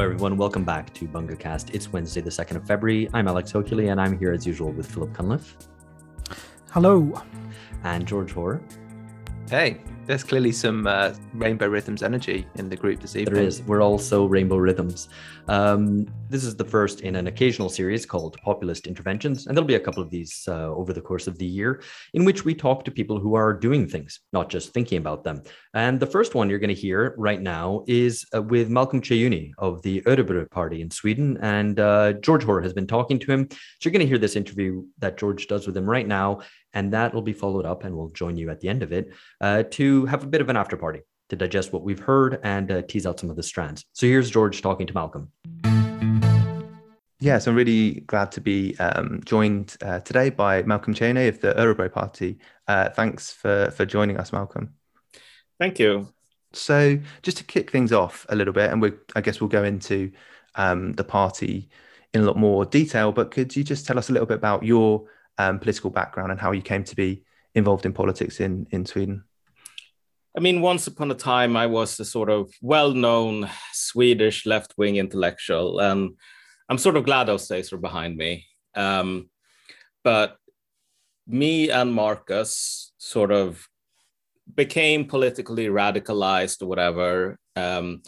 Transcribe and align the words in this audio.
Hello, 0.00 0.12
everyone. 0.12 0.38
Welcome 0.38 0.64
back 0.64 0.94
to 0.94 1.06
BungaCast. 1.06 1.74
It's 1.74 1.92
Wednesday, 1.92 2.22
the 2.22 2.30
2nd 2.30 2.56
of 2.56 2.66
February. 2.66 3.10
I'm 3.12 3.28
Alex 3.28 3.52
Hochuli, 3.52 3.92
and 3.92 4.00
I'm 4.00 4.18
here 4.18 4.32
as 4.32 4.46
usual 4.46 4.72
with 4.72 4.90
Philip 4.90 5.12
Cunliffe. 5.12 5.58
Hello. 6.70 7.12
And 7.84 8.06
George 8.06 8.32
Hoare. 8.32 8.62
Hey, 9.50 9.82
there's 10.10 10.24
clearly 10.24 10.50
some 10.50 10.88
uh, 10.88 11.14
Rainbow 11.34 11.68
Rhythms 11.68 12.02
energy 12.02 12.44
in 12.56 12.68
the 12.68 12.74
group 12.74 12.98
this 12.98 13.14
evening. 13.14 13.34
There 13.36 13.44
is. 13.44 13.62
We're 13.62 13.80
also 13.80 14.26
Rainbow 14.26 14.56
Rhythms. 14.56 15.08
Um, 15.46 16.04
this 16.28 16.42
is 16.42 16.56
the 16.56 16.64
first 16.64 17.02
in 17.02 17.14
an 17.14 17.28
occasional 17.28 17.68
series 17.68 18.04
called 18.06 18.36
Populist 18.42 18.88
Interventions, 18.88 19.46
and 19.46 19.56
there'll 19.56 19.68
be 19.68 19.76
a 19.76 19.80
couple 19.80 20.02
of 20.02 20.10
these 20.10 20.48
uh, 20.48 20.74
over 20.74 20.92
the 20.92 21.00
course 21.00 21.28
of 21.28 21.38
the 21.38 21.46
year 21.46 21.82
in 22.14 22.24
which 22.24 22.44
we 22.44 22.56
talk 22.56 22.84
to 22.84 22.90
people 22.90 23.20
who 23.20 23.34
are 23.34 23.52
doing 23.52 23.86
things, 23.86 24.18
not 24.32 24.50
just 24.50 24.72
thinking 24.74 24.98
about 24.98 25.22
them. 25.22 25.44
And 25.74 26.00
the 26.00 26.06
first 26.06 26.34
one 26.34 26.50
you're 26.50 26.58
going 26.58 26.74
to 26.74 26.80
hear 26.88 27.14
right 27.16 27.40
now 27.40 27.84
is 27.86 28.26
uh, 28.34 28.42
with 28.42 28.68
Malcolm 28.68 29.00
Kyeyune 29.00 29.52
of 29.58 29.80
the 29.82 30.00
Örebro 30.02 30.50
Party 30.50 30.82
in 30.82 30.90
Sweden, 30.90 31.38
and 31.40 31.78
uh, 31.78 32.14
George 32.14 32.42
Hoare 32.42 32.62
has 32.62 32.72
been 32.72 32.88
talking 32.88 33.20
to 33.20 33.30
him. 33.30 33.46
So 33.48 33.58
you're 33.84 33.92
going 33.92 34.00
to 34.00 34.08
hear 34.08 34.18
this 34.18 34.34
interview 34.34 34.84
that 34.98 35.18
George 35.18 35.46
does 35.46 35.68
with 35.68 35.76
him 35.76 35.88
right 35.88 36.08
now, 36.08 36.40
and 36.74 36.92
that 36.92 37.14
will 37.14 37.22
be 37.22 37.32
followed 37.32 37.66
up, 37.66 37.84
and 37.84 37.96
we'll 37.96 38.10
join 38.10 38.36
you 38.36 38.50
at 38.50 38.60
the 38.60 38.68
end 38.68 38.82
of 38.82 38.92
it 38.92 39.12
uh, 39.40 39.64
to 39.70 40.06
have 40.06 40.22
a 40.22 40.26
bit 40.26 40.40
of 40.40 40.48
an 40.48 40.56
after 40.56 40.76
party 40.76 41.02
to 41.28 41.36
digest 41.36 41.72
what 41.72 41.82
we've 41.82 42.00
heard 42.00 42.40
and 42.42 42.70
uh, 42.70 42.82
tease 42.82 43.06
out 43.06 43.20
some 43.20 43.30
of 43.30 43.36
the 43.36 43.42
strands. 43.42 43.84
So 43.92 44.06
here's 44.06 44.30
George 44.30 44.62
talking 44.62 44.86
to 44.86 44.94
Malcolm. 44.94 45.30
Yes, 47.22 47.46
I'm 47.46 47.54
really 47.54 48.00
glad 48.06 48.32
to 48.32 48.40
be 48.40 48.76
um, 48.78 49.20
joined 49.24 49.76
uh, 49.82 50.00
today 50.00 50.30
by 50.30 50.62
Malcolm 50.62 50.94
Kyeyune 50.94 51.28
of 51.28 51.40
the 51.40 51.52
Örebro 51.52 51.92
Party. 51.92 52.38
Uh, 52.66 52.88
thanks 52.88 53.30
for, 53.30 53.70
for 53.76 53.84
joining 53.84 54.16
us, 54.16 54.32
Malcolm. 54.32 54.74
Thank 55.58 55.78
you. 55.78 56.08
So, 56.52 56.98
just 57.22 57.36
to 57.36 57.44
kick 57.44 57.70
things 57.70 57.92
off 57.92 58.26
a 58.30 58.34
little 58.34 58.54
bit, 58.54 58.70
and 58.70 58.82
we 58.82 58.92
I 59.14 59.20
guess 59.20 59.40
we'll 59.40 59.48
go 59.48 59.62
into 59.62 60.10
um, 60.56 60.94
the 60.94 61.04
party 61.04 61.68
in 62.12 62.22
a 62.22 62.24
lot 62.24 62.36
more 62.36 62.64
detail. 62.64 63.12
But 63.12 63.30
could 63.30 63.54
you 63.54 63.62
just 63.62 63.86
tell 63.86 63.98
us 63.98 64.08
a 64.08 64.12
little 64.12 64.26
bit 64.26 64.38
about 64.38 64.64
your 64.64 65.04
um, 65.40 65.58
political 65.58 65.90
background 65.90 66.30
and 66.30 66.40
how 66.40 66.52
you 66.52 66.62
came 66.62 66.84
to 66.84 66.96
be 66.96 67.22
involved 67.54 67.86
in 67.86 67.92
politics 67.92 68.40
in 68.40 68.66
in 68.70 68.86
Sweden? 68.86 69.24
I 70.36 70.40
mean, 70.40 70.60
once 70.60 70.86
upon 70.86 71.10
a 71.10 71.14
time, 71.14 71.56
I 71.56 71.66
was 71.66 72.00
a 72.00 72.04
sort 72.04 72.30
of 72.30 72.52
well-known 72.62 73.50
Swedish 73.72 74.46
left-wing 74.46 74.96
intellectual, 74.96 75.80
and 75.80 76.10
I'm 76.68 76.78
sort 76.78 76.96
of 76.96 77.04
glad 77.04 77.26
those 77.26 77.48
days 77.48 77.72
are 77.72 77.78
behind 77.78 78.16
me. 78.16 78.46
Um, 78.76 79.28
but 80.04 80.36
me 81.26 81.70
and 81.70 81.92
Marcus 81.92 82.92
sort 82.98 83.32
of 83.32 83.68
became 84.54 85.04
politically 85.04 85.66
radicalized 85.66 86.62
or 86.62 86.66
whatever. 86.66 87.38
Um, 87.56 88.02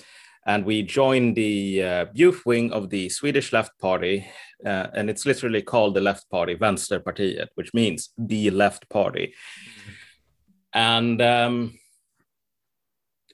and 0.46 0.64
we 0.64 0.82
joined 0.82 1.36
the 1.36 1.82
uh, 1.82 2.06
youth 2.12 2.42
wing 2.44 2.72
of 2.72 2.90
the 2.90 3.08
Swedish 3.08 3.52
Left 3.52 3.78
Party, 3.78 4.26
uh, 4.66 4.88
and 4.94 5.08
it's 5.08 5.26
literally 5.26 5.62
called 5.62 5.94
the 5.94 6.00
Left 6.00 6.28
Party, 6.30 6.56
Vänsterpartiet, 6.56 7.48
which 7.54 7.72
means 7.74 8.10
the 8.18 8.50
Left 8.50 8.88
Party. 8.88 9.34
And 10.72 11.20
um, 11.22 11.78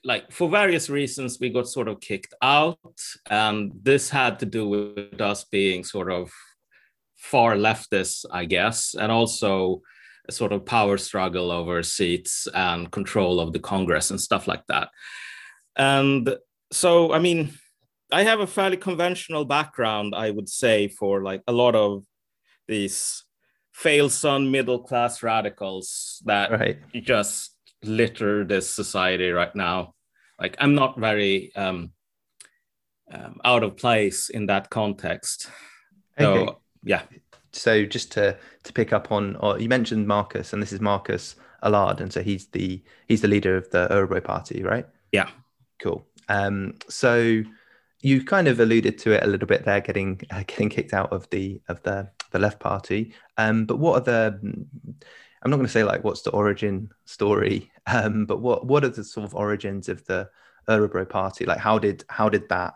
like 0.03 0.31
for 0.31 0.49
various 0.49 0.89
reasons, 0.89 1.37
we 1.39 1.49
got 1.49 1.67
sort 1.67 1.87
of 1.87 1.99
kicked 1.99 2.33
out, 2.41 2.79
and 3.29 3.71
this 3.81 4.09
had 4.09 4.39
to 4.39 4.45
do 4.45 4.67
with 4.67 5.19
us 5.19 5.45
being 5.45 5.83
sort 5.83 6.11
of 6.11 6.31
far 7.17 7.55
leftists, 7.55 8.25
I 8.31 8.45
guess, 8.45 8.93
and 8.93 9.11
also 9.11 9.81
a 10.27 10.31
sort 10.31 10.53
of 10.53 10.65
power 10.65 10.97
struggle 10.97 11.51
over 11.51 11.81
seats 11.81 12.47
and 12.53 12.91
control 12.91 13.39
of 13.39 13.51
the 13.51 13.59
Congress 13.59 14.11
and 14.11 14.21
stuff 14.21 14.47
like 14.47 14.65
that. 14.67 14.89
And 15.75 16.35
so, 16.71 17.13
I 17.13 17.19
mean, 17.19 17.53
I 18.11 18.23
have 18.23 18.39
a 18.39 18.47
fairly 18.47 18.77
conventional 18.77 19.45
background, 19.45 20.15
I 20.15 20.31
would 20.31 20.49
say, 20.49 20.87
for 20.87 21.21
like 21.21 21.41
a 21.47 21.51
lot 21.51 21.75
of 21.75 22.03
these 22.67 23.23
fail 23.71 24.09
son 24.09 24.51
middle 24.51 24.79
class 24.79 25.23
radicals 25.23 26.21
that 26.25 26.51
right. 26.51 26.77
just 26.93 27.55
litter 27.83 28.43
this 28.43 28.69
society 28.69 29.29
right 29.29 29.55
now. 29.55 29.93
Like 30.39 30.55
I'm 30.59 30.75
not 30.75 30.99
very 30.99 31.53
um, 31.55 31.91
um, 33.11 33.39
out 33.43 33.63
of 33.63 33.77
place 33.77 34.29
in 34.29 34.47
that 34.47 34.69
context. 34.69 35.49
Okay. 36.19 36.45
So 36.45 36.59
yeah. 36.83 37.03
So 37.51 37.85
just 37.85 38.11
to 38.13 38.37
to 38.63 38.73
pick 38.73 38.93
up 38.93 39.11
on, 39.11 39.35
or 39.37 39.59
you 39.59 39.69
mentioned 39.69 40.07
Marcus, 40.07 40.53
and 40.53 40.61
this 40.61 40.71
is 40.71 40.81
Marcus 40.81 41.35
Allard, 41.63 42.01
and 42.01 42.11
so 42.11 42.21
he's 42.21 42.47
the 42.47 42.83
he's 43.07 43.21
the 43.21 43.27
leader 43.27 43.57
of 43.57 43.69
the 43.71 43.87
Örebro 43.89 44.23
Party, 44.23 44.63
right? 44.63 44.85
Yeah. 45.11 45.29
Cool. 45.81 46.05
Um, 46.29 46.75
so 46.87 47.43
you 48.01 48.23
kind 48.23 48.47
of 48.47 48.59
alluded 48.59 48.97
to 48.99 49.11
it 49.11 49.23
a 49.23 49.27
little 49.27 49.47
bit 49.47 49.65
there, 49.65 49.81
getting 49.81 50.21
uh, 50.31 50.43
getting 50.47 50.69
kicked 50.69 50.93
out 50.93 51.11
of 51.11 51.29
the 51.29 51.61
of 51.67 51.81
the 51.83 52.09
the 52.31 52.39
left 52.39 52.59
party. 52.59 53.13
Um, 53.37 53.65
but 53.65 53.77
what 53.77 53.95
are 53.95 54.05
the 54.05 54.39
I'm 55.41 55.51
not 55.51 55.57
going 55.57 55.67
to 55.67 55.71
say 55.71 55.83
like 55.83 56.03
what's 56.03 56.21
the 56.21 56.31
origin 56.31 56.89
story, 57.05 57.71
um, 57.87 58.25
but 58.25 58.39
what 58.39 58.65
what 58.65 58.83
are 58.83 58.89
the 58.89 59.03
sort 59.03 59.25
of 59.25 59.35
origins 59.35 59.89
of 59.89 60.05
the 60.05 60.29
Örebro 60.67 61.07
party? 61.09 61.45
Like 61.45 61.59
how 61.59 61.79
did 61.79 62.03
how 62.09 62.29
did 62.29 62.47
that 62.49 62.75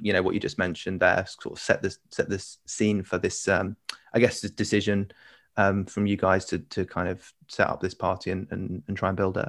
you 0.00 0.12
know 0.12 0.20
what 0.20 0.34
you 0.34 0.40
just 0.40 0.58
mentioned 0.58 0.98
there 0.98 1.24
sort 1.28 1.56
of 1.56 1.62
set 1.62 1.80
this 1.80 1.98
set 2.10 2.28
this 2.28 2.58
scene 2.66 3.04
for 3.04 3.18
this 3.18 3.46
um, 3.46 3.76
I 4.12 4.18
guess 4.18 4.40
this 4.40 4.50
decision 4.50 5.12
um, 5.56 5.84
from 5.84 6.06
you 6.06 6.16
guys 6.16 6.44
to 6.46 6.58
to 6.58 6.84
kind 6.84 7.08
of 7.08 7.32
set 7.48 7.68
up 7.68 7.80
this 7.80 7.94
party 7.94 8.32
and 8.32 8.48
and, 8.50 8.82
and 8.88 8.96
try 8.96 9.08
and 9.08 9.16
build 9.16 9.36
it. 9.36 9.48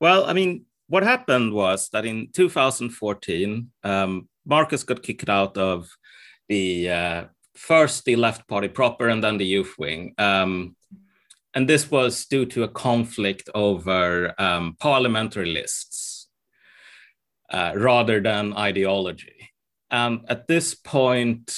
Well, 0.00 0.26
I 0.26 0.32
mean, 0.32 0.66
what 0.88 1.02
happened 1.02 1.52
was 1.52 1.88
that 1.90 2.04
in 2.04 2.28
2014, 2.32 3.70
um, 3.82 4.28
Marcus 4.44 4.82
got 4.82 5.02
kicked 5.02 5.28
out 5.28 5.56
of 5.56 5.88
the 6.48 6.90
uh, 6.90 7.24
first 7.54 8.04
the 8.04 8.16
left 8.16 8.46
party 8.48 8.68
proper 8.68 9.08
and 9.08 9.22
then 9.22 9.38
the 9.38 9.46
youth 9.46 9.74
wing. 9.78 10.14
Um, 10.18 10.76
and 11.54 11.68
this 11.68 11.90
was 11.90 12.26
due 12.26 12.46
to 12.46 12.64
a 12.64 12.68
conflict 12.68 13.48
over 13.54 14.34
um, 14.38 14.76
parliamentary 14.80 15.52
lists 15.52 16.28
uh, 17.50 17.72
rather 17.76 18.20
than 18.20 18.56
ideology. 18.56 19.50
And 19.90 20.20
at 20.28 20.48
this 20.48 20.74
point, 20.74 21.56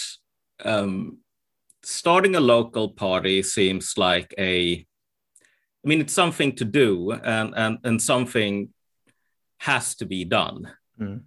um, 0.64 1.18
starting 1.82 2.36
a 2.36 2.40
local 2.40 2.90
party 2.90 3.42
seems 3.42 3.96
like 3.96 4.34
a, 4.38 4.86
I 5.84 5.88
mean, 5.88 6.00
it's 6.00 6.12
something 6.12 6.54
to 6.56 6.64
do 6.64 7.12
and, 7.12 7.54
and, 7.56 7.78
and 7.82 8.02
something 8.02 8.68
has 9.58 9.94
to 9.96 10.06
be 10.06 10.24
done. 10.24 10.70
Mm. 11.00 11.22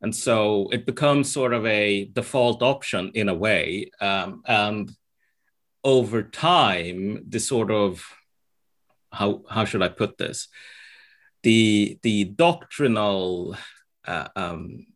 And 0.00 0.14
so 0.14 0.68
it 0.72 0.84
becomes 0.84 1.32
sort 1.32 1.52
of 1.52 1.64
a 1.64 2.06
default 2.06 2.62
option 2.62 3.12
in 3.14 3.28
a 3.28 3.34
way. 3.34 3.90
Um, 4.00 4.42
and 4.46 4.90
over 5.84 6.22
time, 6.22 7.24
the 7.28 7.38
sort 7.38 7.70
of 7.70 8.04
how 9.12 9.42
how 9.48 9.64
should 9.64 9.82
I 9.82 9.88
put 9.88 10.18
this? 10.18 10.48
The 11.42 11.98
the 12.02 12.24
doctrinal 12.24 13.56
uh, 14.04 14.28
um, 14.34 14.86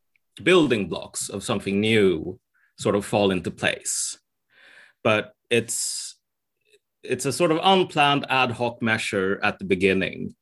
building 0.42 0.88
blocks 0.88 1.28
of 1.28 1.44
something 1.44 1.80
new 1.80 2.40
sort 2.78 2.96
of 2.96 3.04
fall 3.04 3.30
into 3.30 3.50
place, 3.50 4.18
but 5.04 5.34
it's 5.50 6.16
it's 7.02 7.26
a 7.26 7.32
sort 7.32 7.52
of 7.52 7.60
unplanned 7.62 8.26
ad 8.28 8.50
hoc 8.50 8.82
measure 8.82 9.38
at 9.42 9.58
the 9.58 9.64
beginning 9.64 10.34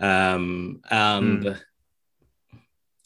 um, 0.00 0.80
and 0.90 1.42
mm. 1.42 1.60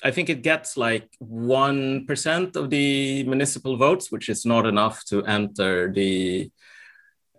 I 0.03 0.11
think 0.11 0.31
it 0.31 0.43
gets 0.43 0.77
like 0.77 1.09
1% 1.23 2.57
of 2.57 2.71
the 2.71 3.25
municipal 3.25 3.77
votes, 3.77 4.13
which 4.13 4.29
is 4.29 4.45
not 4.47 4.67
enough 4.67 5.05
to 5.07 5.25
enter 5.25 5.93
the, 5.93 6.51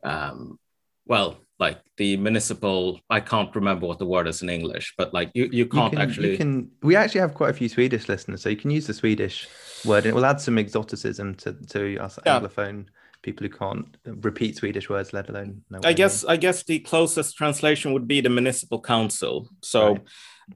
um, 0.04 0.60
well, 1.06 1.38
like 1.58 1.80
the 1.96 2.18
municipal, 2.18 3.00
I 3.10 3.22
can't 3.22 3.56
remember 3.56 3.88
what 3.88 4.00
the 4.00 4.06
word 4.06 4.28
is 4.28 4.42
in 4.42 4.50
English, 4.50 4.94
but 4.98 5.14
like 5.14 5.32
you, 5.34 5.48
you 5.52 5.68
can't 5.68 5.94
you 5.94 6.00
can, 6.00 6.10
actually. 6.10 6.32
You 6.32 6.38
can, 6.38 6.72
we 6.82 6.96
actually 6.96 7.22
have 7.22 7.34
quite 7.34 7.52
a 7.52 7.54
few 7.54 7.70
Swedish 7.70 8.10
listeners, 8.10 8.42
so 8.42 8.50
you 8.50 8.58
can 8.58 8.72
use 8.72 8.88
the 8.88 8.94
Swedish 8.94 9.48
word 9.86 10.00
and 10.00 10.08
it 10.08 10.16
will 10.16 10.26
add 10.26 10.42
some 10.42 10.58
exoticism 10.58 11.36
to, 11.36 11.54
to 11.54 11.98
us 12.00 12.20
yeah. 12.26 12.40
Anglophone 12.40 12.88
people 13.26 13.48
who 13.48 13.54
can't 13.54 13.98
repeat 14.06 14.56
Swedish 14.56 14.88
words, 14.88 15.12
let 15.12 15.30
alone. 15.30 15.64
I 15.84 15.94
guess 15.94 16.24
I 16.24 16.38
guess 16.38 16.64
the 16.64 16.80
closest 16.80 17.36
translation 17.36 17.92
would 17.94 18.08
be 18.08 18.22
the 18.22 18.30
municipal 18.30 18.80
council. 18.80 19.50
So 19.64 19.94
right. 19.94 20.02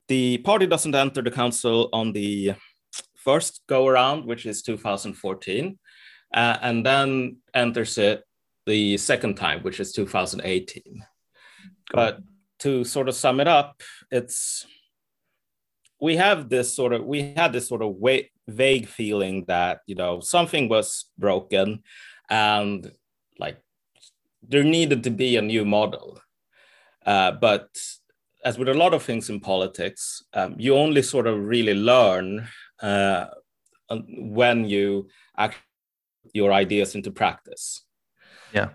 the 0.07 0.38
party 0.38 0.68
doesn't 0.68 0.94
enter 0.95 1.24
the 1.24 1.31
council 1.31 1.89
on 1.92 2.13
the 2.13 2.54
first 3.16 3.62
go 3.68 3.88
around, 3.88 4.25
which 4.25 4.45
is 4.45 4.62
2014, 4.62 5.80
uh, 6.33 6.57
and 6.62 6.86
then 6.86 7.38
enters 7.54 7.98
it 7.98 8.24
the 8.68 8.98
second 8.98 9.36
time, 9.36 9.63
which 9.63 9.80
is 9.80 9.92
2018. 9.92 10.83
Cool. 10.83 11.01
But 11.92 12.19
to 12.60 12.83
sort 12.83 13.10
of 13.10 13.16
sum 13.16 13.39
it 13.39 13.48
up, 13.48 13.81
it's 14.12 14.68
we 16.00 16.18
have 16.18 16.50
this 16.50 16.75
sort 16.75 16.94
of 16.94 17.04
we 17.04 17.33
had 17.36 17.51
this 17.51 17.68
sort 17.68 17.81
of 17.81 17.95
vague 18.48 18.88
feeling 18.88 19.45
that 19.48 19.80
you 19.88 19.95
know 19.95 20.19
something 20.19 20.69
was 20.69 21.06
broken 21.18 21.83
and 22.30 22.92
like 23.38 23.58
there 24.48 24.64
needed 24.64 25.04
to 25.04 25.10
be 25.10 25.38
a 25.38 25.42
new 25.42 25.66
model. 25.66 26.22
Uh, 27.06 27.31
but 27.31 27.70
as 28.46 28.58
with 28.58 28.70
a 28.70 28.74
lot 28.74 28.94
of 28.94 29.04
things 29.04 29.30
in 29.30 29.40
politics, 29.40 30.24
um, 30.34 30.56
you 30.58 30.76
only 30.76 31.02
sort 31.02 31.28
of 31.28 31.40
really 31.40 31.74
learn 31.74 32.48
uh, 32.81 33.26
when 33.90 34.66
you 34.66 35.08
actually 35.38 35.64
your 36.34 36.54
ideas 36.54 36.96
into 36.96 37.12
practice. 37.12 37.86
Yeah, 38.54 38.70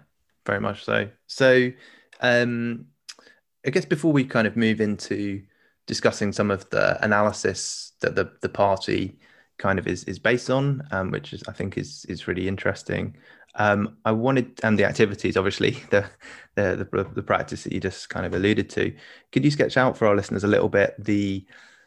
very 0.47 0.61
much 0.61 0.85
so. 0.85 1.09
So, 1.27 1.71
um, 2.21 2.87
I 3.67 3.71
guess 3.71 3.85
before 3.85 4.13
we 4.13 4.25
kind 4.25 4.47
of 4.47 4.57
move 4.57 4.81
into 4.81 5.43
discussing 5.87 6.33
some 6.33 6.51
of 6.51 6.69
the 6.71 7.03
analysis 7.05 7.93
that 8.01 8.15
the, 8.15 8.33
the 8.41 8.49
party 8.49 9.19
kind 9.59 9.79
of 9.79 9.87
is 9.87 10.05
is 10.05 10.19
based 10.19 10.51
on, 10.51 10.83
um, 10.91 11.11
which 11.11 11.33
is 11.33 11.43
I 11.49 11.53
think 11.53 11.79
is 11.79 12.05
is 12.09 12.27
really 12.27 12.49
interesting. 12.49 13.17
Um, 13.57 13.99
I 14.05 14.13
wanted 14.13 14.61
and 14.63 14.79
the 14.79 14.85
activities, 14.85 15.37
obviously 15.37 15.71
the, 15.91 16.05
the 16.55 16.89
the 16.91 17.05
the 17.15 17.23
practice 17.23 17.65
that 17.65 17.73
you 17.73 17.81
just 17.81 18.09
kind 18.09 18.27
of 18.27 18.35
alluded 18.35 18.71
to. 18.71 18.95
Could 19.33 19.45
you 19.45 19.51
sketch 19.51 19.77
out 19.77 19.97
for 19.97 20.07
our 20.07 20.17
listeners 20.17 20.45
a 20.45 20.49
little 20.49 20.69
bit 20.69 20.95
the 20.99 21.47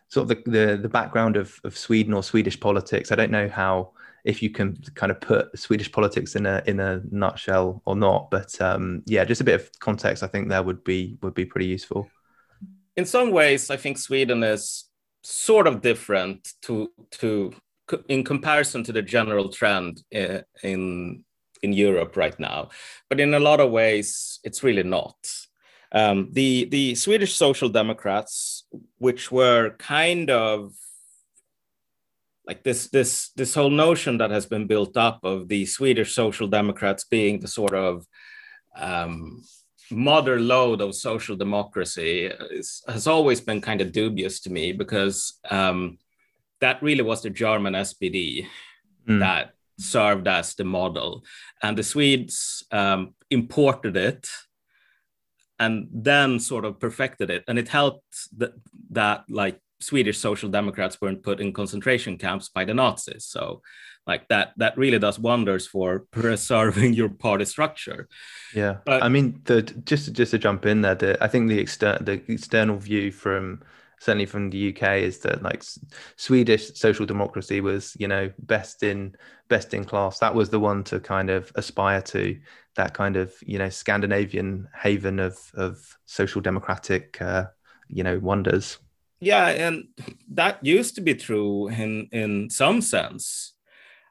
sort 0.10 0.24
of 0.24 0.46
the 0.46 0.52
the, 0.52 0.78
the 0.78 0.90
background 0.90 1.36
of 1.38 1.60
of 1.64 1.78
Sweden 1.78 2.14
or 2.14 2.24
Swedish 2.24 2.60
politics? 2.60 3.12
I 3.12 3.16
don't 3.16 3.32
know 3.32 3.50
how 3.50 3.92
if 4.24 4.42
you 4.42 4.50
can 4.50 4.78
kind 4.96 5.12
of 5.12 5.22
put 5.22 5.58
Swedish 5.58 5.92
politics 5.92 6.36
in 6.36 6.46
a 6.46 6.62
in 6.66 6.80
a 6.80 7.02
nutshell 7.12 7.82
or 7.86 7.96
not, 7.96 8.30
but 8.32 8.60
um, 8.62 9.04
yeah, 9.06 9.24
just 9.24 9.42
a 9.42 9.46
bit 9.46 9.56
of 9.56 9.70
context 9.80 10.24
I 10.24 10.28
think 10.28 10.50
there 10.50 10.64
would 10.64 10.84
be 10.84 11.18
would 11.22 11.34
be 11.34 11.46
pretty 11.46 11.68
useful. 11.68 12.10
In 12.96 13.06
some 13.06 13.32
ways, 13.32 13.70
I 13.70 13.78
think 13.78 13.98
Sweden 13.98 14.44
is 14.44 14.86
sort 15.24 15.68
of 15.68 15.82
different 15.82 16.54
to 16.64 16.90
to 17.12 17.54
in 18.08 18.24
comparison 18.24 18.84
to 18.84 18.92
the 18.92 19.02
general 19.02 19.50
trend 19.50 20.04
eh, 20.12 20.42
in 20.64 21.24
in 21.62 21.74
Europe 21.74 22.16
right 22.16 22.40
now, 22.40 22.70
but 23.10 23.20
in 23.20 23.34
a 23.34 23.40
lot 23.40 23.60
of 23.60 23.72
ways, 23.72 24.40
it's 24.44 24.64
really 24.64 24.84
not. 24.84 25.16
Um, 25.92 26.30
the 26.32 26.66
the 26.66 26.96
Swedish 26.96 27.36
Social 27.36 27.70
Democrats, 27.70 28.66
which 28.98 29.32
were 29.32 29.76
kind 29.80 30.30
of 30.30 30.74
like 32.46 32.64
this 32.64 32.88
this 32.88 33.30
this 33.36 33.54
whole 33.54 33.70
notion 33.70 34.18
that 34.18 34.32
has 34.32 34.46
been 34.46 34.68
built 34.68 34.98
up 34.98 35.20
of 35.24 35.48
the 35.48 35.66
Swedish 35.66 36.14
Social 36.14 36.48
Democrats 36.48 37.04
being 37.04 37.40
the 37.40 37.48
sort 37.48 37.74
of 37.74 38.06
um, 38.76 39.44
mother 39.92 40.40
lode 40.40 40.82
of 40.82 40.96
social 40.96 41.36
democracy 41.36 42.26
is, 42.52 42.84
has 42.88 43.08
always 43.08 43.42
been 43.42 43.62
kind 43.62 43.82
of 43.82 43.92
dubious 43.92 44.40
to 44.42 44.52
me 44.52 44.72
because 44.72 45.40
um, 45.50 45.98
that 46.60 46.82
really 46.82 47.04
was 47.04 47.22
the 47.22 47.30
German 47.30 47.74
SPD 47.74 48.48
mm. 49.08 49.20
that 49.20 49.54
served 49.80 50.28
as 50.28 50.56
the 50.56 50.64
model, 50.64 51.24
and 51.62 51.78
the 51.78 51.84
Swedes 51.84 52.66
um, 52.72 53.14
imported 53.30 53.98
it 53.98 54.28
and 55.60 55.88
then 55.92 56.40
sort 56.40 56.66
of 56.66 56.80
perfected 56.80 57.30
it, 57.30 57.44
and 57.48 57.58
it 57.58 57.68
helped 57.68 58.30
that 58.38 58.54
that 58.92 59.26
like 59.30 59.60
Swedish 59.80 60.18
social 60.18 60.50
democrats 60.50 61.00
weren't 61.02 61.24
put 61.24 61.40
in 61.40 61.54
concentration 61.54 62.18
camps 62.18 62.50
by 62.50 62.66
the 62.66 62.74
Nazis. 62.74 63.26
So 63.26 63.62
like 64.06 64.28
that 64.30 64.54
that 64.58 64.78
really 64.78 65.00
does 65.00 65.20
wonders 65.20 65.68
for 65.68 66.00
preserving 66.12 66.94
your 66.94 67.10
party 67.10 67.46
structure. 67.46 68.08
Yeah. 68.56 68.78
But, 68.86 69.04
I 69.04 69.10
mean 69.10 69.42
the 69.46 69.62
just 69.62 70.14
just 70.14 70.32
to 70.32 70.40
jump 70.40 70.66
in 70.66 70.82
there, 70.82 70.96
the, 70.96 71.24
I 71.24 71.28
think 71.28 71.50
the 71.50 71.60
external 71.60 72.04
the 72.04 72.22
external 72.28 72.78
view 72.78 73.12
from 73.12 73.62
certainly 74.00 74.26
from 74.26 74.50
the 74.50 74.76
UK 74.76 74.98
is 74.98 75.20
that 75.20 75.42
like 75.42 75.64
Swedish 76.16 76.74
social 76.74 77.06
democracy 77.06 77.62
was, 77.62 77.96
you 78.00 78.08
know, 78.08 78.32
best 78.40 78.84
in 78.84 79.16
best 79.48 79.74
in 79.74 79.84
class. 79.86 80.20
That 80.20 80.36
was 80.36 80.50
the 80.50 80.60
one 80.60 80.84
to 80.86 81.00
kind 81.00 81.30
of 81.30 81.52
aspire 81.56 82.02
to 82.02 82.40
that 82.76 82.94
kind 82.94 83.16
of, 83.16 83.34
you 83.42 83.58
know, 83.58 83.70
Scandinavian 83.70 84.68
haven 84.76 85.20
of 85.20 85.38
of 85.56 85.98
social 86.06 86.42
democratic 86.42 87.22
uh, 87.22 87.46
you 87.90 88.04
know, 88.04 88.20
wonders 88.20 88.78
yeah 89.20 89.48
and 89.48 89.86
that 90.32 90.64
used 90.64 90.96
to 90.96 91.02
be 91.02 91.16
true 91.16 91.68
in 91.70 92.08
in 92.12 92.50
some 92.50 92.82
sense 92.82 93.54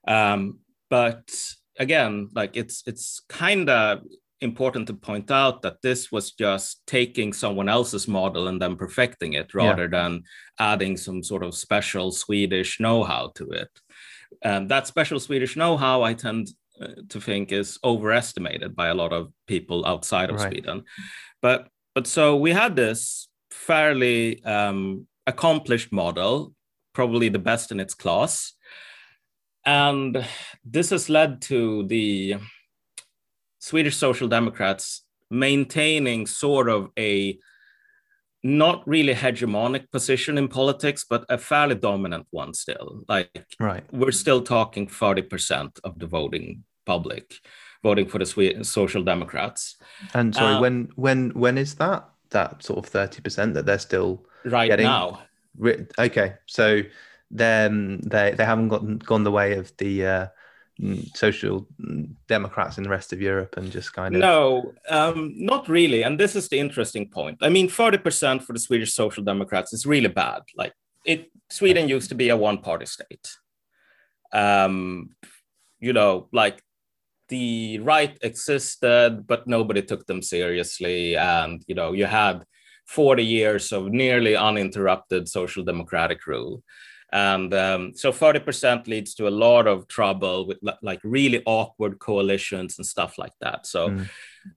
um, 0.09 0.59
but 0.91 1.31
again 1.79 2.29
like 2.35 2.57
it's 2.57 2.83
it's 2.87 3.21
kind 3.29 3.69
of 3.69 4.01
important 4.41 4.87
to 4.87 4.95
point 4.95 5.31
out 5.31 5.63
that 5.63 5.81
this 5.83 6.13
was 6.13 6.33
just 6.33 6.83
taking 6.87 7.33
someone 7.33 7.69
else's 7.69 8.07
model 8.07 8.49
and 8.49 8.61
then 8.61 8.77
perfecting 8.77 9.33
it 9.33 9.55
rather 9.55 9.85
yeah. 9.85 9.89
than 9.89 10.23
adding 10.59 10.97
some 10.97 11.23
sort 11.23 11.43
of 11.43 11.55
special 11.55 12.13
swedish 12.13 12.79
know-how 12.79 13.33
to 13.35 13.49
it 13.51 13.71
and 14.43 14.69
that 14.69 14.87
special 14.87 15.19
swedish 15.19 15.57
know-how 15.57 16.03
i 16.03 16.13
tend 16.13 16.49
uh, 16.83 16.89
to 17.09 17.19
think 17.19 17.51
is 17.51 17.79
overestimated 17.83 18.77
by 18.77 18.89
a 18.89 18.95
lot 18.95 19.13
of 19.13 19.33
people 19.47 19.87
outside 19.87 20.29
of 20.29 20.37
right. 20.37 20.53
sweden 20.53 20.85
but 21.41 21.69
but 21.95 22.07
so 22.07 22.37
we 22.37 22.51
had 22.51 22.77
this 22.77 23.29
fairly 23.51 24.45
um, 24.45 25.07
accomplished 25.27 25.93
model, 25.93 26.53
probably 26.93 27.29
the 27.29 27.39
best 27.39 27.73
in 27.73 27.81
its 27.81 27.95
class. 27.95 28.53
And 29.65 30.25
this 30.65 30.91
has 30.91 31.09
led 31.09 31.43
to 31.43 31.87
the 31.87 32.37
Swedish 33.59 33.97
Social 33.97 34.29
Democrats 34.29 35.03
maintaining 35.31 36.27
sort 36.27 36.69
of 36.69 36.91
a 36.99 37.39
not 38.43 38.87
really 38.87 39.15
hegemonic 39.15 39.91
position 39.91 40.39
in 40.39 40.47
politics, 40.49 41.05
but 41.09 41.25
a 41.29 41.39
fairly 41.39 41.75
dominant 41.75 42.27
one 42.31 42.55
still. 42.55 43.03
Like, 43.09 43.47
right. 43.59 43.83
we're 43.93 44.13
still 44.13 44.43
talking 44.43 44.87
40% 44.87 45.81
of 45.83 45.99
the 45.99 46.07
voting 46.07 46.65
public 46.85 47.35
voting 47.83 48.09
for 48.09 48.19
the 48.19 48.27
Swedish 48.27 48.69
Social 48.69 49.03
Democrats. 49.03 49.77
And 50.15 50.35
sorry, 50.35 50.55
uh, 50.55 50.61
when 50.61 50.89
when 50.97 51.31
when 51.31 51.59
is 51.59 51.75
that? 51.77 52.09
that 52.31 52.63
sort 52.63 52.79
of 52.79 52.91
30% 52.91 53.55
that 53.55 53.67
they're 53.67 53.79
still 53.79 54.25
right 54.45 54.69
getting? 54.69 54.87
now. 54.87 55.23
Okay. 55.99 56.35
So 56.47 56.83
then 57.31 58.01
they, 58.05 58.33
they 58.33 58.45
haven't 58.45 58.69
gotten, 58.69 58.99
gone 58.99 59.25
the 59.25 59.31
way 59.31 59.57
of 59.57 59.73
the 59.79 60.07
uh, 60.07 60.27
social 61.15 61.67
democrats 62.29 62.77
in 62.77 62.85
the 62.85 62.91
rest 62.91 63.13
of 63.13 63.21
Europe 63.21 63.57
and 63.57 63.71
just 63.71 63.93
kind 63.93 64.15
of. 64.15 64.21
No, 64.21 64.73
um, 64.89 65.33
not 65.37 65.69
really. 65.69 66.03
And 66.03 66.21
this 66.21 66.37
is 66.37 66.49
the 66.49 66.59
interesting 66.59 67.09
point. 67.09 67.39
I 67.41 67.49
mean, 67.49 67.69
40% 67.69 68.43
for 68.43 68.53
the 68.53 68.59
Swedish 68.59 68.93
social 68.93 69.25
democrats 69.25 69.73
is 69.73 69.87
really 69.87 70.09
bad. 70.09 70.43
Like 70.57 70.75
it, 71.05 71.31
Sweden 71.51 71.89
used 71.89 72.11
to 72.11 72.15
be 72.15 72.29
a 72.29 72.37
one 72.37 72.59
party 72.59 72.87
state. 72.87 73.29
Um, 74.33 75.11
you 75.81 75.93
know, 75.93 76.29
like 76.33 76.63
the 77.29 77.79
right 77.79 78.17
existed, 78.21 79.25
but 79.27 79.47
nobody 79.47 79.83
took 79.83 80.07
them 80.07 80.23
seriously. 80.23 81.17
And 81.17 81.63
you 81.67 81.75
know, 81.75 81.93
you 81.93 82.05
had 82.05 82.45
40 82.87 83.25
years 83.25 83.73
of 83.73 83.89
nearly 83.89 84.37
uninterrupted 84.37 85.29
social 85.29 85.65
democratic 85.65 86.27
rule. 86.27 86.63
And 87.13 87.55
um, 87.55 87.93
so 87.95 88.13
40% 88.13 88.89
leads 88.89 89.15
to 89.15 89.29
a 89.29 89.31
lot 89.31 89.67
of 89.67 89.87
trouble 89.87 90.47
with 90.47 90.59
like 90.83 91.01
really 91.05 91.43
awkward 91.47 91.99
coalitions 91.99 92.79
and 92.79 92.87
stuff 92.87 93.17
like 93.17 93.33
that. 93.41 93.67
So, 93.67 93.91
mm. 93.91 94.09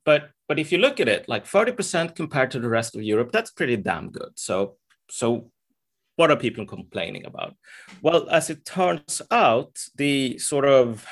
but 0.03 0.31
but 0.47 0.57
if 0.57 0.71
you 0.71 0.79
look 0.79 0.99
at 0.99 1.07
it, 1.07 1.29
like 1.29 1.45
40% 1.45 2.15
compared 2.15 2.51
to 2.51 2.59
the 2.59 2.69
rest 2.69 2.95
of 2.95 3.03
Europe, 3.03 3.31
that's 3.31 3.51
pretty 3.51 3.77
damn 3.77 4.09
good. 4.09 4.31
So 4.35 4.77
so 5.09 5.51
what 6.15 6.31
are 6.31 6.35
people 6.35 6.65
complaining 6.65 7.25
about? 7.25 7.55
Well, 8.01 8.27
as 8.29 8.49
it 8.49 8.65
turns 8.65 9.21
out, 9.31 9.77
the 9.95 10.37
sort 10.39 10.65
of 10.65 11.05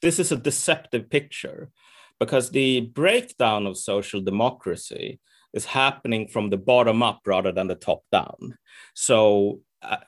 this 0.00 0.18
is 0.18 0.32
a 0.32 0.36
deceptive 0.36 1.10
picture 1.10 1.70
because 2.18 2.50
the 2.50 2.80
breakdown 2.80 3.66
of 3.66 3.76
social 3.76 4.20
democracy 4.20 5.20
is 5.52 5.64
happening 5.64 6.28
from 6.28 6.50
the 6.50 6.56
bottom 6.56 7.02
up 7.02 7.20
rather 7.26 7.52
than 7.52 7.66
the 7.66 7.74
top 7.74 8.02
down. 8.12 8.56
So 8.94 9.60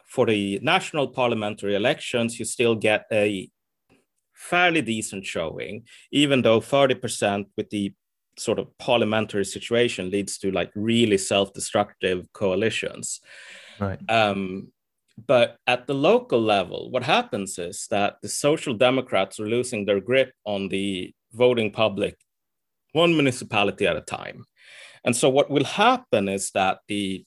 for 0.06 0.26
the 0.26 0.58
national 0.62 1.08
parliamentary 1.08 1.75
elections, 1.75 2.38
you 2.38 2.44
still 2.44 2.75
get 2.75 3.06
a 3.12 3.50
fairly 4.35 4.82
decent 4.82 5.25
showing, 5.25 5.85
even 6.12 6.42
though 6.42 6.61
30% 6.61 7.47
with 7.56 7.70
the 7.70 7.92
sort 8.38 8.58
of 8.58 8.66
parliamentary 8.78 9.44
situation 9.44 10.11
leads 10.11 10.38
to 10.38 10.50
like 10.52 10.70
really 10.75 11.18
self-destructive 11.18 12.32
coalitions. 12.32 13.20
Right. 13.80 13.99
Um, 14.08 14.73
but 15.26 15.56
at 15.66 15.88
the 15.88 15.94
local 15.94 16.40
level, 16.40 16.90
what 16.90 17.02
happens 17.02 17.58
is 17.58 17.87
that 17.90 18.18
the 18.23 18.28
social 18.28 18.75
democrats 18.75 19.40
are 19.40 19.49
losing 19.49 19.85
their 19.85 20.00
grip 20.00 20.32
on 20.44 20.68
the 20.68 21.12
voting 21.32 21.73
public 21.73 22.16
one 22.92 23.12
municipality 23.12 23.87
at 23.87 23.97
a 23.97 24.00
time. 24.00 24.44
And 25.04 25.14
so 25.14 25.28
what 25.28 25.50
will 25.50 25.64
happen 25.64 26.28
is 26.28 26.50
that 26.52 26.78
the 26.88 27.25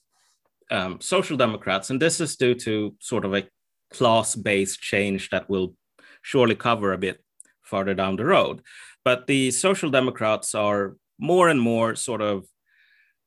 um, 0.72 1.00
social 1.00 1.36
democrats, 1.36 1.90
and 1.90 2.00
this 2.00 2.20
is 2.20 2.36
due 2.36 2.54
to 2.54 2.94
sort 2.98 3.24
of 3.24 3.34
a 3.34 3.46
class-based 3.92 4.80
change 4.80 5.28
that 5.30 5.48
will 5.48 5.76
surely 6.22 6.54
cover 6.54 6.92
a 6.92 6.98
bit 6.98 7.22
farther 7.62 7.94
down 7.94 8.16
the 8.16 8.24
road. 8.24 8.62
But 9.04 9.26
the 9.26 9.50
social 9.50 9.90
democrats 9.90 10.54
are 10.54 10.96
more 11.18 11.48
and 11.48 11.60
more 11.60 11.94
sort 11.94 12.22
of 12.22 12.46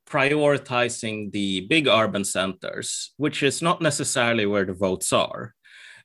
prioritizing 0.09 1.31
the 1.31 1.61
big 1.61 1.87
urban 1.87 2.23
centers, 2.23 3.13
which 3.17 3.43
is 3.43 3.61
not 3.61 3.81
necessarily 3.81 4.45
where 4.45 4.65
the 4.65 4.73
votes 4.73 5.13
are. 5.13 5.53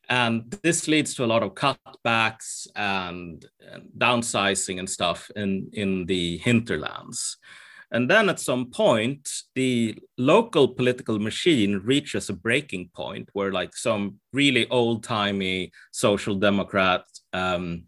And 0.09 0.51
this 0.63 0.87
leads 0.87 1.13
to 1.15 1.23
a 1.23 1.31
lot 1.33 1.43
of 1.43 1.53
cutbacks 1.53 2.67
and 2.75 3.45
downsizing 3.97 4.79
and 4.79 4.89
stuff 4.89 5.31
in, 5.35 5.69
in 5.73 6.05
the 6.05 6.37
hinterlands. 6.37 7.37
And 7.91 8.09
then 8.09 8.29
at 8.29 8.39
some 8.39 8.71
point, 8.71 9.29
the 9.53 9.97
local 10.17 10.67
political 10.67 11.19
machine 11.19 11.81
reaches 11.83 12.29
a 12.29 12.33
breaking 12.33 12.89
point 12.95 13.29
where, 13.33 13.51
like, 13.51 13.75
some 13.75 14.19
really 14.31 14.67
old 14.69 15.03
timey 15.03 15.71
social 15.91 16.35
democrat 16.35 17.03
um, 17.33 17.83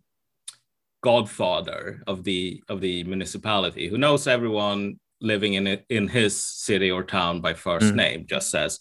godfather 1.02 2.04
of 2.06 2.24
the 2.24 2.62
of 2.70 2.80
the 2.82 3.04
municipality 3.04 3.90
who 3.90 3.98
knows 3.98 4.26
everyone 4.26 5.00
living 5.20 5.54
in 5.54 5.68
it 5.68 5.86
in 5.90 6.08
his 6.08 6.42
city 6.44 6.90
or 6.90 7.04
town 7.04 7.42
by 7.42 7.54
first 7.54 7.94
mm. 7.94 7.96
name 7.96 8.26
just 8.28 8.52
says, 8.52 8.80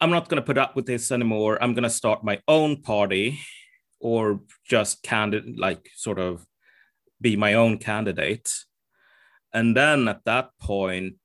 "I'm 0.00 0.10
not 0.10 0.28
going 0.28 0.40
to 0.40 0.46
put 0.46 0.58
up 0.58 0.76
with 0.76 0.86
this 0.86 1.10
anymore. 1.10 1.60
I'm 1.60 1.74
going 1.74 1.84
to 1.84 1.90
start 1.90 2.24
my 2.24 2.40
own 2.46 2.82
party." 2.82 3.40
Or 4.00 4.40
just 4.68 5.02
candidate, 5.02 5.58
like 5.58 5.88
sort 5.96 6.18
of 6.18 6.44
be 7.22 7.36
my 7.36 7.54
own 7.54 7.78
candidate 7.78 8.52
and 9.54 9.76
then 9.76 10.08
at 10.08 10.24
that 10.24 10.50
point, 10.60 11.16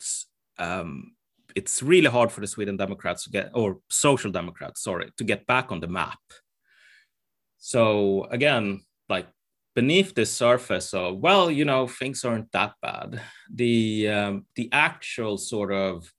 um, 0.58 1.14
it's 1.56 1.82
really 1.82 2.10
hard 2.10 2.32
for 2.32 2.42
the 2.42 2.48
Sweden 2.48 2.78
Democrats 2.78 3.24
to 3.24 3.32
get, 3.32 3.50
or 3.54 3.80
Social 3.90 4.32
Democrats, 4.32 4.82
sorry, 4.82 5.12
to 5.18 5.24
get 5.24 5.48
back 5.48 5.72
on 5.72 5.80
the 5.80 5.88
map. 5.88 6.20
So 7.58 8.26
again, 8.26 8.82
like 9.10 9.28
beneath 9.76 10.14
the 10.14 10.26
surface 10.26 10.94
of, 10.94 11.18
well, 11.18 11.50
you 11.50 11.66
know, 11.66 11.88
things 11.88 12.24
aren't 12.24 12.52
that 12.52 12.74
bad. 12.82 13.22
The 13.54 14.08
um, 14.10 14.46
the 14.56 14.70
actual 14.72 15.38
sort 15.38 15.72
of 15.74 16.14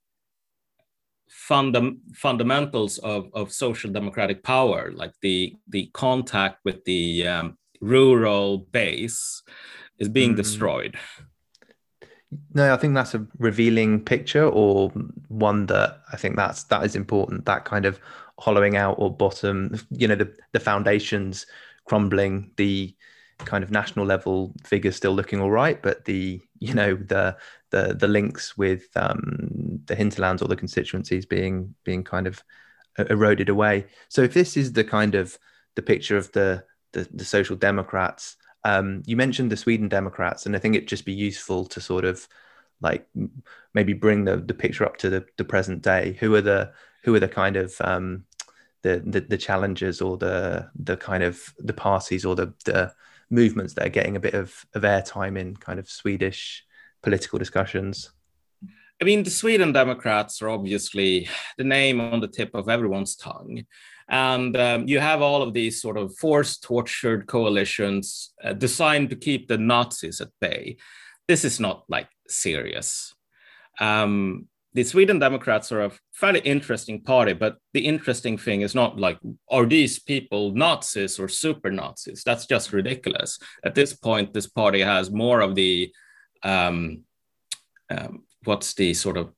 fundam- 1.49 2.01
fundamentals 2.15 2.99
of, 2.99 3.31
of 3.33 3.53
social 3.53 3.91
democratic 3.91 4.43
power, 4.43 4.93
like 4.95 5.13
the 5.23 5.55
the 5.69 5.91
contact 5.95 6.59
with 6.65 6.85
the 6.85 7.27
um, 7.27 7.59
rural 7.81 8.59
base, 8.59 9.43
is 9.99 10.09
being 10.09 10.35
mm. 10.35 10.37
destroyed. 10.37 10.97
No, 12.55 12.73
I 12.73 12.77
think 12.77 12.95
that's 12.95 13.15
a 13.15 13.27
revealing 13.39 14.05
picture, 14.05 14.45
or 14.47 14.91
one 15.29 15.67
that 15.67 16.01
I 16.13 16.17
think 16.17 16.37
that's 16.37 16.65
that 16.65 16.85
is 16.85 16.95
important. 16.95 17.45
That 17.47 17.65
kind 17.65 17.85
of 17.85 17.99
hollowing 18.39 18.77
out 18.77 18.97
or 18.99 19.15
bottom, 19.15 19.75
you 19.91 20.07
know, 20.07 20.15
the 20.15 20.33
the 20.53 20.61
foundations 20.61 21.47
crumbling, 21.87 22.53
the 22.57 22.95
kind 23.39 23.65
of 23.65 23.71
national 23.71 24.07
level 24.07 24.53
figures 24.65 24.95
still 24.97 25.13
looking 25.13 25.41
all 25.41 25.51
right, 25.51 25.83
but 25.83 26.05
the 26.05 26.41
you 26.61 26.73
know 26.73 26.95
the 26.95 27.37
the 27.71 27.95
the 27.99 28.09
links 28.09 28.57
with 28.57 28.85
um, 28.95 29.81
the 29.87 29.97
hinterlands 29.97 30.41
or 30.41 30.47
the 30.47 30.57
constituencies 30.57 31.27
being 31.27 31.75
being 31.85 32.05
kind 32.05 32.29
of 32.29 32.45
eroded 33.09 33.49
away. 33.49 33.87
So 34.09 34.23
if 34.23 34.35
this 34.35 34.57
is 34.57 34.73
the 34.73 34.85
kind 34.85 35.17
of 35.17 35.37
the 35.75 35.83
picture 35.83 36.17
of 36.17 36.31
the 36.33 36.65
the, 36.93 37.09
the 37.13 37.25
social 37.25 37.57
democrats 37.57 38.37
um, 38.65 39.03
you 39.07 39.17
mentioned 39.17 39.51
the 39.51 39.57
Sweden 39.57 39.89
Democrats, 39.89 40.47
and 40.47 40.55
I 40.55 40.59
think 40.59 40.75
it'd 40.75 40.89
just 40.89 41.05
be 41.05 41.13
useful 41.13 41.67
to 41.67 41.81
sort 41.81 42.05
of 42.05 42.27
like 42.81 43.07
maybe 43.75 43.93
bring 43.93 44.25
the, 44.25 44.37
the 44.37 44.55
picture 44.55 44.85
up 44.85 44.97
to 44.99 45.11
the, 45.11 45.25
the 45.37 45.45
present 45.45 45.83
day. 45.83 46.17
Who 46.21 46.35
are 46.35 46.41
the 46.41 46.73
who 47.05 47.15
are 47.15 47.21
the 47.21 47.29
kind 47.29 47.57
of 47.57 47.75
um, 47.81 48.25
the, 48.83 49.03
the 49.05 49.21
the 49.21 49.39
challengers 49.39 50.01
or 50.01 50.17
the 50.17 50.71
the 50.75 50.97
kind 50.97 51.23
of 51.23 51.41
the 51.59 51.73
parties 51.73 52.25
or 52.25 52.35
the 52.35 52.53
the 52.65 52.93
movements 53.31 53.75
that 53.75 53.87
are 53.87 53.91
getting 53.91 54.17
a 54.17 54.21
bit 54.21 54.35
of, 54.35 54.67
of 54.75 54.83
airtime 54.83 55.39
in 55.39 55.57
kind 55.57 55.79
of 55.79 55.89
Swedish 55.89 56.65
political 57.03 57.39
discussions? 57.39 58.11
I 59.01 59.05
mean, 59.05 59.23
the 59.23 59.31
Sweden 59.31 59.73
Democrats 59.73 60.43
are 60.43 60.51
obviously 60.51 61.29
the 61.57 61.65
name 61.65 62.01
on 62.01 62.21
the 62.21 62.29
tip 62.29 62.55
of 62.55 62.69
everyone's 62.69 63.17
tongue. 63.17 63.65
And 64.11 64.57
um, 64.57 64.89
you 64.89 64.99
have 64.99 65.23
all 65.23 65.41
of 65.41 65.55
these 65.55 65.81
sort 65.81 65.97
of 65.97 66.17
forced, 66.19 66.65
tortured 66.65 67.29
coalitions 67.29 68.35
uh, 68.43 68.53
designed 68.53 69.11
to 69.11 69.17
keep 69.17 69.47
the 69.47 69.57
Nazis 69.57 70.21
at 70.21 70.29
bay. 70.41 70.77
This 71.29 71.45
is 71.45 71.61
not 71.61 71.85
like 71.89 72.09
serious. 72.27 73.15
Um, 73.79 74.49
the 74.73 74.85
Sweden 74.85 75.19
Democrats 75.19 75.73
are 75.73 75.83
a 75.83 75.93
fairly 76.13 76.41
interesting 76.41 77.03
party, 77.03 77.33
but 77.33 77.57
the 77.73 77.87
interesting 77.87 78.37
thing 78.37 78.63
is 78.63 78.75
not 78.75 78.99
like, 78.99 79.19
are 79.49 79.67
these 79.67 79.99
people 79.99 80.53
Nazis 80.55 81.19
or 81.19 81.29
super 81.29 81.71
Nazis? 81.71 82.23
That's 82.25 82.47
just 82.47 82.73
ridiculous. 82.73 83.39
At 83.65 83.75
this 83.75 83.95
point, 83.95 84.33
this 84.33 84.49
party 84.49 84.81
has 84.81 85.11
more 85.11 85.41
of 85.41 85.55
the, 85.55 85.93
um, 86.43 87.05
um, 87.91 88.25
what's 88.45 88.75
the 88.75 88.95
sort 88.95 89.17
of 89.17 89.33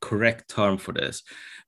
correct 0.00 0.48
term 0.48 0.78
for 0.78 0.92
this? 0.92 1.22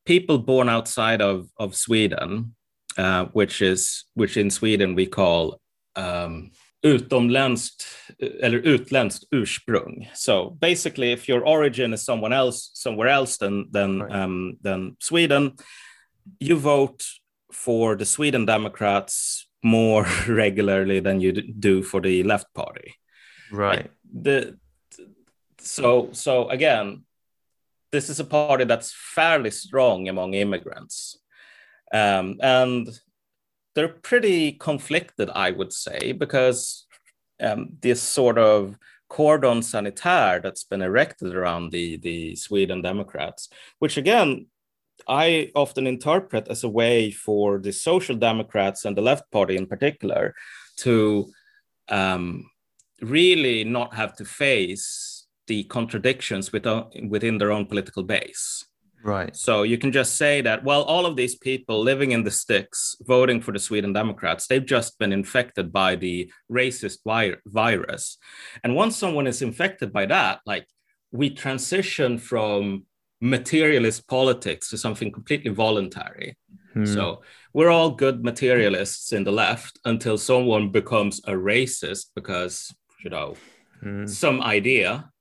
People 0.04 0.38
born 0.38 0.68
outside 0.68 1.20
of, 1.20 1.48
of 1.58 1.74
Sweden, 1.74 2.54
uh, 2.98 3.26
which 3.32 3.62
is 3.62 4.04
which 4.14 4.36
in 4.36 4.50
Sweden 4.50 4.94
we 4.94 5.06
call 5.06 5.60
um, 5.96 6.50
utomländskt 6.82 7.84
eller 8.42 8.58
utländskt 8.58 9.24
ursprung. 9.30 10.08
So 10.14 10.50
basically, 10.60 11.12
if 11.12 11.28
your 11.28 11.46
origin 11.46 11.92
is 11.92 12.04
someone 12.04 12.32
else 12.32 12.70
somewhere 12.74 13.08
else 13.08 13.38
than 13.38 13.70
than 13.72 14.02
right. 14.02 14.12
um, 14.12 14.56
than 14.62 14.96
Sweden, 14.98 15.52
you 16.40 16.56
vote 16.56 17.04
for 17.52 17.96
the 17.96 18.04
Sweden 18.04 18.46
Democrats 18.46 19.46
more 19.62 20.06
regularly 20.28 21.00
than 21.00 21.20
you 21.20 21.32
do 21.32 21.82
for 21.82 22.00
the 22.00 22.22
left 22.22 22.52
party. 22.54 22.94
Right. 23.50 23.90
The 24.22 24.58
so 25.58 26.08
so 26.12 26.48
again, 26.48 27.04
this 27.92 28.08
is 28.08 28.18
a 28.18 28.24
party 28.24 28.64
that's 28.64 28.92
fairly 28.92 29.50
strong 29.50 30.08
among 30.08 30.34
immigrants. 30.34 31.18
Um, 31.92 32.38
and 32.40 32.88
they're 33.74 33.88
pretty 33.88 34.52
conflicted, 34.52 35.30
I 35.30 35.50
would 35.50 35.72
say, 35.72 36.12
because 36.12 36.86
um, 37.40 37.76
this 37.80 38.02
sort 38.02 38.38
of 38.38 38.78
cordon 39.08 39.62
sanitaire 39.62 40.40
that's 40.40 40.64
been 40.64 40.80
erected 40.80 41.34
around 41.34 41.70
the, 41.70 41.98
the 41.98 42.34
Sweden 42.34 42.80
Democrats, 42.80 43.50
which 43.78 43.98
again, 43.98 44.46
I 45.06 45.50
often 45.54 45.86
interpret 45.86 46.48
as 46.48 46.64
a 46.64 46.68
way 46.68 47.10
for 47.10 47.58
the 47.58 47.72
Social 47.72 48.16
Democrats 48.16 48.84
and 48.84 48.96
the 48.96 49.02
Left 49.02 49.30
Party 49.30 49.56
in 49.56 49.66
particular 49.66 50.34
to 50.78 51.30
um, 51.88 52.48
really 53.02 53.64
not 53.64 53.94
have 53.94 54.16
to 54.16 54.24
face 54.24 55.11
the 55.52 55.64
contradictions 55.64 56.50
within, 56.54 57.10
within 57.14 57.36
their 57.36 57.52
own 57.52 57.66
political 57.66 58.02
base. 58.02 58.64
Right. 59.04 59.34
So 59.36 59.54
you 59.64 59.76
can 59.82 59.92
just 59.92 60.16
say 60.16 60.40
that, 60.40 60.64
well, 60.64 60.82
all 60.92 61.04
of 61.04 61.14
these 61.16 61.34
people 61.34 61.76
living 61.82 62.12
in 62.12 62.22
the 62.24 62.30
sticks, 62.30 62.96
voting 63.02 63.42
for 63.42 63.52
the 63.52 63.58
Sweden 63.58 63.92
Democrats, 63.92 64.46
they've 64.46 64.72
just 64.76 64.98
been 64.98 65.12
infected 65.12 65.66
by 65.70 65.96
the 65.96 66.32
racist 66.50 66.98
vi- 67.04 67.42
virus. 67.46 68.16
And 68.62 68.74
once 68.82 68.96
someone 68.96 69.26
is 69.26 69.42
infected 69.42 69.92
by 69.92 70.06
that, 70.06 70.40
like 70.46 70.66
we 71.10 71.28
transition 71.44 72.16
from 72.16 72.86
materialist 73.20 74.08
politics 74.08 74.70
to 74.70 74.78
something 74.78 75.12
completely 75.12 75.52
voluntary. 75.52 76.28
Hmm. 76.72 76.86
So 76.86 77.04
we're 77.52 77.74
all 77.76 77.90
good 77.90 78.24
materialists 78.24 79.12
in 79.12 79.24
the 79.24 79.36
left 79.44 79.78
until 79.84 80.16
someone 80.16 80.70
becomes 80.70 81.20
a 81.26 81.32
racist 81.32 82.06
because, 82.14 82.74
you 83.04 83.10
know, 83.10 83.34
hmm. 83.82 84.06
some 84.06 84.40
idea 84.40 85.11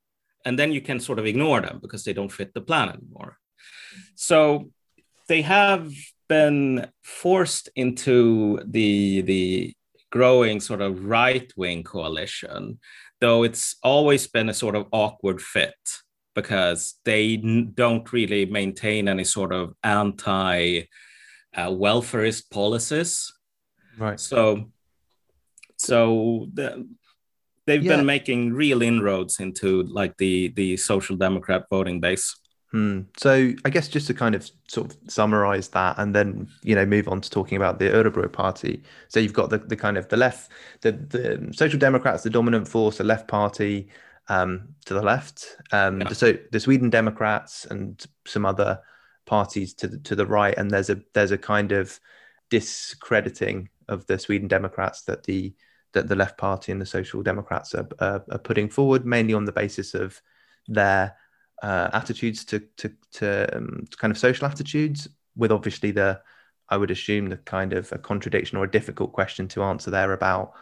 and 0.45 0.57
then 0.57 0.71
you 0.71 0.81
can 0.81 0.99
sort 0.99 1.19
of 1.19 1.25
ignore 1.25 1.61
them 1.61 1.79
because 1.81 2.03
they 2.03 2.13
don't 2.13 2.31
fit 2.31 2.53
the 2.53 2.61
plan 2.61 2.89
anymore. 2.89 3.37
So 4.15 4.71
they 5.27 5.41
have 5.41 5.91
been 6.27 6.87
forced 7.03 7.69
into 7.75 8.59
the 8.65 9.21
the 9.21 9.73
growing 10.11 10.59
sort 10.59 10.81
of 10.81 11.05
right 11.05 11.51
wing 11.55 11.83
coalition, 11.83 12.79
though 13.19 13.43
it's 13.43 13.75
always 13.81 14.27
been 14.27 14.49
a 14.49 14.53
sort 14.53 14.75
of 14.75 14.87
awkward 14.91 15.41
fit 15.41 15.75
because 16.35 16.95
they 17.05 17.37
don't 17.37 18.11
really 18.13 18.45
maintain 18.45 19.07
any 19.07 19.23
sort 19.23 19.53
of 19.53 19.73
anti 19.83 20.81
uh, 21.55 21.67
welfarist 21.67 22.49
policies. 22.49 23.31
Right. 23.97 24.19
So, 24.19 24.71
so 25.77 26.47
the, 26.53 26.87
they've 27.71 27.83
yeah. 27.83 27.95
been 27.95 28.05
making 28.05 28.53
real 28.53 28.81
inroads 28.81 29.39
into 29.39 29.83
like 29.83 30.17
the 30.17 30.49
the 30.49 30.75
social 30.75 31.15
democrat 31.15 31.63
voting 31.69 32.01
base 32.01 32.35
hmm. 32.71 33.01
so 33.17 33.51
i 33.63 33.69
guess 33.69 33.87
just 33.87 34.07
to 34.07 34.13
kind 34.13 34.35
of 34.35 34.49
sort 34.67 34.91
of 34.91 34.97
summarize 35.07 35.69
that 35.69 35.97
and 35.97 36.13
then 36.13 36.47
you 36.63 36.75
know 36.75 36.85
move 36.85 37.07
on 37.07 37.21
to 37.21 37.29
talking 37.29 37.55
about 37.55 37.79
the 37.79 37.85
Örebro 37.85 38.31
party 38.31 38.83
so 39.07 39.19
you've 39.19 39.33
got 39.33 39.49
the, 39.49 39.57
the 39.57 39.75
kind 39.75 39.97
of 39.97 40.07
the 40.09 40.17
left 40.17 40.51
the, 40.81 40.91
the 40.91 41.53
social 41.53 41.79
democrats 41.79 42.23
the 42.23 42.29
dominant 42.29 42.67
force 42.67 42.97
the 42.97 43.03
left 43.03 43.27
party 43.27 43.87
um, 44.27 44.69
to 44.85 44.93
the 44.93 45.01
left 45.01 45.57
um, 45.71 46.01
yeah. 46.01 46.09
so 46.09 46.33
the 46.51 46.59
sweden 46.59 46.89
democrats 46.89 47.65
and 47.65 48.05
some 48.27 48.45
other 48.45 48.79
parties 49.25 49.73
to 49.73 49.87
the, 49.87 49.97
to 49.99 50.15
the 50.15 50.25
right 50.25 50.57
and 50.57 50.69
there's 50.69 50.89
a 50.89 50.99
there's 51.13 51.31
a 51.31 51.37
kind 51.37 51.71
of 51.71 51.99
discrediting 52.49 53.69
of 53.87 54.05
the 54.07 54.19
sweden 54.19 54.47
democrats 54.47 55.03
that 55.03 55.23
the 55.23 55.53
that 55.93 56.07
the 56.07 56.15
left 56.15 56.37
party 56.37 56.71
and 56.71 56.81
the 56.81 56.85
social 56.85 57.21
democrats 57.21 57.73
are, 57.75 57.87
are, 57.99 58.23
are 58.31 58.39
putting 58.39 58.69
forward 58.69 59.05
mainly 59.05 59.33
on 59.33 59.45
the 59.45 59.51
basis 59.51 59.93
of 59.93 60.21
their 60.67 61.15
uh, 61.61 61.89
attitudes 61.93 62.45
to 62.45 62.59
to, 62.77 62.91
to, 63.11 63.57
um, 63.57 63.85
to, 63.89 63.97
kind 63.97 64.11
of 64.11 64.17
social 64.17 64.47
attitudes 64.47 65.07
with 65.35 65.51
obviously 65.51 65.91
the 65.91 66.19
i 66.69 66.77
would 66.77 66.91
assume 66.91 67.27
the 67.29 67.37
kind 67.37 67.73
of 67.73 67.91
a 67.91 67.97
contradiction 67.97 68.57
or 68.57 68.63
a 68.63 68.71
difficult 68.71 69.13
question 69.13 69.47
to 69.47 69.63
answer 69.63 69.91
there 69.91 70.13
about 70.13 70.53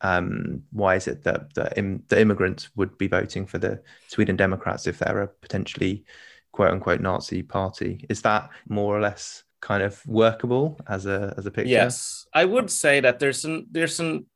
um, 0.00 0.62
why 0.70 0.94
is 0.94 1.08
it 1.08 1.24
that 1.24 1.54
the, 1.54 1.76
Im- 1.76 2.04
the 2.08 2.20
immigrants 2.20 2.70
would 2.76 2.96
be 2.98 3.08
voting 3.08 3.46
for 3.46 3.58
the 3.58 3.82
Sweden 4.06 4.36
Democrats 4.36 4.86
if 4.86 4.98
they're 4.98 5.22
a 5.22 5.28
potentially 5.28 6.04
quote 6.52 6.70
unquote 6.70 7.00
Nazi 7.00 7.42
party? 7.42 8.06
Is 8.08 8.22
that 8.22 8.50
more 8.68 8.96
or 8.96 9.00
less 9.00 9.42
kind 9.60 9.82
of 9.82 10.04
workable 10.06 10.78
as 10.88 11.06
a 11.06 11.34
as 11.36 11.46
a 11.46 11.50
picture? 11.50 11.70
Yes, 11.70 12.26
I 12.32 12.44
would 12.44 12.70
say 12.70 13.00
that 13.00 13.18
there's 13.18 13.44
an 13.44 13.66
there's 13.70 14.00
an 14.00 14.26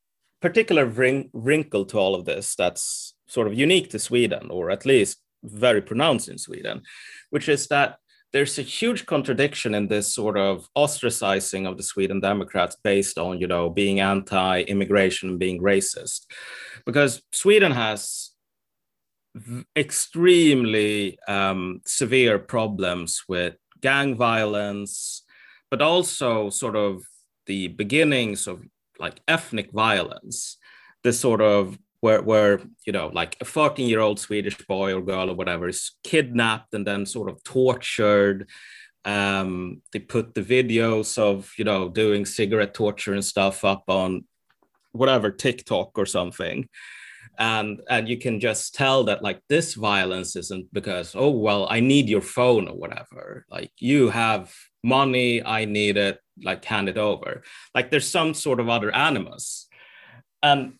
particular 0.42 0.84
wrinkle 1.32 1.84
to 1.86 1.98
all 1.98 2.14
of 2.14 2.24
this 2.24 2.54
that's 2.56 3.14
sort 3.26 3.46
of 3.46 3.54
unique 3.54 3.88
to 3.90 3.98
Sweden, 3.98 4.48
or 4.50 4.70
at 4.70 4.84
least 4.84 5.18
very 5.44 5.80
pronounced 5.80 6.28
in 6.28 6.38
Sweden, 6.38 6.82
which 7.30 7.48
is 7.48 7.68
that 7.68 7.96
there's 8.32 8.58
a 8.58 8.62
huge 8.62 9.04
contradiction 9.06 9.74
in 9.74 9.88
this 9.88 10.14
sort 10.14 10.38
of 10.38 10.66
ostracizing 10.76 11.68
of 11.68 11.76
the 11.76 11.82
Sweden 11.82 12.20
Democrats 12.20 12.76
based 12.82 13.18
on, 13.18 13.38
you 13.38 13.46
know, 13.46 13.68
being 13.70 14.00
anti-immigration 14.00 15.30
and 15.30 15.38
being 15.38 15.60
racist, 15.60 16.26
because 16.86 17.22
Sweden 17.32 17.72
has 17.72 18.30
extremely 19.76 21.18
um, 21.28 21.80
severe 21.86 22.38
problems 22.38 23.22
with 23.28 23.54
gang 23.80 24.16
violence, 24.16 25.22
but 25.70 25.82
also 25.82 26.50
sort 26.50 26.76
of 26.76 27.02
the 27.46 27.68
beginnings 27.68 28.46
of 28.46 28.62
like 28.98 29.20
ethnic 29.28 29.72
violence. 29.72 30.56
This 31.02 31.18
sort 31.18 31.40
of 31.40 31.78
where 32.02 32.20
where 32.20 32.60
you 32.84 32.92
know 32.92 33.08
like 33.14 33.36
a 33.40 33.44
14 33.44 33.88
year 33.88 34.00
old 34.00 34.20
swedish 34.20 34.58
boy 34.66 34.92
or 34.94 35.00
girl 35.00 35.30
or 35.30 35.34
whatever 35.34 35.68
is 35.68 35.92
kidnapped 36.02 36.74
and 36.74 36.86
then 36.86 37.06
sort 37.06 37.30
of 37.30 37.42
tortured 37.44 38.48
um, 39.04 39.82
they 39.92 39.98
put 39.98 40.34
the 40.34 40.42
videos 40.42 41.16
of 41.16 41.52
you 41.56 41.64
know 41.64 41.88
doing 41.88 42.26
cigarette 42.26 42.74
torture 42.74 43.14
and 43.14 43.24
stuff 43.24 43.64
up 43.64 43.84
on 43.86 44.24
whatever 44.90 45.30
tiktok 45.30 45.96
or 45.96 46.04
something 46.04 46.68
and 47.38 47.80
and 47.88 48.08
you 48.08 48.18
can 48.18 48.40
just 48.40 48.74
tell 48.74 49.04
that 49.04 49.22
like 49.22 49.40
this 49.48 49.74
violence 49.74 50.36
isn't 50.36 50.66
because 50.72 51.14
oh 51.16 51.30
well 51.30 51.66
i 51.70 51.80
need 51.80 52.08
your 52.08 52.20
phone 52.20 52.68
or 52.68 52.76
whatever 52.76 53.46
like 53.48 53.72
you 53.78 54.10
have 54.10 54.52
money 54.82 55.42
i 55.44 55.64
need 55.64 55.96
it 55.96 56.18
like 56.42 56.64
hand 56.64 56.88
it 56.88 56.98
over. 56.98 57.42
Like 57.74 57.90
there's 57.90 58.08
some 58.08 58.34
sort 58.34 58.60
of 58.60 58.68
other 58.68 58.94
animus. 58.94 59.68
And 60.42 60.74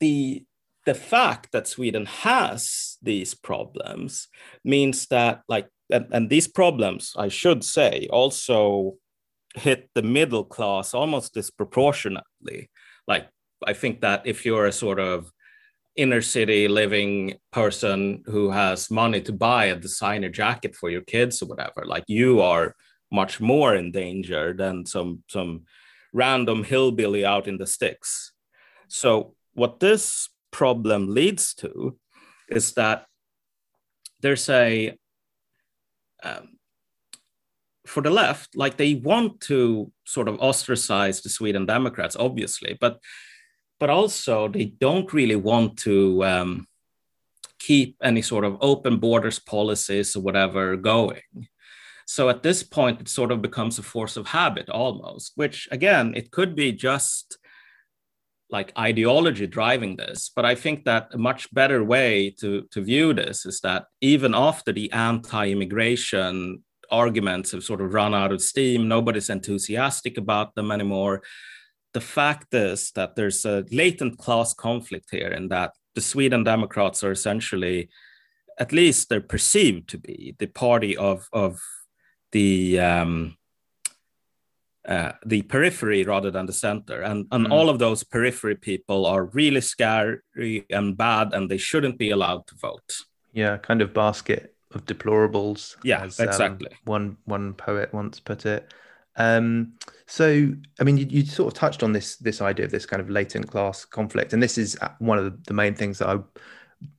the 0.00 0.44
the 0.86 0.94
fact 0.94 1.52
that 1.52 1.66
Sweden 1.66 2.06
has 2.06 2.96
these 3.02 3.34
problems 3.34 4.28
means 4.64 5.06
that 5.06 5.42
like 5.48 5.68
and, 5.90 6.06
and 6.12 6.30
these 6.30 6.48
problems 6.48 7.12
I 7.16 7.28
should 7.28 7.64
say 7.64 8.08
also 8.10 8.94
hit 9.54 9.90
the 9.94 10.02
middle 10.02 10.44
class 10.44 10.94
almost 10.94 11.34
disproportionately. 11.34 12.70
Like 13.06 13.28
I 13.66 13.72
think 13.72 14.00
that 14.00 14.22
if 14.26 14.46
you're 14.46 14.66
a 14.66 14.72
sort 14.72 15.00
of 15.00 15.30
inner 15.96 16.22
city 16.22 16.68
living 16.68 17.34
person 17.52 18.22
who 18.26 18.50
has 18.50 18.88
money 18.88 19.20
to 19.20 19.32
buy 19.32 19.66
a 19.66 19.74
designer 19.74 20.28
jacket 20.28 20.76
for 20.76 20.90
your 20.90 21.00
kids 21.00 21.42
or 21.42 21.46
whatever 21.46 21.84
like 21.84 22.04
you 22.06 22.40
are 22.40 22.76
much 23.10 23.40
more 23.40 23.74
in 23.74 23.90
danger 23.90 24.52
than 24.52 24.86
some 24.86 25.22
some 25.28 25.64
random 26.12 26.64
hillbilly 26.64 27.24
out 27.24 27.46
in 27.46 27.58
the 27.58 27.66
sticks. 27.66 28.32
So 28.88 29.34
what 29.54 29.80
this 29.80 30.28
problem 30.50 31.14
leads 31.14 31.54
to 31.54 31.98
is 32.48 32.72
that 32.74 33.06
there's 34.20 34.48
a 34.48 34.96
um, 36.22 36.58
for 37.86 38.02
the 38.02 38.10
left 38.10 38.56
like 38.56 38.76
they 38.76 38.94
want 38.94 39.40
to 39.40 39.90
sort 40.04 40.28
of 40.28 40.38
ostracize 40.40 41.22
the 41.22 41.28
sweden 41.28 41.64
democrats 41.64 42.16
obviously 42.16 42.76
but 42.80 42.98
but 43.80 43.88
also 43.88 44.48
they 44.48 44.64
don't 44.64 45.12
really 45.12 45.36
want 45.36 45.78
to 45.78 46.24
um, 46.24 46.66
keep 47.58 47.96
any 48.02 48.20
sort 48.20 48.44
of 48.44 48.58
open 48.60 48.98
borders 48.98 49.38
policies 49.38 50.16
or 50.16 50.20
whatever 50.20 50.76
going 50.76 51.22
so 52.10 52.30
at 52.30 52.42
this 52.42 52.62
point 52.62 53.02
it 53.02 53.08
sort 53.08 53.30
of 53.30 53.42
becomes 53.42 53.78
a 53.78 53.82
force 53.82 54.16
of 54.16 54.26
habit 54.28 54.70
almost 54.70 55.32
which 55.34 55.68
again 55.70 56.14
it 56.16 56.30
could 56.30 56.56
be 56.56 56.72
just 56.72 57.36
like 58.50 58.72
ideology 58.78 59.46
driving 59.46 59.96
this. 59.96 60.30
But 60.34 60.44
i 60.46 60.54
think 60.54 60.84
that 60.84 61.08
a 61.12 61.18
much 61.18 61.52
better 61.52 61.84
way 61.84 62.30
to 62.40 62.62
to 62.72 62.80
view 62.80 63.12
this 63.12 63.44
is 63.44 63.60
that 63.60 63.84
even 64.00 64.34
after 64.34 64.72
the 64.72 64.90
anti-immigration 64.92 66.62
arguments 66.90 67.52
have 67.52 67.62
sort 67.62 67.82
of 67.82 67.92
run 67.92 68.14
out 68.14 68.32
of 68.32 68.40
steam 68.40 68.88
nobody's 68.88 69.28
enthusiastic 69.28 70.16
about 70.16 70.54
them 70.54 70.70
anymore 70.70 71.22
the 71.92 72.00
fact 72.00 72.54
is 72.54 72.90
that 72.92 73.14
there's 73.14 73.44
a 73.44 73.64
latent 73.70 74.16
class 74.18 74.54
conflict 74.54 75.08
here 75.10 75.32
in 75.38 75.48
that 75.48 75.72
the 75.94 76.00
sweden 76.00 76.44
democrats 76.44 77.04
are 77.04 77.12
essentially 77.12 77.90
at 78.58 78.72
least 78.72 79.08
they're 79.08 79.20
perceived 79.20 79.86
to 79.90 79.98
be 79.98 80.34
the 80.38 80.46
party 80.46 80.96
of 80.96 81.28
of 81.34 81.60
the 82.32 82.80
um, 82.80 83.38
uh, 84.88 85.12
the 85.26 85.42
periphery 85.42 86.02
rather 86.02 86.30
than 86.30 86.46
the 86.46 86.52
center. 86.52 87.02
And, 87.02 87.26
and 87.30 87.46
mm. 87.46 87.52
all 87.52 87.68
of 87.68 87.78
those 87.78 88.02
periphery 88.02 88.54
people 88.54 89.04
are 89.04 89.26
really 89.26 89.60
scary 89.60 90.64
and 90.70 90.96
bad, 90.96 91.34
and 91.34 91.50
they 91.50 91.58
shouldn't 91.58 91.98
be 91.98 92.10
allowed 92.10 92.46
to 92.46 92.54
vote. 92.54 92.94
Yeah, 93.34 93.58
kind 93.58 93.82
of 93.82 93.92
basket 93.92 94.54
of 94.74 94.86
deplorables. 94.86 95.76
Yeah, 95.84 96.04
as, 96.04 96.18
um, 96.18 96.28
exactly. 96.28 96.70
Um, 96.70 96.76
one 96.84 97.16
one 97.26 97.52
poet 97.52 97.92
once 97.92 98.18
put 98.18 98.46
it. 98.46 98.72
Um, 99.16 99.74
so, 100.06 100.54
I 100.80 100.84
mean, 100.84 100.96
you, 100.96 101.06
you, 101.10 101.26
sort 101.26 101.52
of 101.52 101.58
touched 101.58 101.82
on 101.82 101.92
this 101.92 102.16
this 102.16 102.40
idea 102.40 102.64
of 102.64 102.70
this 102.70 102.86
kind 102.86 103.02
of 103.02 103.10
latent 103.10 103.50
class 103.50 103.84
conflict, 103.84 104.32
and 104.32 104.42
this 104.42 104.56
is 104.56 104.78
uh, 104.80 104.90
one 105.00 105.18
of 105.18 105.24
the, 105.24 105.38
the 105.48 105.54
main 105.54 105.74
things 105.74 105.98
that 105.98 106.08
I 106.08 106.18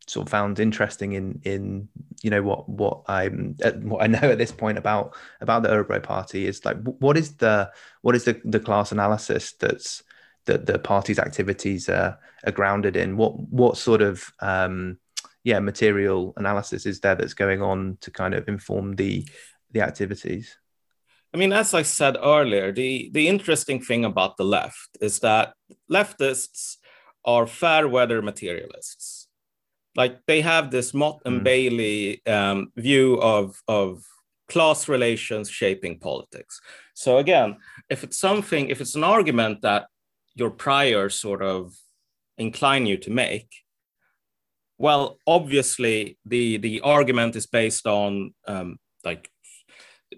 sort 0.08 0.28
of 0.28 0.32
found 0.32 0.60
interesting 0.60 1.14
in 1.14 1.40
in 1.44 1.88
you 2.22 2.30
know 2.30 2.42
what 2.42 2.68
what 2.68 3.02
I'm 3.08 3.56
what 3.82 4.04
I 4.04 4.08
know 4.08 4.20
at 4.32 4.38
this 4.38 4.52
point 4.52 4.78
about 4.78 5.16
about 5.42 5.64
the 5.64 5.70
Örebro 5.70 6.02
party 6.02 6.48
is 6.48 6.66
like 6.66 6.78
what 6.84 7.18
is 7.18 7.36
the 7.38 7.72
what 8.02 8.16
is 8.16 8.26
the 8.26 8.42
the 8.44 8.60
class 8.60 8.92
analysis 8.92 9.54
that's 9.54 10.04
that 10.46 10.66
the 10.66 10.80
party's 10.80 11.20
activities 11.20 11.90
are, 11.90 12.18
are 12.46 12.52
grounded 12.52 12.96
in? 12.96 13.18
What 13.18 13.40
what 13.40 13.78
sort 13.78 14.02
of 14.02 14.34
um 14.40 14.98
yeah 15.44 15.60
material 15.60 16.34
analysis 16.38 16.86
is 16.86 17.00
there 17.00 17.16
that's 17.16 17.34
going 17.34 17.62
on 17.62 17.98
to 18.02 18.12
kind 18.12 18.34
of 18.34 18.48
inform 18.48 18.96
the 18.96 19.28
the 19.72 19.82
activities? 19.82 20.58
I 21.34 21.38
mean, 21.38 21.54
as 21.54 21.76
I 21.76 21.84
said 21.84 22.18
earlier, 22.20 22.72
the, 22.72 23.12
the 23.14 23.28
interesting 23.28 23.80
thing 23.80 24.04
about 24.04 24.38
the 24.38 24.44
left 24.44 24.98
is 25.00 25.20
that 25.20 25.54
leftists 25.88 26.78
are 27.24 27.46
fair 27.46 27.88
weather 27.88 28.24
materialists 28.24 29.19
like 29.96 30.20
they 30.28 30.42
have 30.42 30.72
this 30.72 30.94
Motte 30.94 31.22
and 31.26 31.42
mm. 31.42 31.44
Bailey 31.44 32.26
um, 32.26 32.72
view 32.76 33.16
of 33.22 33.62
of 33.68 34.04
class 34.48 34.88
relations 34.88 35.50
shaping 35.50 36.00
politics. 36.00 36.60
So 36.94 37.18
again, 37.18 37.58
if 37.90 38.04
it's 38.04 38.18
something, 38.18 38.70
if 38.70 38.82
it's 38.82 38.96
an 38.96 39.04
argument 39.04 39.62
that 39.62 39.88
your 40.36 40.50
priors 40.50 41.16
sort 41.16 41.42
of 41.42 41.76
incline 42.38 42.86
you 42.86 42.98
to 42.98 43.12
make, 43.12 43.50
well, 44.78 45.18
obviously 45.28 46.18
the 46.26 46.58
the 46.58 46.82
argument 46.82 47.36
is 47.36 47.48
based 47.48 47.86
on 47.86 48.34
um, 48.48 48.80
like 49.04 49.30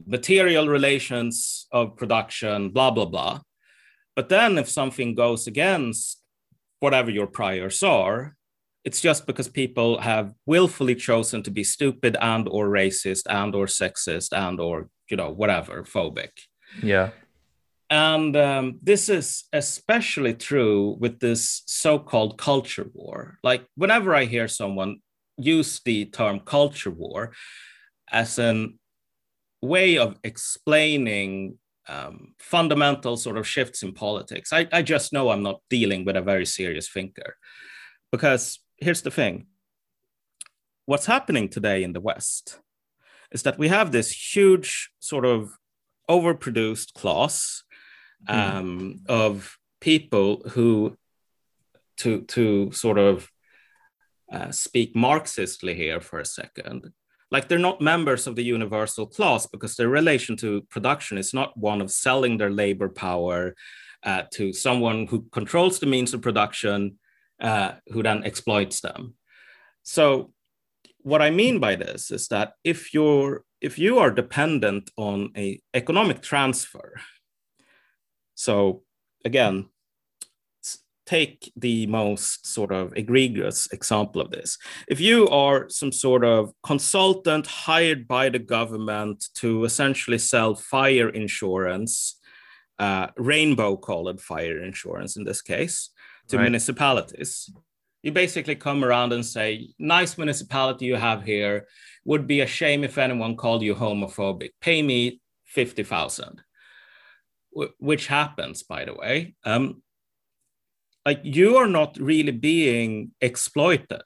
material 0.06 0.68
relations 0.68 1.68
of 1.72 1.98
production, 1.98 2.70
blah 2.70 2.92
blah 2.92 3.06
blah. 3.06 3.42
But 4.16 4.30
then 4.30 4.58
if 4.58 4.70
something 4.70 5.16
goes 5.16 5.48
against 5.48 6.22
whatever 6.80 7.12
your 7.12 7.28
priors 7.28 7.82
are, 7.84 8.36
it's 8.84 9.02
just 9.02 9.28
because 9.28 9.48
people 9.48 10.00
have 10.00 10.34
willfully 10.46 10.96
chosen 10.96 11.44
to 11.44 11.52
be 11.52 11.64
stupid 11.64 12.18
and 12.20 12.48
or 12.50 12.68
racist 12.68 13.24
and 13.30 13.54
or 13.54 13.68
sexist 13.68 14.30
and 14.32 14.60
or 14.60 14.90
you 15.10 15.18
know 15.18 15.30
whatever 15.30 15.84
phobic. 15.84 16.32
Yeah. 16.82 17.10
And 17.90 18.36
um, 18.38 18.80
this 18.82 19.10
is 19.10 19.44
especially 19.52 20.34
true 20.34 20.96
with 21.00 21.20
this 21.20 21.64
so-called 21.68 22.38
culture 22.38 22.90
war. 22.94 23.38
Like 23.44 23.66
whenever 23.76 24.16
i 24.16 24.26
hear 24.26 24.48
someone 24.48 24.98
use 25.38 25.82
the 25.86 26.06
term 26.06 26.40
culture 26.40 26.92
war 26.92 27.34
as 28.12 28.40
an 28.40 28.80
way 29.62 29.98
of 29.98 30.18
explaining 30.24 31.58
um, 31.88 32.34
fundamental 32.40 33.18
sort 33.18 33.38
of 33.38 33.48
shifts 33.48 33.84
in 33.84 33.92
politics 33.92 34.54
I, 34.54 34.68
I 34.72 34.82
just 34.82 35.14
know 35.14 35.30
i'm 35.30 35.44
not 35.44 35.62
dealing 35.70 36.06
with 36.06 36.16
a 36.16 36.22
very 36.22 36.46
serious 36.46 36.90
thinker. 36.90 37.36
Because 38.12 38.60
here's 38.82 39.04
the 39.04 39.12
thing 39.12 39.46
what's 40.86 41.06
happening 41.06 41.48
today 41.48 41.84
in 41.84 41.94
the 41.94 42.02
West 42.02 42.60
is 43.32 43.44
that 43.44 43.58
we 43.58 43.70
have 43.70 43.92
this 43.92 44.36
huge 44.36 44.92
sort 45.00 45.26
of 45.26 45.58
overproduced 46.10 46.94
class 46.94 47.64
mm. 48.28 48.36
um, 48.36 48.80
mm. 48.80 49.08
of 49.08 49.58
people 49.80 50.42
who, 50.50 50.98
to, 51.98 52.22
to 52.24 52.72
sort 52.72 52.98
of 52.98 53.30
uh, 54.32 54.52
speak 54.52 54.96
Marxistly 54.96 55.76
here 55.76 56.02
for 56.02 56.20
a 56.20 56.26
second, 56.26 56.92
like 57.32 57.48
they're 57.48 57.58
not 57.58 57.80
members 57.80 58.28
of 58.28 58.36
the 58.36 58.44
universal 58.44 59.06
class 59.06 59.46
because 59.46 59.76
their 59.76 59.88
relation 59.88 60.36
to 60.38 60.62
production 60.70 61.18
is 61.18 61.34
not 61.34 61.56
one 61.56 61.80
of 61.80 61.90
selling 61.92 62.38
their 62.38 62.50
labor 62.50 62.90
power 62.90 63.56
uh, 64.04 64.24
to 64.32 64.52
someone 64.52 65.08
who 65.08 65.26
controls 65.32 65.80
the 65.80 65.86
means 65.86 66.14
of 66.14 66.22
production, 66.22 66.98
uh, 67.42 67.74
who 67.88 68.04
then 68.04 68.24
exploits 68.24 68.82
them. 68.82 69.16
So, 69.84 70.34
what 71.00 71.22
I 71.22 71.32
mean 71.32 71.60
by 71.60 71.76
this 71.76 72.12
is 72.12 72.28
that 72.28 72.54
if 72.64 72.94
you're 72.94 73.44
if 73.60 73.78
you 73.78 74.00
are 74.00 74.12
dependent 74.12 74.92
on 74.98 75.32
a 75.36 75.60
economic 75.74 76.22
transfer, 76.22 76.94
so 78.36 78.84
again, 79.26 79.70
take 81.06 81.52
the 81.56 81.88
most 81.88 82.46
sort 82.46 82.72
of 82.72 82.94
egregious 82.96 83.68
example 83.74 84.22
of 84.22 84.32
this. 84.32 84.58
If 84.88 85.00
you 85.00 85.28
are 85.28 85.68
some 85.70 85.92
sort 85.92 86.24
of 86.24 86.54
consultant 86.64 87.48
hired 87.48 88.08
by 88.08 88.30
the 88.30 88.40
government 88.40 89.26
to 89.36 89.66
essentially 89.66 90.20
sell 90.20 90.56
fire 90.56 91.10
insurance, 91.10 92.20
uh, 92.80 93.08
rainbow 93.18 93.76
colored 93.76 94.22
fire 94.22 94.64
insurance 94.64 95.18
in 95.18 95.24
this 95.24 95.42
case, 95.42 95.90
to 96.32 96.38
right. 96.38 96.44
municipalities, 96.44 97.50
you 98.04 98.12
basically 98.12 98.56
come 98.56 98.84
around 98.84 99.14
and 99.14 99.26
say, 99.26 99.70
nice 99.78 100.18
municipality 100.18 100.86
you 100.86 100.96
have 100.96 101.24
here, 101.24 101.68
would 102.04 102.26
be 102.26 102.42
a 102.42 102.48
shame 102.48 102.84
if 102.84 102.98
anyone 102.98 103.36
called 103.36 103.62
you 103.62 103.76
homophobic. 103.76 104.50
Pay 104.60 104.82
me 104.82 105.22
50,000, 105.46 106.42
which 107.80 108.08
happens, 108.08 108.64
by 108.64 108.86
the 108.86 108.96
way. 108.96 109.36
Um, 109.46 109.84
like 111.06 111.22
you 111.24 111.58
are 111.58 111.68
not 111.68 111.98
really 112.00 112.32
being 112.32 113.12
exploited 113.22 114.02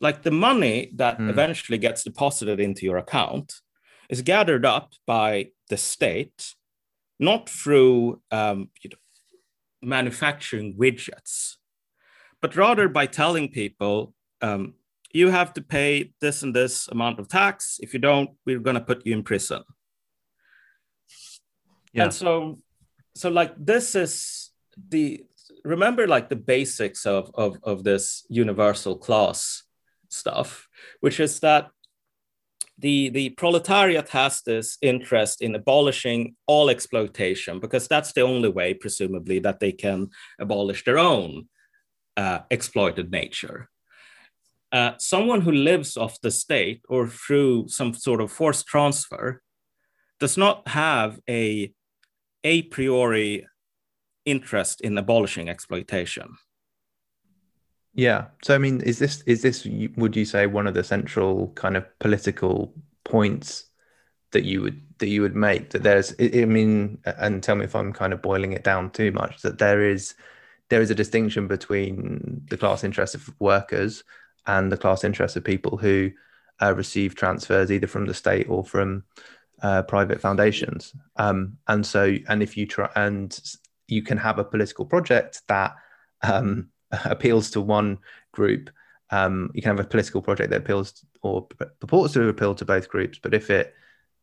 like 0.00 0.22
the 0.22 0.30
money 0.30 0.90
that 0.96 1.18
mm. 1.18 1.30
eventually 1.30 1.78
gets 1.78 2.04
deposited 2.04 2.60
into 2.60 2.84
your 2.84 2.98
account 2.98 3.54
is 4.08 4.22
gathered 4.22 4.64
up 4.64 4.92
by 5.06 5.46
the 5.70 5.76
state 5.76 6.54
not 7.18 7.48
through 7.48 8.20
um, 8.30 8.70
you 8.82 8.90
know, 8.90 8.98
manufacturing 9.84 10.74
widgets 10.76 11.56
but 12.40 12.56
rather 12.56 12.88
by 12.88 13.06
telling 13.06 13.48
people 13.48 14.14
um, 14.42 14.74
you 15.12 15.30
have 15.30 15.54
to 15.54 15.62
pay 15.62 16.12
this 16.20 16.42
and 16.42 16.54
this 16.54 16.88
amount 16.88 17.18
of 17.18 17.28
tax 17.28 17.78
if 17.80 17.94
you 17.94 18.00
don't 18.00 18.30
we're 18.46 18.58
going 18.58 18.74
to 18.74 18.80
put 18.80 19.06
you 19.06 19.12
in 19.12 19.22
prison 19.22 19.62
yeah. 21.92 22.04
and 22.04 22.14
so 22.14 22.58
so 23.14 23.28
like 23.30 23.54
this 23.56 23.94
is 23.94 24.50
the 24.88 25.24
remember 25.64 26.06
like 26.06 26.28
the 26.28 26.36
basics 26.36 27.06
of, 27.06 27.30
of, 27.34 27.58
of 27.62 27.84
this 27.84 28.26
universal 28.28 28.96
class 28.96 29.62
stuff, 30.08 30.68
which 31.00 31.20
is 31.20 31.40
that 31.40 31.70
the, 32.78 33.08
the 33.10 33.30
proletariat 33.30 34.08
has 34.08 34.42
this 34.42 34.78
interest 34.82 35.42
in 35.42 35.54
abolishing 35.54 36.34
all 36.46 36.70
exploitation 36.70 37.60
because 37.60 37.86
that's 37.86 38.12
the 38.12 38.22
only 38.22 38.48
way, 38.48 38.74
presumably, 38.74 39.38
that 39.40 39.60
they 39.60 39.72
can 39.72 40.08
abolish 40.40 40.84
their 40.84 40.98
own 40.98 41.48
uh, 42.16 42.40
exploited 42.50 43.10
nature. 43.10 43.68
Uh, 44.72 44.92
someone 44.98 45.42
who 45.42 45.52
lives 45.52 45.96
off 45.96 46.20
the 46.20 46.32
state 46.32 46.82
or 46.88 47.06
through 47.06 47.68
some 47.68 47.94
sort 47.94 48.20
of 48.20 48.32
forced 48.32 48.66
transfer 48.66 49.40
does 50.18 50.36
not 50.36 50.66
have 50.68 51.20
a 51.28 51.72
a 52.42 52.62
priori 52.62 53.46
interest 54.24 54.80
in 54.80 54.98
abolishing 54.98 55.48
exploitation. 55.48 56.36
Yeah. 57.94 58.26
So 58.42 58.54
I 58.54 58.58
mean, 58.58 58.80
is 58.80 58.98
this 58.98 59.22
is 59.22 59.42
this 59.42 59.66
would 59.96 60.16
you 60.16 60.24
say 60.24 60.46
one 60.46 60.66
of 60.66 60.74
the 60.74 60.84
central 60.84 61.48
kind 61.54 61.76
of 61.76 61.86
political 62.00 62.74
points 63.04 63.66
that 64.32 64.44
you 64.44 64.62
would 64.62 64.82
that 64.98 65.08
you 65.08 65.22
would 65.22 65.36
make 65.36 65.70
that 65.70 65.82
there's 65.84 66.14
I 66.20 66.44
mean, 66.44 66.98
and 67.04 67.42
tell 67.42 67.54
me 67.54 67.64
if 67.64 67.76
I'm 67.76 67.92
kind 67.92 68.12
of 68.12 68.20
boiling 68.22 68.52
it 68.52 68.64
down 68.64 68.90
too 68.90 69.12
much 69.12 69.42
that 69.42 69.58
there 69.58 69.88
is 69.88 70.14
there 70.70 70.80
is 70.82 70.90
a 70.90 70.94
distinction 70.94 71.46
between 71.46 72.44
the 72.50 72.56
class 72.56 72.82
interest 72.82 73.14
of 73.14 73.32
workers 73.38 74.02
and 74.46 74.72
the 74.72 74.76
class 74.76 75.04
interest 75.04 75.36
of 75.36 75.44
people 75.44 75.76
who 75.76 76.10
uh, 76.60 76.74
receive 76.74 77.14
transfers 77.14 77.70
either 77.70 77.86
from 77.86 78.06
the 78.06 78.14
state 78.14 78.48
or 78.48 78.64
from 78.64 79.04
uh, 79.62 79.82
private 79.82 80.20
foundations. 80.20 80.92
Um, 81.16 81.58
and 81.68 81.86
so, 81.86 82.16
and 82.28 82.42
if 82.42 82.56
you 82.56 82.66
try 82.66 82.90
and 82.96 83.38
you 83.86 84.02
can 84.02 84.18
have 84.18 84.38
a 84.38 84.44
political 84.44 84.84
project 84.84 85.42
that 85.48 85.74
um, 86.22 86.70
appeals 87.04 87.50
to 87.52 87.60
one 87.60 87.98
group. 88.32 88.70
Um, 89.10 89.50
you 89.54 89.62
can 89.62 89.76
have 89.76 89.84
a 89.84 89.88
political 89.88 90.22
project 90.22 90.50
that 90.50 90.62
appeals 90.62 91.04
or 91.22 91.46
purports 91.80 92.14
to 92.14 92.28
appeal 92.28 92.54
to 92.56 92.64
both 92.64 92.88
groups, 92.88 93.18
but 93.22 93.34
if 93.34 93.50
it 93.50 93.74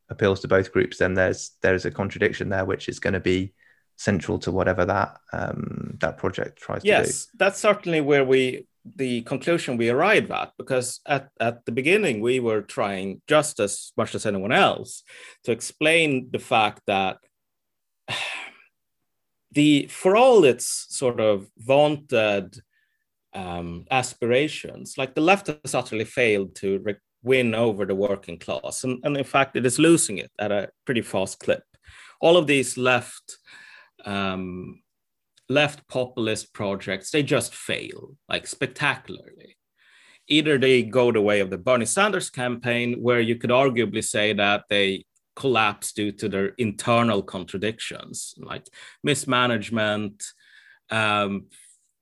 appeals 0.10 0.42
to 0.42 0.48
both 0.48 0.72
groups, 0.72 0.98
then 0.98 1.14
there's 1.14 1.52
there's 1.62 1.86
a 1.86 1.92
contradiction 1.92 2.50
there, 2.50 2.66
which 2.66 2.90
is 2.90 3.00
going 3.00 3.14
to 3.14 3.20
be 3.20 3.54
central 3.96 4.40
to 4.40 4.52
whatever 4.52 4.86
that 4.86 5.20
um, 5.32 5.98
that 6.02 6.18
project 6.18 6.60
tries 6.60 6.82
yes, 6.84 6.98
to 6.98 7.04
do. 7.04 7.08
Yes, 7.08 7.28
that's 7.38 7.60
certainly 7.60 8.02
where 8.02 8.26
we 8.26 8.68
the 8.96 9.22
conclusion 9.22 9.78
we 9.78 9.90
arrived 9.90 10.32
at 10.32 10.54
because 10.58 11.02
at, 11.06 11.30
at 11.40 11.64
the 11.66 11.72
beginning 11.72 12.20
we 12.20 12.40
were 12.40 12.62
trying 12.62 13.22
just 13.28 13.60
as 13.60 13.92
much 13.96 14.16
as 14.16 14.26
anyone 14.26 14.52
else 14.52 15.04
to 15.44 15.52
explain 15.52 16.30
the 16.32 16.40
fact 16.40 16.82
that 16.88 17.18
the 19.52 19.88
for 19.88 20.16
all 20.16 20.44
its 20.44 20.88
sort 20.90 21.20
of 21.20 21.48
vaunted 21.58 22.56
um, 23.34 23.86
aspirations, 23.92 24.98
like 24.98 25.16
the 25.16 25.22
left 25.22 25.48
has 25.48 25.76
utterly 25.76 26.06
failed 26.06 26.56
to 26.56 26.80
re- 26.80 26.96
win 27.24 27.54
over 27.54 27.86
the 27.86 27.96
working 27.96 28.38
class, 28.38 28.84
and, 28.84 29.00
and 29.04 29.18
in 29.18 29.24
fact, 29.24 29.56
it 29.56 29.66
is 29.66 29.80
losing 29.80 30.18
it 30.18 30.32
at 30.40 30.52
a 30.52 30.70
pretty 30.86 31.02
fast 31.02 31.40
clip. 31.40 31.64
All 32.20 32.38
of 32.38 32.48
these 32.48 32.78
left 32.78 33.38
um, 34.06 34.82
left 35.52 35.88
populist 35.88 36.54
projects 36.54 37.12
they 37.12 37.22
just 37.22 37.54
fail 37.54 38.16
like 38.30 38.48
spectacularly. 38.48 39.58
Either 40.28 40.58
they 40.58 40.82
go 40.82 41.12
the 41.12 41.22
way 41.22 41.42
of 41.42 41.50
the 41.50 41.58
Bernie 41.58 41.86
Sanders 41.86 42.30
campaign, 42.30 43.02
where 43.02 43.20
you 43.20 43.36
could 43.36 43.50
arguably 43.50 44.04
say 44.04 44.32
that 44.34 44.64
they 44.70 45.04
collapse 45.36 45.94
due 45.94 46.12
to 46.12 46.30
their 46.30 46.48
internal 46.58 47.22
contradictions, 47.22 48.34
like 48.38 48.68
mismanagement, 49.04 50.24
um, 50.90 51.48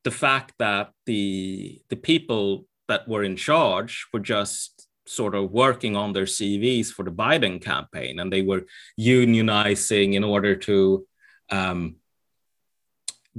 the 0.04 0.12
fact 0.12 0.54
that 0.60 0.92
the 1.06 1.82
the 1.90 1.96
people 1.96 2.66
that 2.88 3.08
were 3.08 3.24
in 3.24 3.36
charge 3.36 4.08
were 4.12 4.20
just 4.20 4.88
sort 5.06 5.36
of 5.36 5.52
working 5.52 5.96
on 5.96 6.14
their 6.14 6.26
CVs 6.26 6.88
for 6.88 7.04
the 7.04 7.12
Biden 7.12 7.62
campaign, 7.62 8.20
and 8.20 8.32
they 8.32 8.42
were 8.42 8.66
unionizing 9.00 10.14
in 10.14 10.24
order 10.24 10.56
to 10.56 11.06
um, 11.50 11.96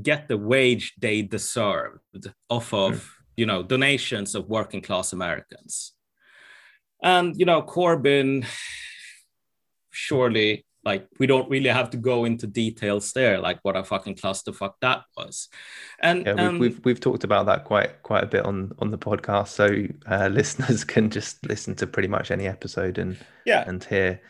get 0.00 0.28
the 0.28 0.36
wage 0.36 0.94
they 0.98 1.22
deserved 1.22 2.30
off 2.48 2.72
of 2.74 2.92
mm. 2.92 3.08
you 3.36 3.46
know 3.46 3.62
donations 3.62 4.34
of 4.34 4.48
working 4.48 4.82
class 4.82 5.12
Americans. 5.12 5.92
And 7.02 7.38
you 7.38 7.46
know 7.46 7.62
Corbyn 7.62 8.44
surely 9.90 10.64
like 10.82 11.06
we 11.18 11.26
don't 11.26 11.50
really 11.50 11.68
have 11.68 11.90
to 11.90 11.98
go 11.98 12.24
into 12.24 12.46
details 12.46 13.12
there 13.12 13.38
like 13.38 13.58
what 13.62 13.76
a 13.76 13.84
fucking 13.84 14.14
clusterfuck 14.14 14.72
that 14.80 15.02
was. 15.16 15.48
And 16.00 16.24
yeah, 16.24 16.48
we've, 16.50 16.60
we've, 16.60 16.84
we've 16.84 17.00
talked 17.00 17.24
about 17.24 17.46
that 17.46 17.64
quite 17.64 18.02
quite 18.02 18.24
a 18.24 18.26
bit 18.26 18.44
on 18.46 18.72
on 18.78 18.90
the 18.90 18.98
podcast. 18.98 19.48
So 19.48 19.86
uh, 20.10 20.28
listeners 20.32 20.84
can 20.84 21.10
just 21.10 21.46
listen 21.46 21.74
to 21.76 21.86
pretty 21.86 22.08
much 22.08 22.30
any 22.30 22.46
episode 22.46 22.98
and 22.98 23.18
yeah. 23.44 23.64
and 23.66 23.84
hear 23.84 24.20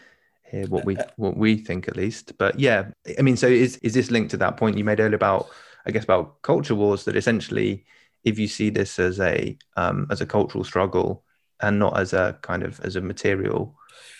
hear 0.51 0.66
what 0.66 0.85
we 0.85 0.96
uh, 0.96 1.05
what 1.16 1.37
we 1.37 1.57
think 1.57 1.87
at 1.87 1.96
least. 1.96 2.37
But 2.37 2.59
yeah 2.59 2.90
i 3.18 3.23
mean 3.23 3.37
so 3.37 3.46
is 3.46 3.77
is 3.79 3.94
this 3.94 4.11
linked 4.11 4.31
to 4.31 4.37
that 4.38 4.57
point 4.57 4.77
you 4.77 4.85
made 4.85 5.01
earlier 5.01 5.16
about 5.16 5.49
i 5.87 5.90
guess 5.90 6.05
about 6.05 6.42
culture 6.42 6.75
wars 6.75 7.05
that 7.05 7.16
essentially 7.16 7.85
if 8.25 8.38
you 8.38 8.46
see 8.46 8.70
this 8.70 8.99
as 8.99 9.18
a 9.20 9.57
um 9.77 10.07
as 10.11 10.20
a 10.20 10.27
cultural 10.27 10.64
struggle 10.64 11.25
and 11.61 11.79
not 11.79 11.99
as 11.99 12.12
a 12.12 12.38
kind 12.42 12.62
of 12.62 12.81
as 12.81 12.96
a 12.96 13.01
material 13.01 13.75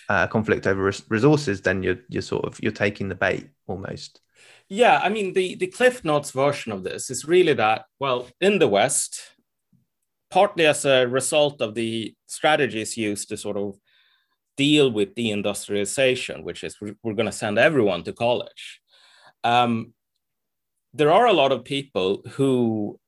uh, 0.09 0.27
conflict 0.27 0.67
over 0.67 0.83
res- 0.83 1.03
resources, 1.09 1.61
then 1.61 1.83
you're 1.83 1.99
you're 2.09 2.21
sort 2.21 2.45
of 2.45 2.59
you're 2.61 2.71
taking 2.71 3.09
the 3.09 3.15
bait 3.15 3.49
almost. 3.67 4.21
Yeah, 4.69 4.99
I 5.03 5.09
mean 5.09 5.33
the 5.33 5.55
the 5.55 5.67
Cliff 5.67 6.03
Notes 6.03 6.31
version 6.31 6.71
of 6.71 6.83
this 6.83 7.09
is 7.09 7.25
really 7.25 7.53
that 7.53 7.85
well 7.99 8.27
in 8.39 8.59
the 8.59 8.67
West, 8.67 9.21
partly 10.29 10.65
as 10.65 10.85
a 10.85 11.07
result 11.07 11.61
of 11.61 11.75
the 11.75 12.15
strategies 12.27 12.97
used 12.97 13.29
to 13.29 13.37
sort 13.37 13.57
of 13.57 13.77
deal 14.57 14.91
with 14.91 15.15
deindustrialization, 15.15 16.43
which 16.43 16.63
is 16.63 16.79
we're, 16.79 16.95
we're 17.03 17.13
going 17.13 17.25
to 17.25 17.31
send 17.31 17.57
everyone 17.57 18.03
to 18.03 18.13
college. 18.13 18.81
Um, 19.43 19.93
there 20.93 21.11
are 21.11 21.25
a 21.25 21.33
lot 21.33 21.51
of 21.51 21.63
people 21.63 22.21
who 22.31 22.99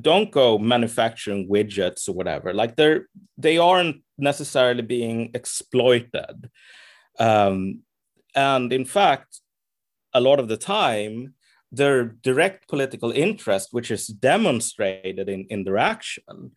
don't 0.00 0.30
go 0.30 0.58
manufacturing 0.58 1.48
widgets 1.48 2.08
or 2.08 2.12
whatever 2.12 2.52
like 2.52 2.76
they're 2.76 3.08
they 3.38 3.56
aren't 3.56 4.02
necessarily 4.18 4.82
being 4.82 5.30
exploited 5.34 6.50
um, 7.18 7.80
and 8.34 8.72
in 8.72 8.84
fact 8.84 9.40
a 10.14 10.20
lot 10.20 10.38
of 10.38 10.48
the 10.48 10.56
time 10.56 11.34
their 11.72 12.04
direct 12.04 12.68
political 12.68 13.10
interest 13.10 13.68
which 13.72 13.90
is 13.90 14.06
demonstrated 14.06 15.28
in, 15.28 15.46
in 15.50 15.64
their 15.64 15.78
action 15.78 16.52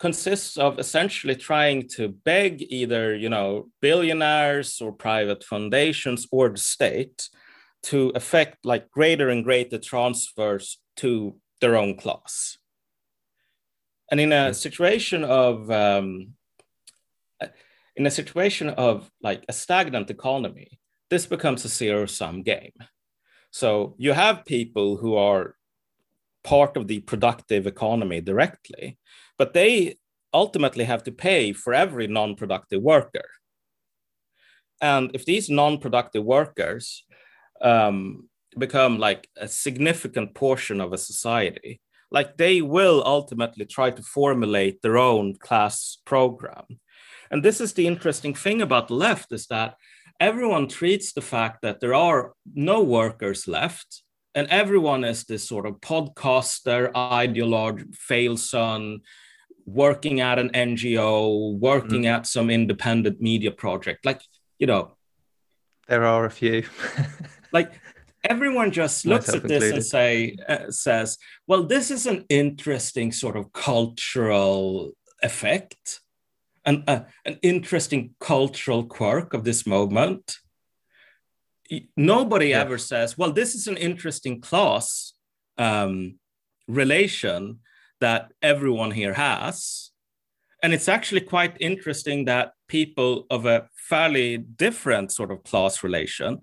consists 0.00 0.56
of 0.56 0.78
essentially 0.78 1.36
trying 1.36 1.86
to 1.86 2.08
beg 2.08 2.64
either 2.70 3.14
you 3.14 3.28
know 3.28 3.68
billionaires 3.82 4.80
or 4.80 4.92
private 4.92 5.44
foundations 5.44 6.26
or 6.32 6.48
the 6.48 6.58
state 6.58 7.28
to 7.82 8.10
affect 8.14 8.64
like 8.64 8.90
greater 8.90 9.28
and 9.28 9.44
greater 9.44 9.78
transfers 9.78 10.78
to 10.96 11.36
their 11.60 11.76
own 11.76 11.96
class. 11.96 12.58
And 14.10 14.20
in 14.20 14.32
a 14.32 14.52
situation 14.52 15.24
of 15.24 15.70
um, 15.70 16.34
in 17.96 18.06
a 18.06 18.10
situation 18.10 18.70
of 18.70 19.10
like 19.22 19.44
a 19.48 19.52
stagnant 19.52 20.10
economy, 20.10 20.80
this 21.10 21.26
becomes 21.26 21.64
a 21.64 21.68
zero 21.68 22.06
sum 22.06 22.42
game. 22.42 22.72
So 23.50 23.94
you 23.98 24.12
have 24.12 24.44
people 24.44 24.96
who 24.96 25.16
are 25.16 25.56
part 26.44 26.76
of 26.76 26.86
the 26.86 27.00
productive 27.00 27.66
economy 27.66 28.20
directly, 28.20 28.98
but 29.38 29.52
they 29.54 29.96
ultimately 30.32 30.84
have 30.84 31.02
to 31.04 31.12
pay 31.12 31.52
for 31.52 31.74
every 31.74 32.06
non 32.06 32.36
productive 32.36 32.82
worker. 32.82 33.28
And 34.80 35.10
if 35.14 35.24
these 35.24 35.50
non 35.50 35.78
productive 35.78 36.24
workers 36.24 37.04
um, 37.60 38.28
become 38.56 38.98
like 38.98 39.28
a 39.36 39.48
significant 39.48 40.34
portion 40.34 40.80
of 40.80 40.92
a 40.92 40.98
society, 40.98 41.80
like 42.10 42.36
they 42.36 42.60
will 42.60 43.02
ultimately 43.06 43.64
try 43.64 43.90
to 43.90 44.02
formulate 44.02 44.82
their 44.82 44.98
own 44.98 45.36
class 45.36 45.98
program. 46.04 46.64
And 47.30 47.44
this 47.44 47.60
is 47.60 47.72
the 47.72 47.86
interesting 47.86 48.34
thing 48.34 48.60
about 48.60 48.88
the 48.88 48.94
left 48.94 49.32
is 49.32 49.46
that 49.46 49.76
everyone 50.18 50.68
treats 50.68 51.12
the 51.12 51.22
fact 51.22 51.62
that 51.62 51.80
there 51.80 51.94
are 51.94 52.32
no 52.52 52.82
workers 52.82 53.46
left 53.46 54.02
and 54.34 54.46
everyone 54.48 55.04
is 55.04 55.24
this 55.24 55.46
sort 55.48 55.66
of 55.66 55.80
podcaster, 55.80 56.92
ideologue, 56.92 57.94
fail 57.94 58.36
son, 58.36 59.00
working 59.66 60.20
at 60.20 60.38
an 60.38 60.50
NGO, 60.50 61.58
working 61.58 62.02
mm. 62.02 62.14
at 62.14 62.26
some 62.26 62.50
independent 62.50 63.20
media 63.20 63.50
project. 63.50 64.04
Like, 64.04 64.22
you 64.58 64.66
know, 64.66 64.92
there 65.88 66.04
are 66.04 66.24
a 66.24 66.30
few. 66.30 66.64
like 67.52 67.72
everyone 68.24 68.70
just 68.70 69.06
looks 69.06 69.28
at 69.28 69.42
this 69.42 69.62
included. 69.62 69.74
and 69.74 69.84
say 69.84 70.36
uh, 70.48 70.70
says, 70.70 71.18
well, 71.46 71.64
this 71.64 71.90
is 71.90 72.06
an 72.06 72.24
interesting 72.28 73.12
sort 73.12 73.36
of 73.36 73.52
cultural 73.52 74.92
effect, 75.22 76.00
an 76.64 76.84
uh, 76.86 77.04
an 77.24 77.38
interesting 77.42 78.14
cultural 78.20 78.84
quirk 78.84 79.34
of 79.34 79.44
this 79.44 79.66
moment. 79.66 80.38
Nobody 81.96 82.48
yeah. 82.48 82.60
ever 82.60 82.78
says, 82.78 83.16
well, 83.16 83.32
this 83.32 83.54
is 83.54 83.68
an 83.68 83.76
interesting 83.76 84.40
class 84.40 85.12
um, 85.56 86.18
relation 86.66 87.60
that 88.00 88.32
everyone 88.42 88.90
here 88.90 89.14
has. 89.14 89.90
And 90.62 90.74
it's 90.74 90.88
actually 90.88 91.20
quite 91.20 91.56
interesting 91.60 92.24
that 92.24 92.52
people 92.66 93.26
of 93.30 93.46
a 93.46 93.68
fairly 93.76 94.36
different 94.36 95.12
sort 95.12 95.30
of 95.30 95.44
class 95.44 95.84
relation 95.84 96.40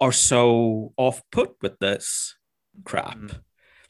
are 0.00 0.12
so 0.12 0.92
off 0.96 1.22
put 1.30 1.56
with 1.62 1.78
this 1.78 2.36
crap. 2.84 3.18
Mm. 3.18 3.40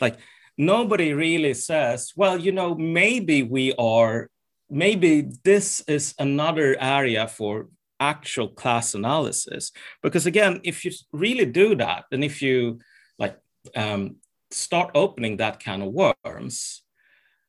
Like 0.00 0.16
nobody 0.58 1.12
really 1.12 1.54
says, 1.54 2.12
well, 2.16 2.38
you 2.38 2.52
know, 2.52 2.74
maybe 2.74 3.42
we 3.42 3.72
are, 3.74 4.28
maybe 4.68 5.30
this 5.44 5.80
is 5.86 6.14
another 6.18 6.76
area 6.80 7.28
for 7.28 7.68
actual 8.00 8.48
class 8.48 8.94
analysis. 8.94 9.72
Because 10.02 10.26
again, 10.26 10.60
if 10.64 10.84
you 10.84 10.90
really 11.12 11.46
do 11.46 11.76
that, 11.76 12.04
and 12.10 12.24
if 12.24 12.42
you 12.42 12.80
like 13.18 13.38
um, 13.76 14.16
start 14.50 14.90
opening 14.94 15.36
that 15.36 15.62
kind 15.62 15.82
of 15.82 15.92
worms, 15.92 16.82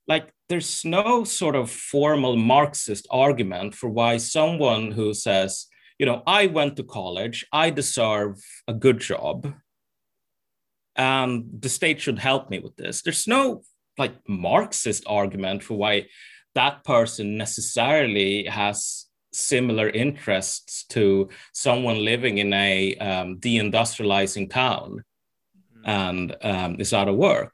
like 0.08 0.34
there's 0.50 0.84
no 0.84 1.24
sort 1.24 1.56
of 1.56 1.71
formal 1.71 2.36
Marxist 2.36 3.08
argument 3.10 3.74
for 3.74 3.89
why 3.89 4.17
someone 4.17 4.91
who 4.91 5.13
says, 5.13 5.67
you 6.01 6.07
know, 6.07 6.23
I 6.25 6.47
went 6.47 6.77
to 6.77 6.83
college, 6.83 7.45
I 7.53 7.69
deserve 7.69 8.43
a 8.67 8.73
good 8.73 9.01
job, 9.01 9.53
and 10.95 11.45
the 11.59 11.69
state 11.69 12.01
should 12.01 12.17
help 12.17 12.49
me 12.49 12.57
with 12.57 12.75
this. 12.75 13.03
There's 13.03 13.27
no 13.27 13.61
like 13.99 14.15
Marxist 14.27 15.03
argument 15.05 15.61
for 15.61 15.75
why 15.75 16.07
that 16.55 16.83
person 16.83 17.37
necessarily 17.37 18.45
has 18.45 19.05
similar 19.31 19.89
interests 19.89 20.85
to 20.85 21.29
someone 21.53 22.03
living 22.03 22.39
in 22.39 22.51
a 22.51 22.95
um, 22.95 23.37
deindustrializing 23.37 24.49
town 24.49 25.03
mm. 25.77 25.81
and 25.85 26.35
um, 26.41 26.77
is 26.79 26.93
out 26.93 27.09
of 27.09 27.15
work. 27.15 27.53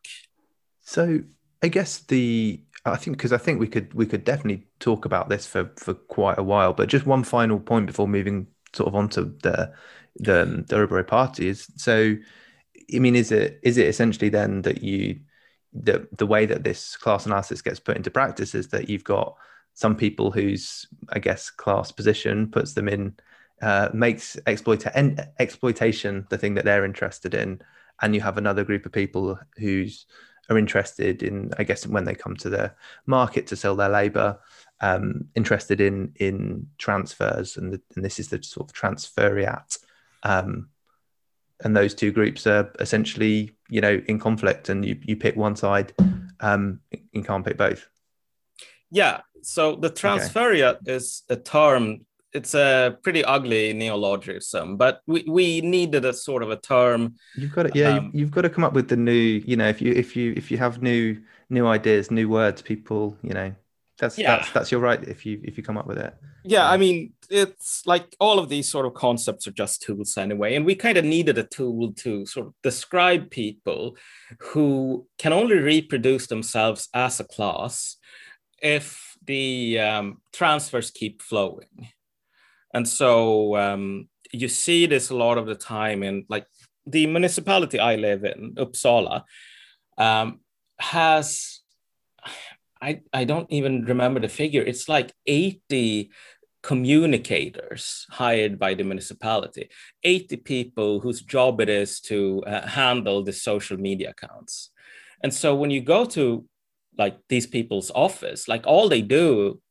So 0.83 1.19
I 1.61 1.67
guess 1.67 1.99
the 1.99 2.61
I 2.93 2.97
think 2.97 3.17
because 3.17 3.33
I 3.33 3.37
think 3.37 3.59
we 3.59 3.67
could 3.67 3.93
we 3.93 4.05
could 4.05 4.23
definitely 4.23 4.67
talk 4.79 5.05
about 5.05 5.29
this 5.29 5.45
for 5.45 5.71
for 5.77 5.93
quite 5.93 6.37
a 6.37 6.43
while. 6.43 6.73
But 6.73 6.89
just 6.89 7.05
one 7.05 7.23
final 7.23 7.59
point 7.59 7.87
before 7.87 8.07
moving 8.07 8.47
sort 8.73 8.87
of 8.87 8.95
onto 8.95 9.37
the 9.39 9.73
the 10.15 10.65
the 10.67 10.75
Örebro 10.75 11.05
party 11.05 11.47
is 11.47 11.71
so. 11.75 12.15
I 12.93 12.99
mean, 12.99 13.15
is 13.15 13.31
it 13.31 13.59
is 13.63 13.77
it 13.77 13.87
essentially 13.87 14.29
then 14.29 14.61
that 14.61 14.81
you 14.81 15.19
the 15.73 16.07
the 16.17 16.25
way 16.25 16.45
that 16.45 16.63
this 16.63 16.95
class 16.95 17.25
analysis 17.25 17.61
gets 17.61 17.79
put 17.79 17.97
into 17.97 18.11
practice 18.11 18.55
is 18.55 18.69
that 18.69 18.89
you've 18.89 19.03
got 19.03 19.35
some 19.73 19.95
people 19.95 20.31
whose 20.31 20.87
I 21.09 21.19
guess 21.19 21.49
class 21.49 21.91
position 21.91 22.49
puts 22.49 22.73
them 22.73 22.87
in 22.87 23.15
uh, 23.61 23.89
makes 23.93 24.37
exploit 24.45 24.85
exploitation 25.39 26.25
the 26.29 26.37
thing 26.37 26.55
that 26.55 26.65
they're 26.65 26.85
interested 26.85 27.33
in, 27.33 27.61
and 28.01 28.15
you 28.15 28.21
have 28.21 28.37
another 28.37 28.63
group 28.63 28.85
of 28.85 28.91
people 28.91 29.37
whose 29.57 30.05
are 30.49 30.57
interested 30.57 31.23
in, 31.23 31.51
I 31.57 31.63
guess, 31.63 31.85
when 31.85 32.05
they 32.05 32.15
come 32.15 32.35
to 32.37 32.49
the 32.49 32.73
market 33.05 33.47
to 33.47 33.55
sell 33.55 33.75
their 33.75 33.89
labour, 33.89 34.39
um, 34.81 35.25
interested 35.35 35.81
in 35.81 36.13
in 36.15 36.67
transfers, 36.77 37.57
and, 37.57 37.73
the, 37.73 37.81
and 37.95 38.05
this 38.05 38.19
is 38.19 38.29
the 38.29 38.41
sort 38.41 38.69
of 38.69 38.75
transferiat. 38.75 39.77
Um, 40.23 40.69
and 41.63 41.75
those 41.75 41.95
two 41.95 42.11
groups 42.11 42.45
are 42.45 42.71
essentially, 42.79 43.55
you 43.69 43.81
know, 43.81 44.01
in 44.07 44.19
conflict, 44.19 44.69
and 44.69 44.85
you 44.85 44.99
you 45.03 45.15
pick 45.15 45.35
one 45.35 45.55
side, 45.55 45.93
um, 46.39 46.79
you 47.11 47.23
can't 47.23 47.45
pick 47.45 47.57
both. 47.57 47.87
Yeah. 48.91 49.21
So 49.41 49.75
the 49.75 49.89
transferiat 49.89 50.77
okay. 50.77 50.95
is 50.95 51.23
a 51.29 51.35
term 51.35 52.05
it's 52.33 52.53
a 52.53 52.97
pretty 53.03 53.23
ugly 53.23 53.73
neologism, 53.73 54.77
but 54.77 55.01
we, 55.07 55.23
we 55.27 55.61
needed 55.61 56.05
a 56.05 56.13
sort 56.13 56.43
of 56.43 56.51
a 56.51 56.57
term. 56.57 57.15
You've 57.35 57.53
got 57.53 57.63
to, 57.63 57.71
yeah, 57.73 57.97
um, 57.97 58.11
you've 58.13 58.31
got 58.31 58.41
to 58.41 58.49
come 58.49 58.63
up 58.63 58.73
with 58.73 58.89
the 58.89 58.97
new, 58.97 59.41
you 59.45 59.55
know, 59.55 59.67
if 59.67 59.81
you 59.81 59.93
if 59.93 60.15
you 60.15 60.33
if 60.35 60.51
you 60.51 60.57
have 60.57 60.81
new 60.81 61.21
new 61.49 61.65
ideas, 61.67 62.11
new 62.11 62.29
words, 62.29 62.61
people, 62.61 63.17
you 63.23 63.33
know, 63.33 63.53
that's 63.97 64.17
yeah. 64.17 64.37
that's 64.37 64.51
that's 64.51 64.71
your 64.71 64.81
right 64.81 65.01
if 65.03 65.25
you 65.25 65.39
if 65.43 65.57
you 65.57 65.63
come 65.63 65.77
up 65.77 65.87
with 65.87 65.97
it. 65.97 66.13
Yeah, 66.43 66.69
I 66.69 66.77
mean, 66.77 67.13
it's 67.29 67.85
like 67.85 68.15
all 68.19 68.39
of 68.39 68.49
these 68.49 68.69
sort 68.69 68.85
of 68.85 68.93
concepts 68.93 69.47
are 69.47 69.51
just 69.51 69.81
tools 69.81 70.17
anyway, 70.17 70.55
and 70.55 70.65
we 70.65 70.75
kind 70.75 70.97
of 70.97 71.05
needed 71.05 71.37
a 71.37 71.43
tool 71.43 71.93
to 71.93 72.25
sort 72.25 72.47
of 72.47 72.53
describe 72.61 73.31
people 73.31 73.97
who 74.39 75.07
can 75.17 75.33
only 75.33 75.57
reproduce 75.57 76.27
themselves 76.27 76.89
as 76.93 77.19
a 77.19 77.23
class 77.23 77.97
if 78.61 79.15
the 79.25 79.79
um, 79.79 80.21
transfers 80.31 80.89
keep 80.89 81.21
flowing 81.21 81.89
and 82.73 82.87
so 82.87 83.55
um, 83.55 84.07
you 84.31 84.47
see 84.47 84.85
this 84.85 85.09
a 85.09 85.15
lot 85.15 85.37
of 85.37 85.45
the 85.45 85.55
time 85.55 86.03
in 86.03 86.25
like 86.29 86.45
the 86.85 87.05
municipality 87.07 87.79
I 87.79 87.95
live 87.95 88.23
in, 88.23 88.55
Uppsala, 88.55 89.23
um, 89.97 90.39
has 90.79 91.61
I, 92.81 93.01
I 93.11 93.23
don't 93.23 93.51
even 93.51 93.85
remember 93.85 94.19
the 94.19 94.27
figure. 94.27 94.61
It's 94.61 94.87
like 94.87 95.11
80 95.25 96.11
communicators 96.61 98.05
hired 98.09 98.59
by 98.59 98.73
the 98.73 98.83
municipality, 98.83 99.69
80 100.03 100.37
people 100.37 100.99
whose 100.99 101.21
job 101.21 101.61
it 101.61 101.69
is 101.69 101.99
to 102.01 102.43
uh, 102.45 102.67
handle 102.67 103.23
the 103.23 103.33
social 103.33 103.77
media 103.77 104.11
accounts. 104.11 104.69
And 105.23 105.33
so 105.33 105.55
when 105.55 105.71
you 105.71 105.81
go 105.81 106.05
to 106.05 106.45
like 106.97 107.17
these 107.29 107.47
people's 107.47 107.91
office, 107.95 108.47
like 108.47 108.67
all 108.67 108.89
they 108.89 109.01
do 109.01 109.61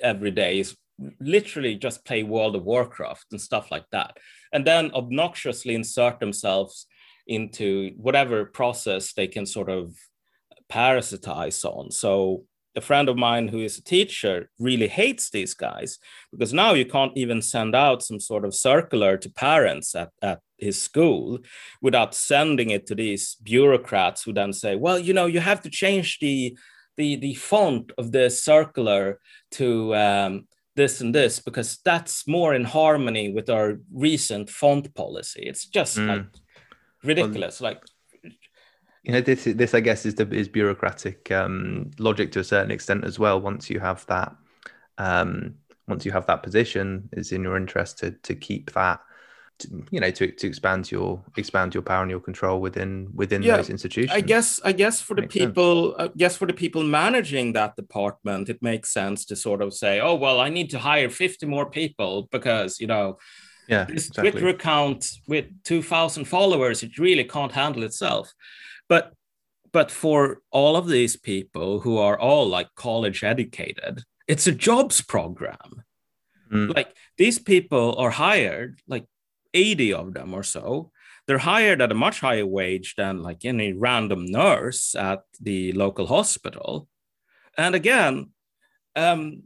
every 0.00 0.30
day 0.30 0.58
is 0.58 0.76
literally 1.20 1.76
just 1.76 2.04
play 2.04 2.22
World 2.22 2.56
of 2.56 2.64
Warcraft 2.64 3.26
and 3.32 3.40
stuff 3.40 3.70
like 3.70 3.86
that, 3.92 4.16
and 4.52 4.66
then 4.66 4.90
obnoxiously 4.92 5.74
insert 5.74 6.20
themselves 6.20 6.86
into 7.26 7.92
whatever 7.96 8.44
process 8.44 9.12
they 9.12 9.26
can 9.26 9.46
sort 9.46 9.68
of 9.68 9.94
parasitize 10.70 11.64
on. 11.64 11.90
So 11.90 12.44
a 12.76 12.80
friend 12.80 13.08
of 13.08 13.16
mine 13.16 13.48
who 13.48 13.60
is 13.60 13.78
a 13.78 13.82
teacher 13.82 14.48
really 14.58 14.86
hates 14.86 15.30
these 15.30 15.54
guys 15.54 15.98
because 16.30 16.52
now 16.52 16.72
you 16.72 16.86
can't 16.86 17.16
even 17.16 17.42
send 17.42 17.74
out 17.74 18.02
some 18.02 18.20
sort 18.20 18.44
of 18.44 18.54
circular 18.54 19.16
to 19.16 19.30
parents 19.30 19.94
at, 19.94 20.10
at 20.22 20.40
his 20.56 20.80
school 20.80 21.38
without 21.82 22.14
sending 22.14 22.70
it 22.70 22.86
to 22.86 22.94
these 22.94 23.36
bureaucrats 23.42 24.22
who 24.22 24.32
then 24.32 24.52
say, 24.52 24.76
well, 24.76 24.98
you 24.98 25.12
know, 25.12 25.26
you 25.26 25.40
have 25.40 25.62
to 25.62 25.70
change 25.70 26.18
the 26.20 26.56
the, 26.96 27.16
the 27.16 27.34
font 27.34 27.92
of 27.96 28.12
the 28.12 28.28
circular 28.28 29.20
to 29.52 29.94
um, 29.94 30.46
this 30.76 31.00
and 31.00 31.14
this 31.14 31.40
because 31.40 31.78
that's 31.84 32.26
more 32.26 32.54
in 32.54 32.64
harmony 32.64 33.32
with 33.32 33.50
our 33.50 33.78
recent 33.92 34.48
font 34.48 34.94
policy. 34.94 35.42
It's 35.42 35.66
just 35.66 35.98
mm. 35.98 36.08
like 36.08 36.26
ridiculous. 37.02 37.60
Well, 37.60 37.72
like 37.72 37.82
you 39.02 39.12
know, 39.12 39.20
this 39.20 39.44
this 39.44 39.74
I 39.74 39.80
guess 39.80 40.06
is 40.06 40.14
the 40.14 40.28
is 40.30 40.48
bureaucratic 40.48 41.30
um, 41.32 41.90
logic 41.98 42.32
to 42.32 42.40
a 42.40 42.44
certain 42.44 42.70
extent 42.70 43.04
as 43.04 43.18
well. 43.18 43.40
Once 43.40 43.70
you 43.70 43.80
have 43.80 44.04
that, 44.06 44.34
um, 44.98 45.54
once 45.88 46.04
you 46.04 46.12
have 46.12 46.26
that 46.26 46.42
position, 46.42 47.08
it's 47.12 47.32
in 47.32 47.42
your 47.42 47.56
interest 47.56 47.98
to 47.98 48.12
to 48.12 48.34
keep 48.34 48.72
that 48.72 49.00
you 49.90 50.00
know 50.00 50.10
to, 50.10 50.30
to 50.30 50.46
expand 50.46 50.90
your 50.90 51.22
expand 51.36 51.74
your 51.74 51.82
power 51.82 52.02
and 52.02 52.10
your 52.10 52.20
control 52.20 52.60
within 52.60 53.08
within 53.14 53.42
Yeah, 53.42 53.56
those 53.56 53.70
institutions 53.70 54.12
I 54.12 54.20
guess 54.20 54.60
I 54.64 54.72
guess 54.72 55.00
for 55.00 55.14
the 55.14 55.22
Makes 55.22 55.34
sense. 55.34 55.46
people, 55.48 55.94
I 55.98 56.10
guess 56.16 56.36
for 56.36 56.46
the 56.46 56.52
people 56.54 56.82
managing 56.82 57.52
that 57.54 57.76
department, 57.76 58.48
it 58.48 58.62
makes 58.62 58.92
sense 58.92 59.24
to 59.26 59.36
sort 59.36 59.62
of 59.62 59.72
say, 59.74 60.00
"Oh 60.00 60.14
well, 60.14 60.40
I 60.40 60.48
need 60.48 60.70
to 60.70 60.78
hire 60.78 61.08
fifty 61.10 61.46
more 61.46 61.70
people 61.70 62.28
because 62.30 62.80
you 62.80 62.86
know 62.86 63.18
yeah 63.68 63.84
this 63.84 64.08
exactly. 64.08 64.30
Twitter 64.30 64.48
account 64.48 65.06
with 65.26 65.46
two 65.64 65.82
thousand 65.82 66.24
followers, 66.26 66.82
it 66.82 66.98
really 66.98 67.24
can't 67.24 67.52
handle 67.52 67.82
itself." 67.82 68.32
But 68.88 69.12
but 69.72 69.90
for 69.90 70.38
all 70.50 70.76
of 70.76 70.88
these 70.88 71.16
people 71.16 71.80
who 71.80 71.98
are 71.98 72.18
all 72.18 72.46
like 72.48 72.68
college 72.74 73.22
educated, 73.22 74.02
it's 74.26 74.46
a 74.48 74.52
jobs 74.52 75.00
program. 75.02 75.84
Mm. 76.52 76.74
Like 76.74 76.96
these 77.16 77.38
people 77.38 77.94
are 77.96 78.10
hired, 78.10 78.80
like 78.88 79.06
eighty 79.54 79.92
of 79.92 80.14
them 80.14 80.34
or 80.34 80.42
so, 80.42 80.90
they're 81.26 81.38
hired 81.38 81.80
at 81.80 81.92
a 81.92 81.94
much 81.94 82.20
higher 82.20 82.46
wage 82.46 82.94
than 82.96 83.22
like 83.22 83.44
any 83.44 83.72
random 83.72 84.26
nurse 84.26 84.94
at 84.94 85.22
the 85.40 85.72
local 85.72 86.06
hospital. 86.06 86.88
And 87.56 87.74
again, 87.74 88.30
um, 88.96 89.44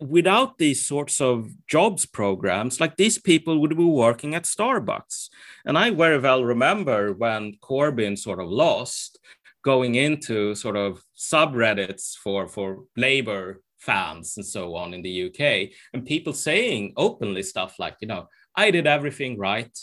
without 0.00 0.58
these 0.58 0.86
sorts 0.86 1.20
of 1.20 1.50
jobs 1.66 2.06
programs, 2.06 2.80
like 2.80 2.96
these 2.96 3.18
people 3.18 3.60
would 3.60 3.76
be 3.76 3.84
working 3.84 4.34
at 4.34 4.44
Starbucks. 4.44 5.28
And 5.64 5.78
I 5.78 5.90
very 5.90 6.18
well 6.18 6.44
remember 6.44 7.12
when 7.12 7.56
Corbyn 7.62 8.18
sort 8.18 8.40
of 8.40 8.48
lost 8.48 9.18
going 9.62 9.94
into 9.94 10.54
sort 10.54 10.76
of 10.76 11.02
subreddits 11.16 12.16
for, 12.16 12.48
for 12.48 12.84
labor 12.96 13.62
fans 13.78 14.36
and 14.36 14.46
so 14.46 14.74
on 14.74 14.94
in 14.94 15.02
the 15.02 15.26
UK, 15.26 15.70
and 15.92 16.06
people 16.06 16.32
saying 16.32 16.92
openly 16.96 17.42
stuff 17.42 17.78
like, 17.78 17.96
you 18.00 18.08
know, 18.08 18.28
I 18.56 18.70
did 18.70 18.86
everything 18.86 19.38
right. 19.38 19.76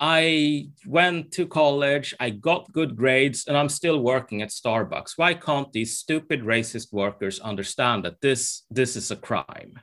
I 0.00 0.68
went 0.86 1.32
to 1.32 1.46
college, 1.46 2.14
I 2.20 2.30
got 2.30 2.72
good 2.72 2.96
grades, 2.96 3.46
and 3.48 3.56
I'm 3.56 3.68
still 3.68 4.00
working 4.00 4.42
at 4.42 4.50
Starbucks. 4.50 5.14
Why 5.16 5.34
can't 5.34 5.72
these 5.72 5.98
stupid 5.98 6.42
racist 6.42 6.92
workers 6.92 7.40
understand 7.40 8.04
that 8.04 8.20
this, 8.20 8.62
this 8.70 8.94
is 8.94 9.10
a 9.10 9.16
crime? 9.16 9.80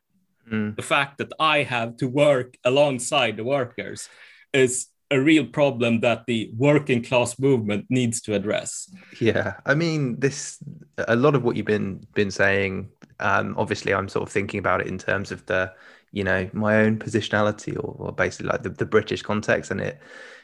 Mm. 0.49 0.77
The 0.77 0.81
fact 0.81 1.17
that 1.17 1.33
I 1.37 1.63
have 1.63 1.97
to 1.97 2.07
work 2.07 2.55
alongside 2.63 3.35
the 3.35 3.43
workers 3.43 4.07
is 4.53 4.87
a 5.11 5.19
real 5.19 5.45
problem 5.45 5.99
that 5.99 6.25
the 6.27 6.51
working 6.55 7.03
class 7.03 7.37
movement 7.37 7.85
needs 7.89 8.21
to 8.21 8.33
address. 8.33 8.89
Yeah, 9.19 9.55
I 9.65 9.75
mean, 9.75 10.19
this 10.19 10.57
a 10.97 11.15
lot 11.15 11.35
of 11.35 11.43
what 11.43 11.55
you've 11.55 11.65
been 11.65 12.05
been 12.13 12.31
saying. 12.31 12.89
Um, 13.19 13.55
obviously, 13.57 13.93
I'm 13.93 14.09
sort 14.09 14.27
of 14.27 14.33
thinking 14.33 14.59
about 14.59 14.81
it 14.81 14.87
in 14.87 14.97
terms 14.97 15.31
of 15.31 15.45
the, 15.45 15.71
you 16.15 16.23
know, 16.23 16.49
my 16.53 16.77
own 16.77 16.97
positionality 16.97 17.75
or, 17.75 17.93
or 17.99 18.13
basically 18.13 18.47
like 18.47 18.63
the, 18.63 18.69
the 18.69 18.85
British 18.85 19.21
context, 19.21 19.69
and 19.69 19.81
it, 19.81 19.99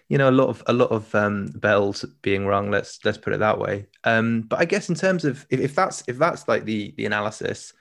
you 0.10 0.18
know, 0.18 0.30
a 0.30 0.38
lot 0.42 0.50
of 0.50 0.62
a 0.68 0.74
lot 0.74 0.92
of 0.92 1.16
um, 1.16 1.48
bells 1.56 2.04
being 2.22 2.46
rung. 2.46 2.70
Let's 2.70 3.00
let's 3.06 3.18
put 3.18 3.32
it 3.32 3.40
that 3.40 3.58
way. 3.58 3.88
Um, 4.04 4.42
but 4.42 4.60
I 4.60 4.66
guess 4.66 4.90
in 4.90 4.96
terms 4.96 5.24
of 5.24 5.48
if, 5.50 5.62
if 5.62 5.74
that's 5.74 6.04
if 6.10 6.18
that's 6.18 6.46
like 6.50 6.66
the 6.66 6.94
the 6.98 7.06
analysis, 7.06 7.72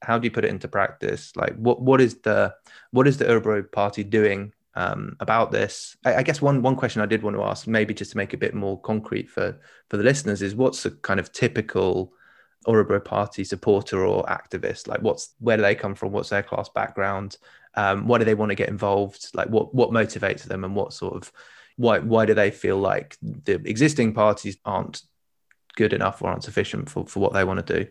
how 0.00 0.16
do 0.16 0.26
you 0.26 0.30
put 0.30 0.44
it 0.44 0.50
into 0.50 0.68
practice? 0.68 1.32
Like, 1.34 1.56
what 1.56 1.82
what 1.82 2.00
is 2.00 2.18
the 2.20 2.54
what 2.92 3.08
is 3.08 3.18
the 3.18 3.24
Örebro 3.24 3.70
Party 3.72 4.04
doing 4.04 4.52
um, 4.76 5.16
about 5.18 5.50
this? 5.50 5.96
I, 6.04 6.16
I 6.16 6.22
guess 6.22 6.40
one 6.40 6.62
one 6.62 6.76
question 6.76 7.02
I 7.02 7.06
did 7.06 7.24
want 7.24 7.34
to 7.34 7.42
ask, 7.42 7.66
maybe 7.66 7.94
just 7.94 8.12
to 8.12 8.16
make 8.16 8.32
it 8.32 8.36
a 8.36 8.46
bit 8.46 8.54
more 8.54 8.80
concrete 8.80 9.28
for 9.28 9.58
for 9.88 9.96
the 9.96 10.04
listeners, 10.04 10.40
is 10.40 10.54
what's 10.54 10.86
a 10.86 10.92
kind 10.92 11.18
of 11.18 11.32
typical 11.32 12.12
Örebro 12.66 13.02
Party 13.04 13.44
supporter 13.44 14.04
or 14.04 14.24
activist? 14.24 14.86
Like, 14.88 15.00
what's 15.02 15.34
where 15.38 15.56
do 15.56 15.62
they 15.62 15.74
come 15.74 15.94
from? 15.94 16.12
What's 16.12 16.28
their 16.30 16.42
class 16.42 16.68
background? 16.68 17.36
Um, 17.74 18.06
why 18.06 18.18
do 18.18 18.24
they 18.24 18.34
want 18.34 18.50
to 18.50 18.56
get 18.56 18.68
involved? 18.68 19.30
Like, 19.34 19.48
what 19.48 19.74
what 19.74 19.90
motivates 19.90 20.42
them, 20.44 20.64
and 20.64 20.74
what 20.74 20.92
sort 20.92 21.14
of 21.14 21.32
why 21.76 21.98
why 22.00 22.26
do 22.26 22.34
they 22.34 22.50
feel 22.50 22.78
like 22.78 23.16
the 23.22 23.54
existing 23.64 24.12
parties 24.12 24.58
aren't 24.64 25.02
good 25.76 25.92
enough 25.92 26.20
or 26.20 26.28
aren't 26.28 26.44
sufficient 26.44 26.90
for, 26.90 27.06
for 27.06 27.20
what 27.20 27.32
they 27.32 27.44
want 27.44 27.64
to 27.64 27.84
do? 27.84 27.90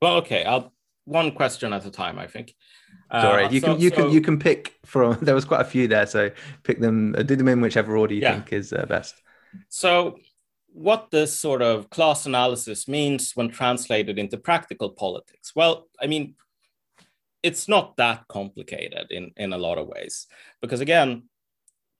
Well, 0.00 0.16
okay, 0.16 0.44
I'll 0.44 0.72
one 1.04 1.32
question 1.32 1.72
at 1.72 1.84
a 1.84 1.90
time, 1.90 2.18
I 2.18 2.26
think. 2.26 2.54
Sorry, 3.12 3.44
Uh, 3.44 3.50
you 3.50 3.60
so- 3.60 3.66
can 3.74 3.80
you 3.80 3.90
so- 3.90 3.96
can 3.96 4.10
you 4.10 4.20
can 4.20 4.38
pick 4.38 4.74
from. 4.84 5.18
There 5.22 5.34
was 5.34 5.44
quite 5.44 5.60
a 5.60 5.64
few 5.64 5.86
there, 5.88 6.06
so 6.06 6.30
pick 6.62 6.80
them. 6.80 7.14
uh, 7.16 7.22
Do 7.22 7.36
them 7.36 7.48
in 7.48 7.60
whichever 7.60 7.96
order 7.96 8.14
you 8.14 8.22
Yeah. 8.22 8.34
think 8.34 8.52
is 8.52 8.72
uh, 8.72 8.86
best. 8.86 9.14
So, 9.68 10.18
what 10.74 11.12
this 11.12 11.32
sort 11.32 11.62
of 11.62 11.88
class 11.88 12.26
analysis 12.26 12.88
means 12.88 13.32
when 13.36 13.48
translated 13.48 14.18
into 14.18 14.36
practical 14.36 14.90
politics? 14.90 15.52
Well, 15.54 15.86
I 16.02 16.08
mean, 16.08 16.34
it's 17.44 17.68
not 17.68 17.96
that 17.96 18.26
complicated 18.28 19.06
in, 19.10 19.30
in 19.36 19.52
a 19.52 19.58
lot 19.58 19.78
of 19.78 19.86
ways. 19.86 20.26
Because 20.60 20.80
again, 20.80 21.28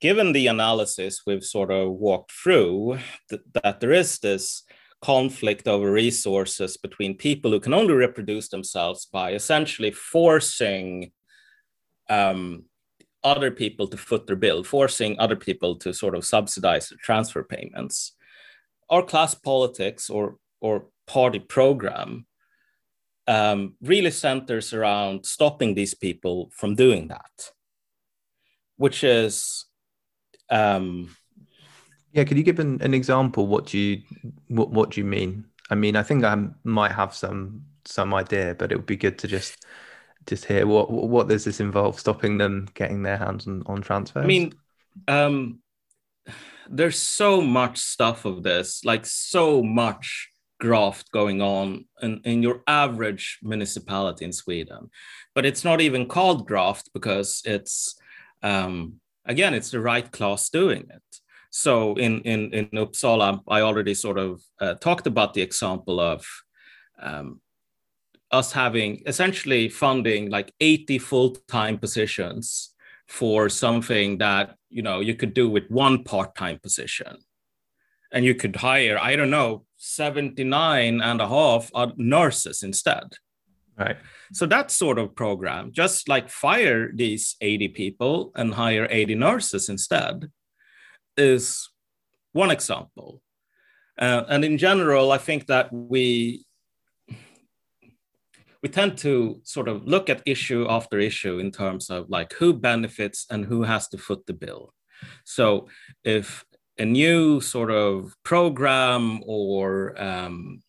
given 0.00 0.32
the 0.32 0.48
analysis 0.48 1.22
we've 1.24 1.44
sort 1.44 1.70
of 1.70 1.92
walked 1.92 2.32
through, 2.32 2.98
th- 3.30 3.42
that 3.62 3.78
there 3.78 3.92
is 3.92 4.18
this 4.18 4.64
conflict 5.00 5.68
over 5.68 5.92
resources 5.92 6.76
between 6.76 7.16
people 7.16 7.52
who 7.52 7.60
can 7.60 7.74
only 7.74 7.94
reproduce 7.94 8.48
themselves 8.48 9.06
by 9.06 9.34
essentially 9.34 9.92
forcing 9.92 11.12
um, 12.10 12.64
other 13.22 13.52
people 13.52 13.86
to 13.86 13.96
foot 13.96 14.26
their 14.26 14.34
bill, 14.34 14.64
forcing 14.64 15.16
other 15.20 15.36
people 15.36 15.76
to 15.76 15.94
sort 15.94 16.16
of 16.16 16.24
subsidize 16.24 16.88
the 16.88 16.96
transfer 16.96 17.44
payments. 17.44 18.16
Our 18.90 19.02
class 19.02 19.34
politics 19.34 20.10
or, 20.10 20.36
or 20.60 20.86
party 21.06 21.38
program 21.38 22.26
um, 23.26 23.74
really 23.80 24.10
centers 24.10 24.72
around 24.72 25.24
stopping 25.24 25.74
these 25.74 25.94
people 25.94 26.50
from 26.54 26.74
doing 26.74 27.08
that, 27.08 27.50
which 28.76 29.02
is 29.02 29.66
um, 30.50 31.16
Yeah, 32.12 32.24
could 32.24 32.36
you 32.36 32.42
give 32.42 32.58
an, 32.58 32.80
an 32.82 32.94
example? 32.94 33.46
What 33.46 33.66
do 33.66 33.78
you 33.78 34.02
what 34.48 34.70
what 34.70 34.90
do 34.90 35.00
you 35.00 35.06
mean? 35.06 35.46
I 35.70 35.74
mean, 35.74 35.96
I 35.96 36.02
think 36.02 36.24
I 36.24 36.36
might 36.64 36.92
have 36.92 37.14
some 37.14 37.62
some 37.86 38.14
idea, 38.14 38.54
but 38.54 38.72
it 38.72 38.76
would 38.76 38.86
be 38.86 38.96
good 38.96 39.18
to 39.18 39.28
just 39.28 39.64
just 40.26 40.44
hear 40.44 40.66
what 40.66 40.90
what 40.90 41.28
does 41.28 41.44
this 41.44 41.60
involve? 41.60 41.98
Stopping 41.98 42.38
them 42.38 42.68
getting 42.74 43.02
their 43.02 43.16
hands 43.16 43.46
on, 43.46 43.62
on 43.66 43.82
transfers. 43.82 44.24
I 44.24 44.26
mean, 44.26 44.54
um, 45.08 45.60
there's 46.68 46.98
so 46.98 47.40
much 47.40 47.78
stuff 47.78 48.24
of 48.24 48.42
this, 48.42 48.84
like 48.84 49.06
so 49.06 49.62
much 49.62 50.28
graft 50.60 51.10
going 51.10 51.42
on 51.42 51.84
in, 52.02 52.20
in 52.24 52.42
your 52.42 52.62
average 52.66 53.38
municipality 53.42 54.24
in 54.24 54.32
Sweden. 54.32 54.90
But 55.34 55.46
it's 55.46 55.64
not 55.64 55.80
even 55.80 56.06
called 56.06 56.46
graft 56.46 56.90
because 56.94 57.42
it's, 57.44 57.96
um, 58.42 59.00
again, 59.26 59.54
it's 59.54 59.70
the 59.70 59.80
right 59.80 60.10
class 60.10 60.48
doing 60.48 60.86
it. 60.90 61.02
So 61.50 61.94
in, 61.94 62.20
in, 62.22 62.52
in 62.52 62.66
Uppsala, 62.70 63.40
I 63.48 63.60
already 63.60 63.94
sort 63.94 64.18
of 64.18 64.42
uh, 64.60 64.74
talked 64.74 65.06
about 65.06 65.34
the 65.34 65.42
example 65.42 66.00
of 66.00 66.26
um, 67.00 67.40
us 68.30 68.52
having 68.52 69.02
essentially 69.06 69.68
funding 69.68 70.30
like 70.30 70.52
80 70.60 70.98
full-time 70.98 71.78
positions 71.78 72.73
for 73.08 73.48
something 73.48 74.18
that 74.18 74.56
you 74.70 74.82
know 74.82 75.00
you 75.00 75.14
could 75.14 75.34
do 75.34 75.48
with 75.48 75.70
one 75.70 76.04
part-time 76.04 76.58
position. 76.62 77.16
And 78.12 78.24
you 78.24 78.34
could 78.36 78.54
hire 78.54 78.96
i 78.98 79.16
don't 79.16 79.30
know 79.30 79.64
79 79.76 81.00
and 81.00 81.20
a 81.20 81.28
half 81.28 81.70
nurses 81.96 82.62
instead. 82.62 83.14
Right. 83.76 83.96
so 84.32 84.46
that 84.46 84.70
sort 84.70 85.00
of 85.00 85.16
program 85.16 85.72
just 85.72 86.08
like 86.08 86.28
fire 86.30 86.92
these 86.94 87.34
80 87.40 87.68
people 87.68 88.30
and 88.36 88.54
hire 88.54 88.86
80 88.88 89.16
nurses 89.16 89.68
instead 89.68 90.30
is 91.16 91.68
one 92.32 92.52
example. 92.52 93.20
Uh, 93.98 94.22
and 94.28 94.44
in 94.44 94.58
general 94.58 95.10
i 95.10 95.18
think 95.18 95.46
that 95.46 95.72
we 95.72 96.44
we 98.64 98.70
tend 98.70 98.96
to 98.96 99.38
sort 99.42 99.68
of 99.68 99.86
look 99.86 100.08
at 100.08 100.22
issue 100.24 100.66
after 100.70 100.98
issue 100.98 101.38
in 101.38 101.50
terms 101.50 101.90
of 101.90 102.08
like 102.08 102.32
who 102.32 102.54
benefits 102.54 103.26
and 103.28 103.44
who 103.44 103.62
has 103.62 103.88
to 103.88 103.98
foot 103.98 104.24
the 104.24 104.32
bill. 104.32 104.72
So 105.24 105.68
if 106.02 106.46
a 106.78 106.86
new 106.86 107.42
sort 107.42 107.70
of 107.70 108.14
program 108.22 109.20
or 109.26 110.02
um, 110.02 110.62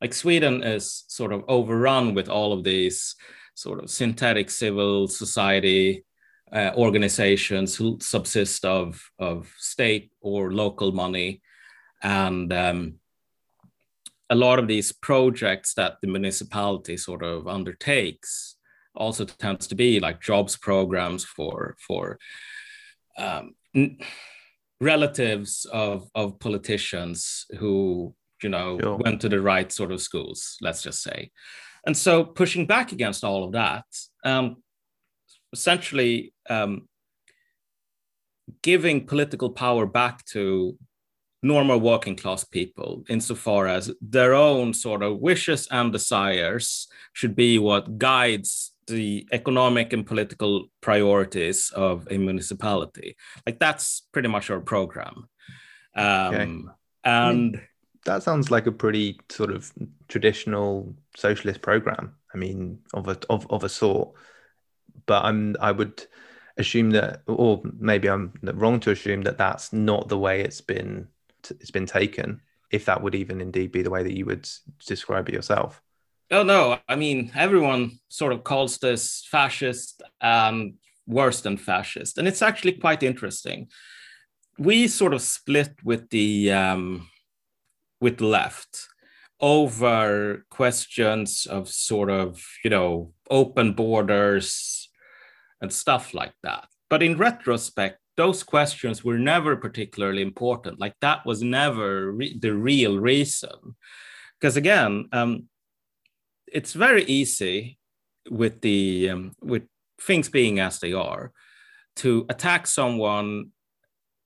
like 0.00 0.14
Sweden 0.14 0.62
is 0.62 1.04
sort 1.08 1.34
of 1.34 1.44
overrun 1.48 2.14
with 2.14 2.30
all 2.30 2.54
of 2.54 2.64
these 2.64 3.14
sort 3.54 3.84
of 3.84 3.90
synthetic 3.90 4.48
civil 4.48 5.08
society 5.08 6.02
uh, 6.50 6.70
organizations 6.76 7.76
who 7.76 7.98
subsist 8.00 8.64
of, 8.64 8.98
of 9.18 9.52
state 9.58 10.10
or 10.22 10.50
local 10.50 10.92
money 10.92 11.42
and 12.02 12.50
um, 12.54 12.94
a 14.32 14.34
lot 14.34 14.58
of 14.58 14.66
these 14.66 14.92
projects 14.92 15.74
that 15.74 15.96
the 16.00 16.08
municipality 16.08 16.96
sort 16.96 17.22
of 17.22 17.46
undertakes 17.46 18.56
also 18.94 19.26
tends 19.26 19.66
to 19.66 19.74
be 19.74 20.00
like 20.00 20.22
jobs 20.22 20.56
programs 20.56 21.22
for 21.24 21.76
for 21.86 22.18
um, 23.18 23.54
relatives 24.80 25.66
of 25.70 26.08
of 26.14 26.38
politicians 26.40 27.44
who 27.58 28.14
you 28.42 28.48
know 28.48 28.78
Sure. 28.80 28.96
went 29.04 29.20
to 29.20 29.28
the 29.28 29.40
right 29.40 29.70
sort 29.70 29.92
of 29.92 30.00
schools 30.00 30.56
let's 30.62 30.82
just 30.82 31.02
say 31.02 31.30
and 31.86 31.96
so 31.96 32.24
pushing 32.24 32.66
back 32.66 32.92
against 32.92 33.24
all 33.24 33.44
of 33.44 33.52
that 33.52 33.84
um, 34.24 34.56
essentially 35.52 36.32
um, 36.48 36.88
giving 38.62 39.06
political 39.06 39.50
power 39.50 39.84
back 39.86 40.24
to 40.24 40.76
normal 41.42 41.80
working 41.80 42.16
class 42.16 42.44
people 42.44 43.04
insofar 43.08 43.66
as 43.66 43.90
their 44.00 44.32
own 44.32 44.72
sort 44.72 45.02
of 45.02 45.18
wishes 45.18 45.66
and 45.70 45.92
desires 45.92 46.86
should 47.12 47.34
be 47.34 47.58
what 47.58 47.98
guides 47.98 48.72
the 48.86 49.26
economic 49.32 49.92
and 49.92 50.06
political 50.06 50.66
priorities 50.80 51.70
of 51.70 52.06
a 52.10 52.18
municipality. 52.18 53.16
Like 53.46 53.58
that's 53.58 54.02
pretty 54.12 54.28
much 54.28 54.50
our 54.50 54.60
program. 54.60 55.28
Um, 55.94 56.34
okay. 56.34 56.62
and 57.04 57.60
that 58.04 58.22
sounds 58.22 58.50
like 58.50 58.66
a 58.66 58.72
pretty 58.72 59.20
sort 59.28 59.50
of 59.50 59.72
traditional 60.08 60.94
socialist 61.16 61.60
program. 61.60 62.14
I 62.34 62.38
mean 62.38 62.78
of 62.94 63.08
a 63.08 63.18
of, 63.28 63.46
of 63.50 63.64
a 63.64 63.68
sort. 63.68 64.12
But 65.06 65.24
i'm 65.24 65.56
i 65.60 65.72
would 65.72 66.06
assume 66.58 66.90
that 66.90 67.22
or 67.26 67.60
maybe 67.78 68.08
i'm 68.08 68.32
wrong 68.42 68.78
to 68.78 68.92
assume 68.92 69.22
that 69.22 69.38
that's 69.38 69.72
not 69.72 70.08
the 70.08 70.18
way 70.18 70.42
it's 70.42 70.60
been 70.60 71.08
it's 71.50 71.70
been 71.70 71.86
taken, 71.86 72.40
if 72.70 72.84
that 72.86 73.02
would 73.02 73.14
even 73.14 73.40
indeed 73.40 73.72
be 73.72 73.82
the 73.82 73.90
way 73.90 74.02
that 74.02 74.16
you 74.16 74.24
would 74.26 74.48
describe 74.86 75.28
it 75.28 75.34
yourself. 75.34 75.82
Oh 76.30 76.42
no, 76.42 76.78
I 76.88 76.96
mean 76.96 77.30
everyone 77.34 77.98
sort 78.08 78.32
of 78.32 78.44
calls 78.44 78.78
this 78.78 79.26
fascist 79.30 80.02
and 80.20 80.74
worse 81.06 81.42
than 81.42 81.56
fascist, 81.56 82.18
and 82.18 82.26
it's 82.26 82.42
actually 82.42 82.72
quite 82.72 83.02
interesting. 83.02 83.68
We 84.58 84.88
sort 84.88 85.14
of 85.14 85.22
split 85.22 85.74
with 85.84 86.08
the 86.10 86.52
um, 86.52 87.08
with 88.00 88.18
the 88.18 88.26
left 88.26 88.88
over 89.40 90.46
questions 90.50 91.46
of 91.46 91.68
sort 91.68 92.08
of 92.10 92.42
you 92.64 92.70
know 92.70 93.12
open 93.30 93.72
borders 93.72 94.88
and 95.60 95.72
stuff 95.72 96.14
like 96.14 96.34
that. 96.42 96.66
But 96.88 97.02
in 97.02 97.16
retrospect, 97.16 98.01
those 98.22 98.44
questions 98.44 99.02
were 99.02 99.18
never 99.18 99.56
particularly 99.56 100.22
important. 100.22 100.78
Like 100.78 100.94
that 101.00 101.26
was 101.26 101.42
never 101.42 102.12
re- 102.12 102.38
the 102.38 102.54
real 102.54 102.94
reason. 102.98 103.58
Because 104.38 104.56
again, 104.56 105.08
um, 105.12 105.48
it's 106.46 106.72
very 106.72 107.04
easy 107.04 107.78
with 108.30 108.60
the 108.60 109.10
um, 109.10 109.32
with 109.52 109.64
things 110.00 110.28
being 110.28 110.60
as 110.60 110.78
they 110.78 110.92
are 110.92 111.32
to 111.96 112.24
attack 112.28 112.68
someone 112.68 113.50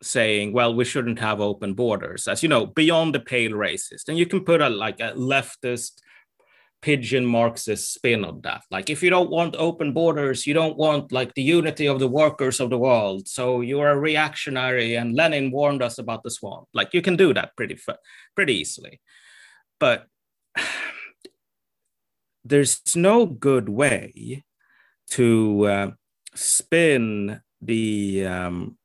saying, 0.02 0.52
well, 0.52 0.74
we 0.74 0.84
shouldn't 0.84 1.18
have 1.18 1.40
open 1.40 1.72
borders, 1.72 2.28
as 2.28 2.42
you 2.42 2.50
know, 2.50 2.66
beyond 2.66 3.14
the 3.14 3.20
pale 3.20 3.52
racist. 3.52 4.08
And 4.08 4.18
you 4.18 4.26
can 4.26 4.44
put 4.44 4.60
a 4.60 4.68
like 4.68 5.00
a 5.00 5.12
leftist 5.12 5.92
pidgin 6.82 7.26
Marxist 7.26 7.94
spin 7.94 8.24
on 8.24 8.40
that. 8.42 8.62
Like, 8.70 8.90
if 8.90 9.02
you 9.02 9.10
don't 9.10 9.30
want 9.30 9.56
open 9.56 9.92
borders, 9.92 10.46
you 10.46 10.54
don't 10.54 10.76
want 10.76 11.12
like 11.12 11.34
the 11.34 11.42
unity 11.42 11.86
of 11.86 11.98
the 11.98 12.08
workers 12.08 12.60
of 12.60 12.70
the 12.70 12.78
world. 12.78 13.28
So 13.28 13.60
you're 13.60 13.90
a 13.90 13.98
reactionary, 13.98 14.94
and 14.94 15.14
Lenin 15.14 15.50
warned 15.50 15.82
us 15.82 15.98
about 15.98 16.22
the 16.22 16.30
swamp. 16.30 16.68
Like, 16.72 16.94
you 16.94 17.02
can 17.02 17.16
do 17.16 17.34
that 17.34 17.56
pretty 17.56 17.78
pretty 18.34 18.54
easily, 18.54 19.00
but 19.80 20.06
there's 22.44 22.80
no 22.94 23.26
good 23.26 23.68
way 23.68 24.44
to 25.10 25.66
uh, 25.66 25.90
spin 26.34 27.40
the 27.60 28.26
um, 28.26 28.76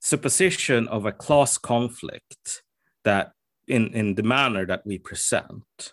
supposition 0.00 0.88
of 0.88 1.04
a 1.04 1.12
class 1.12 1.58
conflict 1.58 2.62
that 3.04 3.32
in, 3.68 3.88
in 3.94 4.14
the 4.14 4.22
manner 4.22 4.64
that 4.66 4.86
we 4.86 4.98
present 4.98 5.92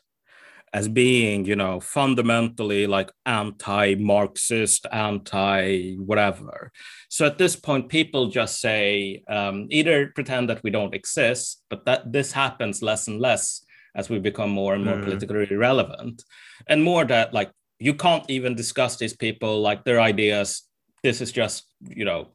as 0.73 0.87
being, 0.87 1.45
you 1.45 1.55
know, 1.55 1.79
fundamentally 1.79 2.87
like 2.87 3.11
anti-Marxist, 3.27 4.87
anti-whatever. 4.91 6.71
So 7.09 7.27
at 7.27 7.37
this 7.37 7.55
point, 7.55 7.89
people 7.89 8.27
just 8.27 8.59
say 8.59 9.23
um, 9.29 9.67
either 9.69 10.11
pretend 10.15 10.49
that 10.49 10.63
we 10.63 10.71
don't 10.71 10.95
exist, 10.95 11.61
but 11.69 11.85
that 11.85 12.11
this 12.11 12.31
happens 12.31 12.81
less 12.81 13.07
and 13.07 13.19
less 13.19 13.63
as 13.95 14.09
we 14.09 14.17
become 14.17 14.49
more 14.49 14.73
and 14.73 14.83
more 14.83 14.95
mm. 14.95 15.03
politically 15.03 15.55
relevant, 15.55 16.23
and 16.67 16.83
more 16.83 17.05
that 17.05 17.33
like 17.33 17.51
you 17.77 17.93
can't 17.93 18.27
even 18.27 18.55
discuss 18.55 18.97
these 18.97 19.15
people 19.15 19.61
like 19.61 19.83
their 19.83 20.01
ideas. 20.01 20.63
This 21.03 21.21
is 21.21 21.31
just 21.31 21.67
you 21.87 22.05
know 22.05 22.29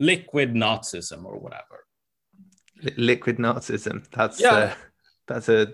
liquid 0.00 0.54
Nazism 0.54 1.24
or 1.24 1.38
whatever. 1.38 1.84
Liquid 2.96 3.38
Nazism. 3.38 4.04
That's 4.10 4.40
yeah. 4.40 4.74
That's 5.26 5.48
a 5.48 5.72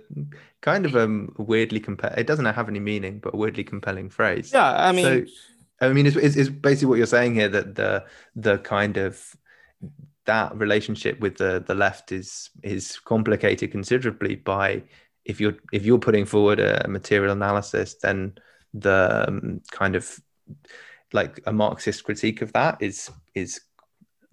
kind 0.61 0.87
of 0.87 0.95
a 0.95 1.27
weirdly 1.37 1.81
compel. 1.81 2.13
It 2.17 2.27
doesn't 2.27 2.45
have 2.45 2.69
any 2.69 2.81
meaning, 2.81 3.19
but 3.19 3.35
a 3.35 3.37
weirdly 3.37 3.65
compelling 3.65 4.09
phrase. 4.09 4.51
Yeah, 4.53 4.73
I 4.73 4.93
mean, 4.93 5.27
so, 5.27 5.87
I 5.87 5.93
mean, 5.93 6.07
it's, 6.07 6.17
it's, 6.17 6.37
it's 6.37 6.49
basically 6.49 6.89
what 6.89 6.99
you're 6.99 7.07
saying 7.07 7.35
here 7.35 7.49
that 7.49 7.75
the 7.75 8.05
the 8.37 8.59
kind 8.59 8.97
of 8.97 9.37
that 10.25 10.57
relationship 10.57 11.21
with 11.21 11.37
the 11.37 11.63
the 11.67 11.75
left 11.75 12.13
is 12.13 12.51
is 12.63 12.99
complicated 13.01 13.73
considerably 13.73 14.37
by 14.37 14.83
if 15.25 15.41
you're 15.41 15.55
if 15.73 15.85
you're 15.85 15.99
putting 15.99 16.25
forward 16.25 16.61
a 16.61 16.87
material 16.89 17.33
analysis, 17.33 17.95
then 17.95 18.35
the 18.75 19.25
um, 19.29 19.61
kind 19.71 19.97
of 19.97 20.19
like 21.13 21.41
a 21.47 21.53
Marxist 21.53 22.05
critique 22.05 22.43
of 22.43 22.53
that 22.53 22.79
is 22.81 23.11
is 23.35 23.61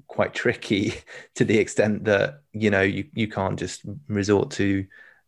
quite 0.08 0.34
tricky 0.34 0.94
to 1.36 1.46
the 1.46 1.58
extent 1.58 2.06
that 2.06 2.42
you 2.54 2.70
know 2.70 2.82
you 2.82 3.06
you 3.14 3.28
can't 3.28 3.60
just 3.60 3.82
resort 4.08 4.52
to 4.52 4.86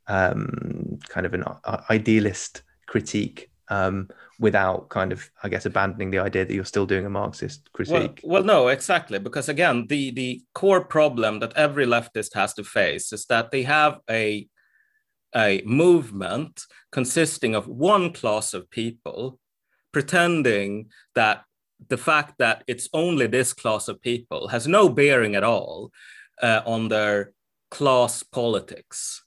um, 0.08 1.00
kind 1.08 1.26
of 1.26 1.34
an 1.34 1.44
idealist 1.90 2.64
critique 2.88 3.50
um, 3.70 4.10
without 4.40 4.90
kind 4.90 5.12
of, 5.12 5.30
I 5.44 5.50
guess, 5.50 5.66
abandoning 5.66 6.12
the 6.12 6.20
idea 6.20 6.46
that 6.46 6.54
you're 6.54 6.66
still 6.66 6.86
doing 6.86 7.06
a 7.06 7.10
Marxist 7.10 7.72
critique. 7.74 8.20
Well, 8.24 8.34
well, 8.34 8.44
no, 8.44 8.68
exactly, 8.68 9.20
because 9.20 9.50
again, 9.50 9.88
the 9.88 10.12
the 10.12 10.42
core 10.54 10.84
problem 10.84 11.40
that 11.40 11.54
every 11.56 11.86
leftist 11.86 12.34
has 12.34 12.54
to 12.56 12.64
face 12.64 13.14
is 13.14 13.26
that 13.28 13.52
they 13.52 13.64
have 13.64 14.00
a 14.10 14.48
a 15.34 15.62
movement 15.66 16.66
consisting 16.92 17.56
of 17.56 17.68
one 17.68 18.12
class 18.12 18.54
of 18.54 18.70
people 18.70 19.40
pretending 19.94 20.90
that 21.16 21.44
the 21.88 21.98
fact 21.98 22.36
that 22.38 22.64
it's 22.68 22.90
only 22.94 23.28
this 23.28 23.54
class 23.54 23.88
of 23.88 24.02
people 24.02 24.50
has 24.50 24.68
no 24.68 24.90
bearing 24.90 25.36
at 25.36 25.44
all 25.44 25.92
uh, 26.42 26.62
on 26.66 26.90
their 26.90 27.32
class 27.70 28.24
politics. 28.24 29.24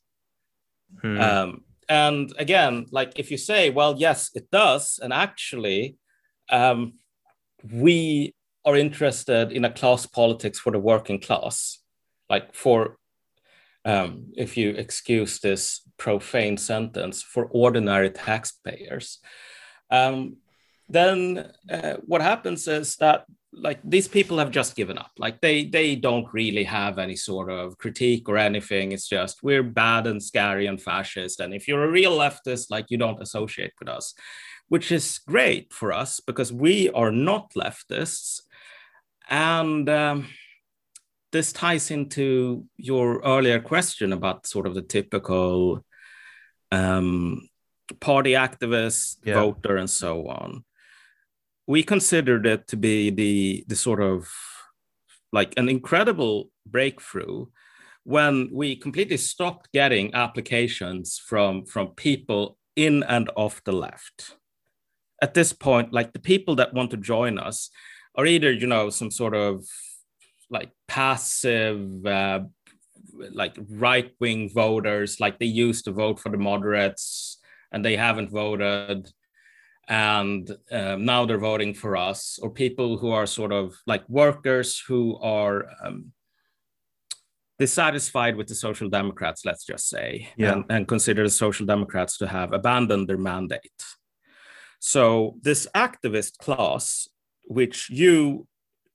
Hmm. 1.01 1.20
Um, 1.20 1.64
and 1.88 2.32
again, 2.38 2.86
like 2.90 3.18
if 3.18 3.30
you 3.30 3.36
say, 3.36 3.70
well, 3.70 3.95
yes, 3.99 4.30
it 4.34 4.51
does, 4.51 4.99
and 5.03 5.12
actually, 5.12 5.97
um, 6.51 6.95
we 7.72 8.34
are 8.64 8.76
interested 8.76 9.53
in 9.53 9.64
a 9.64 9.72
class 9.72 10.07
politics 10.07 10.59
for 10.59 10.72
the 10.72 10.78
working 10.78 11.20
class, 11.20 11.78
like 12.30 12.55
for, 12.55 12.97
um, 13.84 14.32
if 14.36 14.57
you 14.57 14.70
excuse 14.70 15.40
this 15.40 15.82
profane 15.99 16.57
sentence, 16.57 17.22
for 17.22 17.47
ordinary 17.47 18.11
taxpayers. 18.11 19.18
Um, 19.90 20.36
then 20.88 21.53
uh, 21.70 21.95
what 22.07 22.22
happens 22.22 22.66
is 22.68 22.97
that 22.97 23.24
like 23.57 23.80
these 23.84 24.09
people 24.09 24.38
have 24.38 24.50
just 24.50 24.76
given 24.76 24.98
up. 24.98 25.12
Like 25.18 25.40
they 25.40 25.64
they 25.64 25.96
don't 25.96 26.26
really 26.32 26.64
have 26.64 26.98
any 26.98 27.16
sort 27.16 27.50
of 27.50 27.78
critique 27.78 28.28
or 28.28 28.36
anything. 28.36 28.92
It's 28.92 29.09
just 29.09 29.42
we're 29.42 29.62
bad 29.62 30.07
and 30.07 30.22
scary 30.22 30.66
and 30.66 30.80
fascist. 30.80 31.40
And 31.40 31.55
if 31.55 31.68
you're 31.68 31.84
a 31.84 31.90
real 31.90 32.18
leftist 32.18 32.70
like 32.70 32.86
you 32.90 32.98
don't 32.98 33.22
associate 33.22 33.72
with 33.78 33.88
us 33.88 34.14
which 34.68 34.90
is 34.90 35.18
great 35.18 35.72
for 35.72 35.92
us 35.92 36.20
because 36.20 36.52
we 36.52 36.90
are 36.90 37.12
not 37.12 37.52
leftists. 37.55 38.40
And 39.28 39.88
um, 39.88 40.28
this 41.32 41.52
ties 41.52 41.90
into 41.90 42.64
your 42.76 43.20
earlier 43.20 43.61
question 43.61 44.12
about 44.12 44.46
sort 44.46 44.66
of 44.66 44.74
the 44.74 44.82
typical 44.82 45.84
um, 46.72 47.48
party 48.00 48.32
activist 48.32 49.18
yeah. 49.24 49.34
voter 49.34 49.76
and 49.76 49.90
so 49.90 50.28
on 50.28 50.64
we 51.67 51.83
considered 51.83 52.47
it 52.47 52.69
to 52.69 52.77
be 52.77 53.11
the 53.11 53.65
the 53.69 53.77
sort 53.77 54.01
of 54.01 54.29
like 55.33 55.55
an 55.57 55.69
incredible 55.69 56.51
breakthrough 56.67 57.47
when 58.05 58.51
we 58.53 58.77
completely 58.77 59.17
stopped 59.17 59.73
getting 59.73 60.15
applications 60.15 61.19
from 61.19 61.65
from 61.65 61.89
people 61.89 62.59
in 62.77 63.03
and 63.05 63.31
off 63.37 63.62
the 63.65 63.73
left. 63.73 64.37
At 65.23 65.35
this 65.35 65.53
point 65.53 65.93
like 65.93 66.12
the 66.12 66.19
people 66.19 66.57
that 66.57 66.75
want 66.75 66.91
to 66.91 66.97
join 66.97 67.39
us 67.39 67.71
are 68.17 68.27
either 68.27 68.53
you 68.53 68.67
know 68.67 68.91
some 68.91 69.11
sort 69.11 69.35
of 69.35 69.65
like 70.51 70.71
passive 70.87 72.05
uh, 72.07 72.41
like 73.33 73.57
right 73.71 74.12
wing 74.21 74.51
voters 74.51 75.19
like 75.21 75.39
they 75.39 75.47
used 75.47 75.85
to 75.87 75.93
vote 75.93 76.21
for 76.21 76.29
the 76.29 76.37
moderates 76.37 77.39
and 77.73 77.85
they 77.85 77.97
haven't 77.97 78.31
voted 78.31 79.11
and 79.89 80.51
um, 80.70 81.05
now 81.05 81.24
they're 81.24 81.39
voting 81.39 81.74
for 81.74 81.97
us, 81.97 82.39
or 82.43 82.51
people 82.51 82.99
who 82.99 83.11
are 83.11 83.26
sort 83.26 83.53
of 83.53 83.74
like 83.87 84.09
workers 84.09 84.82
who 84.87 85.16
are 85.18 85.66
um, 85.82 86.12
dissatisfied 87.59 88.37
with 88.37 88.49
the 88.49 88.55
Social 88.55 88.89
Democrats, 88.89 89.45
let's 89.45 89.64
just 89.64 89.89
say, 89.89 90.28
yeah. 90.37 90.53
and, 90.53 90.64
and 90.70 90.89
consider 90.89 91.22
the 91.22 91.30
Social 91.30 91.66
Democrats 91.66 92.18
to 92.18 92.26
have 92.26 92.53
abandoned 92.53 93.09
their 93.09 93.18
mandate. 93.18 93.85
So 94.80 95.37
this 95.43 95.66
activist 95.74 96.39
class 96.39 97.09
which 97.47 97.91
you 97.91 98.47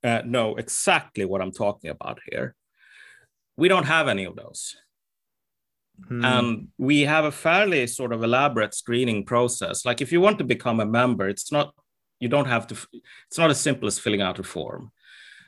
uh, 0.04 0.22
know 0.26 0.56
exactly 0.56 1.26
what 1.26 1.42
I'm 1.42 1.52
talking 1.52 1.90
about 1.90 2.20
here. 2.30 2.56
We 3.58 3.68
don't 3.68 3.86
have 3.86 4.08
any 4.08 4.26
of 4.26 4.36
those. 4.36 4.76
Mm. 6.10 6.26
And 6.26 6.68
we 6.78 7.02
have 7.02 7.26
a 7.26 7.32
fairly 7.32 7.88
sort 7.88 8.14
of 8.14 8.24
elaborate 8.24 8.74
screening 8.74 9.26
process. 9.26 9.86
Like 9.86 10.02
if 10.02 10.12
you 10.12 10.22
want 10.22 10.38
to 10.40 10.44
become 10.44 10.80
a 10.80 10.86
member, 10.86 11.28
it's 11.28 11.52
not, 11.52 11.74
you 12.20 12.30
don't 12.30 12.48
have 12.48 12.68
to, 12.68 12.76
it's 13.28 13.38
not 13.38 13.50
as 13.50 13.60
simple 13.60 13.88
as 13.88 14.00
filling 14.00 14.22
out 14.22 14.40
a 14.40 14.44
form. 14.44 14.92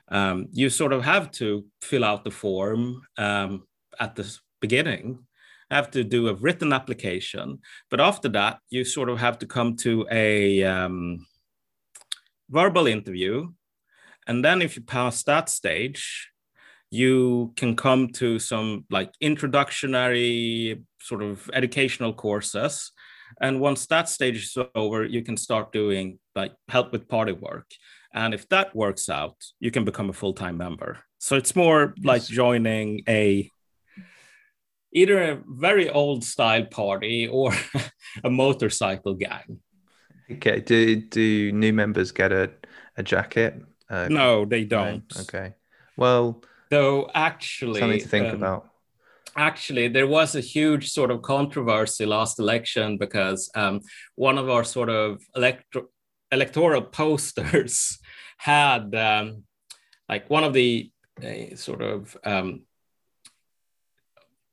Um, 0.09 0.47
you 0.51 0.69
sort 0.69 0.93
of 0.93 1.03
have 1.03 1.31
to 1.31 1.65
fill 1.81 2.03
out 2.03 2.23
the 2.23 2.31
form 2.31 3.01
um, 3.17 3.63
at 3.99 4.15
the 4.15 4.37
beginning, 4.59 5.25
have 5.69 5.89
to 5.91 6.03
do 6.03 6.27
a 6.27 6.33
written 6.33 6.73
application. 6.73 7.59
But 7.89 8.01
after 8.01 8.27
that, 8.29 8.59
you 8.69 8.83
sort 8.83 9.09
of 9.09 9.19
have 9.19 9.39
to 9.39 9.45
come 9.45 9.77
to 9.77 10.05
a 10.11 10.63
um, 10.63 11.25
verbal 12.49 12.87
interview. 12.87 13.51
And 14.27 14.43
then 14.43 14.61
if 14.61 14.75
you 14.75 14.83
pass 14.83 15.23
that 15.23 15.49
stage, 15.49 16.30
you 16.91 17.53
can 17.55 17.75
come 17.75 18.09
to 18.09 18.37
some 18.37 18.85
like 18.91 19.11
introductory 19.21 20.83
sort 21.01 21.23
of 21.23 21.49
educational 21.53 22.13
courses. 22.13 22.91
And 23.39 23.61
once 23.61 23.87
that 23.87 24.09
stage 24.09 24.43
is 24.43 24.57
over 24.75 25.05
you 25.05 25.23
can 25.23 25.37
start 25.37 25.71
doing 25.71 26.19
like 26.35 26.53
help 26.67 26.91
with 26.91 27.07
party 27.07 27.31
work. 27.31 27.71
And 28.13 28.33
if 28.33 28.47
that 28.49 28.75
works 28.75 29.09
out 29.09 29.37
you 29.59 29.71
can 29.71 29.85
become 29.85 30.09
a 30.09 30.13
full-time 30.13 30.57
member. 30.57 30.99
So 31.17 31.37
it's 31.37 31.55
more 31.55 31.93
yes. 31.95 32.05
like 32.05 32.23
joining 32.25 33.03
a 33.07 33.49
either 34.93 35.31
a 35.31 35.41
very 35.47 35.89
old 35.89 36.25
style 36.25 36.65
party 36.65 37.25
or 37.25 37.53
a 38.25 38.29
motorcycle 38.29 39.13
gang. 39.13 39.59
Okay 40.29 40.59
do 40.59 40.97
do 40.97 41.53
new 41.53 41.71
members 41.71 42.11
get 42.11 42.33
a, 42.33 42.51
a 42.97 43.03
jacket? 43.03 43.61
Uh, 43.89 44.09
no 44.09 44.43
they 44.43 44.65
don't. 44.65 45.05
okay. 45.21 45.53
Well 45.95 46.43
Though 46.71 47.11
actually, 47.13 47.81
something 47.81 47.99
to 47.99 48.07
think 48.07 48.29
um, 48.29 48.35
about. 48.35 48.69
Actually, 49.35 49.89
there 49.89 50.07
was 50.07 50.35
a 50.35 50.41
huge 50.41 50.89
sort 50.89 51.11
of 51.11 51.21
controversy 51.21 52.05
last 52.05 52.39
election 52.39 52.97
because 52.97 53.51
um, 53.55 53.81
one 54.15 54.37
of 54.37 54.49
our 54.49 54.63
sort 54.63 54.89
of 54.89 55.21
electro- 55.35 55.89
electoral 56.31 56.81
posters 56.81 57.99
had 58.37 58.95
um, 58.95 59.43
like 60.07 60.29
one 60.29 60.45
of 60.45 60.53
the 60.53 60.89
uh, 61.21 61.55
sort 61.55 61.81
of 61.81 62.17
um, 62.23 62.61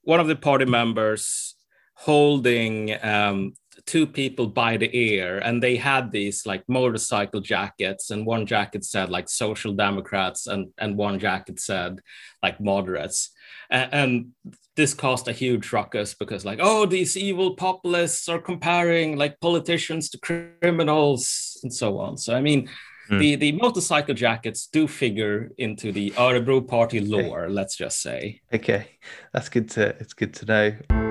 one 0.03 0.19
of 0.19 0.27
the 0.27 0.37
party 0.37 0.65
members 0.65 1.55
holding 1.95 2.97
um, 3.05 3.53
two 3.89 4.07
people 4.07 4.47
by 4.47 4.77
the 4.77 4.95
ear 4.95 5.39
and 5.39 5.63
they 5.63 5.75
had 5.75 6.13
these 6.13 6.45
like 6.45 6.63
motorcycle 6.69 7.41
jackets 7.41 8.11
and 8.11 8.27
one 8.27 8.45
jacket 8.45 8.85
said 8.85 9.09
like 9.09 9.31
social 9.31 9.73
democrats 9.73 10.47
and 10.47 10.69
and 10.77 10.95
one 10.95 11.19
jacket 11.19 11.59
said 11.59 11.99
like 12.43 12.61
moderates. 12.61 13.31
And, 13.71 13.95
and 13.95 14.55
this 14.77 14.93
caused 14.93 15.27
a 15.27 15.33
huge 15.33 15.73
ruckus 15.73 16.15
because 16.15 16.45
like 16.45 16.59
oh 16.61 16.85
these 16.85 17.17
evil 17.17 17.57
populists 17.57 18.29
are 18.29 18.39
comparing 18.39 19.17
like 19.17 19.41
politicians 19.41 20.11
to 20.11 20.19
criminals 20.19 21.59
and 21.63 21.73
so 21.73 21.99
on. 21.99 22.19
So 22.19 22.37
i 22.37 22.43
mean 22.43 22.69
mm. 23.11 23.19
the 23.19 23.37
the 23.37 23.53
motorcycle 23.53 24.15
jackets 24.15 24.69
do 24.71 24.87
figure 24.87 25.51
into 25.57 25.93
the 25.93 26.11
Örebro 26.11 26.61
party 26.69 27.01
lore 27.01 27.45
okay. 27.47 27.53
let's 27.55 27.75
just 27.75 28.03
say. 28.03 28.43
Okay. 28.53 28.99
That's 29.33 29.49
good 29.49 29.71
to 29.71 29.97
it's 29.99 30.13
good 30.13 30.35
to 30.35 30.45
know 30.45 31.08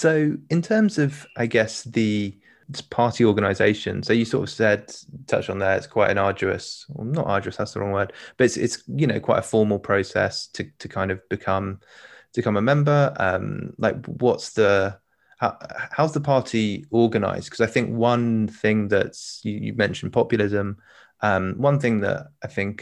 So, 0.00 0.38
in 0.48 0.62
terms 0.62 0.96
of, 0.96 1.26
I 1.36 1.44
guess, 1.44 1.84
the 1.84 2.34
party 2.88 3.22
organization, 3.22 4.02
so 4.02 4.14
you 4.14 4.24
sort 4.24 4.44
of 4.44 4.48
said, 4.48 4.90
touch 5.26 5.50
on 5.50 5.58
there, 5.58 5.76
it's 5.76 5.86
quite 5.86 6.10
an 6.10 6.16
arduous, 6.16 6.86
well, 6.88 7.06
not 7.06 7.26
arduous, 7.26 7.58
that's 7.58 7.74
the 7.74 7.80
wrong 7.80 7.92
word, 7.92 8.14
but 8.38 8.44
it's, 8.44 8.56
it's 8.56 8.82
you 8.86 9.06
know, 9.06 9.20
quite 9.20 9.40
a 9.40 9.42
formal 9.42 9.78
process 9.78 10.46
to, 10.54 10.64
to 10.78 10.88
kind 10.88 11.10
of 11.10 11.20
become, 11.28 11.80
to 12.32 12.40
become 12.40 12.56
a 12.56 12.62
member. 12.62 13.12
Um, 13.18 13.74
like, 13.76 14.06
what's 14.06 14.54
the, 14.54 14.98
how, 15.38 15.58
how's 15.92 16.14
the 16.14 16.20
party 16.22 16.86
organized? 16.90 17.50
Because 17.50 17.60
I 17.60 17.70
think 17.70 17.94
one 17.94 18.48
thing 18.48 18.88
that's, 18.88 19.42
you, 19.44 19.58
you 19.58 19.74
mentioned 19.74 20.14
populism. 20.14 20.78
Um, 21.20 21.56
one 21.58 21.78
thing 21.78 22.00
that 22.00 22.28
I 22.42 22.46
think 22.46 22.80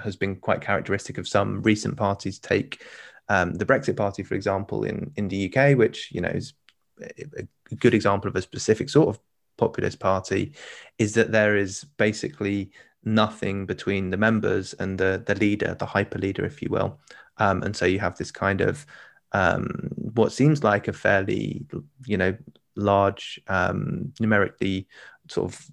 has 0.00 0.14
been 0.14 0.36
quite 0.36 0.60
characteristic 0.60 1.18
of 1.18 1.26
some 1.26 1.60
recent 1.62 1.96
parties 1.96 2.38
take 2.38 2.84
um, 3.32 3.54
the 3.54 3.64
Brexit 3.64 3.96
Party, 3.96 4.22
for 4.22 4.34
example, 4.34 4.84
in 4.84 5.10
in 5.16 5.28
the 5.28 5.40
UK, 5.48 5.78
which 5.78 6.12
you 6.12 6.20
know 6.20 6.28
is 6.28 6.52
a 7.00 7.74
good 7.76 7.94
example 7.94 8.28
of 8.28 8.36
a 8.36 8.42
specific 8.42 8.90
sort 8.90 9.08
of 9.08 9.18
populist 9.56 9.98
party, 9.98 10.52
is 10.98 11.14
that 11.14 11.32
there 11.32 11.56
is 11.56 11.84
basically 11.96 12.70
nothing 13.04 13.64
between 13.64 14.10
the 14.10 14.18
members 14.18 14.74
and 14.74 14.98
the 14.98 15.22
the 15.26 15.34
leader, 15.36 15.74
the 15.78 15.86
hyper 15.86 16.18
leader, 16.18 16.44
if 16.44 16.60
you 16.60 16.68
will, 16.70 17.00
um, 17.38 17.62
and 17.62 17.74
so 17.74 17.86
you 17.86 17.98
have 17.98 18.18
this 18.18 18.30
kind 18.30 18.60
of 18.60 18.84
um, 19.32 19.88
what 20.14 20.30
seems 20.30 20.62
like 20.62 20.86
a 20.86 20.92
fairly 20.92 21.64
you 22.04 22.18
know 22.18 22.36
large 22.76 23.40
um, 23.48 24.12
numerically 24.20 24.86
sort 25.28 25.50
of 25.50 25.66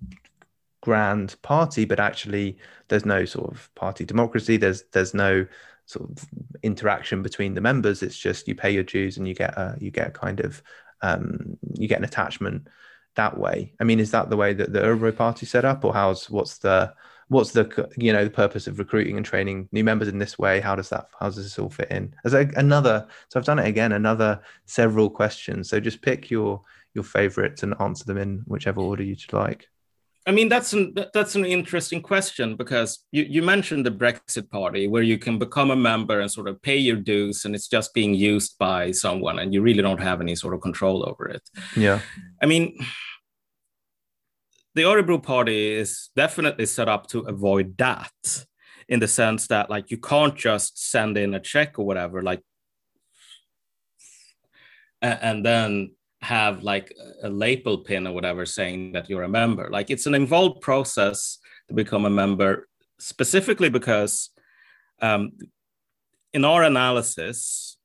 grand 0.82 1.36
party, 1.42 1.84
but 1.84 2.00
actually 2.00 2.58
there's 2.88 3.06
no 3.06 3.26
sort 3.26 3.52
of 3.52 3.70
party 3.76 4.06
democracy. 4.06 4.56
There's 4.56 4.84
there's 4.94 5.14
no 5.14 5.46
sort 5.90 6.12
of 6.12 6.28
interaction 6.62 7.24
between 7.24 7.56
the 7.56 7.62
members. 7.62 8.04
It's 8.04 8.18
just 8.18 8.48
you 8.48 8.54
pay 8.54 8.70
your 8.70 8.84
dues 8.84 9.18
and 9.18 9.28
you 9.28 9.34
get 9.34 9.58
a 9.58 9.76
you 9.80 9.90
get 9.90 10.08
a 10.08 10.12
kind 10.12 10.40
of 10.40 10.62
um, 11.02 11.58
you 11.74 11.88
get 11.88 11.98
an 11.98 12.04
attachment 12.04 12.68
that 13.16 13.38
way. 13.38 13.74
I 13.80 13.86
mean, 13.86 14.00
is 14.00 14.12
that 14.12 14.30
the 14.30 14.38
way 14.38 14.54
that 14.54 14.72
the 14.72 14.82
Örebro 14.82 15.16
Party 15.16 15.48
set 15.48 15.66
up, 15.66 15.84
or 15.84 15.94
how's 15.94 16.30
what's 16.30 16.60
the 16.60 16.94
what's 17.30 17.52
the 17.52 17.90
you 17.98 18.14
know 18.14 18.24
the 18.24 18.30
purpose 18.30 18.68
of 18.68 18.78
recruiting 18.78 19.18
and 19.18 19.26
training 19.26 19.68
new 19.72 19.84
members 19.84 20.08
in 20.08 20.20
this 20.20 20.38
way? 20.38 20.60
How 20.60 20.76
does 20.76 20.90
that 20.90 21.10
how 21.20 21.26
does 21.26 21.38
this 21.38 21.58
all 21.58 21.70
fit 21.70 21.90
in? 21.90 22.14
As 22.24 22.36
a, 22.36 22.48
another, 22.56 23.08
so 23.30 23.40
I've 23.40 23.46
done 23.46 23.60
it 23.60 23.68
again. 23.68 23.94
Another 23.94 24.42
several 24.66 25.10
questions. 25.10 25.70
So 25.70 25.80
just 25.80 26.04
pick 26.04 26.30
your 26.30 26.62
your 26.94 27.04
favorites 27.04 27.64
and 27.64 27.74
answer 27.80 28.06
them 28.06 28.18
in 28.20 28.44
whichever 28.46 28.80
order 28.82 29.04
you'd 29.04 29.34
like. 29.34 29.70
I 30.28 30.32
mean, 30.32 30.50
that's 30.50 30.74
an 30.74 30.94
that's 31.14 31.36
an 31.36 31.46
interesting 31.46 32.02
question 32.02 32.56
because 32.56 33.06
you, 33.12 33.24
you 33.24 33.42
mentioned 33.42 33.86
the 33.86 33.92
Brexit 33.92 34.50
Party, 34.50 34.88
where 34.88 35.02
you 35.02 35.18
can 35.18 35.40
become 35.40 35.72
a 35.72 35.76
member 35.76 36.20
and 36.20 36.30
sort 36.30 36.48
of 36.48 36.62
pay 36.62 36.78
your 36.78 36.98
dues, 36.98 37.46
and 37.46 37.56
it's 37.56 37.68
just 37.68 37.94
being 37.94 38.14
used 38.14 38.58
by 38.60 38.92
someone, 38.92 39.40
and 39.40 39.54
you 39.54 39.62
really 39.62 39.82
don't 39.82 40.02
have 40.02 40.22
any 40.22 40.36
sort 40.36 40.54
of 40.54 40.62
control 40.62 41.08
over 41.10 41.28
it. 41.30 41.42
Yeah, 41.76 42.02
I 42.44 42.46
mean, 42.46 42.78
the 44.76 44.84
Örebro 44.84 45.24
Party 45.24 45.74
is 45.74 46.10
definitely 46.16 46.66
set 46.66 46.90
up 46.90 47.08
to 47.08 47.22
avoid 47.22 47.78
that, 47.78 48.46
in 48.88 49.00
the 49.00 49.08
sense 49.08 49.48
that 49.48 49.70
like 49.70 49.90
you 49.90 49.98
can't 49.98 50.36
just 50.36 50.92
send 50.92 51.18
in 51.18 51.34
a 51.34 51.40
check 51.40 51.80
or 51.80 51.86
whatever, 51.86 52.22
like, 52.22 52.42
and 55.02 55.46
then 55.46 55.92
have 56.22 56.64
like 56.64 56.94
a 57.24 57.30
label 57.30 57.78
pin 57.78 58.06
or 58.08 58.14
whatever 58.14 58.46
saying 58.46 58.92
that 58.92 59.10
you're 59.10 59.24
a 59.24 59.30
member. 59.30 59.70
Like 59.70 59.90
it's 59.90 60.06
an 60.06 60.16
involved 60.16 60.62
process 60.62 61.40
to 61.68 61.74
become 61.74 62.06
a 62.06 62.10
member, 62.10 62.68
specifically 63.00 63.70
because 63.70 64.30
um, 65.02 65.32
in 66.34 66.44
our 66.44 66.64
analysis, 66.64 67.78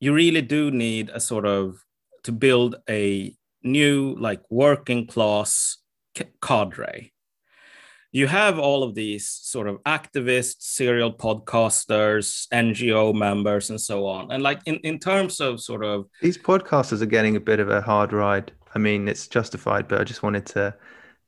you 0.00 0.14
really 0.14 0.42
do 0.42 0.70
need 0.70 1.10
a 1.10 1.20
sort 1.20 1.44
of 1.44 1.76
to 2.24 2.32
build 2.32 2.76
a 2.88 3.34
new 3.62 4.16
like 4.18 4.42
working 4.50 5.06
class 5.06 5.78
cadre 6.40 7.12
you 8.10 8.26
have 8.26 8.58
all 8.58 8.82
of 8.82 8.94
these 8.94 9.28
sort 9.28 9.68
of 9.68 9.82
activists, 9.84 10.56
serial 10.60 11.12
podcasters, 11.12 12.48
NGO 12.48 13.14
members, 13.14 13.70
and 13.70 13.80
so 13.80 14.06
on. 14.06 14.30
And 14.32 14.42
like 14.42 14.60
in, 14.66 14.76
in 14.76 14.98
terms 14.98 15.40
of 15.40 15.60
sort 15.60 15.84
of 15.84 16.06
these 16.22 16.38
podcasters 16.38 17.02
are 17.02 17.06
getting 17.06 17.36
a 17.36 17.40
bit 17.40 17.60
of 17.60 17.68
a 17.68 17.80
hard 17.80 18.12
ride. 18.12 18.52
I 18.74 18.78
mean, 18.78 19.08
it's 19.08 19.26
justified, 19.26 19.88
but 19.88 20.00
I 20.00 20.04
just 20.04 20.22
wanted 20.22 20.46
to 20.46 20.74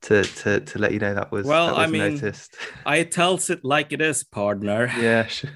to 0.02 0.22
to 0.22 0.60
to 0.60 0.78
let 0.78 0.92
you 0.92 0.98
know 0.98 1.14
that 1.14 1.30
was 1.30 1.46
well. 1.46 1.66
That 1.66 1.76
was 1.76 1.84
I 1.84 1.86
mean, 1.86 2.14
noticed. 2.14 2.56
I 2.86 3.02
tells 3.02 3.50
it 3.50 3.60
like 3.62 3.92
it 3.92 4.00
is, 4.00 4.24
partner. 4.24 4.90
Yeah, 4.98 5.26
sure. 5.26 5.50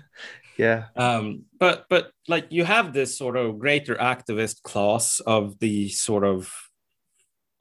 yeah. 0.59 0.87
Um, 0.97 1.45
but 1.59 1.87
but 1.89 2.11
like 2.29 2.47
you 2.51 2.65
have 2.65 2.93
this 2.93 3.17
sort 3.17 3.37
of 3.37 3.59
greater 3.59 3.95
activist 3.95 4.63
class 4.63 5.21
of 5.21 5.59
the 5.61 5.89
sort 5.89 6.25
of 6.25 6.53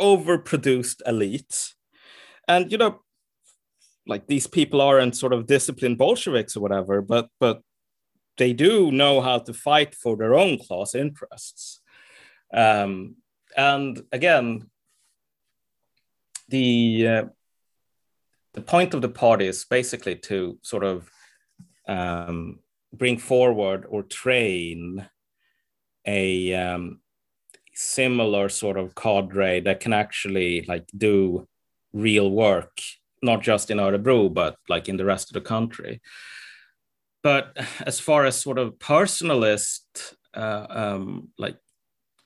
overproduced 0.01 1.01
elite, 1.05 1.73
and 2.47 2.69
you 2.71 2.77
know 2.77 3.02
like 4.05 4.27
these 4.27 4.47
people 4.47 4.81
aren't 4.81 5.15
sort 5.15 5.33
of 5.33 5.47
disciplined 5.47 5.97
Bolsheviks 5.97 6.57
or 6.57 6.61
whatever, 6.61 7.01
but 7.01 7.29
but 7.39 7.61
they 8.37 8.53
do 8.53 8.91
know 8.91 9.21
how 9.21 9.39
to 9.39 9.53
fight 9.53 9.95
for 9.95 10.17
their 10.17 10.35
own 10.35 10.57
class 10.57 10.95
interests. 10.95 11.81
Um, 12.53 13.15
and 13.55 14.01
again, 14.11 14.69
the 16.49 17.07
uh, 17.07 17.23
the 18.53 18.61
point 18.61 18.93
of 18.93 19.01
the 19.01 19.09
party 19.09 19.47
is 19.47 19.65
basically 19.65 20.15
to 20.15 20.59
sort 20.61 20.83
of 20.83 21.09
um, 21.87 22.59
bring 22.91 23.17
forward 23.17 23.85
or 23.89 24.03
train 24.03 25.07
a 26.05 26.53
um, 26.53 26.99
similar 27.73 28.49
sort 28.49 28.77
of 28.77 28.95
cadre 28.95 29.59
that 29.61 29.79
can 29.79 29.93
actually 29.93 30.63
like 30.67 30.87
do 30.95 31.47
real 31.93 32.29
work, 32.29 32.79
not 33.23 33.41
just 33.41 33.71
in 33.71 33.77
Örebro, 33.77 34.33
but 34.33 34.57
like 34.69 34.89
in 34.89 34.97
the 34.97 35.05
rest 35.05 35.29
of 35.29 35.33
the 35.33 35.41
country. 35.41 36.01
But 37.23 37.57
as 37.85 37.99
far 37.99 38.25
as 38.25 38.39
sort 38.39 38.59
of 38.59 38.73
personalist, 38.73 40.13
uh, 40.33 40.65
um, 40.69 41.29
like 41.37 41.57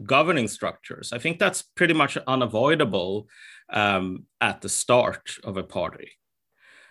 governing 0.03 0.47
structures, 0.47 1.13
I 1.13 1.19
think 1.19 1.39
that's 1.39 1.61
pretty 1.61 1.93
much 1.93 2.17
unavoidable 2.27 3.27
um, 3.71 4.25
at 4.41 4.61
the 4.61 4.69
start 4.69 5.37
of 5.43 5.57
a 5.57 5.63
party. 5.63 6.11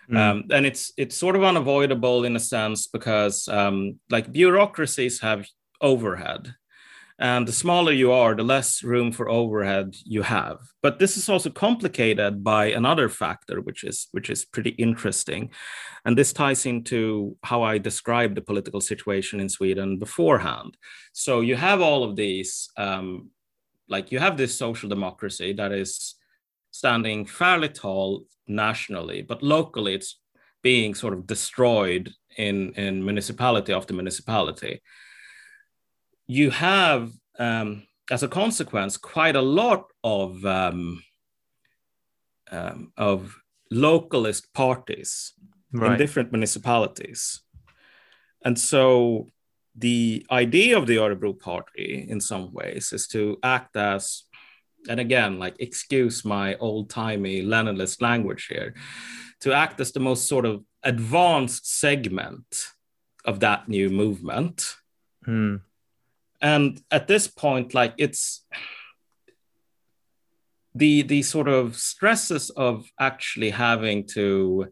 Mm. 0.09 0.17
Um, 0.17 0.43
and 0.51 0.65
it's 0.65 0.93
it's 0.97 1.17
sort 1.17 1.35
of 1.35 1.43
unavoidable 1.43 2.23
in 2.23 2.35
a 2.35 2.39
sense 2.39 2.87
because 2.87 3.47
um, 3.49 3.99
like 4.09 4.31
bureaucracies 4.31 5.19
have 5.19 5.45
overhead 5.81 6.55
and 7.19 7.47
the 7.47 7.51
smaller 7.53 7.91
you 7.91 8.11
are, 8.11 8.35
the 8.35 8.43
less 8.43 8.83
room 8.83 9.11
for 9.11 9.27
overhead 9.27 9.95
you 10.03 10.21
have. 10.21 10.59
But 10.83 10.99
this 10.99 11.17
is 11.17 11.29
also 11.29 11.49
complicated 11.49 12.43
by 12.43 12.67
another 12.67 13.09
factor, 13.09 13.59
which 13.59 13.83
is 13.83 14.07
which 14.11 14.29
is 14.29 14.45
pretty 14.45 14.71
interesting. 14.71 15.49
And 16.05 16.17
this 16.17 16.31
ties 16.31 16.65
into 16.65 17.35
how 17.43 17.63
I 17.63 17.79
described 17.79 18.35
the 18.35 18.41
political 18.41 18.81
situation 18.81 19.39
in 19.39 19.49
Sweden 19.49 19.97
beforehand. 19.97 20.77
So 21.11 21.41
you 21.41 21.55
have 21.55 21.81
all 21.81 22.03
of 22.03 22.15
these, 22.15 22.69
um, 22.77 23.31
like 23.89 24.11
you 24.11 24.19
have 24.19 24.37
this 24.37 24.55
social 24.55 24.87
democracy 24.87 25.53
that 25.53 25.71
is 25.71 26.15
standing 26.71 27.25
fairly 27.25 27.69
tall 27.69 28.25
nationally, 28.47 29.23
but 29.23 29.41
locally 29.41 29.95
it's 29.95 30.19
being 30.61 30.93
sort 30.93 31.13
of 31.13 31.25
destroyed 31.25 32.13
in, 32.37 32.73
in 32.73 33.03
municipality 33.03 33.73
after 33.73 33.93
municipality 33.93 34.81
you 36.27 36.51
have, 36.51 37.11
um, 37.39 37.83
as 38.11 38.23
a 38.23 38.27
consequence, 38.27 38.97
quite 38.97 39.35
a 39.35 39.41
lot 39.41 39.85
of 40.03 40.45
um, 40.45 41.01
um, 42.51 42.91
of 42.97 43.35
localist 43.73 44.43
parties 44.53 45.33
right. 45.71 45.93
in 45.93 45.97
different 45.97 46.31
municipalities, 46.31 47.41
and 48.43 48.59
so 48.59 49.27
the 49.75 50.25
idea 50.31 50.77
of 50.77 50.87
the 50.87 50.97
Örebro 50.97 51.39
Party, 51.39 52.05
in 52.09 52.19
some 52.19 52.51
ways, 52.51 52.91
is 52.93 53.07
to 53.07 53.37
act 53.43 53.75
as, 53.77 54.23
and 54.89 54.99
again, 54.99 55.37
like 55.39 55.55
excuse 55.59 56.25
my 56.25 56.55
old 56.55 56.89
timey 56.89 57.41
Leninist 57.43 58.01
language 58.01 58.47
here, 58.47 58.73
to 59.41 59.53
act 59.53 59.79
as 59.79 59.91
the 59.91 59.99
most 59.99 60.27
sort 60.27 60.45
of 60.45 60.63
advanced 60.83 61.79
segment 61.79 62.67
of 63.23 63.39
that 63.41 63.69
new 63.69 63.89
movement. 63.89 64.75
Hmm 65.23 65.57
and 66.41 66.81
at 66.91 67.07
this 67.07 67.27
point 67.27 67.73
like 67.73 67.93
it's 67.97 68.45
the 70.75 71.01
the 71.03 71.23
sort 71.23 71.47
of 71.47 71.75
stresses 71.75 72.49
of 72.51 72.85
actually 72.99 73.49
having 73.49 74.05
to 74.05 74.67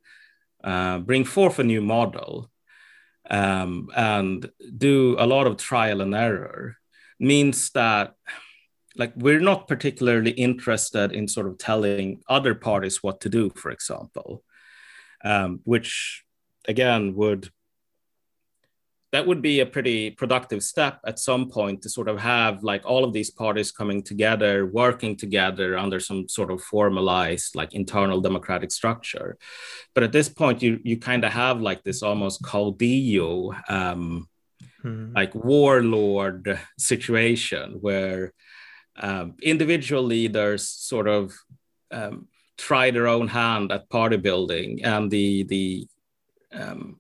uh, 0.64 1.00
bring 1.00 1.24
forth 1.24 1.60
a 1.60 1.64
new 1.64 1.82
model 1.82 2.50
um, 3.30 3.90
and 3.96 4.50
do 4.78 5.16
a 5.18 5.26
lot 5.26 5.48
of 5.48 5.58
trial 5.58 6.02
and 6.02 6.14
error 6.14 6.78
means 7.20 7.72
that 7.72 8.14
like 8.96 9.14
we're 9.16 9.40
not 9.40 9.68
particularly 9.68 10.32
interested 10.32 11.12
in 11.12 11.28
sort 11.28 11.48
of 11.48 11.58
telling 11.58 12.22
other 12.30 12.54
parties 12.54 13.02
what 13.02 13.20
to 13.22 13.30
do 13.30 13.50
for 13.56 13.72
example 13.72 14.44
um, 15.24 15.60
which 15.64 16.24
again 16.68 17.16
would 17.16 17.50
that 19.16 19.26
would 19.26 19.42
be 19.42 19.62
a 19.62 19.66
pretty 19.66 20.12
productive 20.12 20.62
step 20.62 21.00
at 21.06 21.18
some 21.20 21.50
point 21.50 21.82
to 21.82 21.90
sort 21.90 22.10
of 22.10 22.20
have 22.20 22.64
like 22.64 22.84
all 22.86 23.06
of 23.06 23.14
these 23.14 23.32
parties 23.32 23.72
coming 23.72 24.04
together 24.04 24.66
working 24.66 25.16
together 25.16 25.78
under 25.78 26.02
some 26.02 26.28
sort 26.28 26.52
of 26.52 26.62
formalized 26.62 27.56
like 27.56 27.74
internal 27.74 28.20
democratic 28.20 28.72
structure 28.72 29.38
but 29.94 30.04
at 30.04 30.12
this 30.12 30.28
point 30.28 30.62
you 30.62 30.82
you 30.84 30.98
kind 30.98 31.24
of 31.24 31.32
have 31.32 31.62
like 31.62 31.82
this 31.84 32.04
almost 32.04 32.42
caudillo 32.42 33.34
um, 33.70 34.28
hmm. 34.82 35.14
like 35.16 35.34
warlord 35.34 36.60
situation 36.78 37.78
where 37.80 38.34
um, 38.98 39.36
individual 39.42 40.04
leaders 40.04 40.68
sort 40.68 41.08
of 41.08 41.34
um, 41.92 42.28
try 42.58 42.92
their 42.92 43.08
own 43.08 43.30
hand 43.30 43.72
at 43.72 43.90
party 43.90 44.18
building 44.18 44.84
and 44.84 45.10
the 45.10 45.44
the 45.44 45.88
um, 46.52 47.00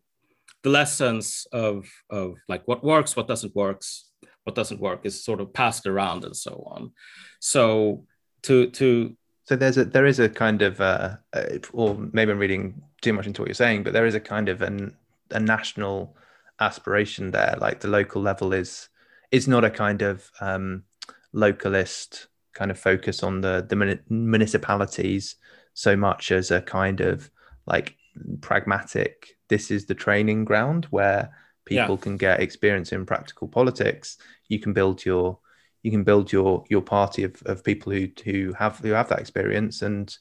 the 0.66 0.72
lessons 0.72 1.45
of 1.53 1.88
of 2.09 2.38
like 2.49 2.63
what 2.66 2.84
works, 2.84 3.16
what 3.16 3.28
doesn't 3.28 3.55
works, 3.55 4.09
what 4.45 4.55
doesn't 4.55 4.82
work 4.82 5.01
is 5.03 5.24
sort 5.24 5.39
of 5.39 5.53
passed 5.53 5.86
around 5.86 6.26
and 6.26 6.36
so 6.36 6.63
on. 6.74 6.91
So 7.39 8.03
to 8.41 8.72
to 8.72 9.16
so 9.43 9.55
there's 9.55 9.78
a 9.78 9.86
there 9.86 10.07
is 10.07 10.20
a 10.20 10.28
kind 10.28 10.63
of 10.63 10.82
uh, 10.82 11.18
uh, 11.34 11.59
or 11.72 11.95
maybe 12.11 12.32
I'm 12.32 12.39
reading 12.39 12.82
too 13.01 13.13
much 13.13 13.28
into 13.28 13.43
what 13.43 13.47
you're 13.47 13.53
saying, 13.53 13.84
but 13.84 13.93
there 13.93 14.07
is 14.07 14.16
a 14.16 14.20
kind 14.20 14.49
of 14.49 14.63
an 14.63 14.95
a 15.30 15.39
national 15.39 16.18
aspiration 16.59 17.30
there. 17.30 17.55
Like 17.61 17.82
the 17.82 17.88
local 17.99 18.24
level 18.24 18.51
is 18.51 18.89
is 19.30 19.47
not 19.47 19.63
a 19.63 19.70
kind 19.70 20.01
of 20.01 20.32
um, 20.41 20.84
localist 21.32 22.26
kind 22.53 22.72
of 22.72 22.80
focus 22.80 23.22
on 23.22 23.41
the 23.41 23.63
the 23.70 23.99
municipalities 24.09 25.36
so 25.76 25.95
much 25.95 26.32
as 26.32 26.49
a 26.49 26.61
kind 26.61 27.01
of 27.01 27.30
like 27.68 27.95
pragmatic 28.41 29.36
this 29.49 29.72
is 29.72 29.86
the 29.86 29.95
training 29.95 30.45
ground 30.45 30.86
where 30.89 31.32
people 31.66 31.95
yeah. 31.95 32.01
can 32.01 32.18
get 32.18 32.39
experience 32.39 32.91
in 32.91 33.05
practical 33.05 33.47
politics. 33.47 34.18
You 34.47 34.59
can 34.59 34.74
build 34.74 35.03
your 35.05 35.39
you 35.84 35.91
can 35.91 36.03
build 36.03 36.32
your 36.32 36.63
your 36.70 36.82
party 36.82 37.24
of, 37.24 37.41
of 37.45 37.63
people 37.63 37.91
who 37.91 38.07
who 38.24 38.53
have 38.53 38.80
who 38.80 38.91
have 38.91 39.09
that 39.09 39.20
experience 39.20 39.82
and 39.82 40.16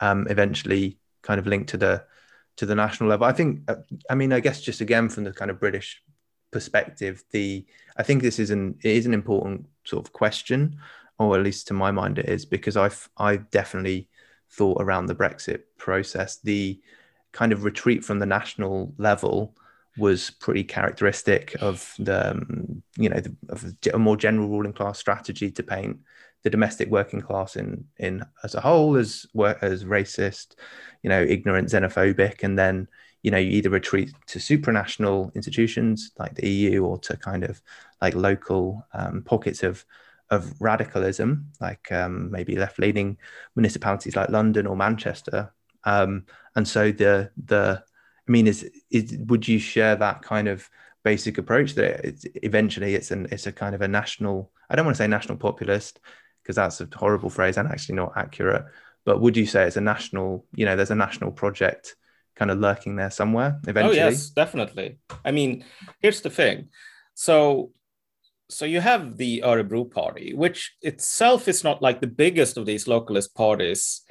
um, 0.00 0.26
eventually 0.30 0.98
kind 1.22 1.38
of 1.38 1.46
link 1.46 1.68
to 1.68 1.76
the 1.76 2.04
to 2.56 2.66
the 2.66 2.74
national 2.74 3.08
level. 3.10 3.26
I 3.26 3.32
think 3.32 3.70
uh, 3.70 3.76
i 4.10 4.14
mean 4.14 4.32
i 4.32 4.40
guess 4.40 4.60
just 4.60 4.80
again 4.80 5.08
from 5.08 5.24
the 5.24 5.32
kind 5.32 5.50
of 5.50 5.60
british 5.60 6.02
perspective 6.50 7.24
the 7.30 7.64
i 7.96 8.02
think 8.02 8.20
this 8.20 8.38
is 8.38 8.50
an 8.50 8.74
it 8.82 8.90
is 8.90 9.06
an 9.06 9.14
important 9.14 9.66
sort 9.84 10.04
of 10.04 10.12
question 10.12 10.76
or 11.18 11.36
at 11.36 11.42
least 11.42 11.66
to 11.68 11.74
my 11.74 11.90
mind 11.90 12.18
it 12.18 12.28
is 12.28 12.44
because 12.44 12.76
i've 12.76 13.08
i 13.16 13.36
definitely 13.36 14.08
thought 14.50 14.82
around 14.82 15.06
the 15.06 15.14
brexit 15.14 15.62
process. 15.78 16.38
The 16.38 16.80
kind 17.32 17.52
of 17.52 17.64
retreat 17.64 18.04
from 18.04 18.18
the 18.18 18.26
national 18.26 18.92
level 18.98 19.54
was 19.98 20.30
pretty 20.30 20.64
characteristic 20.64 21.54
of 21.60 21.94
the 21.98 22.30
um, 22.30 22.82
you 22.96 23.08
know 23.08 23.20
the, 23.20 23.34
of 23.50 23.74
a 23.92 23.98
more 23.98 24.16
general 24.16 24.48
ruling 24.48 24.72
class 24.72 24.98
strategy 24.98 25.50
to 25.50 25.62
paint 25.62 25.98
the 26.42 26.50
domestic 26.50 26.88
working 26.88 27.20
class 27.20 27.56
in 27.56 27.84
in 27.98 28.24
as 28.42 28.54
a 28.54 28.60
whole 28.60 28.96
as 28.96 29.26
as 29.60 29.84
racist 29.84 30.54
you 31.02 31.10
know 31.10 31.22
ignorant 31.22 31.68
xenophobic 31.68 32.42
and 32.42 32.58
then 32.58 32.88
you 33.22 33.30
know 33.30 33.38
you 33.38 33.50
either 33.50 33.70
retreat 33.70 34.12
to 34.26 34.38
supranational 34.38 35.32
institutions 35.34 36.12
like 36.18 36.34
the 36.34 36.48
EU 36.48 36.84
or 36.84 36.98
to 36.98 37.16
kind 37.16 37.44
of 37.44 37.60
like 38.00 38.14
local 38.14 38.84
um, 38.94 39.22
pockets 39.22 39.62
of 39.62 39.84
of 40.30 40.54
radicalism 40.60 41.46
like 41.60 41.92
um, 41.92 42.30
maybe 42.30 42.56
left 42.56 42.78
leaning 42.78 43.18
municipalities 43.54 44.16
like 44.16 44.30
London 44.30 44.66
or 44.66 44.74
Manchester 44.74 45.52
um, 45.84 46.26
and 46.54 46.66
so 46.66 46.92
the 46.92 47.30
the 47.42 47.82
I 48.28 48.30
mean, 48.30 48.46
is 48.46 48.68
is 48.90 49.16
would 49.26 49.46
you 49.48 49.58
share 49.58 49.96
that 49.96 50.22
kind 50.22 50.48
of 50.48 50.68
basic 51.02 51.38
approach 51.38 51.74
that 51.74 52.04
it's, 52.04 52.24
eventually 52.42 52.94
it's 52.94 53.10
an 53.10 53.26
it's 53.30 53.46
a 53.46 53.52
kind 53.52 53.74
of 53.74 53.82
a 53.82 53.88
national 53.88 54.52
I 54.70 54.76
don't 54.76 54.84
want 54.84 54.96
to 54.96 55.02
say 55.02 55.08
national 55.08 55.38
populist 55.38 56.00
because 56.42 56.56
that's 56.56 56.80
a 56.80 56.88
horrible 56.94 57.30
phrase 57.30 57.56
and 57.56 57.68
actually 57.68 57.96
not 57.96 58.12
accurate. 58.16 58.64
But 59.04 59.20
would 59.20 59.36
you 59.36 59.46
say 59.46 59.64
it's 59.64 59.76
a 59.76 59.80
national, 59.80 60.46
you 60.54 60.64
know, 60.64 60.76
there's 60.76 60.90
a 60.90 60.96
national 60.96 61.32
project 61.32 61.96
kind 62.36 62.50
of 62.50 62.58
lurking 62.58 62.96
there 62.96 63.10
somewhere 63.10 63.60
eventually? 63.66 64.00
Oh 64.00 64.08
yes, 64.08 64.30
definitely. 64.30 64.98
I 65.24 65.32
mean, 65.32 65.64
here's 65.98 66.20
the 66.20 66.30
thing. 66.30 66.68
So 67.14 67.72
so 68.48 68.64
you 68.64 68.80
have 68.80 69.16
the 69.16 69.42
Örebro 69.44 69.90
party, 69.90 70.34
which 70.34 70.76
itself 70.82 71.48
is 71.48 71.64
not 71.64 71.82
like 71.82 72.00
the 72.00 72.06
biggest 72.06 72.56
of 72.56 72.66
these 72.66 72.84
localist 72.84 73.34
parties. 73.34 74.02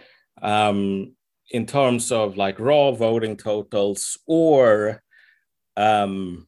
Um, 0.42 1.14
in 1.52 1.66
terms 1.66 2.12
of 2.12 2.38
like 2.38 2.60
raw 2.60 2.92
voting 2.92 3.38
totals 3.38 4.18
or 4.26 5.04
um, 5.78 6.48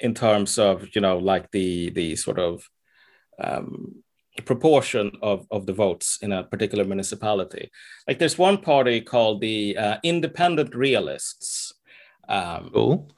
in 0.00 0.14
terms 0.14 0.58
of 0.58 0.88
you 0.94 1.00
know 1.00 1.18
like 1.18 1.50
the 1.52 1.90
the 1.90 2.16
sort 2.16 2.38
of 2.38 2.68
um, 3.42 4.02
proportion 4.44 5.12
of, 5.22 5.46
of 5.50 5.66
the 5.66 5.72
votes 5.72 6.18
in 6.22 6.32
a 6.32 6.44
particular 6.44 6.84
municipality. 6.84 7.70
Like 8.06 8.18
there's 8.18 8.38
one 8.38 8.58
party 8.58 9.00
called 9.00 9.40
the 9.40 9.76
uh, 9.76 9.96
Independent 10.02 10.74
Realists. 10.74 11.72
Um, 12.28 12.70
cool. 12.72 13.10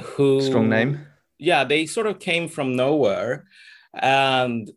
Who 0.00 0.40
strong 0.40 0.68
name? 0.68 1.06
Yeah, 1.38 1.64
they 1.64 1.86
sort 1.86 2.06
of 2.06 2.18
came 2.18 2.48
from 2.48 2.76
nowhere, 2.76 3.46
and 3.94 4.70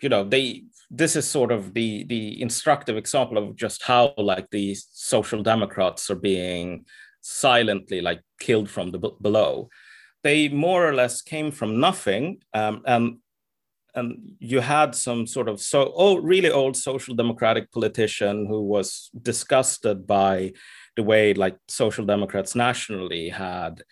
you 0.00 0.08
know 0.08 0.24
they 0.24 0.64
this 0.96 1.16
is 1.16 1.26
sort 1.28 1.50
of 1.50 1.74
the 1.74 2.04
the 2.04 2.40
instructive 2.40 2.96
example 2.96 3.36
of 3.38 3.56
just 3.56 3.82
how 3.82 4.14
like 4.16 4.48
the 4.50 4.74
social 4.92 5.42
democrats 5.42 6.10
are 6.10 6.16
being 6.32 6.84
silently 7.20 8.00
like 8.00 8.20
killed 8.38 8.70
from 8.70 8.90
the 8.90 8.98
b- 8.98 9.16
below. 9.20 9.68
They 10.22 10.48
more 10.48 10.88
or 10.88 10.94
less 10.94 11.20
came 11.20 11.50
from 11.50 11.80
nothing, 11.80 12.42
um, 12.54 12.82
and 12.86 13.18
and 13.94 14.32
you 14.38 14.60
had 14.60 14.94
some 14.94 15.26
sort 15.26 15.48
of 15.48 15.60
so 15.60 15.92
oh 15.96 16.16
really 16.16 16.50
old 16.50 16.76
social 16.76 17.14
democratic 17.14 17.72
politician 17.72 18.46
who 18.46 18.62
was 18.62 19.10
disgusted 19.22 20.06
by 20.06 20.52
the 20.96 21.02
way 21.02 21.34
like 21.34 21.56
social 21.68 22.04
democrats 22.04 22.54
nationally 22.54 23.28
had 23.28 23.82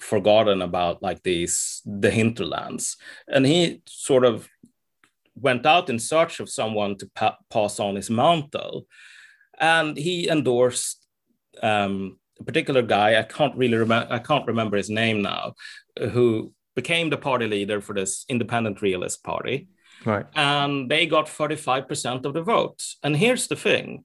forgotten 0.00 0.62
about 0.62 1.02
like 1.02 1.22
these 1.22 1.82
the 1.84 2.10
hinterlands. 2.10 2.96
And 3.28 3.46
he 3.46 3.82
sort 3.86 4.24
of 4.24 4.48
went 5.36 5.66
out 5.66 5.90
in 5.90 5.98
search 5.98 6.40
of 6.40 6.48
someone 6.48 6.96
to 6.96 7.10
pa- 7.14 7.38
pass 7.50 7.80
on 7.80 7.96
his 7.96 8.10
mantle 8.10 8.86
and 9.58 9.96
he 9.96 10.28
endorsed 10.28 11.06
um, 11.62 12.18
a 12.40 12.44
particular 12.44 12.82
guy 12.82 13.18
i 13.18 13.22
can't 13.22 13.56
really 13.56 13.76
remember 13.76 14.12
i 14.12 14.18
can't 14.18 14.46
remember 14.46 14.76
his 14.76 14.90
name 14.90 15.22
now 15.22 15.54
who 16.12 16.52
became 16.74 17.10
the 17.10 17.16
party 17.16 17.46
leader 17.46 17.80
for 17.80 17.94
this 17.94 18.24
independent 18.28 18.82
realist 18.82 19.22
party. 19.22 19.68
Right. 20.04 20.26
And 20.34 20.90
they 20.90 21.06
got 21.06 21.26
45% 21.26 22.24
of 22.24 22.34
the 22.34 22.42
vote. 22.42 22.82
And 23.02 23.16
here's 23.16 23.46
the 23.46 23.56
thing 23.56 24.04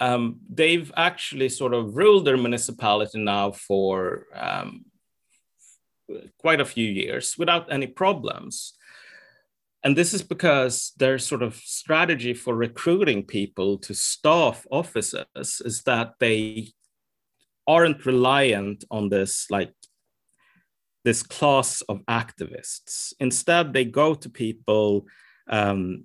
um, 0.00 0.38
they've 0.48 0.92
actually 0.96 1.48
sort 1.48 1.74
of 1.74 1.96
ruled 1.96 2.24
their 2.24 2.36
municipality 2.36 3.18
now 3.18 3.50
for 3.50 4.26
um, 4.32 4.84
quite 6.38 6.60
a 6.60 6.64
few 6.64 6.88
years 6.88 7.36
without 7.36 7.72
any 7.72 7.88
problems. 7.88 8.74
And 9.84 9.96
this 9.96 10.12
is 10.12 10.22
because 10.22 10.92
their 10.96 11.18
sort 11.18 11.42
of 11.42 11.54
strategy 11.54 12.34
for 12.34 12.54
recruiting 12.54 13.24
people 13.24 13.78
to 13.78 13.94
staff 13.94 14.66
offices 14.70 15.62
is 15.64 15.82
that 15.86 16.14
they 16.18 16.72
aren't 17.66 18.04
reliant 18.04 18.84
on 18.90 19.08
this 19.08 19.46
like 19.50 19.72
this 21.04 21.22
class 21.22 21.80
of 21.82 22.04
activists. 22.06 23.12
Instead, 23.20 23.72
they 23.72 23.84
go 23.84 24.14
to 24.14 24.28
people 24.28 25.06
um, 25.48 26.04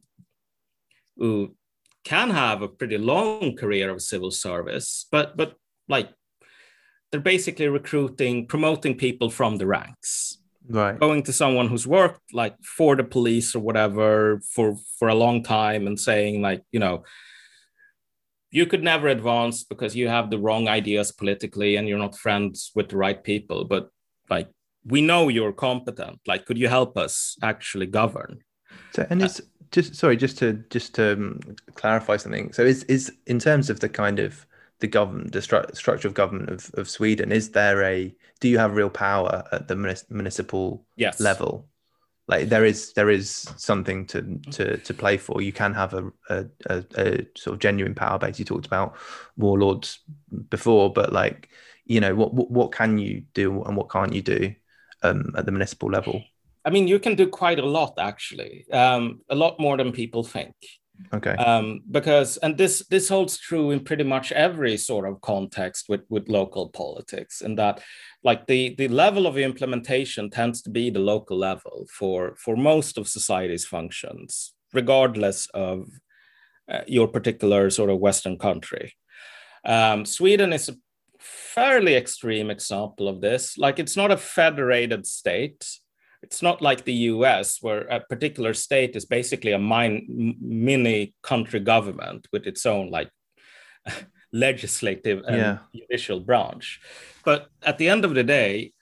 who 1.17 1.55
can 2.03 2.29
have 2.29 2.61
a 2.61 2.67
pretty 2.67 2.97
long 2.97 3.55
career 3.55 3.89
of 3.89 4.01
civil 4.01 4.31
service, 4.31 5.07
but 5.11 5.35
but 5.35 5.55
like 5.87 6.09
they're 7.11 7.19
basically 7.21 7.67
recruiting, 7.67 8.47
promoting 8.47 8.95
people 8.95 9.29
from 9.29 9.57
the 9.57 9.67
ranks. 9.67 10.37
Right. 10.69 10.99
Going 10.99 11.23
to 11.23 11.33
someone 11.33 11.67
who's 11.67 11.85
worked 11.85 12.33
like 12.33 12.55
for 12.63 12.95
the 12.95 13.03
police 13.03 13.55
or 13.55 13.59
whatever 13.59 14.41
for 14.53 14.75
for 14.97 15.09
a 15.09 15.15
long 15.15 15.43
time 15.43 15.87
and 15.87 15.99
saying 15.99 16.41
like, 16.41 16.63
you 16.71 16.79
know, 16.79 17.03
you 18.49 18.65
could 18.65 18.83
never 18.83 19.07
advance 19.07 19.63
because 19.63 19.95
you 19.95 20.07
have 20.07 20.29
the 20.29 20.39
wrong 20.39 20.67
ideas 20.67 21.11
politically 21.11 21.75
and 21.75 21.87
you're 21.87 21.97
not 21.97 22.17
friends 22.17 22.71
with 22.75 22.89
the 22.89 22.97
right 22.97 23.23
people. 23.23 23.65
But 23.65 23.89
like 24.29 24.49
we 24.85 25.01
know 25.01 25.29
you're 25.29 25.53
competent 25.53 26.19
like 26.27 26.45
could 26.45 26.57
you 26.57 26.67
help 26.67 26.97
us 26.97 27.37
actually 27.41 27.85
govern 27.85 28.39
so 28.91 29.05
and 29.09 29.21
it's 29.21 29.41
just 29.71 29.95
sorry 29.95 30.17
just 30.17 30.37
to 30.37 30.63
just 30.69 30.93
to 30.95 31.13
um, 31.13 31.39
clarify 31.75 32.17
something 32.17 32.51
so 32.53 32.63
is 32.63 32.83
is 32.85 33.11
in 33.27 33.39
terms 33.39 33.69
of 33.69 33.79
the 33.79 33.89
kind 33.89 34.19
of 34.19 34.45
the 34.79 34.87
government 34.87 35.31
the 35.31 35.39
stru- 35.39 35.75
structure 35.75 36.07
of 36.07 36.13
government 36.13 36.49
of, 36.49 36.71
of 36.75 36.89
sweden 36.89 37.31
is 37.31 37.51
there 37.51 37.83
a 37.83 38.13
do 38.39 38.47
you 38.47 38.57
have 38.57 38.75
real 38.75 38.89
power 38.89 39.43
at 39.51 39.67
the 39.67 39.75
municipal 40.09 40.85
yes. 40.95 41.19
level 41.19 41.67
like 42.27 42.49
there 42.49 42.65
is 42.65 42.93
there 42.93 43.09
is 43.09 43.49
something 43.57 44.05
to 44.05 44.39
to 44.51 44.77
to 44.77 44.93
play 44.93 45.17
for 45.17 45.41
you 45.41 45.51
can 45.51 45.73
have 45.73 45.93
a, 45.93 46.11
a, 46.29 46.45
a, 46.67 46.83
a 46.97 47.25
sort 47.37 47.53
of 47.53 47.59
genuine 47.59 47.95
power 47.95 48.17
base 48.17 48.39
you 48.39 48.45
talked 48.45 48.65
about 48.65 48.95
warlords 49.37 49.99
before 50.49 50.91
but 50.91 51.13
like 51.13 51.49
you 51.85 51.99
know 51.99 52.15
what, 52.15 52.33
what 52.33 52.49
what 52.51 52.71
can 52.71 52.97
you 52.97 53.23
do 53.33 53.63
and 53.63 53.75
what 53.75 53.89
can't 53.89 54.13
you 54.13 54.21
do 54.21 54.53
um, 55.03 55.33
at 55.37 55.45
the 55.45 55.51
municipal 55.51 55.89
level? 55.89 56.23
I 56.65 56.69
mean, 56.69 56.87
you 56.87 56.97
can 56.97 57.15
do 57.15 57.27
quite 57.27 57.59
a 57.59 57.65
lot 57.65 57.93
actually, 57.99 58.65
um, 58.71 59.21
a 59.29 59.35
lot 59.35 59.59
more 59.59 59.77
than 59.77 59.91
people 59.91 60.23
think. 60.23 60.55
Okay. 61.13 61.31
Um, 61.31 61.81
because 61.89 62.37
and 62.37 62.57
this 62.57 62.85
this 62.89 63.09
holds 63.09 63.37
true 63.37 63.71
in 63.71 63.83
pretty 63.83 64.03
much 64.03 64.31
every 64.31 64.77
sort 64.77 65.07
of 65.07 65.21
context 65.21 65.85
with 65.89 66.01
with 66.09 66.29
local 66.29 66.69
politics, 66.69 67.41
and 67.41 67.57
that 67.57 67.81
like 68.23 68.47
the 68.47 68.75
the 68.75 68.87
level 68.87 69.27
of 69.27 69.37
implementation 69.37 70.29
tends 70.29 70.61
to 70.63 70.69
be 70.69 70.89
the 70.89 70.99
local 70.99 71.37
level 71.37 71.87
for 71.91 72.35
for 72.37 72.55
most 72.55 72.97
of 72.97 73.07
society's 73.07 73.65
functions, 73.65 74.53
regardless 74.73 75.47
of 75.53 75.87
uh, 76.69 76.81
your 76.87 77.07
particular 77.07 77.69
sort 77.69 77.89
of 77.89 77.99
Western 77.99 78.37
country. 78.37 78.95
Um, 79.65 80.05
Sweden 80.05 80.53
is 80.53 80.69
a 80.69 80.75
fairly 81.19 81.95
extreme 81.95 82.49
example 82.49 83.07
of 83.07 83.21
this. 83.21 83.57
Like 83.57 83.79
it's 83.79 83.97
not 83.97 84.11
a 84.11 84.17
federated 84.17 85.05
state. 85.05 85.65
It's 86.23 86.41
not 86.41 86.61
like 86.61 86.83
the 86.83 86.93
US, 87.11 87.61
where 87.61 87.81
a 87.81 87.99
particular 87.99 88.53
state 88.53 88.95
is 88.95 89.05
basically 89.05 89.51
a 89.51 89.59
min- 89.59 90.35
mini 90.39 91.13
country 91.21 91.59
government 91.59 92.27
with 92.31 92.47
its 92.47 92.65
own 92.65 92.89
like 92.89 93.09
legislative 94.33 95.23
and 95.27 95.37
yeah. 95.37 95.57
judicial 95.75 96.19
branch. 96.19 96.79
But 97.25 97.49
at 97.61 97.77
the 97.77 97.89
end 97.89 98.05
of 98.05 98.13
the 98.15 98.23
day, 98.23 98.73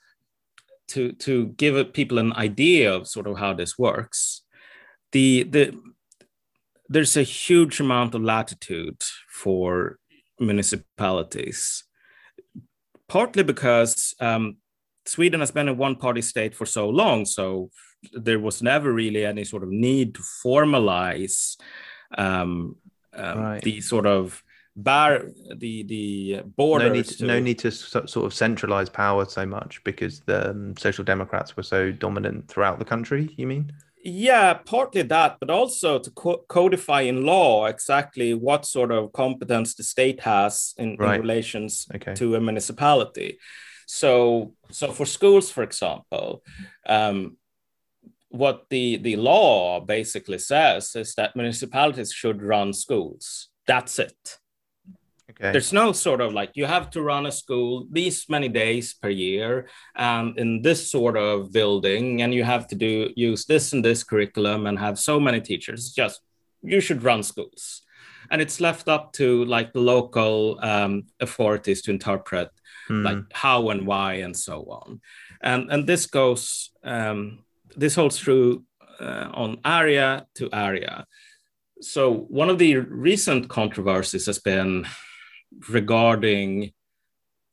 to 0.88 1.12
to 1.12 1.48
give 1.62 1.92
people 1.92 2.18
an 2.18 2.32
idea 2.34 2.94
of 2.94 3.08
sort 3.08 3.26
of 3.26 3.38
how 3.38 3.52
this 3.54 3.78
works, 3.78 4.42
the 5.12 5.42
the 5.42 5.64
there's 6.88 7.16
a 7.16 7.22
huge 7.22 7.80
amount 7.80 8.14
of 8.14 8.22
latitude 8.22 9.02
for 9.28 9.98
municipalities 10.38 11.84
partly 13.12 13.42
because 13.42 14.14
um, 14.20 14.56
Sweden 15.04 15.40
has 15.40 15.50
been 15.50 15.68
a 15.68 15.74
one 15.74 15.96
party 15.96 16.22
state 16.22 16.54
for 16.54 16.66
so 16.66 16.88
long. 16.88 17.24
So 17.24 17.70
there 18.12 18.38
was 18.38 18.62
never 18.62 18.92
really 18.92 19.24
any 19.24 19.44
sort 19.44 19.62
of 19.62 19.70
need 19.70 20.14
to 20.14 20.22
formalize 20.44 21.56
um, 22.16 22.76
um, 23.14 23.38
right. 23.38 23.62
the 23.62 23.80
sort 23.80 24.06
of 24.06 24.42
bar 24.74 25.24
the 25.56 25.82
the 25.82 26.42
borders. 26.56 26.88
No 26.88 26.92
need, 26.94 27.04
to, 27.04 27.26
no 27.26 27.40
need 27.40 27.58
to 27.60 27.70
sort 27.70 28.16
of 28.16 28.34
centralize 28.34 28.88
power 28.88 29.24
so 29.24 29.44
much 29.46 29.82
because 29.84 30.20
the 30.20 30.50
um, 30.50 30.76
social 30.76 31.04
democrats 31.04 31.56
were 31.56 31.62
so 31.62 31.92
dominant 31.92 32.48
throughout 32.48 32.78
the 32.78 32.84
country. 32.84 33.34
You 33.36 33.46
mean? 33.46 33.72
Yeah, 34.04 34.54
partly 34.54 35.02
that, 35.02 35.36
but 35.38 35.48
also 35.48 36.00
to 36.00 36.10
co- 36.10 36.44
codify 36.48 37.02
in 37.02 37.24
law 37.24 37.66
exactly 37.66 38.34
what 38.34 38.66
sort 38.66 38.90
of 38.90 39.12
competence 39.12 39.74
the 39.74 39.84
state 39.84 40.20
has 40.20 40.74
in, 40.76 40.96
right. 40.96 41.14
in 41.14 41.20
relations 41.20 41.86
okay. 41.94 42.14
to 42.14 42.34
a 42.34 42.40
municipality. 42.40 43.38
So, 43.86 44.54
so 44.70 44.92
for 44.92 45.06
schools, 45.06 45.50
for 45.50 45.62
example, 45.62 46.42
um, 46.86 47.36
what 48.32 48.66
the 48.70 48.96
the 48.96 49.16
law 49.16 49.80
basically 49.80 50.38
says 50.38 50.96
is 50.96 51.14
that 51.14 51.36
municipalities 51.36 52.12
should 52.12 52.42
run 52.42 52.72
schools. 52.72 53.48
That's 53.66 53.98
it. 53.98 54.38
Okay. 55.30 55.52
There's 55.52 55.72
no 55.72 55.92
sort 55.92 56.20
of 56.20 56.32
like 56.32 56.50
you 56.54 56.66
have 56.66 56.90
to 56.90 57.02
run 57.02 57.26
a 57.26 57.32
school 57.32 57.86
these 57.90 58.26
many 58.28 58.48
days 58.48 58.94
per 58.94 59.08
year 59.08 59.68
and 59.94 60.38
in 60.38 60.62
this 60.62 60.90
sort 60.90 61.16
of 61.16 61.52
building, 61.52 62.22
and 62.22 62.34
you 62.34 62.44
have 62.44 62.66
to 62.68 62.74
do 62.74 63.10
use 63.16 63.46
this 63.46 63.72
and 63.72 63.84
this 63.84 64.04
curriculum 64.04 64.66
and 64.66 64.78
have 64.78 64.98
so 64.98 65.18
many 65.20 65.40
teachers. 65.40 65.86
It's 65.86 65.94
just 65.94 66.20
you 66.62 66.80
should 66.80 67.02
run 67.02 67.22
schools, 67.22 67.82
and 68.32 68.40
it's 68.40 68.60
left 68.60 68.88
up 68.88 69.12
to 69.12 69.44
like 69.44 69.72
the 69.72 69.80
local 69.80 70.58
um, 70.62 71.04
authorities 71.20 71.82
to 71.82 71.90
interpret 71.90 72.48
mm. 72.88 73.04
like 73.04 73.18
how 73.32 73.68
and 73.68 73.86
why 73.86 74.14
and 74.14 74.36
so 74.36 74.64
on, 74.64 75.00
and 75.42 75.70
and 75.70 75.86
this 75.86 76.06
goes 76.06 76.72
um, 76.82 77.44
this 77.76 77.94
holds 77.94 78.18
true 78.18 78.64
uh, 78.98 79.28
on 79.32 79.60
area 79.64 80.26
to 80.34 80.48
area. 80.52 81.06
So 81.80 82.12
one 82.12 82.48
of 82.48 82.58
the 82.58 82.76
recent 82.76 83.48
controversies 83.48 84.26
has 84.26 84.38
been 84.38 84.86
regarding 85.68 86.72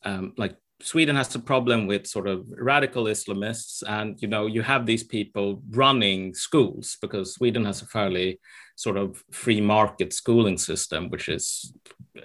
um, 0.03 0.33
like 0.37 0.55
Sweden 0.81 1.15
has 1.15 1.35
a 1.35 1.39
problem 1.39 1.87
with 1.87 2.07
sort 2.07 2.27
of 2.27 2.45
radical 2.57 3.05
Islamists, 3.05 3.83
and 3.87 4.21
you 4.21 4.27
know 4.27 4.45
you 4.45 4.61
have 4.61 4.85
these 4.85 5.03
people 5.03 5.61
running 5.71 6.33
schools 6.33 6.97
because 7.01 7.33
Sweden 7.33 7.65
has 7.65 7.81
a 7.81 7.85
fairly 7.85 8.39
sort 8.75 8.95
of 8.97 9.21
free 9.31 9.59
market 9.59 10.13
schooling 10.13 10.57
system, 10.57 11.09
which 11.09 11.27
is 11.27 11.73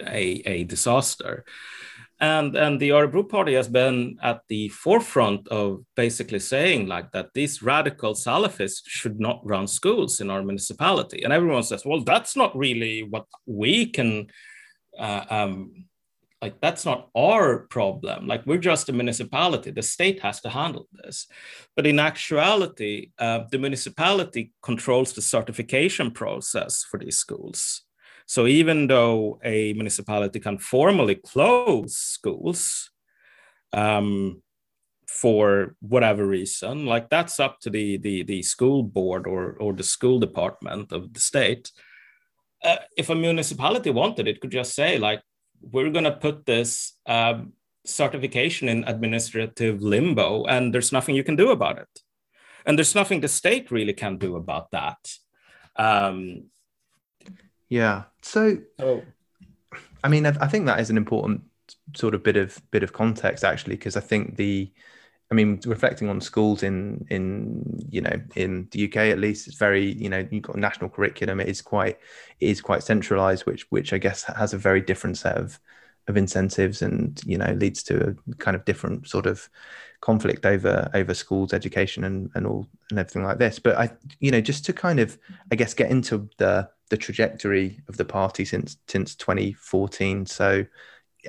a, 0.06 0.42
a 0.46 0.64
disaster. 0.64 1.44
And 2.20 2.54
and 2.56 2.78
the 2.78 2.90
Örebro 2.90 3.28
party 3.28 3.54
has 3.54 3.66
been 3.66 4.18
at 4.22 4.42
the 4.48 4.68
forefront 4.68 5.48
of 5.48 5.84
basically 5.96 6.38
saying 6.38 6.86
like 6.86 7.10
that 7.10 7.30
these 7.34 7.60
radical 7.60 8.14
Salafists 8.14 8.82
should 8.86 9.18
not 9.18 9.40
run 9.44 9.66
schools 9.66 10.20
in 10.20 10.30
our 10.30 10.42
municipality, 10.42 11.24
and 11.24 11.32
everyone 11.32 11.64
says, 11.64 11.84
well, 11.84 12.04
that's 12.04 12.36
not 12.36 12.56
really 12.56 13.02
what 13.02 13.26
we 13.46 13.86
can 13.86 14.28
uh, 14.96 15.24
um, 15.28 15.86
like 16.44 16.60
that's 16.60 16.84
not 16.90 17.08
our 17.30 17.48
problem. 17.76 18.26
Like 18.32 18.42
we're 18.48 18.68
just 18.72 18.90
a 18.90 18.92
municipality. 18.92 19.70
The 19.70 19.82
state 19.96 20.20
has 20.26 20.36
to 20.42 20.50
handle 20.50 20.86
this. 20.92 21.16
But 21.74 21.86
in 21.86 21.98
actuality 22.10 22.94
uh, 23.24 23.40
the 23.50 23.60
municipality 23.66 24.52
controls 24.68 25.10
the 25.12 25.22
certification 25.22 26.10
process 26.10 26.72
for 26.88 26.98
these 27.00 27.18
schools. 27.24 27.60
So 28.26 28.40
even 28.46 28.78
though 28.92 29.38
a 29.56 29.72
municipality 29.80 30.38
can 30.46 30.58
formally 30.58 31.16
close 31.32 31.96
schools 32.16 32.90
um, 33.72 34.42
for 35.22 35.76
whatever 35.80 36.26
reason, 36.26 36.74
like 36.94 37.06
that's 37.08 37.40
up 37.40 37.54
to 37.60 37.70
the 37.76 37.86
the 38.06 38.16
the 38.30 38.42
school 38.42 38.82
board 38.82 39.26
or 39.32 39.42
or 39.62 39.72
the 39.72 39.88
school 39.94 40.18
department 40.26 40.92
of 40.92 41.02
the 41.14 41.20
state. 41.20 41.64
Uh, 42.68 42.82
if 43.02 43.10
a 43.10 43.14
municipality 43.14 43.90
wanted, 43.90 44.26
it 44.26 44.40
could 44.40 44.54
just 44.60 44.72
say 44.74 44.98
like, 45.08 45.22
we're 45.72 45.90
going 45.90 46.04
to 46.04 46.12
put 46.12 46.46
this 46.46 46.94
um, 47.06 47.52
certification 47.84 48.68
in 48.68 48.84
administrative 48.84 49.82
limbo, 49.82 50.44
and 50.44 50.72
there's 50.72 50.92
nothing 50.92 51.14
you 51.14 51.24
can 51.24 51.36
do 51.36 51.50
about 51.50 51.78
it, 51.78 52.00
and 52.66 52.78
there's 52.78 52.94
nothing 52.94 53.20
the 53.20 53.28
state 53.28 53.70
really 53.70 53.92
can 53.92 54.18
do 54.18 54.36
about 54.36 54.70
that. 54.70 54.98
Um, 55.76 56.44
yeah. 57.68 58.04
So. 58.22 58.58
I 60.02 60.08
mean, 60.08 60.26
I, 60.26 60.36
I 60.38 60.48
think 60.48 60.66
that 60.66 60.80
is 60.80 60.90
an 60.90 60.98
important 60.98 61.44
sort 61.96 62.14
of 62.14 62.22
bit 62.22 62.36
of 62.36 62.60
bit 62.70 62.82
of 62.82 62.92
context 62.92 63.42
actually, 63.42 63.76
because 63.76 63.96
I 63.96 64.00
think 64.00 64.36
the 64.36 64.70
I 65.34 65.36
mean, 65.36 65.58
reflecting 65.66 66.08
on 66.08 66.20
schools 66.20 66.62
in 66.62 67.04
in 67.10 67.84
you 67.90 68.00
know 68.00 68.22
in 68.36 68.68
the 68.70 68.84
UK 68.84 68.96
at 69.10 69.18
least, 69.18 69.48
it's 69.48 69.56
very 69.56 69.92
you 69.94 70.08
know 70.08 70.24
you've 70.30 70.44
got 70.44 70.54
a 70.54 70.60
national 70.60 70.90
curriculum. 70.90 71.40
It 71.40 71.48
is 71.48 71.60
quite 71.60 71.98
it 72.38 72.48
is 72.50 72.60
quite 72.60 72.84
centralised, 72.84 73.44
which 73.44 73.66
which 73.70 73.92
I 73.92 73.98
guess 73.98 74.22
has 74.22 74.54
a 74.54 74.58
very 74.58 74.80
different 74.80 75.18
set 75.18 75.36
of 75.36 75.58
of 76.06 76.16
incentives 76.16 76.82
and 76.82 77.20
you 77.26 77.36
know 77.36 77.52
leads 77.54 77.82
to 77.82 78.16
a 78.30 78.34
kind 78.36 78.54
of 78.54 78.64
different 78.64 79.08
sort 79.08 79.26
of 79.26 79.48
conflict 80.00 80.46
over 80.46 80.88
over 80.94 81.14
schools 81.14 81.52
education 81.52 82.04
and 82.04 82.30
and 82.36 82.46
all 82.46 82.68
and 82.90 82.98
everything 83.00 83.24
like 83.24 83.38
this 83.38 83.58
but 83.58 83.74
i 83.78 83.90
you 84.20 84.30
know 84.30 84.40
just 84.42 84.66
to 84.66 84.72
kind 84.74 85.00
of 85.00 85.16
i 85.50 85.54
guess 85.54 85.72
get 85.72 85.90
into 85.90 86.28
the 86.36 86.68
the 86.90 86.96
trajectory 86.98 87.80
of 87.88 87.96
the 87.96 88.04
party 88.04 88.44
since 88.44 88.76
since 88.86 89.14
2014 89.14 90.26
so 90.26 90.62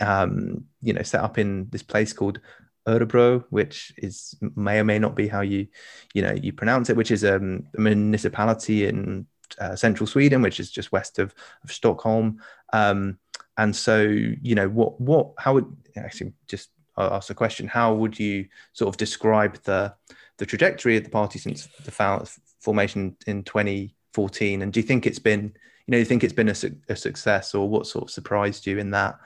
um 0.01 0.65
you 0.81 0.91
know 0.91 1.03
set 1.03 1.21
up 1.21 1.37
in 1.37 1.69
this 1.69 1.83
place 1.83 2.11
called 2.11 2.41
Örebro, 2.87 3.45
which 3.49 3.93
is 3.97 4.35
may 4.55 4.79
or 4.79 4.83
may 4.83 4.99
not 4.99 5.15
be 5.15 5.27
how 5.27 5.41
you, 5.41 5.67
you 6.13 6.21
know, 6.21 6.33
you 6.33 6.53
pronounce 6.53 6.89
it, 6.89 6.95
which 6.95 7.11
is 7.11 7.25
um, 7.25 7.65
a 7.77 7.81
municipality 7.81 8.85
in 8.85 9.25
uh, 9.59 9.75
central 9.75 10.07
Sweden, 10.07 10.41
which 10.41 10.59
is 10.59 10.71
just 10.71 10.91
west 10.91 11.19
of, 11.19 11.33
of 11.63 11.71
Stockholm. 11.71 12.39
Um, 12.73 13.17
and 13.57 13.75
so, 13.75 14.01
you 14.01 14.55
know, 14.55 14.69
what 14.69 14.99
what 14.99 15.31
how 15.37 15.53
would 15.53 15.75
actually 15.95 16.33
just 16.47 16.69
ask 16.97 17.29
a 17.29 17.35
question: 17.35 17.67
How 17.67 17.93
would 17.93 18.19
you 18.19 18.47
sort 18.73 18.93
of 18.93 18.97
describe 18.97 19.61
the 19.63 19.93
the 20.37 20.45
trajectory 20.45 20.97
of 20.97 21.03
the 21.03 21.09
party 21.09 21.39
since 21.39 21.67
the 21.83 22.29
formation 22.59 23.15
in 23.27 23.43
2014? 23.43 24.61
And 24.61 24.73
do 24.73 24.79
you 24.79 24.85
think 24.85 25.05
it's 25.05 25.19
been, 25.19 25.43
you 25.87 25.91
know, 25.91 25.97
you 25.97 26.05
think 26.05 26.23
it's 26.23 26.33
been 26.33 26.49
a, 26.49 26.55
su- 26.55 26.75
a 26.89 26.95
success, 26.95 27.55
or 27.55 27.69
what 27.69 27.87
sort 27.87 28.05
of 28.05 28.11
surprised 28.11 28.67
you 28.67 28.77
in 28.77 28.91
that 28.91 29.17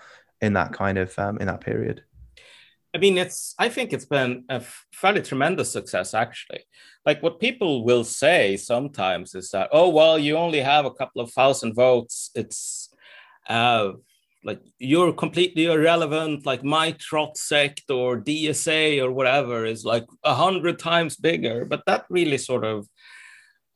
in 0.41 0.53
that 0.53 0.73
kind 0.73 0.97
of 0.97 1.17
um, 1.17 1.37
in 1.39 1.47
that 1.47 1.61
period? 1.61 2.03
I 2.93 2.97
mean, 2.97 3.17
it's. 3.17 3.53
I 3.59 3.69
think 3.69 3.93
it's 3.93 4.05
been 4.05 4.45
a 4.49 4.63
fairly 4.93 5.21
tremendous 5.21 5.71
success, 5.71 6.13
actually. 6.13 6.63
Like 7.05 7.21
what 7.21 7.39
people 7.39 7.83
will 7.83 8.03
say 8.03 8.57
sometimes 8.57 9.35
is 9.35 9.49
that, 9.51 9.69
oh 9.71 9.89
well, 9.89 10.17
you 10.17 10.35
only 10.37 10.61
have 10.61 10.85
a 10.85 10.91
couple 10.91 11.21
of 11.21 11.31
thousand 11.31 11.75
votes. 11.75 12.31
It's 12.33 12.89
uh, 13.47 13.91
like 14.43 14.61
you're 14.79 15.13
completely 15.13 15.65
irrelevant. 15.65 16.45
Like 16.45 16.63
my 16.63 16.91
trot 16.93 17.37
sect 17.37 17.91
or 17.91 18.19
DSA 18.19 19.03
or 19.03 19.11
whatever 19.11 19.65
is 19.65 19.85
like 19.85 20.05
a 20.23 20.33
hundred 20.33 20.79
times 20.79 21.15
bigger. 21.15 21.65
But 21.65 21.83
that 21.85 22.05
really 22.09 22.37
sort 22.39 22.63
of 22.63 22.87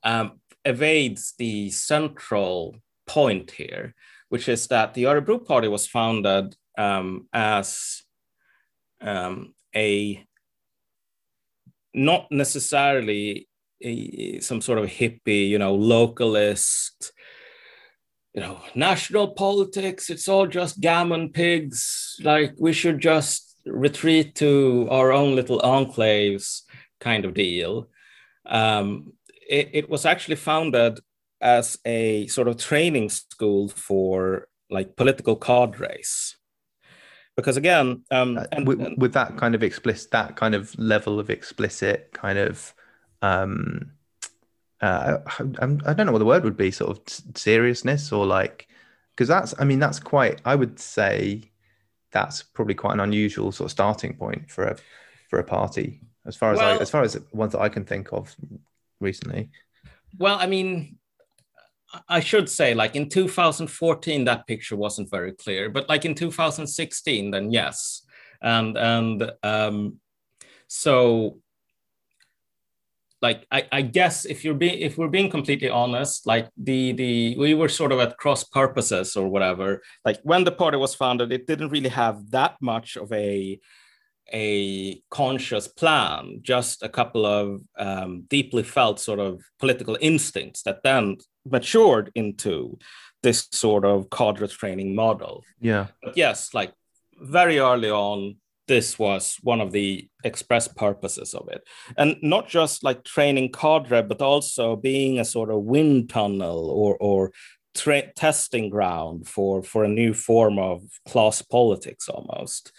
um, 0.02 0.40
evades 0.64 1.34
the 1.38 1.70
central 1.70 2.76
point 3.06 3.52
here, 3.52 3.94
which 4.28 4.48
is 4.48 4.66
that 4.68 4.94
the 4.94 5.04
Örebro 5.04 5.44
Party 5.44 5.68
was 5.68 5.86
founded 5.86 6.56
um, 6.76 7.28
as 7.32 8.02
um, 9.04 9.54
a 9.76 10.24
not 11.92 12.26
necessarily 12.30 13.48
a, 13.80 14.40
some 14.40 14.60
sort 14.60 14.78
of 14.78 14.86
hippie, 14.86 15.48
you 15.48 15.58
know, 15.58 15.76
localist, 15.76 17.12
you 18.32 18.40
know, 18.40 18.60
national 18.74 19.28
politics. 19.28 20.10
It's 20.10 20.28
all 20.28 20.46
just 20.46 20.80
gammon 20.80 21.30
pigs. 21.30 22.16
Like 22.22 22.54
we 22.58 22.72
should 22.72 22.98
just 22.98 23.56
retreat 23.66 24.34
to 24.36 24.88
our 24.90 25.12
own 25.12 25.36
little 25.36 25.60
enclaves, 25.60 26.62
kind 27.00 27.24
of 27.24 27.34
deal. 27.34 27.88
Um, 28.46 29.12
it, 29.48 29.70
it 29.72 29.90
was 29.90 30.04
actually 30.04 30.36
founded 30.36 31.00
as 31.40 31.78
a 31.84 32.26
sort 32.28 32.48
of 32.48 32.56
training 32.56 33.10
school 33.10 33.68
for 33.68 34.48
like 34.70 34.96
political 34.96 35.36
cadres 35.36 36.36
because 37.36 37.56
again 37.56 38.02
um, 38.10 38.38
uh, 38.38 38.44
and, 38.52 38.66
with, 38.66 38.80
with, 38.98 39.12
that 39.12 39.36
kind 39.36 39.54
of 39.54 39.62
explicit 39.62 40.10
that 40.10 40.36
kind 40.36 40.54
of 40.54 40.76
level 40.78 41.18
of 41.18 41.30
explicit 41.30 42.10
kind 42.12 42.38
of 42.38 42.74
um 43.22 43.90
uh, 44.80 45.18
I, 45.26 45.42
I, 45.62 45.94
don't 45.94 46.06
know 46.06 46.12
what 46.12 46.18
the 46.18 46.26
word 46.26 46.44
would 46.44 46.56
be 46.56 46.70
sort 46.70 46.96
of 46.96 47.36
seriousness 47.36 48.12
or 48.12 48.26
like 48.26 48.68
because 49.14 49.28
that's 49.28 49.54
i 49.58 49.64
mean 49.64 49.78
that's 49.78 49.98
quite 49.98 50.40
i 50.44 50.54
would 50.54 50.78
say 50.78 51.50
that's 52.10 52.42
probably 52.42 52.74
quite 52.74 52.94
an 52.94 53.00
unusual 53.00 53.50
sort 53.50 53.66
of 53.66 53.70
starting 53.70 54.14
point 54.14 54.50
for 54.50 54.64
a 54.64 54.76
for 55.30 55.38
a 55.38 55.44
party 55.44 56.00
as 56.26 56.36
far 56.36 56.52
as 56.52 56.58
well, 56.58 56.78
I, 56.78 56.82
as 56.82 56.90
far 56.90 57.02
as 57.02 57.18
ones 57.32 57.52
that 57.52 57.60
i 57.60 57.68
can 57.68 57.84
think 57.84 58.12
of 58.12 58.34
recently. 59.00 59.50
Well 60.18 60.38
i 60.38 60.46
mean 60.46 60.98
I 62.08 62.20
should 62.20 62.48
say, 62.48 62.74
like 62.74 62.96
in 62.96 63.08
2014, 63.08 64.24
that 64.24 64.46
picture 64.46 64.76
wasn't 64.76 65.10
very 65.10 65.32
clear, 65.32 65.68
but 65.70 65.88
like 65.88 66.04
in 66.04 66.14
2016, 66.14 67.30
then 67.30 67.50
yes, 67.50 68.02
and 68.42 68.76
and 68.76 69.32
um, 69.42 69.98
so 70.66 71.38
like 73.24 73.46
I, 73.50 73.66
I 73.72 73.82
guess 73.82 74.26
if 74.26 74.44
you're 74.44 74.60
being 74.64 74.78
if 74.80 74.98
we're 74.98 75.08
being 75.08 75.30
completely 75.30 75.70
honest, 75.70 76.26
like 76.26 76.48
the 76.56 76.92
the 76.92 77.36
we 77.38 77.54
were 77.54 77.70
sort 77.70 77.92
of 77.92 77.98
at 78.00 78.18
cross 78.18 78.44
purposes 78.44 79.16
or 79.16 79.28
whatever. 79.28 79.82
Like 80.04 80.18
when 80.24 80.44
the 80.44 80.52
party 80.52 80.76
was 80.76 80.94
founded, 80.94 81.32
it 81.32 81.46
didn't 81.46 81.70
really 81.70 81.88
have 81.88 82.30
that 82.30 82.56
much 82.60 82.96
of 82.96 83.10
a 83.12 83.58
a 84.32 85.00
conscious 85.10 85.68
plan, 85.68 86.40
just 86.42 86.82
a 86.82 86.88
couple 86.88 87.24
of 87.24 87.62
um, 87.78 88.24
deeply 88.28 88.62
felt 88.62 89.00
sort 89.00 89.20
of 89.20 89.42
political 89.58 89.96
instincts 90.00 90.62
that 90.62 90.82
then 90.82 91.16
matured 91.44 92.10
into 92.14 92.78
this 93.22 93.48
sort 93.52 93.84
of 93.84 94.10
cadre 94.10 94.48
training 94.48 94.94
model. 94.94 95.42
Yeah. 95.60 95.86
But 96.02 96.16
yes, 96.16 96.54
like 96.54 96.72
very 97.18 97.58
early 97.58 97.90
on, 97.90 98.36
this 98.66 98.98
was 98.98 99.38
one 99.42 99.60
of 99.60 99.72
the 99.72 100.08
express 100.24 100.68
purposes 100.68 101.34
of 101.34 101.48
it. 101.48 101.66
And 101.98 102.16
not 102.22 102.48
just 102.48 102.82
like 102.82 103.04
training 103.04 103.52
cadre, 103.52 104.02
but 104.02 104.22
also 104.22 104.76
being 104.76 105.18
a 105.18 105.24
sort 105.24 105.50
of 105.50 105.62
wind 105.62 106.10
tunnel 106.10 106.70
or, 106.70 106.96
or 106.96 107.32
tra- 107.74 108.12
testing 108.14 108.70
ground 108.70 109.28
for, 109.28 109.62
for 109.62 109.84
a 109.84 109.88
new 109.88 110.14
form 110.14 110.58
of 110.58 110.82
class 111.06 111.42
politics 111.42 112.08
almost. 112.08 112.72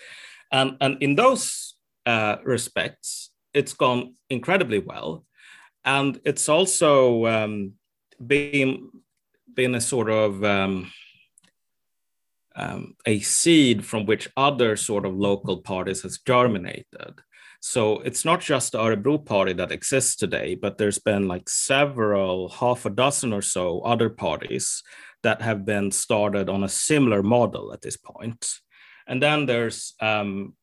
And, 0.52 0.78
and 0.82 0.98
in 1.02 1.16
those 1.16 1.76
uh, 2.06 2.38
respects, 2.44 3.32
it's 3.54 3.74
gone 3.74 4.16
incredibly 4.30 4.80
well. 4.80 5.26
And 5.84 6.20
it's 6.26 6.50
also 6.50 7.28
um, 7.28 7.74
been 8.26 8.90
been 9.54 9.76
a 9.76 9.82
sort 9.82 10.10
of 10.10 10.44
um, 10.44 10.92
um, 12.56 12.96
a 13.06 13.20
seed 13.20 13.86
from 13.86 14.06
which 14.06 14.30
other 14.36 14.76
sort 14.76 15.06
of 15.06 15.16
local 15.16 15.62
parties 15.62 16.02
has 16.02 16.20
germinated. 16.20 17.22
So 17.62 18.00
it's 18.02 18.24
not 18.24 18.42
just 18.42 18.74
the 18.74 18.78
Örebro 18.78 19.26
party 19.26 19.54
that 19.54 19.72
exists 19.72 20.16
today, 20.16 20.56
but 20.56 20.78
there's 20.78 21.00
been 21.00 21.28
like 21.28 21.50
several, 21.50 22.50
half 22.50 22.86
a 22.86 22.90
dozen 22.90 23.34
or 23.34 23.42
so 23.42 23.80
other 23.82 24.10
parties 24.10 24.84
that 25.24 25.42
have 25.42 25.66
been 25.66 25.90
started 25.92 26.48
on 26.48 26.64
a 26.64 26.70
similar 26.70 27.24
model 27.24 27.74
at 27.74 27.82
this 27.82 27.98
point. 27.98 28.46
And 29.08 29.22
then 29.22 29.48
there's 29.48 29.96
um, 30.00 30.54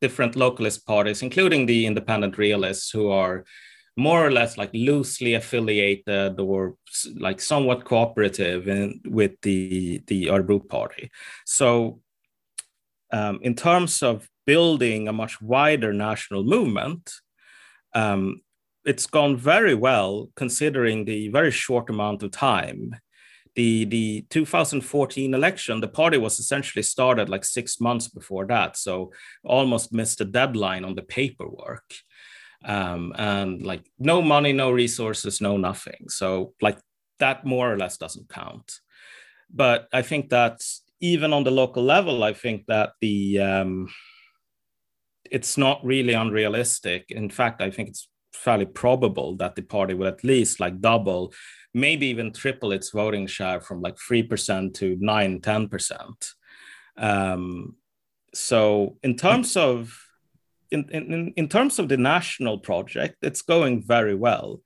different 0.00 0.34
localist 0.34 0.86
parties, 0.86 1.22
including 1.22 1.66
the 1.66 1.86
independent 1.86 2.38
realists 2.38 2.90
who 2.90 3.10
are 3.10 3.44
more 3.98 4.24
or 4.24 4.30
less 4.30 4.56
like 4.56 4.70
loosely 4.72 5.34
affiliated 5.34 6.38
or 6.38 6.76
like 7.16 7.40
somewhat 7.40 7.84
cooperative 7.84 8.68
in, 8.68 9.00
with 9.04 9.32
the 9.42 10.00
the 10.06 10.26
Örebro 10.26 10.60
party. 10.68 11.10
So 11.44 12.00
um, 13.12 13.40
in 13.42 13.56
terms 13.56 14.00
of 14.02 14.28
building 14.46 15.08
a 15.08 15.12
much 15.12 15.42
wider 15.42 15.92
national 15.92 16.44
movement, 16.44 17.12
um, 17.92 18.40
it's 18.84 19.06
gone 19.06 19.36
very 19.36 19.74
well 19.74 20.30
considering 20.36 21.04
the 21.04 21.28
very 21.30 21.50
short 21.50 21.90
amount 21.90 22.22
of 22.22 22.30
time. 22.30 22.94
The, 23.56 23.86
the 23.86 24.24
2014 24.30 25.34
election, 25.34 25.80
the 25.80 25.88
party 25.88 26.18
was 26.18 26.38
essentially 26.38 26.84
started 26.84 27.28
like 27.28 27.44
six 27.44 27.80
months 27.80 28.06
before 28.06 28.46
that, 28.46 28.76
so 28.76 29.10
almost 29.42 29.92
missed 29.92 30.18
the 30.18 30.24
deadline 30.24 30.84
on 30.84 30.94
the 30.94 31.02
paperwork 31.02 31.82
um, 32.64 33.12
and 33.16 33.62
like 33.64 33.84
no 33.98 34.20
money, 34.22 34.52
no 34.52 34.70
resources, 34.70 35.40
no 35.40 35.56
nothing. 35.56 36.08
So 36.08 36.54
like 36.60 36.78
that 37.18 37.44
more 37.44 37.72
or 37.72 37.76
less 37.76 37.96
doesn't 37.96 38.28
count. 38.28 38.72
But 39.50 39.88
I 39.92 40.02
think 40.02 40.30
that 40.30 40.60
even 41.00 41.32
on 41.32 41.44
the 41.44 41.50
local 41.50 41.82
level, 41.82 42.24
I 42.24 42.32
think 42.34 42.66
that 42.66 42.92
the 43.00 43.40
um, 43.40 43.88
it's 45.30 45.56
not 45.56 45.84
really 45.84 46.12
unrealistic. 46.12 47.06
In 47.10 47.30
fact, 47.30 47.62
I 47.62 47.70
think 47.70 47.88
it's 47.90 48.08
fairly 48.32 48.66
probable 48.66 49.36
that 49.36 49.54
the 49.54 49.62
party 49.62 49.94
will 49.94 50.06
at 50.06 50.24
least 50.24 50.60
like 50.60 50.80
double, 50.80 51.32
maybe 51.74 52.06
even 52.06 52.32
triple 52.32 52.72
its 52.72 52.90
voting 52.90 53.26
share 53.26 53.60
from 53.60 53.80
like 53.80 53.96
3% 53.96 54.74
to 54.74 54.96
9, 55.00 55.40
10%. 55.40 56.32
Um, 56.96 57.76
so 58.34 58.96
in 59.02 59.16
terms 59.16 59.56
of 59.56 59.96
in, 60.70 60.88
in, 60.90 61.32
in 61.36 61.48
terms 61.48 61.78
of 61.78 61.88
the 61.88 61.96
national 61.96 62.58
project, 62.58 63.16
it's 63.22 63.42
going 63.42 63.82
very 63.86 64.14
well. 64.14 64.60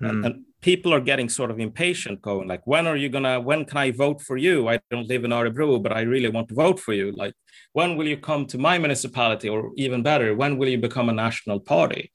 Mm. 0.00 0.10
And, 0.10 0.24
and, 0.26 0.44
people 0.62 0.92
are 0.92 1.00
getting 1.00 1.28
sort 1.28 1.50
of 1.52 1.60
impatient, 1.60 2.20
going 2.20 2.48
like, 2.48 2.66
when 2.66 2.88
are 2.88 2.96
you 2.96 3.08
gonna, 3.08 3.40
when 3.40 3.64
can 3.64 3.76
I 3.78 3.92
vote 3.92 4.20
for 4.20 4.36
you? 4.36 4.68
I 4.68 4.80
don't 4.90 5.06
live 5.06 5.24
in 5.24 5.30
Örebro, 5.30 5.80
but 5.80 5.92
I 5.92 6.00
really 6.00 6.28
want 6.28 6.48
to 6.48 6.54
vote 6.54 6.80
for 6.80 6.92
you. 6.92 7.12
Like, 7.12 7.34
when 7.72 7.96
will 7.96 8.08
you 8.08 8.16
come 8.16 8.46
to 8.46 8.58
my 8.58 8.76
municipality? 8.76 9.48
Or 9.48 9.70
even 9.76 10.02
better, 10.02 10.34
when 10.34 10.58
will 10.58 10.68
you 10.68 10.78
become 10.78 11.08
a 11.08 11.12
national 11.12 11.60
party? 11.60 12.10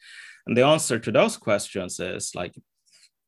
And 0.46 0.58
the 0.58 0.66
answer 0.66 1.00
to 1.00 1.12
those 1.12 1.38
questions 1.38 2.00
is 2.02 2.36
like, 2.36 2.54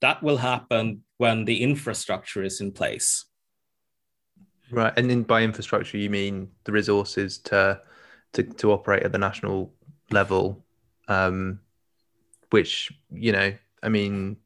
that 0.01 0.21
will 0.21 0.37
happen 0.37 1.03
when 1.19 1.45
the 1.45 1.61
infrastructure 1.61 2.43
is 2.43 2.59
in 2.59 2.73
place. 2.73 3.25
Right. 4.71 4.91
And 4.97 5.09
then 5.09 5.23
by 5.23 5.43
infrastructure, 5.43 5.97
you 5.97 6.09
mean 6.09 6.49
the 6.65 6.73
resources 6.73 7.37
to, 7.43 7.79
to, 8.33 8.43
to 8.43 8.71
operate 8.71 9.03
at 9.03 9.13
the 9.13 9.19
national 9.19 9.73
level, 10.13 10.63
um, 11.07 11.59
which, 12.51 12.91
you 13.11 13.31
know, 13.31 13.53
I 13.81 13.89
mean, 13.89 14.37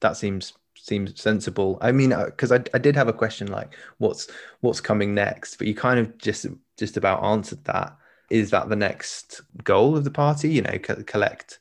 that 0.00 0.16
seems 0.16 0.52
seems 0.74 1.20
sensible. 1.20 1.78
I 1.80 1.92
mean, 1.92 2.10
because 2.26 2.52
uh, 2.52 2.56
I, 2.56 2.76
I 2.76 2.78
did 2.78 2.96
have 2.96 3.08
a 3.08 3.12
question 3.12 3.48
like, 3.48 3.76
what's 3.98 4.28
what's 4.60 4.80
coming 4.80 5.14
next? 5.14 5.56
But 5.56 5.66
you 5.66 5.74
kind 5.74 6.00
of 6.00 6.18
just 6.18 6.46
just 6.76 6.96
about 6.96 7.24
answered 7.24 7.64
that. 7.64 7.96
Is 8.30 8.50
that 8.50 8.68
the 8.68 8.76
next 8.76 9.40
goal 9.64 9.96
of 9.96 10.04
the 10.04 10.10
party? 10.10 10.50
You 10.50 10.62
know, 10.62 10.78
co- 10.78 11.02
collect 11.02 11.58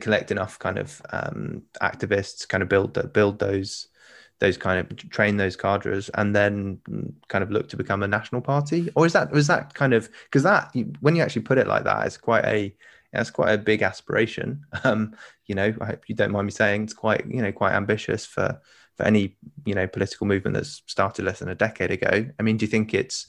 collect 0.00 0.30
enough 0.30 0.58
kind 0.58 0.78
of 0.78 1.02
um, 1.10 1.62
activists, 1.82 2.48
kind 2.48 2.62
of 2.62 2.68
build 2.68 3.12
build 3.12 3.38
those 3.38 3.88
those 4.40 4.56
kind 4.56 4.80
of 4.80 5.10
train 5.10 5.36
those 5.36 5.56
cadres 5.56 6.08
and 6.10 6.34
then 6.34 6.78
kind 7.28 7.44
of 7.44 7.50
look 7.50 7.68
to 7.68 7.76
become 7.76 8.02
a 8.02 8.08
national 8.08 8.40
party? 8.40 8.90
Or 8.96 9.06
is 9.06 9.12
that 9.12 9.30
was 9.30 9.46
that 9.46 9.74
kind 9.74 9.94
of 9.94 10.08
because 10.24 10.42
that 10.42 10.74
when 11.00 11.16
you 11.16 11.22
actually 11.22 11.42
put 11.42 11.58
it 11.58 11.66
like 11.66 11.84
that 11.84 12.06
it's 12.06 12.16
quite 12.16 12.44
a 12.44 12.74
that's 13.12 13.30
quite 13.30 13.52
a 13.52 13.58
big 13.58 13.82
aspiration. 13.82 14.64
Um 14.84 15.16
you 15.46 15.54
know 15.54 15.74
i 15.80 15.84
hope 15.84 16.08
you 16.08 16.14
don't 16.14 16.32
mind 16.32 16.46
me 16.46 16.50
saying 16.50 16.84
it's 16.84 16.94
quite 16.94 17.26
you 17.28 17.42
know 17.42 17.52
quite 17.52 17.74
ambitious 17.74 18.24
for 18.24 18.60
for 18.96 19.04
any 19.04 19.36
you 19.64 19.74
know 19.74 19.86
political 19.86 20.26
movement 20.26 20.54
that's 20.54 20.82
started 20.86 21.24
less 21.24 21.40
than 21.40 21.48
a 21.48 21.54
decade 21.54 21.90
ago. 21.90 22.26
I 22.38 22.42
mean 22.42 22.56
do 22.56 22.64
you 22.64 22.70
think 22.70 22.94
it's 22.94 23.26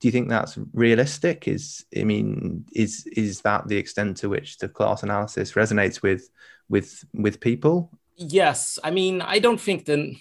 do 0.00 0.08
you 0.08 0.12
think 0.12 0.28
that's 0.28 0.58
realistic? 0.72 1.48
Is 1.48 1.84
i 1.98 2.04
mean 2.04 2.64
is 2.72 3.06
is 3.12 3.40
that 3.42 3.68
the 3.68 3.78
extent 3.78 4.18
to 4.18 4.28
which 4.28 4.58
the 4.58 4.68
class 4.68 5.02
analysis 5.02 5.52
resonates 5.52 6.02
with 6.02 6.28
with 6.68 7.04
with 7.12 7.40
people? 7.40 7.90
Yes. 8.16 8.78
I 8.84 8.90
mean 8.90 9.22
i 9.22 9.38
don't 9.38 9.60
think 9.60 9.86
the 9.86 10.16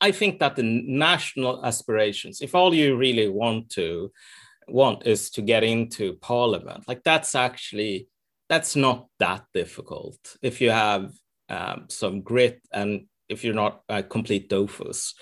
I 0.00 0.12
think 0.12 0.38
that 0.38 0.56
the 0.56 0.62
national 0.62 1.64
aspirations, 1.64 2.40
if 2.40 2.54
all 2.54 2.74
you 2.74 2.96
really 2.96 3.28
want 3.28 3.70
to 3.70 4.12
want 4.68 5.06
is 5.06 5.30
to 5.30 5.42
get 5.42 5.64
into 5.64 6.14
parliament, 6.14 6.84
like 6.86 7.02
that's 7.02 7.34
actually 7.34 8.08
that's 8.48 8.76
not 8.76 9.08
that 9.18 9.44
difficult 9.52 10.18
if 10.42 10.60
you 10.60 10.70
have 10.70 11.12
um, 11.48 11.86
some 11.88 12.22
grit 12.22 12.60
and 12.72 13.06
if 13.28 13.44
you're 13.44 13.54
not 13.54 13.82
a 13.88 14.02
complete 14.02 14.48
doofus. 14.48 15.14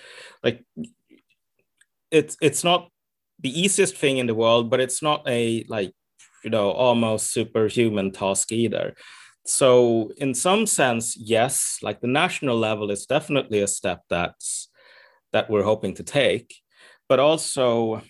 Like 0.44 0.64
it's 2.10 2.36
it's 2.40 2.62
not 2.62 2.88
the 3.40 3.60
easiest 3.60 3.96
thing 3.96 4.18
in 4.18 4.26
the 4.26 4.34
world, 4.34 4.70
but 4.70 4.80
it's 4.80 5.02
not 5.02 5.22
a 5.26 5.64
like 5.68 5.92
you 6.44 6.50
know 6.50 6.70
almost 6.70 7.32
superhuman 7.32 8.12
task 8.12 8.52
either 8.52 8.94
so 9.46 10.10
in 10.16 10.34
some 10.34 10.66
sense 10.66 11.16
yes 11.16 11.78
like 11.82 12.00
the 12.00 12.06
national 12.06 12.56
level 12.56 12.90
is 12.90 13.06
definitely 13.06 13.60
a 13.60 13.66
step 13.66 14.02
that's 14.10 14.68
that 15.36 15.50
we're 15.50 15.62
hoping 15.62 15.94
to 15.94 16.02
take. 16.02 16.54
But 17.08 17.20
also 17.20 18.02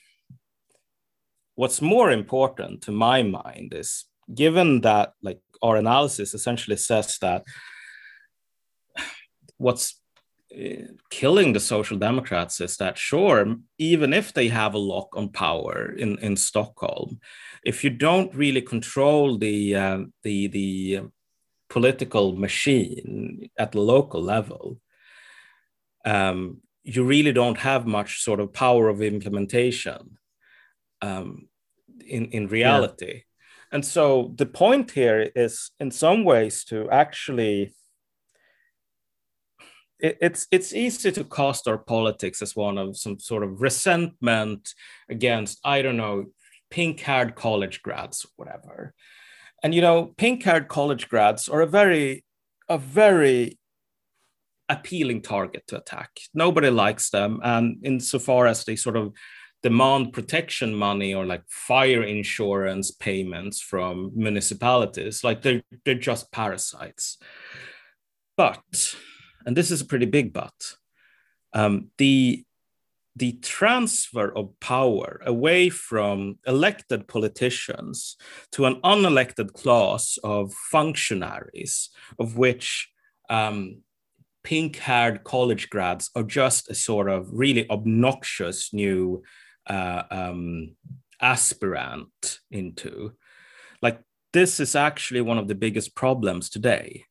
what's 1.55 1.83
more 1.83 2.11
important 2.11 2.83
to 2.83 2.93
my 2.93 3.23
mind 3.23 3.75
is 3.75 4.05
given 4.33 4.81
that 4.83 5.13
like 5.23 5.41
our 5.63 5.77
analysis 5.77 6.35
essentially 6.35 6.77
says 6.77 7.19
that 7.21 7.43
what's 9.57 10.01
uh, 10.55 10.87
killing 11.11 11.53
the 11.53 11.61
social 11.61 11.99
democrats 11.99 12.61
is 12.61 12.77
that 12.77 12.99
sure 12.99 13.57
even 13.79 14.13
if 14.13 14.33
they 14.33 14.49
have 14.49 14.75
a 14.75 14.87
lock 14.93 15.17
on 15.17 15.29
power 15.29 15.93
in 16.03 16.19
in 16.19 16.37
stockholm 16.37 17.19
if 17.65 17.83
you 17.85 17.91
don't 17.91 18.35
really 18.35 18.63
control 18.63 19.39
the 19.39 19.75
uh, 19.75 20.01
the 20.23 20.49
the 20.49 21.01
political 21.69 22.37
machine 22.37 23.51
at 23.59 23.73
the 23.73 23.81
local 23.81 24.23
level, 24.23 24.79
um, 26.05 26.61
you 26.85 27.05
really 27.05 27.33
don't 27.33 27.59
have 27.59 27.87
much 27.87 28.23
sort 28.23 28.41
of 28.41 28.53
power 28.53 28.89
of 28.89 29.03
implementation 29.03 30.19
um, 31.03 31.49
in, 32.07 32.27
in 32.27 32.47
reality. 32.47 33.15
Yeah. 33.15 33.21
And 33.73 33.85
so 33.85 34.33
the 34.37 34.47
point 34.47 34.93
here 34.93 35.31
is, 35.35 35.71
in 35.81 35.91
some 35.91 36.25
ways, 36.25 36.65
to 36.65 36.89
actually 36.91 37.75
it, 39.99 40.19
it's 40.21 40.47
it's 40.51 40.73
easy 40.73 41.11
to 41.11 41.25
cast 41.25 41.67
our 41.69 41.79
politics 41.79 42.43
as 42.43 42.55
one 42.55 42.79
of 42.79 42.97
some 42.97 43.19
sort 43.19 43.43
of 43.43 43.61
resentment 43.61 44.75
against 45.09 45.59
I 45.65 45.83
don't 45.83 45.97
know 45.97 46.27
pink-haired 46.71 47.35
college 47.35 47.83
grads 47.83 48.25
or 48.25 48.31
whatever. 48.37 48.95
And 49.63 49.75
you 49.75 49.81
know, 49.81 50.15
pink-haired 50.17 50.69
college 50.69 51.09
grads 51.09 51.49
are 51.49 51.61
a 51.61 51.67
very, 51.67 52.25
a 52.69 52.79
very 52.79 53.59
appealing 54.69 55.23
target 55.23 55.65
to 55.69 55.77
attack. 55.77 56.11
Nobody 56.35 56.71
likes 56.71 57.11
them, 57.11 57.41
and 57.43 57.79
insofar 57.85 58.47
as 58.47 58.65
they 58.65 58.77
sort 58.77 58.97
of 58.97 59.13
demand 59.63 60.13
protection 60.13 60.75
money 60.75 61.15
or 61.15 61.27
like 61.27 61.43
fire 61.49 62.03
insurance 62.03 62.91
payments 62.93 63.61
from 63.61 64.13
municipalities, 64.15 65.25
like 65.25 65.43
they're 65.43 65.63
they're 65.85 65.95
just 65.95 66.31
parasites. 66.31 67.19
But, 68.37 68.95
and 69.45 69.57
this 69.57 69.71
is 69.71 69.81
a 69.81 69.87
pretty 69.87 70.07
big 70.07 70.33
but, 70.33 70.77
um, 71.53 71.91
the 71.99 72.45
the 73.17 73.33
transfer 73.41 74.31
of 74.37 74.59
power 74.61 75.21
away 75.25 75.71
from 75.71 76.39
elected 76.47 77.09
politicians 77.09 78.17
to 78.53 78.67
an 78.67 78.79
unelected 78.83 79.55
class 79.55 80.19
of 80.23 80.53
functionaries, 80.71 81.89
of 82.19 82.37
which 82.37 82.91
um, 83.31 83.79
pink 84.45 84.77
haired 84.77 85.25
college 85.25 85.71
grads 85.71 86.11
are 86.15 86.23
just 86.23 86.71
a 86.71 86.75
sort 86.75 87.09
of 87.09 87.27
really 87.33 87.69
obnoxious 87.71 88.73
new 88.75 89.23
uh, 89.67 90.03
um, 90.11 90.77
aspirant 91.21 92.41
into. 92.51 93.13
Like, 93.81 94.01
this 94.35 94.61
is 94.61 94.77
actually 94.77 95.23
one 95.23 95.39
of 95.39 95.49
the 95.49 95.55
biggest 95.55 95.95
problems 95.95 96.51
today. 96.51 97.05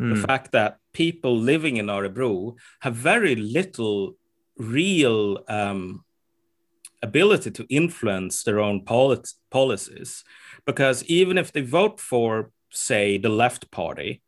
Mm. 0.00 0.14
The 0.14 0.20
hmm. 0.20 0.26
fact 0.26 0.52
that 0.52 0.78
people 0.92 1.36
living 1.36 1.78
in 1.78 1.86
Örebro 1.86 2.54
have 2.80 2.94
very 2.94 3.34
little 3.34 4.14
real 4.58 5.44
um, 5.48 6.04
ability 7.02 7.50
to 7.52 7.66
influence 7.68 8.42
their 8.42 8.60
own 8.60 8.84
polit- 8.84 9.32
policies. 9.50 10.24
Because 10.66 11.04
even 11.04 11.38
if 11.38 11.52
they 11.52 11.62
vote 11.62 12.00
for, 12.00 12.50
say, 12.70 13.18
the 13.18 13.28
left 13.28 13.70
party, 13.70 14.22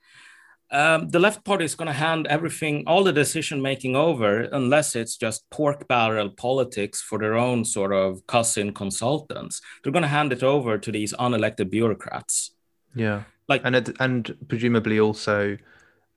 um, 0.73 1.09
the 1.09 1.19
left 1.19 1.45
party 1.45 1.65
is 1.65 1.75
going 1.75 1.89
to 1.89 1.93
hand 1.93 2.29
everything, 2.29 2.85
all 2.87 3.03
the 3.03 3.13
decision 3.13 3.61
making 3.61 3.97
over, 3.97 4.43
unless 4.53 4.95
it's 4.95 5.17
just 5.17 5.49
pork 5.51 5.89
barrel 5.89 6.31
politics 6.31 7.03
for 7.03 7.19
their 7.19 7.37
own 7.37 7.65
sort 7.65 7.93
of 7.93 8.25
cousin 8.29 8.73
consultants. 8.73 9.61
They're 9.83 9.93
going 9.93 10.03
to 10.03 10.09
hand 10.09 10.33
it 10.33 10.45
over 10.45 10.79
to 10.79 10.93
these 10.93 11.13
unelected 11.15 11.71
bureaucrats. 11.71 12.53
Yeah, 12.95 13.25
like 13.49 13.63
and 13.65 13.75
it, 13.75 13.97
and 13.99 14.37
presumably 14.49 15.01
also 15.01 15.57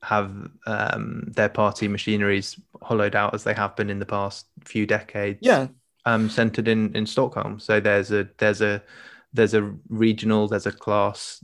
have 0.04 0.32
um, 0.68 1.32
their 1.36 1.50
party 1.50 1.88
machineries 1.88 2.60
hollowed 2.82 3.16
out 3.16 3.34
as 3.34 3.44
they 3.44 3.54
have 3.54 3.76
been 3.76 3.90
in 3.90 4.00
the 4.00 4.06
past 4.06 4.48
few 4.66 4.86
decades. 4.86 5.40
Yeah, 5.42 5.68
um, 6.06 6.30
centered 6.30 6.68
in 6.68 6.96
in 6.96 7.06
Stockholm. 7.06 7.60
So 7.60 7.80
there's 7.80 8.12
a 8.12 8.28
there's 8.38 8.62
a 8.62 8.84
there's 9.34 9.54
a 9.54 9.74
regional, 9.90 10.48
there's 10.48 10.68
a 10.68 10.72
class 10.72 11.44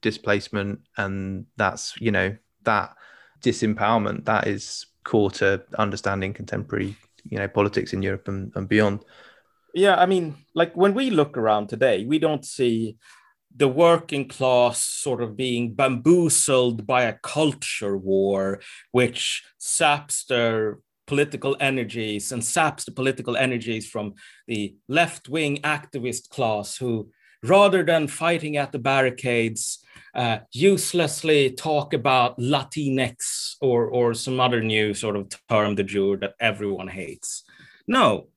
displacement, 0.00 0.80
and 0.96 1.46
that's 1.56 1.94
you 2.00 2.10
know 2.10 2.36
that 2.62 2.94
disempowerment 3.42 4.24
that 4.24 4.46
is 4.46 4.86
core 5.04 5.30
to 5.30 5.62
understanding 5.78 6.32
contemporary 6.32 6.96
you 7.28 7.38
know 7.38 7.46
politics 7.48 7.92
in 7.92 8.02
Europe 8.02 8.28
and, 8.28 8.52
and 8.54 8.68
beyond. 8.68 9.04
Yeah, 9.74 9.96
I 9.96 10.06
mean, 10.06 10.36
like 10.54 10.76
when 10.76 10.94
we 10.94 11.10
look 11.10 11.36
around 11.36 11.68
today, 11.68 12.04
we 12.04 12.18
don't 12.18 12.44
see 12.44 12.96
the 13.56 13.68
working 13.68 14.28
class 14.28 14.82
sort 14.82 15.22
of 15.22 15.36
being 15.36 15.74
bamboozled 15.74 16.86
by 16.86 17.04
a 17.04 17.18
culture 17.22 17.96
war, 17.96 18.60
which 18.90 19.44
saps 19.58 20.24
their 20.24 20.78
political 21.06 21.56
energies 21.60 22.32
and 22.32 22.44
saps 22.44 22.84
the 22.84 22.90
political 22.90 23.36
energies 23.36 23.88
from 23.88 24.14
the 24.48 24.74
left 24.88 25.28
wing 25.28 25.58
activist 25.58 26.30
class 26.30 26.76
who 26.76 27.10
rather 27.44 27.84
than 27.84 28.08
fighting 28.08 28.56
at 28.56 28.72
the 28.72 28.78
barricades, 28.78 29.84
uh, 30.14 30.38
uselessly 30.52 31.50
talk 31.50 31.92
about 31.92 32.38
Latinx 32.38 33.56
or, 33.60 33.86
or 33.86 34.14
some 34.14 34.40
other 34.40 34.62
new 34.62 34.94
sort 34.94 35.16
of 35.16 35.28
term 35.48 35.74
de 35.74 35.84
jure 35.84 36.16
that 36.16 36.34
everyone 36.40 36.88
hates. 36.88 37.44
No, 37.86 38.28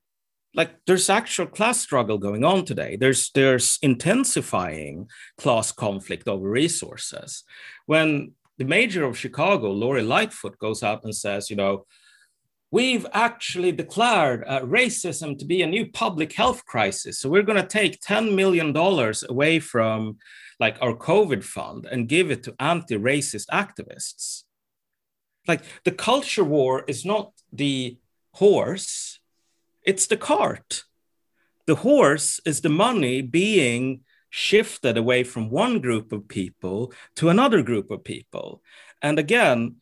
like 0.54 0.76
there's 0.86 1.10
actual 1.10 1.46
class 1.46 1.80
struggle 1.80 2.18
going 2.18 2.44
on 2.44 2.64
today. 2.64 2.96
There's 2.96 3.30
there's 3.34 3.78
intensifying 3.82 5.08
class 5.36 5.72
conflict 5.72 6.26
over 6.28 6.48
resources. 6.48 7.44
When 7.86 8.32
the 8.58 8.64
mayor 8.64 9.04
of 9.04 9.18
Chicago, 9.18 9.70
Lori 9.70 10.02
Lightfoot, 10.02 10.58
goes 10.58 10.82
out 10.82 11.04
and 11.04 11.14
says, 11.14 11.48
you 11.48 11.56
know, 11.56 11.86
we've 12.70 13.06
actually 13.12 13.72
declared 13.72 14.44
uh, 14.46 14.60
racism 14.60 15.38
to 15.38 15.44
be 15.44 15.62
a 15.62 15.66
new 15.66 15.90
public 15.90 16.32
health 16.32 16.64
crisis. 16.66 17.20
So 17.20 17.28
we're 17.28 17.42
going 17.42 17.62
to 17.62 17.66
take 17.66 18.00
$10 18.00 18.34
million 18.34 18.76
away 19.28 19.60
from 19.60 20.18
like 20.60 20.76
our 20.82 20.94
COVID 20.94 21.44
fund 21.44 21.86
and 21.86 22.08
give 22.08 22.30
it 22.30 22.42
to 22.44 22.54
anti-racist 22.58 23.46
activists. 23.52 24.42
Like 25.46 25.62
the 25.84 25.92
culture 25.92 26.44
war 26.44 26.84
is 26.86 27.04
not 27.04 27.32
the 27.52 27.96
horse, 28.32 29.17
it's 29.88 30.06
the 30.06 30.18
cart. 30.18 30.84
The 31.66 31.76
horse 31.76 32.40
is 32.44 32.60
the 32.60 32.68
money 32.86 33.22
being 33.22 34.00
shifted 34.28 34.98
away 34.98 35.24
from 35.24 35.48
one 35.50 35.80
group 35.80 36.12
of 36.12 36.28
people 36.28 36.92
to 37.16 37.30
another 37.30 37.62
group 37.62 37.90
of 37.90 38.04
people. 38.04 38.62
And 39.00 39.18
again, 39.18 39.76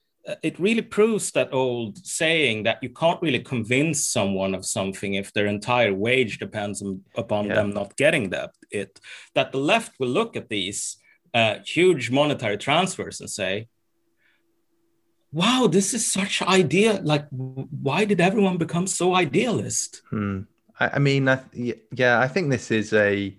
it 0.44 0.61
really 0.61 0.82
proves 0.82 1.32
that 1.32 1.52
old 1.52 1.98
saying 2.07 2.62
that 2.64 2.78
you 2.84 2.90
can't 2.90 3.20
really 3.20 3.40
convince 3.40 4.07
someone 4.07 4.54
of 4.54 4.64
something 4.64 5.14
if 5.14 5.32
their 5.32 5.46
entire 5.46 5.94
wage 5.94 6.38
depends 6.38 6.82
on, 6.82 7.00
upon 7.16 7.46
yeah. 7.46 7.54
them 7.54 7.70
not 7.70 7.96
getting 7.96 8.30
that 8.30 8.50
it 8.70 9.00
that 9.36 9.52
the 9.52 9.59
left 9.59 9.92
will 10.00 10.09
look 10.09 10.36
at 10.36 10.48
these 10.48 10.96
uh, 11.32 11.57
huge 11.64 12.11
monetary 12.11 12.59
transfers 12.59 13.20
and 13.20 13.30
say 13.30 13.68
wow 15.33 15.66
this 15.70 15.93
is 15.95 16.07
such 16.07 16.43
idea 16.43 17.01
like 17.03 17.27
why 17.31 18.05
did 18.05 18.20
everyone 18.20 18.57
become 18.59 18.87
so 18.87 19.14
idealist? 19.14 20.03
Hmm. 20.11 20.43
I, 20.79 20.91
I, 20.95 20.99
mean 20.99 21.29
I, 21.29 21.41
yeah 21.93 22.20
i 22.20 22.29
think 22.29 22.51
this 22.51 22.70
is 22.70 22.93
a 22.93 23.37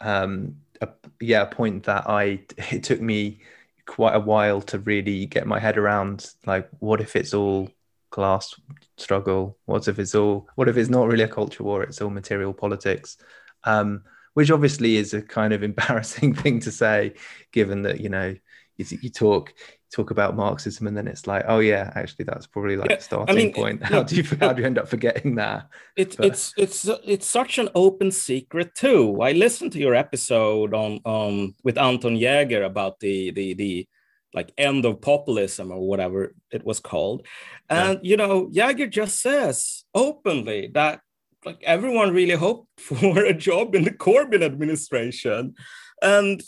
um 0.00 0.56
a, 0.80 0.88
yeah 1.20 1.42
a 1.42 1.46
point 1.46 1.84
that 1.84 2.08
i 2.08 2.40
it 2.70 2.82
took 2.82 3.00
me 3.00 3.40
quite 3.86 4.14
a 4.14 4.20
while 4.20 4.60
to 4.60 4.78
really 4.80 5.26
get 5.26 5.46
my 5.46 5.58
head 5.58 5.78
around 5.78 6.30
like 6.46 6.68
what 6.78 7.00
if 7.00 7.16
it's 7.16 7.34
all 7.34 7.70
class 8.10 8.54
struggle? 8.96 9.56
What 9.66 9.88
if 9.88 9.98
it's 9.98 10.14
all 10.14 10.48
what 10.54 10.68
if 10.68 10.76
it's 10.76 10.90
not 10.90 11.08
really 11.08 11.24
a 11.24 11.28
culture 11.28 11.62
war 11.62 11.82
it's 11.82 12.00
all 12.00 12.10
material 12.10 12.52
politics? 12.52 13.16
Um, 13.64 14.02
which 14.34 14.50
obviously 14.50 14.96
is 14.96 15.14
a 15.14 15.22
kind 15.22 15.52
of 15.52 15.62
embarrassing 15.70 16.34
thing 16.34 16.60
to 16.60 16.70
say 16.70 17.14
given 17.52 17.82
that 17.82 18.00
you 18.00 18.08
know 18.08 18.36
you, 18.78 18.98
you 19.02 19.10
talk 19.10 19.52
talk 19.92 20.10
about 20.10 20.36
Marxism 20.36 20.86
and 20.86 20.96
then 20.96 21.08
it's 21.08 21.26
like, 21.26 21.44
oh 21.48 21.58
yeah, 21.58 21.92
actually 21.94 22.24
that's 22.24 22.46
probably 22.46 22.76
like 22.76 22.90
yeah, 22.90 22.96
the 22.96 23.02
starting 23.02 23.36
I 23.36 23.38
mean, 23.38 23.52
point. 23.52 23.82
How 23.92 24.02
do 24.02 24.16
you 24.16 24.24
how 24.40 24.52
do 24.52 24.62
you 24.62 24.66
end 24.66 24.78
up 24.78 24.88
forgetting 24.88 25.34
that? 25.36 25.68
It's 25.96 26.16
but... 26.16 26.26
it's 26.26 26.54
it's 26.56 26.88
it's 27.04 27.26
such 27.26 27.58
an 27.58 27.68
open 27.74 28.10
secret 28.10 28.74
too. 28.74 29.20
I 29.20 29.32
listened 29.32 29.72
to 29.72 29.78
your 29.78 29.94
episode 29.94 30.74
on 30.74 31.00
um 31.04 31.54
with 31.64 31.78
Anton 31.78 32.16
Jäger 32.16 32.64
about 32.64 33.00
the 33.00 33.30
the 33.32 33.54
the 33.54 33.88
like 34.34 34.52
end 34.58 34.84
of 34.84 35.00
populism 35.00 35.72
or 35.72 35.80
whatever 35.88 36.34
it 36.52 36.64
was 36.64 36.80
called. 36.80 37.26
And 37.68 38.00
yeah. 38.02 38.10
you 38.10 38.16
know, 38.16 38.46
Jäger 38.48 38.90
just 38.90 39.20
says 39.20 39.84
openly 39.94 40.70
that 40.74 41.00
like 41.44 41.62
everyone 41.62 42.12
really 42.12 42.34
hoped 42.34 42.80
for 42.80 43.24
a 43.24 43.32
job 43.32 43.74
in 43.74 43.84
the 43.84 43.90
Corbyn 43.90 44.42
administration. 44.42 45.54
And 46.02 46.42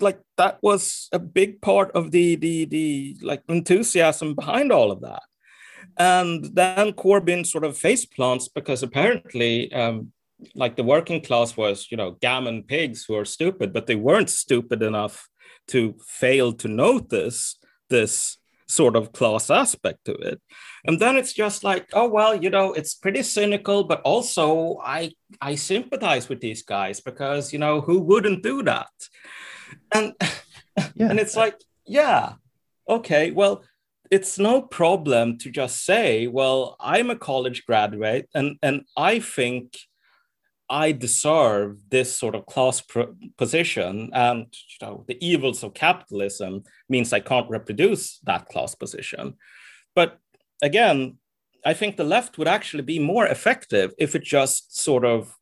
like 0.00 0.20
that 0.36 0.58
was 0.62 1.08
a 1.12 1.18
big 1.18 1.60
part 1.60 1.90
of 1.92 2.10
the 2.10 2.36
the 2.36 2.64
the 2.64 3.16
like 3.22 3.42
enthusiasm 3.48 4.34
behind 4.34 4.72
all 4.72 4.90
of 4.90 5.00
that. 5.02 5.22
And 5.96 6.44
then 6.54 6.92
Corbyn 6.92 7.46
sort 7.46 7.64
of 7.64 7.78
face 7.78 8.04
plants 8.04 8.48
because 8.48 8.82
apparently 8.82 9.72
um, 9.72 10.12
like 10.54 10.76
the 10.76 10.82
working 10.82 11.20
class 11.20 11.56
was, 11.56 11.88
you 11.90 11.96
know, 11.96 12.12
gammon 12.20 12.64
pigs 12.64 13.04
who 13.04 13.14
are 13.16 13.24
stupid, 13.24 13.72
but 13.72 13.86
they 13.86 13.94
weren't 13.94 14.30
stupid 14.30 14.82
enough 14.82 15.28
to 15.68 15.94
fail 16.06 16.52
to 16.52 16.68
notice 16.68 17.56
this 17.90 18.38
sort 18.66 18.96
of 18.96 19.12
class 19.12 19.50
aspect 19.50 20.04
to 20.06 20.12
it. 20.14 20.40
And 20.86 21.00
then 21.00 21.16
it's 21.16 21.32
just 21.32 21.64
like, 21.64 21.88
oh 21.92 22.08
well, 22.08 22.34
you 22.34 22.50
know, 22.50 22.72
it's 22.72 22.94
pretty 22.94 23.22
cynical, 23.22 23.84
but 23.84 24.00
also 24.02 24.80
I 24.84 25.12
I 25.40 25.54
sympathize 25.54 26.28
with 26.28 26.40
these 26.40 26.62
guys 26.62 27.00
because 27.00 27.52
you 27.52 27.58
know 27.58 27.80
who 27.80 28.00
wouldn't 28.00 28.42
do 28.42 28.62
that? 28.64 28.90
And 29.92 30.14
yeah. 30.94 31.10
and 31.10 31.18
it's 31.18 31.36
like, 31.36 31.56
yeah, 31.86 32.34
okay, 32.88 33.30
well, 33.30 33.64
it's 34.10 34.38
no 34.38 34.60
problem 34.60 35.38
to 35.38 35.50
just 35.50 35.84
say, 35.84 36.26
well, 36.26 36.76
I'm 36.78 37.10
a 37.10 37.16
college 37.16 37.64
graduate 37.64 38.28
and 38.34 38.58
and 38.62 38.82
I 38.96 39.20
think 39.20 39.76
I 40.68 40.92
deserve 40.92 41.78
this 41.90 42.16
sort 42.16 42.34
of 42.34 42.46
class 42.46 42.82
position, 43.36 44.10
and 44.12 44.46
you 44.70 44.86
know 44.86 45.04
the 45.06 45.18
evils 45.24 45.62
of 45.62 45.74
capitalism 45.74 46.64
means 46.88 47.12
I 47.12 47.20
can't 47.20 47.50
reproduce 47.50 48.18
that 48.20 48.48
class 48.48 48.74
position. 48.74 49.34
But 49.94 50.18
again, 50.62 51.18
I 51.64 51.74
think 51.74 51.96
the 51.96 52.04
left 52.04 52.36
would 52.38 52.48
actually 52.48 52.82
be 52.82 52.98
more 52.98 53.26
effective 53.26 53.94
if 53.98 54.14
it 54.14 54.22
just 54.22 54.76
sort 54.76 55.04
of 55.04 55.36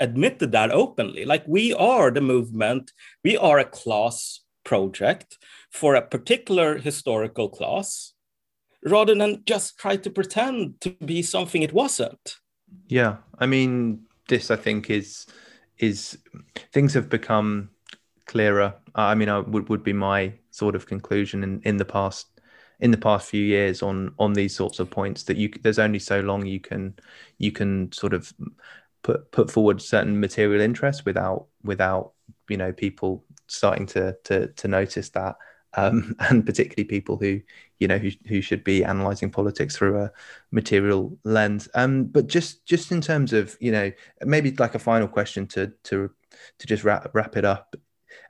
admitted 0.00 0.52
that 0.52 0.70
openly. 0.70 1.24
Like 1.24 1.44
we 1.46 1.72
are 1.72 2.10
the 2.10 2.20
movement, 2.20 2.92
we 3.22 3.36
are 3.36 3.58
a 3.58 3.64
class 3.64 4.40
project 4.64 5.38
for 5.70 5.94
a 5.94 6.02
particular 6.02 6.78
historical 6.78 7.48
class, 7.48 8.12
rather 8.84 9.14
than 9.14 9.42
just 9.46 9.78
try 9.78 9.96
to 9.96 10.10
pretend 10.10 10.80
to 10.82 10.90
be 11.04 11.22
something 11.22 11.62
it 11.62 11.72
wasn't. 11.72 12.36
Yeah, 12.88 13.16
I 13.38 13.46
mean, 13.46 14.04
this 14.28 14.50
I 14.50 14.56
think 14.56 14.90
is 14.90 15.26
is 15.78 16.18
things 16.72 16.94
have 16.94 17.08
become 17.08 17.70
clearer. 18.26 18.74
I 18.94 19.14
mean, 19.14 19.28
I 19.28 19.38
would 19.38 19.68
would 19.68 19.82
be 19.82 19.92
my 19.92 20.34
sort 20.50 20.74
of 20.74 20.86
conclusion 20.86 21.42
in 21.42 21.60
in 21.64 21.76
the 21.78 21.84
past 21.84 22.33
in 22.84 22.90
the 22.90 22.98
past 22.98 23.30
few 23.30 23.42
years 23.42 23.82
on 23.82 24.14
on 24.18 24.34
these 24.34 24.54
sorts 24.54 24.78
of 24.78 24.90
points 24.90 25.22
that 25.22 25.38
you 25.38 25.48
there's 25.62 25.78
only 25.78 25.98
so 25.98 26.20
long 26.20 26.44
you 26.44 26.60
can 26.60 26.94
you 27.38 27.50
can 27.50 27.90
sort 27.92 28.12
of 28.12 28.30
put 29.02 29.32
put 29.32 29.50
forward 29.50 29.80
certain 29.80 30.20
material 30.20 30.60
interests 30.60 31.06
without 31.06 31.46
without 31.62 32.12
you 32.50 32.58
know 32.58 32.72
people 32.74 33.24
starting 33.46 33.86
to 33.86 34.14
to 34.24 34.48
to 34.48 34.68
notice 34.68 35.08
that. 35.10 35.36
Um, 35.76 36.14
and 36.20 36.46
particularly 36.46 36.84
people 36.84 37.16
who 37.16 37.40
you 37.78 37.88
know 37.88 37.98
who, 37.98 38.10
who 38.28 38.42
should 38.42 38.62
be 38.62 38.84
analyzing 38.84 39.30
politics 39.30 39.76
through 39.76 39.98
a 40.02 40.12
material 40.52 41.18
lens. 41.24 41.68
Um, 41.74 42.04
but 42.04 42.26
just 42.26 42.66
just 42.66 42.92
in 42.92 43.00
terms 43.00 43.32
of 43.32 43.56
you 43.60 43.72
know 43.72 43.90
maybe 44.20 44.52
like 44.52 44.74
a 44.74 44.78
final 44.78 45.08
question 45.08 45.46
to 45.48 45.72
to 45.84 46.10
to 46.58 46.66
just 46.66 46.84
wrap 46.84 47.10
wrap 47.14 47.36
it 47.38 47.46
up. 47.46 47.74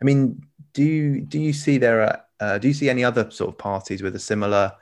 I 0.01 0.05
mean 0.05 0.47
do 0.74 0.82
you 0.82 1.20
do 1.20 1.40
you 1.40 1.52
see 1.52 1.76
there 1.78 2.02
are 2.02 2.23
uh, 2.40 2.59
do 2.59 2.69
you 2.69 2.74
see 2.74 2.90
any 2.90 3.05
other 3.05 3.31
sort 3.31 3.51
of 3.51 3.59
parties 3.59 4.02
with 4.02 4.15
a 4.16 4.20
similar 4.20 4.73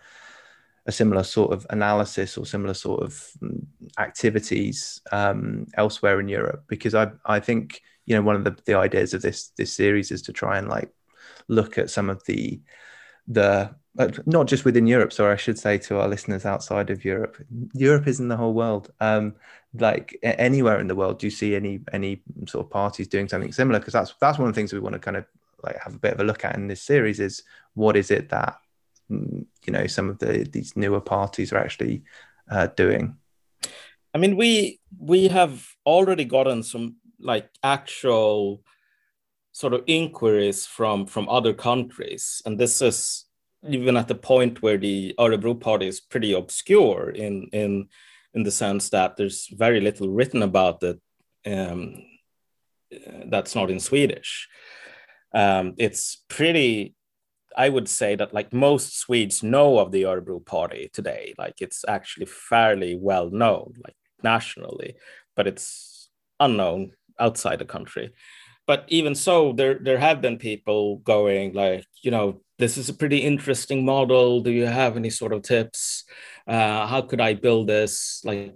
a 0.86 0.92
similar 0.92 1.22
sort 1.22 1.52
of 1.52 1.64
analysis 1.70 2.36
or 2.36 2.44
similar 2.44 2.74
sort 2.74 3.02
of 3.02 3.12
mm, 3.40 3.64
activities 3.98 5.00
um, 5.12 5.66
elsewhere 5.74 6.18
in 6.18 6.28
Europe 6.28 6.64
because 6.66 6.94
I 6.94 7.10
I 7.24 7.40
think 7.40 7.80
you 8.06 8.16
know 8.16 8.22
one 8.22 8.36
of 8.36 8.44
the, 8.44 8.56
the 8.64 8.74
ideas 8.74 9.14
of 9.14 9.22
this 9.22 9.48
this 9.56 9.72
series 9.72 10.10
is 10.10 10.22
to 10.22 10.32
try 10.32 10.58
and 10.58 10.68
like 10.68 10.90
look 11.48 11.78
at 11.78 11.90
some 11.90 12.10
of 12.10 12.24
the 12.26 12.60
the 13.28 13.74
uh, 13.98 14.08
not 14.24 14.46
just 14.46 14.64
within 14.64 14.86
Europe, 14.86 15.12
so 15.12 15.30
I 15.30 15.36
should 15.36 15.58
say 15.58 15.76
to 15.78 16.00
our 16.00 16.08
listeners 16.08 16.46
outside 16.46 16.88
of 16.88 17.04
Europe, 17.04 17.36
Europe 17.74 18.08
isn't 18.08 18.28
the 18.28 18.38
whole 18.38 18.54
world. 18.54 18.90
Um, 19.00 19.34
like 19.74 20.18
anywhere 20.22 20.80
in 20.80 20.86
the 20.86 20.94
world, 20.94 21.18
do 21.18 21.26
you 21.26 21.30
see 21.30 21.54
any 21.54 21.80
any 21.92 22.22
sort 22.46 22.64
of 22.64 22.70
parties 22.70 23.08
doing 23.08 23.28
something 23.28 23.52
similar? 23.52 23.78
Because 23.78 23.92
that's 23.92 24.14
that's 24.20 24.38
one 24.38 24.48
of 24.48 24.54
the 24.54 24.58
things 24.58 24.72
we 24.72 24.80
want 24.80 24.94
to 24.94 24.98
kind 24.98 25.16
of 25.18 25.26
like 25.62 25.78
have 25.82 25.94
a 25.94 25.98
bit 25.98 26.14
of 26.14 26.20
a 26.20 26.24
look 26.24 26.44
at 26.44 26.56
in 26.56 26.68
this 26.68 26.82
series 26.82 27.20
is 27.20 27.42
what 27.74 27.96
is 27.96 28.10
it 28.10 28.28
that 28.30 28.56
mm, 29.10 29.44
you 29.64 29.72
know 29.72 29.86
some 29.86 30.10
of 30.10 30.18
the 30.18 30.44
these 30.50 30.76
newer 30.76 31.00
parties 31.00 31.52
are 31.52 31.58
actually 31.58 32.02
uh, 32.50 32.66
doing. 32.76 33.16
I 34.14 34.18
mean, 34.18 34.36
we 34.36 34.80
we 34.98 35.28
have 35.28 35.66
already 35.86 36.24
gotten 36.24 36.62
some 36.62 36.96
like 37.18 37.48
actual 37.62 38.62
sort 39.52 39.74
of 39.74 39.84
inquiries 39.86 40.66
from 40.66 41.06
from 41.06 41.28
other 41.28 41.52
countries 41.52 42.42
and 42.46 42.58
this 42.58 42.80
is 42.80 43.26
even 43.68 43.96
at 43.96 44.08
the 44.08 44.14
point 44.14 44.62
where 44.62 44.78
the 44.78 45.14
Örebro 45.18 45.60
party 45.60 45.86
is 45.86 46.00
pretty 46.00 46.32
obscure 46.32 47.10
in 47.10 47.48
in 47.52 47.88
in 48.34 48.42
the 48.42 48.50
sense 48.50 48.88
that 48.90 49.16
there's 49.16 49.46
very 49.52 49.80
little 49.80 50.08
written 50.08 50.42
about 50.42 50.82
it 50.82 50.98
um, 51.46 52.02
that's 53.26 53.54
not 53.54 53.70
in 53.70 53.80
Swedish. 53.80 54.48
Um, 55.34 55.74
it's 55.78 56.22
pretty. 56.28 56.94
I 57.56 57.68
would 57.68 57.88
say 57.88 58.16
that 58.16 58.32
like 58.32 58.52
most 58.52 58.98
Swedes 58.98 59.42
know 59.42 59.78
of 59.78 59.92
the 59.92 60.04
Örebro 60.04 60.44
party 60.44 60.88
today. 60.92 61.34
Like 61.38 61.56
it's 61.60 61.84
actually 61.86 62.26
fairly 62.26 62.96
well 62.96 63.30
known, 63.30 63.74
like 63.84 63.96
nationally, 64.22 64.94
but 65.36 65.46
it's 65.46 66.08
unknown 66.40 66.92
outside 67.20 67.58
the 67.58 67.64
country. 67.66 68.12
but 68.66 68.84
even 68.88 69.14
so, 69.14 69.52
there 69.52 69.78
there 69.82 69.98
have 69.98 70.20
been 70.22 70.38
people 70.38 70.98
going 70.98 71.52
like, 71.54 71.84
you 72.02 72.10
know, 72.10 72.40
this 72.58 72.78
is 72.78 72.88
a 72.88 72.94
pretty 72.94 73.18
interesting 73.18 73.84
model. 73.84 74.40
Do 74.40 74.50
you 74.52 74.66
have 74.66 74.96
any 74.96 75.10
sort 75.10 75.32
of 75.32 75.42
tips? 75.42 76.04
Uh, 76.46 76.86
how 76.86 77.02
could 77.02 77.20
I 77.20 77.34
build 77.34 77.68
this? 77.68 78.22
Like 78.24 78.54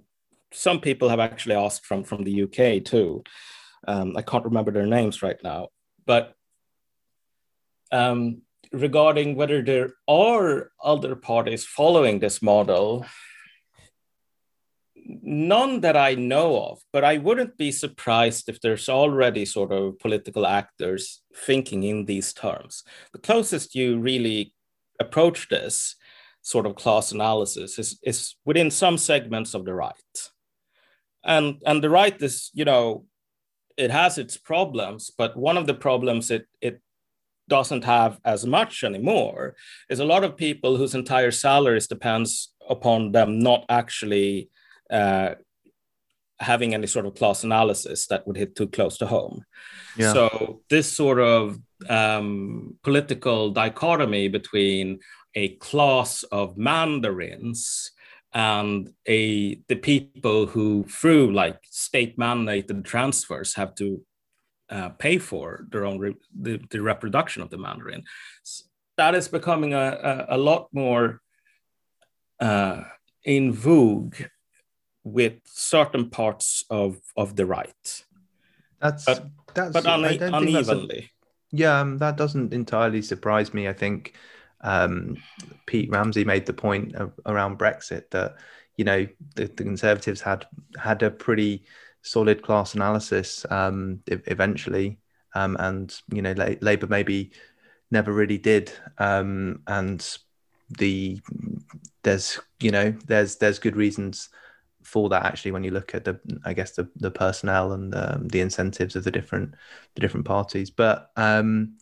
some 0.53 0.81
people 0.81 1.09
have 1.09 1.21
actually 1.21 1.57
asked 1.57 1.85
from 1.87 2.05
from 2.05 2.25
the 2.25 2.43
UK 2.45 2.85
too. 2.85 3.25
Um, 3.89 4.17
I 4.17 4.23
can't 4.23 4.45
remember 4.45 4.73
their 4.73 4.87
names 4.87 5.23
right 5.23 5.39
now, 5.43 5.69
but 6.07 6.36
um, 7.93 8.43
regarding 8.73 9.37
whether 9.37 9.63
there 9.63 9.91
are 10.09 10.71
other 10.83 11.17
parties 11.17 11.65
following 11.65 12.19
this 12.19 12.43
model, 12.43 13.07
none 15.23 15.81
that 15.81 15.97
I 15.97 16.15
know 16.15 16.61
of, 16.61 16.81
but 16.93 17.05
I 17.05 17.19
wouldn't 17.19 17.57
be 17.57 17.71
surprised 17.71 18.49
if 18.49 18.61
there's 18.61 18.89
already 18.89 19.45
sort 19.45 19.73
of 19.73 19.99
political 19.99 20.47
actors 20.47 21.23
thinking 21.35 21.83
in 21.85 22.07
these 22.07 22.33
terms. 22.33 22.83
The 23.13 23.21
closest 23.21 23.75
you 23.75 23.99
really 23.99 24.53
approach 25.01 25.49
this 25.49 25.97
sort 26.43 26.67
of 26.67 26.77
class 26.77 27.13
analysis 27.13 27.79
is, 27.79 27.99
is 28.03 28.37
within 28.45 28.71
some 28.71 28.99
segments 28.99 29.55
of 29.55 29.65
the 29.65 29.75
right. 29.75 29.95
And, 31.25 31.61
and 31.67 31.83
the 31.83 31.91
right 31.91 32.21
is, 32.23 32.51
you 32.55 32.65
know, 32.65 33.05
it 33.77 33.91
has 33.91 34.17
its 34.17 34.37
problems, 34.37 35.11
but 35.17 35.37
one 35.37 35.57
of 35.57 35.67
the 35.67 35.75
problems 35.75 36.31
it, 36.31 36.47
it 36.61 36.81
doesn't 37.49 37.85
have 37.85 38.19
as 38.25 38.45
much 38.47 38.85
anymore 38.85 39.55
is 39.89 40.01
a 40.01 40.05
lot 40.05 40.25
of 40.25 40.37
people 40.37 40.77
whose 40.77 40.95
entire 40.95 41.31
salaries 41.31 41.87
depends 41.87 42.53
upon 42.69 43.13
them 43.13 43.39
not 43.39 43.65
actually 43.69 44.51
uh, 44.91 45.35
having 46.39 46.75
any 46.75 46.87
sort 46.87 47.07
of 47.07 47.15
class 47.15 47.45
analysis 47.45 48.07
that 48.09 48.27
would 48.27 48.37
hit 48.37 48.55
too 48.55 48.67
close 48.67 48.99
to 48.99 49.07
home. 49.07 49.45
Yeah. 49.97 50.13
So 50.13 50.61
this 50.69 50.91
sort 50.91 51.21
of 51.21 51.59
um, 51.89 52.79
political 52.83 53.51
dichotomy 53.51 54.29
between 54.29 55.01
a 55.35 55.49
class 55.57 56.23
of 56.25 56.57
mandarins 56.57 57.93
and 58.33 58.91
a 59.09 59.61
the 59.69 59.77
people 59.77 60.47
who 60.47 60.85
through 60.89 61.33
like 61.33 61.59
state 61.71 62.19
mandated 62.19 62.85
transfers 62.85 63.55
have 63.55 63.75
to 63.77 64.03
uh, 64.71 64.89
pay 64.91 65.19
for 65.19 65.67
their 65.71 65.85
own 65.85 65.99
re- 65.99 66.17
the, 66.35 66.61
the, 66.71 66.83
reproduction 66.83 67.41
of 67.43 67.51
the 67.51 67.59
mandarin 67.59 68.03
that 68.97 69.15
is 69.15 69.29
becoming 69.29 69.75
a, 69.75 70.27
a, 70.29 70.37
a 70.37 70.39
lot 70.39 70.69
more 70.73 71.21
uh, 72.41 72.83
in 73.25 73.53
vogue 73.53 74.17
with 75.05 75.35
certain 75.45 76.11
parts 76.11 76.65
of 76.69 76.99
of 77.17 77.37
the 77.37 77.47
right. 77.47 78.05
That's 78.81 79.05
but, 79.05 79.27
that's 79.55 79.73
but 79.73 79.87
une- 79.87 80.35
unevenly. 80.35 80.99
A, 80.99 81.57
yeah, 81.57 81.81
um, 81.81 81.99
that 81.99 82.17
doesn't 82.17 82.53
entirely 82.53 83.03
surprise 83.03 83.55
me. 83.55 83.69
I 83.69 83.73
think 83.73 84.15
um, 84.63 85.17
Pete 85.67 85.91
Ramsay 85.91 86.25
made 86.25 86.47
the 86.47 86.53
point 86.53 86.95
of, 86.97 87.13
around 87.25 87.59
Brexit 87.59 88.11
that 88.11 88.37
you 88.77 88.85
know 88.85 89.07
the, 89.37 89.47
the, 89.47 89.65
Conservatives 89.65 90.21
had 90.21 90.47
had 90.79 91.03
a 91.03 91.11
pretty 91.11 91.65
solid 92.07 92.43
class 92.43 92.75
analysis 92.75 93.45
um, 93.51 94.01
eventually, 94.07 94.99
um, 95.35 95.57
and 95.59 95.95
you 96.13 96.23
know 96.23 96.33
La- 96.33 96.55
Labour 96.61 96.87
maybe 96.87 97.33
never 97.91 98.13
really 98.13 98.39
did, 98.39 98.73
um, 98.99 99.63
and 99.67 100.19
the 100.79 101.21
there's 102.03 102.41
you 102.61 102.71
know 102.71 102.95
there's 103.07 103.37
there's 103.37 103.59
good 103.59 103.77
reasons 103.77 104.29
for 104.83 105.09
that 105.09 105.25
actually 105.25 105.51
when 105.51 105.65
you 105.65 105.73
look 105.73 105.97
at 105.97 106.05
the 106.05 106.19
i 106.45 106.53
guess 106.53 106.73
the, 106.73 106.89
the 106.97 107.11
personnel 107.11 107.73
and 107.73 107.93
um, 107.97 108.29
the 108.29 108.41
incentives 108.41 108.95
of 108.95 109.03
the 109.03 109.11
different 109.11 109.53
the 109.97 110.01
different 110.01 110.25
parties. 110.25 110.71
But 110.71 111.11
um 111.17 111.75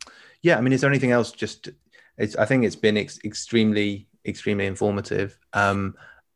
yeah 0.42 0.56
i 0.56 0.60
mean 0.60 0.72
is 0.72 0.80
there 0.80 0.90
anything 0.90 1.10
else? 1.10 1.32
Just 1.32 1.68
it's 2.16 2.36
i 2.36 2.44
think 2.44 2.64
it's 2.64 2.76
been 2.76 2.96
ex- 2.96 3.20
extremely 3.24 4.09
extremely 4.24 4.66
informative. 4.66 5.38
Um 5.52 5.94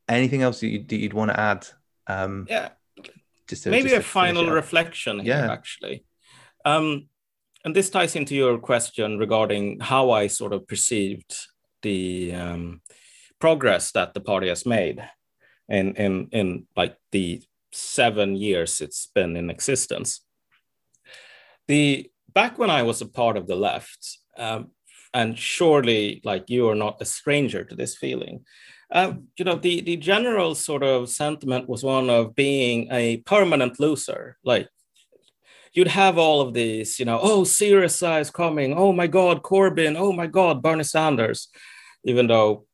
anything 0.08 0.42
else 0.42 0.60
that 0.60 0.68
you'd, 0.68 0.88
that 0.88 0.96
you'd 0.96 1.14
want 1.14 1.30
to 1.30 1.40
add? 1.40 1.66
Um 2.06 2.46
yeah 2.48 2.70
just 3.48 3.64
to, 3.64 3.70
maybe 3.70 3.90
just 3.90 4.00
a 4.00 4.02
final 4.02 4.50
reflection 4.50 5.18
here 5.18 5.34
yeah. 5.34 5.52
actually 5.52 6.04
um 6.64 7.08
and 7.64 7.74
this 7.74 7.90
ties 7.90 8.16
into 8.16 8.34
your 8.34 8.58
question 8.58 9.18
regarding 9.18 9.80
how 9.80 10.10
i 10.10 10.26
sort 10.26 10.52
of 10.52 10.66
perceived 10.66 11.34
the 11.82 12.34
um, 12.34 12.80
progress 13.38 13.92
that 13.92 14.14
the 14.14 14.20
party 14.20 14.48
has 14.48 14.66
made 14.66 15.02
in 15.68 15.94
in 15.94 16.28
in 16.32 16.66
like 16.76 16.96
the 17.12 17.42
seven 17.72 18.36
years 18.36 18.80
it's 18.80 19.06
been 19.14 19.36
in 19.36 19.50
existence. 19.50 20.20
The 21.66 22.10
back 22.32 22.58
when 22.58 22.70
I 22.70 22.82
was 22.82 23.02
a 23.02 23.06
part 23.06 23.36
of 23.36 23.46
the 23.46 23.56
left, 23.56 24.18
um, 24.36 24.70
and 25.12 25.38
surely 25.38 26.20
like 26.24 26.48
you 26.48 26.68
are 26.68 26.74
not 26.74 27.00
a 27.00 27.04
stranger 27.04 27.64
to 27.64 27.74
this 27.74 27.96
feeling. 27.96 28.44
Um, 28.90 29.28
you 29.36 29.44
know, 29.44 29.56
the 29.56 29.80
the 29.82 29.96
general 29.96 30.54
sort 30.54 30.82
of 30.82 31.10
sentiment 31.10 31.68
was 31.68 31.84
one 31.84 32.08
of 32.08 32.34
being 32.34 32.88
a 32.90 33.18
permanent 33.18 33.78
loser. 33.78 34.38
Like 34.42 34.68
you'd 35.72 35.88
have 35.88 36.18
all 36.18 36.40
of 36.40 36.54
these, 36.54 36.98
you 36.98 37.04
know, 37.04 37.20
oh, 37.22 37.42
Syriza 37.42 38.20
is 38.20 38.30
coming. 38.30 38.74
Oh 38.74 38.92
my 38.92 39.06
God, 39.06 39.42
Corbyn. 39.42 39.96
Oh 39.96 40.12
my 40.12 40.26
God, 40.26 40.62
Bernie 40.62 40.84
Sanders. 40.84 41.48
Even 42.04 42.26
though 42.26 42.66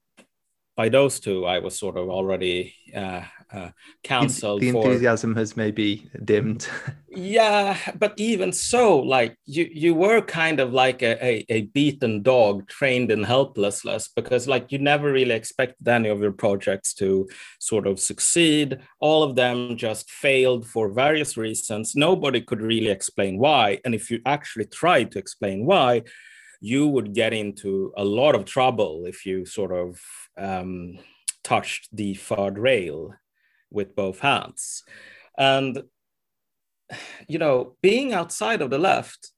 by 0.76 0.88
those 0.88 1.20
two, 1.20 1.46
I 1.46 1.58
was 1.58 1.78
sort 1.78 1.96
of 1.96 2.08
already 2.08 2.74
uh, 2.94 3.22
uh, 3.52 3.70
counseled. 4.02 4.60
The 4.60 4.68
enthusiasm 4.68 5.34
for... 5.34 5.40
has 5.40 5.56
maybe 5.56 6.08
dimmed. 6.24 6.68
yeah, 7.08 7.76
but 7.98 8.14
even 8.16 8.52
so, 8.52 8.98
like 8.98 9.36
you, 9.46 9.68
you 9.72 9.94
were 9.94 10.20
kind 10.20 10.60
of 10.60 10.72
like 10.72 11.02
a, 11.02 11.24
a, 11.24 11.44
a, 11.48 11.62
beaten 11.62 12.22
dog 12.22 12.68
trained 12.68 13.10
in 13.10 13.22
helplessness 13.22 14.08
because, 14.14 14.46
like, 14.46 14.72
you 14.72 14.78
never 14.78 15.12
really 15.12 15.34
expected 15.34 15.86
any 15.88 16.08
of 16.08 16.20
your 16.20 16.32
projects 16.32 16.94
to 16.94 17.28
sort 17.60 17.86
of 17.86 18.00
succeed. 18.00 18.78
All 19.00 19.22
of 19.22 19.36
them 19.36 19.76
just 19.76 20.10
failed 20.10 20.66
for 20.66 20.88
various 20.88 21.36
reasons. 21.36 21.94
Nobody 21.94 22.40
could 22.40 22.60
really 22.60 22.90
explain 22.90 23.38
why, 23.38 23.80
and 23.84 23.94
if 23.94 24.10
you 24.10 24.20
actually 24.26 24.66
tried 24.66 25.12
to 25.12 25.18
explain 25.18 25.66
why, 25.66 26.02
you 26.60 26.88
would 26.88 27.12
get 27.12 27.34
into 27.34 27.92
a 27.96 28.04
lot 28.04 28.34
of 28.34 28.46
trouble 28.46 29.04
if 29.06 29.26
you 29.26 29.44
sort 29.44 29.70
of 29.70 30.00
um, 30.38 30.98
touched 31.42 31.88
the 31.92 32.14
third 32.14 32.58
rail 32.58 33.14
with 33.74 33.94
both 33.94 34.20
hands. 34.20 34.84
And, 35.36 35.82
you 37.28 37.38
know, 37.38 37.76
being 37.82 38.12
outside 38.12 38.62
of 38.62 38.70
the 38.70 38.78
left, 38.78 39.32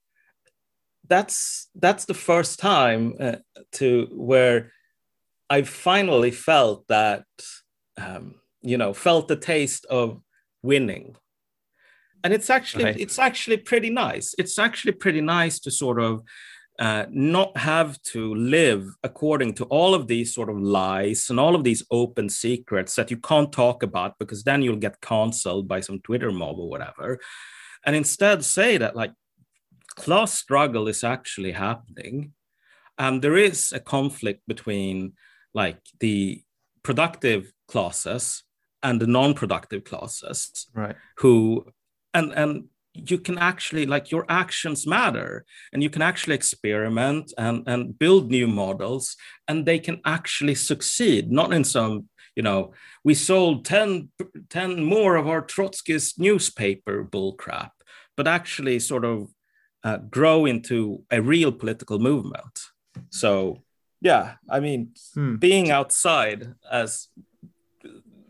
that's 1.09 1.69
that's 1.75 2.05
the 2.05 2.15
first 2.15 2.59
time 2.59 3.15
uh, 3.21 3.37
to 3.73 4.09
where 4.13 4.73
I 5.49 5.63
finally 5.63 6.33
felt 6.33 6.87
that, 6.89 7.25
um, 7.97 8.37
you 8.61 8.77
know, 8.77 8.93
felt 8.93 9.29
the 9.29 9.37
taste 9.37 9.87
of 9.87 10.21
winning. 10.63 11.17
And 12.25 12.33
it's 12.33 12.51
actually 12.51 12.85
right. 12.85 13.01
it's 13.01 13.19
actually 13.19 13.59
pretty 13.59 13.91
nice. 13.91 14.35
It's 14.37 14.59
actually 14.59 14.93
pretty 14.93 15.21
nice 15.21 15.61
to 15.61 15.71
sort 15.71 16.01
of 16.01 16.23
uh, 16.79 17.07
not 17.11 17.57
have 17.57 18.01
to 18.03 18.35
live 18.35 18.87
according 19.03 19.55
to 19.55 19.65
all 19.65 19.95
of 19.95 20.07
these 20.07 20.35
sort 20.35 20.51
of 20.51 20.61
lies 20.61 21.31
and 21.31 21.41
all 21.41 21.55
of 21.55 21.65
these 21.65 21.83
open 21.91 22.29
secrets 22.29 22.95
that 22.95 23.11
you 23.11 23.17
can't 23.17 23.53
talk 23.53 23.83
about 23.83 24.19
because 24.19 24.45
then 24.45 24.63
you'll 24.63 24.77
get 24.77 25.01
canceled 25.01 25.67
by 25.67 25.81
some 25.81 26.01
Twitter 26.01 26.31
mob 26.31 26.59
or 26.59 26.69
whatever. 26.69 27.19
And 27.85 27.97
instead 27.97 28.45
say 28.45 28.77
that 28.77 28.97
like 28.97 29.13
class 29.97 30.35
struggle 30.35 30.89
is 30.89 31.03
actually 31.03 31.53
happening. 31.53 32.33
And 32.99 33.23
there 33.23 33.37
is 33.37 33.73
a 33.73 33.81
conflict 33.81 34.43
between 34.47 35.15
like 35.55 35.79
the 36.01 36.43
productive 36.83 37.53
classes 37.69 38.45
and 38.83 39.01
the 39.01 39.07
non-productive 39.07 39.83
classes 39.85 40.69
right 40.75 40.95
who 41.17 41.67
and 42.15 42.33
and 42.33 42.69
you 43.11 43.19
can 43.19 43.39
actually 43.39 43.87
like 43.87 44.11
your 44.11 44.25
actions 44.29 44.87
matter 44.87 45.45
and 45.73 45.83
you 45.83 45.91
can 45.91 46.03
actually 46.03 46.35
experiment 46.35 47.33
and, 47.39 47.63
and 47.67 47.99
build 47.99 48.31
new 48.31 48.47
models 48.47 49.17
and 49.49 49.67
they 49.67 49.79
can 49.79 50.01
actually 50.05 50.55
succeed. 50.55 51.31
Not 51.31 51.53
in 51.53 51.65
some 51.65 52.09
you 52.35 52.43
know 52.43 52.73
we 53.05 53.15
sold 53.15 53.65
10, 53.65 54.11
10 54.51 54.85
more 54.85 55.17
of 55.17 55.27
our 55.27 55.43
trotskyist 55.43 56.19
newspaper 56.19 57.05
bullcrap 57.05 57.71
but 58.17 58.27
actually 58.27 58.79
sort 58.79 59.05
of 59.05 59.29
uh, 59.85 59.99
grow 59.99 60.47
into 60.47 61.03
a 61.11 61.21
real 61.21 61.53
political 61.53 61.99
movement. 61.99 62.61
So 63.11 63.63
yeah 64.03 64.35
i 64.51 64.61
mean 64.61 64.91
hmm. 65.15 65.37
being 65.37 65.71
outside 65.71 66.53
as 66.71 67.09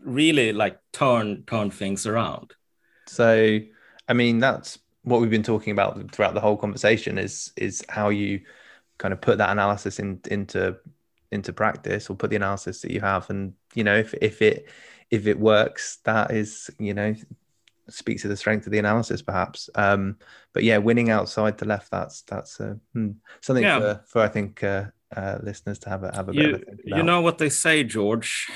really 0.07 0.53
like 0.53 0.79
turn 0.93 1.43
turn 1.45 1.69
things 1.69 2.07
around. 2.07 2.53
So 3.07 3.59
I 4.07 4.13
mean, 4.13 4.39
that's 4.39 4.79
what 5.03 5.21
we've 5.21 5.29
been 5.29 5.43
talking 5.43 5.71
about 5.71 6.11
throughout 6.11 6.33
the 6.33 6.41
whole 6.41 6.57
conversation 6.57 7.17
is 7.17 7.51
is 7.55 7.83
how 7.89 8.09
you 8.09 8.41
kind 8.97 9.13
of 9.13 9.21
put 9.21 9.37
that 9.37 9.49
analysis 9.49 9.99
in, 9.99 10.19
into 10.29 10.77
into 11.31 11.53
practice 11.53 12.09
or 12.09 12.15
put 12.15 12.29
the 12.29 12.35
analysis 12.35 12.81
that 12.81 12.91
you 12.91 12.99
have 12.99 13.29
and 13.29 13.53
you 13.75 13.83
know 13.83 13.95
if 13.95 14.13
if 14.21 14.41
it 14.41 14.69
if 15.11 15.27
it 15.27 15.39
works 15.39 15.97
that 16.03 16.31
is 16.31 16.69
you 16.79 16.93
know 16.93 17.15
speaks 17.89 18.21
to 18.21 18.27
the 18.27 18.37
strength 18.37 18.65
of 18.65 18.71
the 18.71 18.79
analysis, 18.79 19.21
perhaps. 19.21 19.69
Um, 19.75 20.17
but 20.53 20.63
yeah, 20.63 20.77
winning 20.77 21.09
outside 21.09 21.57
the 21.57 21.65
left, 21.65 21.91
that's 21.91 22.21
that's 22.21 22.59
uh, 22.59 22.75
hmm, 22.93 23.11
something 23.41 23.63
yeah. 23.63 23.79
for, 23.79 24.03
for 24.05 24.21
I 24.21 24.27
think 24.27 24.63
uh, 24.63 24.85
uh, 25.15 25.39
listeners 25.41 25.79
to 25.79 25.89
have 25.89 26.03
a 26.03 26.15
have 26.15 26.29
a 26.29 26.33
you, 26.33 26.63
You 26.83 27.03
know 27.03 27.21
what 27.21 27.37
they 27.37 27.49
say, 27.49 27.83
George? 27.83 28.49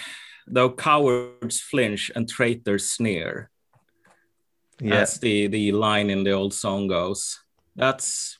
Though 0.47 0.71
cowards 0.71 1.59
flinch 1.61 2.11
and 2.15 2.27
traitors 2.27 2.89
sneer. 2.89 3.49
Yeah. 4.81 4.97
That's 4.97 5.19
the 5.19 5.47
the 5.47 5.71
line 5.71 6.09
in 6.09 6.23
the 6.23 6.31
old 6.31 6.53
song 6.53 6.87
goes. 6.87 7.39
That's 7.75 8.39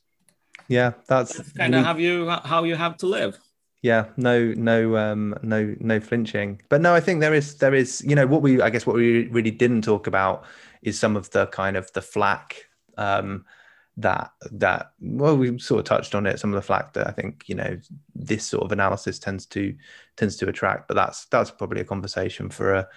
yeah, 0.67 0.93
that's, 1.07 1.37
that's 1.37 1.51
kind 1.53 1.75
of 1.75 1.85
how 1.85 1.97
you 1.97 2.29
how 2.29 2.63
you 2.63 2.75
have 2.75 2.97
to 2.97 3.07
live 3.07 3.37
yeah 3.81 4.05
no 4.17 4.53
no 4.57 4.95
um 4.95 5.35
no 5.41 5.75
no 5.79 5.99
flinching 5.99 6.61
but 6.69 6.81
no 6.81 6.93
i 6.93 6.99
think 6.99 7.19
there 7.19 7.33
is 7.33 7.55
there 7.57 7.73
is 7.73 8.01
you 8.05 8.15
know 8.15 8.27
what 8.27 8.41
we 8.41 8.61
i 8.61 8.69
guess 8.69 8.85
what 8.85 8.95
we 8.95 9.27
really 9.27 9.51
didn't 9.51 9.81
talk 9.81 10.07
about 10.07 10.45
is 10.83 10.99
some 10.99 11.15
of 11.15 11.29
the 11.31 11.47
kind 11.47 11.75
of 11.75 11.91
the 11.93 12.01
flack 12.01 12.65
um 12.97 13.43
that 13.97 14.31
that 14.51 14.91
well 15.01 15.35
we 15.35 15.57
sort 15.59 15.79
of 15.79 15.85
touched 15.85 16.15
on 16.15 16.25
it 16.25 16.39
some 16.39 16.51
of 16.51 16.55
the 16.55 16.65
flack 16.65 16.93
that 16.93 17.07
i 17.07 17.11
think 17.11 17.43
you 17.47 17.55
know 17.55 17.77
this 18.15 18.45
sort 18.45 18.63
of 18.63 18.71
analysis 18.71 19.19
tends 19.19 19.45
to 19.45 19.75
tends 20.15 20.35
to 20.37 20.47
attract 20.47 20.87
but 20.87 20.93
that's 20.93 21.25
that's 21.25 21.51
probably 21.51 21.81
a 21.81 21.85
conversation 21.85 22.49
for 22.49 22.73
a 22.73 22.87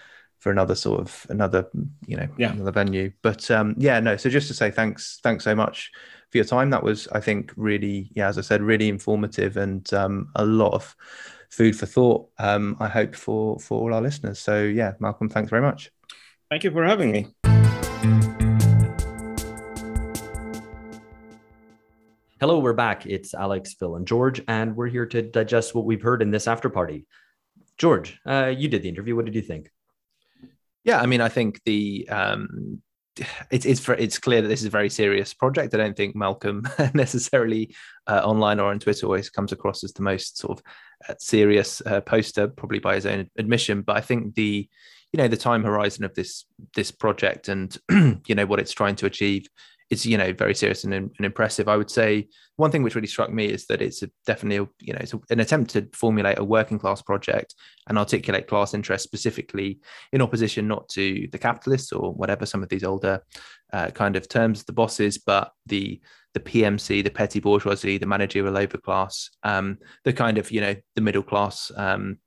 for 0.45 0.51
another 0.51 0.75
sort 0.75 1.01
of 1.01 1.27
another 1.31 1.67
you 2.07 2.19
know 2.19 2.29
yeah. 2.37 2.53
another 2.53 2.71
venue 2.71 3.11
but 3.23 3.51
um 3.51 3.75
yeah 3.79 3.99
no 3.99 4.15
so 4.15 4.29
just 4.29 4.47
to 4.47 4.53
say 4.53 4.71
thanks 4.71 5.19
thanks 5.23 5.43
so 5.43 5.55
much 5.55 5.91
for 6.31 6.37
your 6.37 6.45
time 6.45 6.69
that 6.69 6.83
was 6.83 7.09
i 7.13 7.19
think 7.19 7.51
really 7.57 8.11
yeah 8.15 8.29
as 8.29 8.37
i 8.37 8.43
said 8.43 8.61
really 8.61 8.91
informative 8.91 9.57
and 9.57 9.95
um 9.95 10.29
a 10.37 10.45
lot 10.45 10.75
of 10.75 10.95
food 11.49 11.75
for 11.75 11.87
thought 11.87 12.29
um 12.39 12.77
i 12.79 12.87
hope 12.87 13.15
for 13.15 13.59
for 13.59 13.81
all 13.81 13.95
our 13.95 14.03
listeners 14.03 14.39
so 14.39 14.65
yeah 14.65 14.93
malcolm 15.01 15.31
thanks 15.31 15.49
very 15.49 15.63
much 15.63 15.91
thank 16.51 16.63
you 16.63 16.71
for 16.71 16.85
having 16.85 17.11
me 17.11 17.27
Hello, 22.41 22.59
we're 22.59 22.75
back. 22.75 23.07
It's 23.07 23.33
Alex, 23.33 23.73
Phil, 23.73 23.97
and 23.97 24.07
George, 24.07 24.43
and 24.49 24.77
we're 24.77 24.89
here 24.89 25.07
to 25.07 25.23
digest 25.23 25.75
what 25.75 25.87
we've 25.87 26.03
heard 26.03 26.21
in 26.21 26.31
this 26.31 26.47
after 26.47 26.69
party. 26.69 27.07
George, 27.79 28.21
uh, 28.27 28.53
you 28.55 28.69
did 28.69 28.83
the 28.83 28.89
interview. 28.91 29.17
What 29.17 29.25
did 29.25 29.35
you 29.35 29.41
think? 29.41 29.71
Yeah, 30.85 31.01
I 31.01 31.07
mean, 31.07 31.21
I 31.21 31.29
think 31.29 31.61
the 31.65 32.07
um, 32.09 32.83
it's 33.51 33.65
it's 33.65 33.89
it's 33.89 34.19
clear 34.19 34.43
that 34.43 34.49
this 34.49 34.61
is 34.61 34.67
a 34.67 34.71
very 34.71 34.91
serious 34.91 35.33
project. 35.33 35.75
I 35.75 35.79
don't 35.79 35.97
think 35.97 36.17
Malcolm 36.17 36.69
necessarily 36.95 37.75
uh, 38.07 38.21
online 38.25 38.61
or 38.61 38.71
on 38.71 38.79
Twitter 38.79 39.07
always 39.07 39.31
comes 39.31 39.53
across 39.53 39.85
as 39.85 39.93
the 39.93 40.03
most 40.03 40.39
sort 40.39 40.59
of 40.59 40.65
uh, 41.09 41.15
serious 41.19 41.81
uh, 41.87 42.01
poster, 42.01 42.49
probably 42.49 42.81
by 42.81 42.97
his 42.97 43.07
own 43.07 43.29
admission. 43.39 43.83
But 43.83 43.97
I 43.97 44.01
think 44.01 44.35
the 44.35 44.69
you 45.13 45.19
know 45.19 45.29
the 45.29 45.37
time 45.37 45.63
horizon 45.63 46.05
of 46.05 46.15
this 46.15 46.45
this 46.75 46.91
project 46.91 47.49
and 47.49 47.77
you 48.27 48.35
know 48.35 48.47
what 48.47 48.61
it's 48.61 48.73
trying 48.73 48.97
to 48.97 49.07
achieve 49.07 49.47
is 49.91 50.07
you 50.07 50.17
know 50.17 50.33
very 50.33 50.55
serious 50.55 50.85
and, 50.85 50.95
and, 50.95 51.11
impressive. 51.21 51.69
I 51.69 51.77
would 51.77 51.91
say 51.91 52.29
one 52.57 52.71
thing 52.71 52.83
which 52.83 52.95
really 52.95 53.07
struck 53.07 53.33
me 53.33 53.47
is 53.47 53.67
that 53.67 53.83
it's 53.83 54.03
a, 54.03 54.11
definitely 54.27 54.57
a, 54.57 54.69
you 54.81 54.93
know 54.93 55.01
it's 55.01 55.15
a, 55.15 55.21
an 55.31 55.41
attempt 55.41 55.73
to 55.73 55.89
formulate 55.93 56.39
a 56.39 56.45
working 56.45 56.79
class 56.79 57.03
project 57.03 57.55
and 57.89 57.99
articulate 57.99 58.47
class 58.47 58.75
interests 58.75 59.05
specifically 59.05 59.81
in 60.13 60.23
opposition 60.23 60.67
not 60.67 60.89
to 60.91 61.29
the 61.33 61.39
capitalists 61.39 61.93
or 61.93 62.13
whatever 62.13 62.47
some 62.47 62.63
of 62.63 62.69
these 62.69 62.85
older 62.85 63.21
uh, 63.73 63.91
kind 63.91 64.17
of 64.17 64.29
terms 64.29 64.65
the 64.65 64.73
bosses, 64.73 65.19
but 65.19 65.53
the 65.67 66.01
the 66.35 66.41
PMC, 66.41 67.05
the 67.05 67.11
petty 67.11 67.39
bourgeoisie, 67.39 67.97
the 67.97 68.07
managerial 68.07 68.55
overclass, 68.55 69.31
um, 69.45 69.79
the 70.05 70.13
kind 70.13 70.39
of 70.39 70.51
you 70.51 70.61
know 70.61 70.75
the 70.95 71.01
middle 71.01 71.23
class 71.23 71.71
um, 71.77 72.19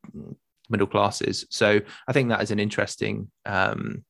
middle 0.70 0.88
classes. 0.88 1.46
So 1.50 1.80
I 2.08 2.14
think 2.14 2.30
that 2.30 2.42
is 2.42 2.52
an 2.52 2.60
interesting 2.60 3.32
um, 3.46 4.04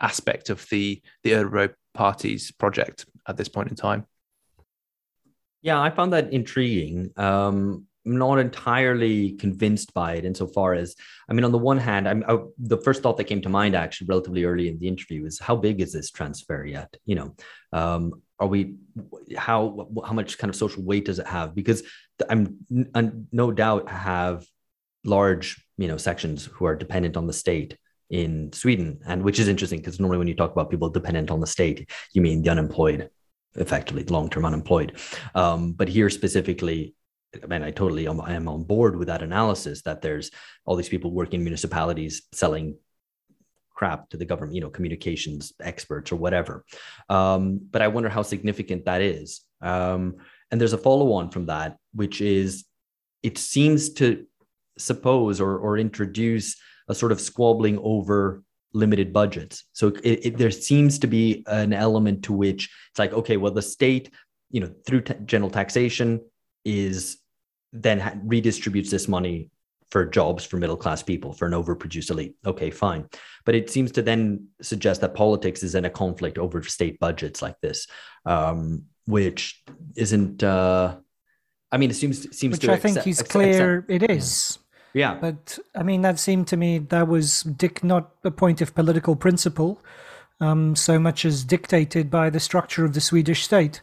aspect 0.00 0.50
of 0.50 0.66
the 0.70 1.00
the 1.22 1.32
Örebro 1.32 1.72
Party's 1.94 2.50
project 2.50 3.06
at 3.26 3.36
this 3.36 3.48
point 3.48 3.70
in 3.70 3.76
time. 3.76 4.06
Yeah, 5.62 5.80
I 5.80 5.90
found 5.90 6.12
that 6.12 6.32
intriguing. 6.32 7.10
Um, 7.16 7.86
I'm 8.06 8.18
not 8.18 8.38
entirely 8.38 9.32
convinced 9.32 9.94
by 9.94 10.16
it 10.16 10.26
insofar 10.26 10.74
as, 10.74 10.94
I 11.28 11.32
mean, 11.32 11.44
on 11.44 11.52
the 11.52 11.58
one 11.58 11.78
hand, 11.78 12.06
I'm 12.06 12.22
I, 12.28 12.36
the 12.58 12.76
first 12.76 13.02
thought 13.02 13.16
that 13.16 13.24
came 13.24 13.40
to 13.42 13.48
mind 13.48 13.74
actually 13.74 14.08
relatively 14.08 14.44
early 14.44 14.68
in 14.68 14.78
the 14.78 14.88
interview 14.88 15.24
is 15.24 15.38
how 15.38 15.56
big 15.56 15.80
is 15.80 15.92
this 15.92 16.10
transfer 16.10 16.66
yet? 16.66 16.94
You 17.06 17.14
know, 17.14 17.36
um, 17.72 18.22
are 18.38 18.46
we 18.46 18.74
how 19.38 19.88
how 20.04 20.12
much 20.12 20.36
kind 20.36 20.50
of 20.50 20.56
social 20.56 20.82
weight 20.82 21.06
does 21.06 21.18
it 21.18 21.26
have? 21.26 21.54
Because 21.54 21.82
I'm, 22.28 22.58
I'm 22.94 23.28
no 23.32 23.50
doubt 23.50 23.88
have 23.88 24.44
large 25.04 25.64
you 25.78 25.88
know 25.88 25.96
sections 25.96 26.46
who 26.46 26.66
are 26.66 26.76
dependent 26.76 27.16
on 27.16 27.26
the 27.26 27.32
state 27.32 27.78
in 28.10 28.52
Sweden, 28.52 29.00
and 29.06 29.22
which 29.22 29.38
is 29.38 29.48
interesting 29.48 29.80
because 29.80 30.00
normally 30.00 30.18
when 30.18 30.28
you 30.28 30.34
talk 30.34 30.52
about 30.52 30.70
people 30.70 30.88
dependent 30.88 31.30
on 31.30 31.40
the 31.40 31.46
state, 31.46 31.90
you 32.12 32.22
mean 32.22 32.42
the 32.42 32.50
unemployed, 32.50 33.10
effectively 33.56 34.04
long-term 34.04 34.44
unemployed. 34.44 34.98
Um, 35.34 35.72
but 35.72 35.88
here 35.88 36.10
specifically, 36.10 36.94
I 37.42 37.46
mean, 37.46 37.62
I 37.62 37.70
totally 37.70 38.06
am, 38.06 38.20
I 38.20 38.34
am 38.34 38.48
on 38.48 38.64
board 38.64 38.96
with 38.96 39.08
that 39.08 39.22
analysis 39.22 39.82
that 39.82 40.02
there's 40.02 40.30
all 40.64 40.76
these 40.76 40.88
people 40.88 41.10
working 41.10 41.40
in 41.40 41.44
municipalities 41.44 42.22
selling 42.32 42.76
crap 43.74 44.08
to 44.10 44.16
the 44.16 44.24
government, 44.24 44.54
you 44.54 44.60
know, 44.60 44.70
communications 44.70 45.52
experts 45.60 46.12
or 46.12 46.16
whatever. 46.16 46.64
Um, 47.08 47.60
but 47.70 47.82
I 47.82 47.88
wonder 47.88 48.08
how 48.08 48.22
significant 48.22 48.84
that 48.84 49.02
is. 49.02 49.40
Um, 49.60 50.16
and 50.50 50.60
there's 50.60 50.74
a 50.74 50.78
follow-on 50.78 51.30
from 51.30 51.46
that, 51.46 51.76
which 51.92 52.20
is 52.20 52.64
it 53.24 53.38
seems 53.38 53.94
to 53.94 54.26
suppose 54.78 55.40
or, 55.40 55.58
or 55.58 55.78
introduce 55.78 56.56
a 56.88 56.94
sort 56.94 57.12
of 57.12 57.20
squabbling 57.20 57.78
over 57.82 58.42
limited 58.72 59.12
budgets. 59.12 59.64
So 59.72 59.88
it, 60.02 60.26
it, 60.26 60.38
there 60.38 60.50
seems 60.50 60.98
to 60.98 61.06
be 61.06 61.44
an 61.46 61.72
element 61.72 62.24
to 62.24 62.32
which 62.32 62.70
it's 62.90 62.98
like, 62.98 63.12
okay, 63.12 63.36
well, 63.36 63.52
the 63.52 63.62
state, 63.62 64.10
you 64.50 64.60
know, 64.60 64.72
through 64.86 65.02
t- 65.02 65.14
general 65.24 65.50
taxation 65.50 66.20
is 66.64 67.18
then 67.72 68.00
ha- 68.00 68.14
redistributes 68.26 68.90
this 68.90 69.08
money 69.08 69.50
for 69.90 70.04
jobs 70.04 70.44
for 70.44 70.56
middle 70.56 70.76
class 70.76 71.02
people 71.02 71.32
for 71.32 71.46
an 71.46 71.52
overproduced 71.52 72.10
elite. 72.10 72.34
Okay, 72.44 72.70
fine. 72.70 73.08
But 73.44 73.54
it 73.54 73.70
seems 73.70 73.92
to 73.92 74.02
then 74.02 74.48
suggest 74.60 75.00
that 75.02 75.14
politics 75.14 75.62
is 75.62 75.76
in 75.76 75.84
a 75.84 75.90
conflict 75.90 76.36
over 76.36 76.62
state 76.62 76.98
budgets 76.98 77.42
like 77.42 77.60
this, 77.60 77.86
um, 78.26 78.84
which 79.06 79.62
isn't. 79.94 80.42
Uh, 80.42 80.96
I 81.70 81.76
mean, 81.76 81.90
it 81.90 81.94
seems 81.94 82.36
seems 82.36 82.52
which 82.52 82.62
to. 82.62 82.72
I 82.72 82.76
think 82.76 82.96
accept, 82.96 83.04
he's 83.06 83.20
accept, 83.20 83.32
clear 83.32 83.78
accept, 83.78 84.02
it 84.02 84.10
is. 84.10 84.58
Yeah. 84.94 85.18
But 85.20 85.58
I 85.74 85.82
mean, 85.82 86.02
that 86.02 86.18
seemed 86.18 86.46
to 86.48 86.56
me 86.56 86.78
that 86.78 87.08
was 87.08 87.42
dic- 87.42 87.84
not 87.84 88.10
a 88.24 88.30
point 88.30 88.62
of 88.62 88.74
political 88.74 89.16
principle 89.16 89.80
um, 90.40 90.76
so 90.76 90.98
much 90.98 91.24
as 91.24 91.44
dictated 91.44 92.10
by 92.10 92.30
the 92.30 92.40
structure 92.40 92.84
of 92.84 92.94
the 92.94 93.00
Swedish 93.00 93.44
state. 93.44 93.80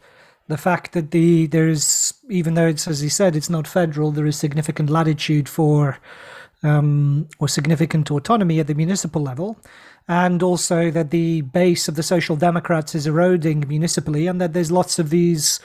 The 0.47 0.57
fact 0.57 0.93
that 0.93 1.11
the 1.11 1.47
there 1.47 1.69
is, 1.69 2.13
even 2.29 2.55
though 2.55 2.67
it's 2.67 2.87
as 2.87 2.99
he 2.99 3.09
said, 3.09 3.35
it's 3.35 3.49
not 3.49 3.67
federal, 3.67 4.11
there 4.11 4.25
is 4.25 4.37
significant 4.37 4.89
latitude 4.89 5.47
for 5.47 5.99
um, 6.63 7.27
or 7.39 7.47
significant 7.47 8.11
autonomy 8.11 8.59
at 8.59 8.67
the 8.67 8.73
municipal 8.73 9.21
level, 9.21 9.57
and 10.07 10.43
also 10.43 10.91
that 10.91 11.11
the 11.11 11.41
base 11.41 11.87
of 11.87 11.95
the 11.95 12.03
Social 12.03 12.35
Democrats 12.35 12.95
is 12.95 13.07
eroding 13.07 13.65
municipally, 13.67 14.27
and 14.27 14.41
that 14.41 14.53
there's 14.53 14.71
lots 14.71 14.99
of 14.99 15.09
these 15.09 15.59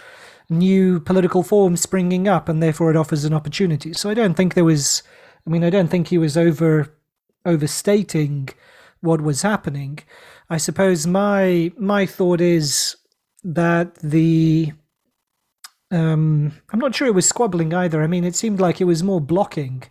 new 0.48 1.01
political 1.01 1.43
forms 1.43 1.81
springing 1.81 2.28
up, 2.28 2.48
and 2.48 2.62
therefore 2.62 2.90
it 2.90 2.97
offers 2.97 3.24
an 3.24 3.35
opportunity. 3.35 3.93
So 3.93 4.09
I 4.09 4.14
don't 4.14 4.35
think 4.35 4.55
there 4.55 4.64
was 4.64 5.02
I 5.47 5.51
mean, 5.51 5.64
I 5.64 5.70
don't 5.70 5.89
think 5.89 6.09
he 6.09 6.18
was 6.18 6.36
over 6.36 6.93
overstating 7.44 8.48
what 9.01 9.20
was 9.20 9.43
happening. 9.43 10.01
I 10.51 10.56
suppose 10.56 11.06
my 11.06 11.73
my 11.78 12.06
thought 12.06 12.40
is 12.40 12.97
that 13.44 13.94
the 13.97 14.73
um, 15.90 16.52
I'm 16.73 16.81
not 16.81 16.94
sure 16.94 17.06
it 17.06 17.14
was 17.14 17.28
squabbling 17.28 17.73
either. 17.73 18.02
I 18.02 18.09
mean, 18.09 18.24
it 18.24 18.35
seemed 18.35 18.60
like 18.60 18.81
it 18.81 18.85
was 18.85 19.02
more 19.02 19.20
blocking 19.20 19.85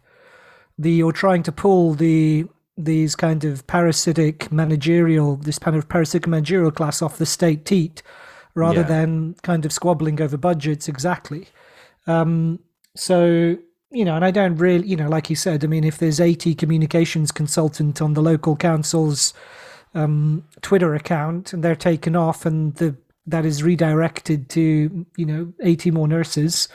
the 0.77 1.02
or 1.02 1.14
trying 1.14 1.44
to 1.44 1.52
pull 1.52 1.94
the 1.94 2.45
these 2.77 3.15
kind 3.15 3.45
of 3.45 3.65
parasitic 3.68 4.52
managerial 4.52 5.38
this 5.38 5.57
kind 5.57 5.77
of 5.77 5.88
parasitic 5.88 6.27
managerial 6.27 6.72
class 6.72 7.02
off 7.02 7.18
the 7.18 7.26
state 7.26 7.64
teat 7.64 8.03
rather 8.53 8.82
yeah. 8.82 8.88
than 8.88 9.34
kind 9.44 9.65
of 9.65 9.72
squabbling 9.72 10.22
over 10.22 10.36
budgets 10.36 10.90
exactly. 10.90 11.48
Um, 12.07 12.60
so 12.95 13.57
you 13.95 14.03
know, 14.03 14.15
and 14.15 14.26
I 14.26 14.31
don't 14.31 14.57
really, 14.57 14.85
you 14.88 14.97
know, 14.97 15.07
like 15.07 15.30
you 15.30 15.35
said, 15.35 15.63
I 15.63 15.67
mean, 15.67 15.85
if 15.85 15.97
there's 15.97 16.19
80 16.19 16.53
communications 16.55 17.31
consultant 17.31 18.01
on 18.01 18.13
the 18.13 18.22
local 18.22 18.55
council's 18.57 19.34
um, 19.93 20.43
Twitter 20.61 20.93
account 20.95 21.53
and 21.53 21.63
they're 21.63 21.76
taken 21.76 22.15
off 22.15 22.45
and 22.45 22.76
the 22.76 22.95
that 23.27 23.45
is 23.45 23.63
redirected 23.63 24.49
to, 24.49 25.05
you 25.15 25.26
know, 25.26 25.51
80 25.63 25.89
more 25.91 26.07
nurses, 26.07 26.67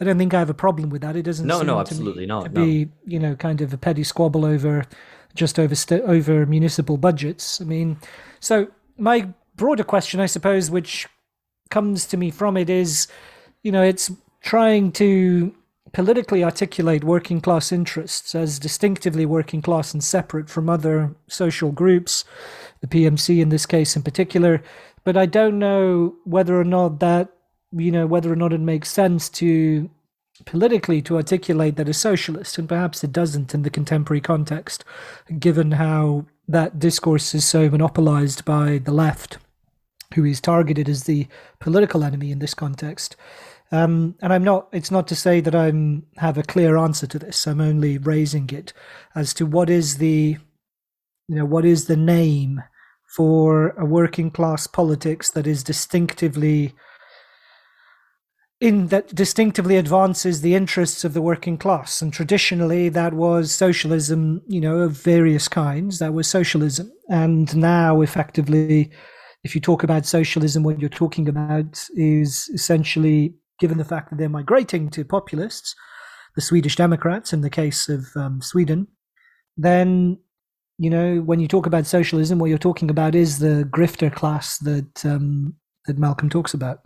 I 0.00 0.04
don't 0.04 0.18
think 0.18 0.34
I 0.34 0.40
have 0.40 0.50
a 0.50 0.54
problem 0.54 0.90
with 0.90 1.00
that. 1.02 1.16
It 1.16 1.22
doesn't 1.22 1.46
no, 1.46 1.62
no, 1.62 1.78
absolutely 1.78 2.26
not. 2.26 2.44
To 2.44 2.50
be, 2.50 2.88
you 3.06 3.18
know, 3.18 3.36
kind 3.36 3.60
of 3.60 3.72
a 3.72 3.78
petty 3.78 4.02
squabble 4.02 4.44
over 4.44 4.84
just 5.34 5.58
over 5.58 5.74
st- 5.74 6.02
over 6.02 6.44
municipal 6.44 6.96
budgets. 6.96 7.60
I 7.60 7.64
mean, 7.64 7.98
so 8.40 8.68
my 8.98 9.28
broader 9.56 9.84
question, 9.84 10.20
I 10.20 10.26
suppose, 10.26 10.70
which 10.70 11.08
comes 11.70 12.04
to 12.06 12.16
me 12.16 12.30
from 12.30 12.56
it 12.56 12.68
is, 12.68 13.06
you 13.62 13.72
know, 13.72 13.82
it's 13.82 14.10
trying 14.42 14.92
to 14.92 15.54
politically 15.94 16.42
articulate 16.42 17.04
working 17.04 17.40
class 17.40 17.70
interests 17.70 18.34
as 18.34 18.58
distinctively 18.58 19.24
working 19.24 19.62
class 19.62 19.94
and 19.94 20.02
separate 20.02 20.50
from 20.50 20.68
other 20.68 21.14
social 21.28 21.70
groups, 21.70 22.24
the 22.80 22.88
PMC 22.88 23.40
in 23.40 23.48
this 23.48 23.64
case 23.64 23.94
in 23.94 24.02
particular. 24.02 24.60
But 25.04 25.16
I 25.16 25.26
don't 25.26 25.58
know 25.58 26.16
whether 26.24 26.60
or 26.60 26.64
not 26.64 26.98
that, 26.98 27.30
you 27.72 27.92
know, 27.92 28.06
whether 28.06 28.32
or 28.32 28.36
not 28.36 28.52
it 28.52 28.60
makes 28.60 28.90
sense 28.90 29.28
to 29.30 29.88
politically 30.46 31.00
to 31.02 31.16
articulate 31.16 31.76
that 31.76 31.88
as 31.88 31.96
socialist, 31.96 32.58
and 32.58 32.68
perhaps 32.68 33.04
it 33.04 33.12
doesn't 33.12 33.54
in 33.54 33.62
the 33.62 33.70
contemporary 33.70 34.20
context, 34.20 34.84
given 35.38 35.72
how 35.72 36.26
that 36.48 36.80
discourse 36.80 37.36
is 37.36 37.44
so 37.44 37.70
monopolized 37.70 38.44
by 38.44 38.78
the 38.78 38.92
left, 38.92 39.38
who 40.14 40.24
is 40.24 40.40
targeted 40.40 40.88
as 40.88 41.04
the 41.04 41.28
political 41.60 42.02
enemy 42.02 42.32
in 42.32 42.40
this 42.40 42.54
context. 42.54 43.14
Um, 43.74 44.14
and 44.22 44.32
I'm 44.32 44.44
not. 44.44 44.68
It's 44.72 44.92
not 44.92 45.08
to 45.08 45.16
say 45.16 45.40
that 45.40 45.54
I'm 45.54 46.06
have 46.18 46.38
a 46.38 46.44
clear 46.44 46.76
answer 46.76 47.08
to 47.08 47.18
this. 47.18 47.46
I'm 47.46 47.60
only 47.60 47.98
raising 47.98 48.48
it 48.50 48.72
as 49.16 49.34
to 49.34 49.46
what 49.46 49.68
is 49.68 49.98
the, 49.98 50.36
you 51.28 51.34
know, 51.34 51.44
what 51.44 51.64
is 51.64 51.86
the 51.86 51.96
name 51.96 52.62
for 53.16 53.70
a 53.70 53.84
working 53.84 54.30
class 54.30 54.68
politics 54.68 55.32
that 55.32 55.46
is 55.46 55.64
distinctively 55.64 56.72
in 58.60 58.86
that 58.88 59.12
distinctively 59.12 59.76
advances 59.76 60.40
the 60.40 60.54
interests 60.54 61.04
of 61.04 61.12
the 61.12 61.22
working 61.22 61.58
class. 61.58 62.00
And 62.00 62.12
traditionally, 62.12 62.88
that 62.90 63.12
was 63.12 63.50
socialism, 63.50 64.40
you 64.46 64.60
know, 64.60 64.78
of 64.78 64.92
various 64.92 65.48
kinds. 65.48 65.98
That 65.98 66.14
was 66.14 66.28
socialism. 66.28 66.92
And 67.08 67.54
now, 67.56 68.02
effectively, 68.02 68.92
if 69.42 69.54
you 69.54 69.60
talk 69.60 69.82
about 69.82 70.06
socialism, 70.06 70.62
what 70.62 70.78
you're 70.80 70.88
talking 70.88 71.28
about 71.28 71.88
is 71.96 72.48
essentially, 72.54 73.34
given 73.64 73.78
the 73.78 73.84
fact 73.94 74.10
that 74.10 74.18
they're 74.18 74.28
migrating 74.28 74.90
to 74.90 75.06
populists, 75.06 75.74
the 76.34 76.42
Swedish 76.42 76.76
Democrats 76.76 77.32
in 77.32 77.40
the 77.40 77.48
case 77.48 77.88
of 77.88 78.04
um, 78.14 78.42
Sweden, 78.42 78.86
then 79.56 80.18
you 80.76 80.90
know 80.90 81.22
when 81.22 81.40
you 81.40 81.48
talk 81.48 81.64
about 81.64 81.86
socialism, 81.86 82.38
what 82.38 82.50
you're 82.50 82.58
talking 82.58 82.90
about 82.90 83.14
is 83.14 83.38
the 83.38 83.66
grifter 83.72 84.12
class 84.12 84.58
that 84.58 85.06
um, 85.06 85.54
that 85.86 85.96
Malcolm 85.96 86.28
talks 86.28 86.52
about. 86.52 86.80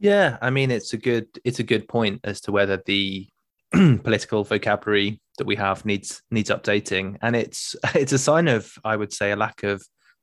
Yeah, 0.00 0.36
I 0.42 0.50
mean 0.50 0.72
it's 0.72 0.94
a 0.94 0.96
good 0.96 1.28
it's 1.44 1.60
a 1.60 1.70
good 1.72 1.86
point 1.86 2.22
as 2.24 2.40
to 2.40 2.50
whether 2.50 2.82
the 2.84 3.28
political 3.70 4.42
vocabulary 4.42 5.20
that 5.38 5.46
we 5.46 5.54
have 5.54 5.84
needs 5.84 6.22
needs 6.32 6.50
updating, 6.50 7.18
and 7.22 7.36
it's 7.36 7.76
it's 7.94 8.12
a 8.12 8.18
sign 8.18 8.48
of 8.48 8.72
I 8.84 8.96
would 8.96 9.12
say 9.12 9.30
a 9.30 9.36
lack 9.36 9.62
of 9.62 9.80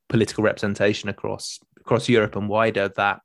political 0.10 0.44
representation 0.44 1.08
across 1.08 1.60
across 1.80 2.10
Europe 2.10 2.36
and 2.36 2.50
wider 2.50 2.90
that 2.98 3.22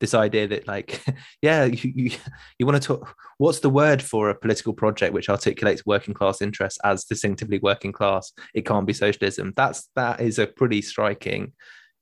this 0.00 0.14
idea 0.14 0.48
that 0.48 0.66
like 0.66 1.04
yeah 1.42 1.64
you, 1.64 1.92
you, 1.94 2.10
you 2.58 2.66
want 2.66 2.80
to 2.80 2.86
talk 2.86 3.14
what's 3.40 3.60
the 3.60 3.70
word 3.70 4.02
for 4.02 4.28
a 4.28 4.34
political 4.34 4.74
project 4.74 5.14
which 5.14 5.30
articulates 5.30 5.86
working 5.86 6.12
class 6.12 6.42
interests 6.42 6.78
as 6.84 7.04
distinctively 7.04 7.58
working 7.58 7.90
class? 7.90 8.32
It 8.54 8.66
can't 8.66 8.86
be 8.86 8.92
socialism. 8.92 9.54
That's 9.56 9.88
that 9.96 10.20
is 10.20 10.38
a 10.38 10.46
pretty 10.46 10.82
striking 10.82 11.52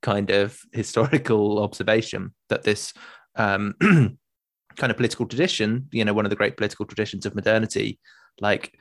kind 0.02 0.30
of 0.30 0.58
historical 0.72 1.62
observation 1.62 2.34
that 2.48 2.64
this 2.64 2.92
um, 3.36 3.74
kind 3.80 4.90
of 4.90 4.96
political 4.96 5.26
tradition, 5.26 5.88
you 5.92 6.04
know, 6.04 6.12
one 6.12 6.26
of 6.26 6.30
the 6.30 6.36
great 6.36 6.56
political 6.56 6.86
traditions 6.86 7.24
of 7.24 7.36
modernity, 7.36 8.00
like 8.40 8.72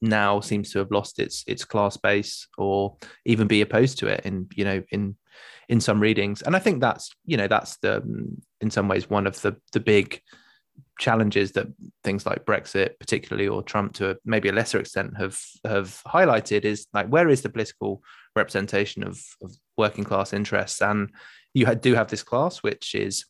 now 0.00 0.40
seems 0.40 0.72
to 0.72 0.78
have 0.78 0.90
lost 0.90 1.18
its 1.18 1.44
its 1.46 1.64
class 1.64 1.96
base 1.96 2.46
or 2.58 2.96
even 3.24 3.46
be 3.46 3.60
opposed 3.60 3.98
to 3.98 4.06
it 4.06 4.22
in 4.24 4.48
you 4.54 4.64
know 4.64 4.82
in 4.90 5.16
in 5.68 5.80
some 5.80 6.00
readings. 6.00 6.42
And 6.42 6.54
i 6.54 6.58
think 6.58 6.80
that's 6.80 7.10
you 7.24 7.36
know 7.36 7.48
that's 7.48 7.76
the 7.78 8.02
mm, 8.02 8.40
in 8.60 8.70
some 8.70 8.88
ways 8.88 9.08
one 9.08 9.26
of 9.26 9.40
the 9.42 9.56
the 9.72 9.80
big 9.80 10.20
challenges 10.98 11.52
that 11.52 11.66
things 12.02 12.26
like 12.26 12.44
brexit 12.44 12.98
particularly 12.98 13.48
or 13.48 13.62
trump 13.62 13.94
to 13.94 14.16
maybe 14.24 14.48
a 14.48 14.52
lesser 14.52 14.78
extent 14.78 15.16
have 15.16 15.38
have 15.64 16.00
highlighted 16.06 16.64
is 16.64 16.86
like 16.92 17.06
where 17.08 17.28
is 17.28 17.42
the 17.42 17.48
political 17.48 18.02
representation 18.36 19.04
of, 19.04 19.20
of 19.42 19.52
working 19.76 20.04
class 20.04 20.32
interests? 20.32 20.82
And 20.82 21.10
you 21.52 21.72
do 21.74 21.94
have 21.94 22.08
this 22.08 22.22
class 22.22 22.58
which 22.58 22.94
is 22.94 23.24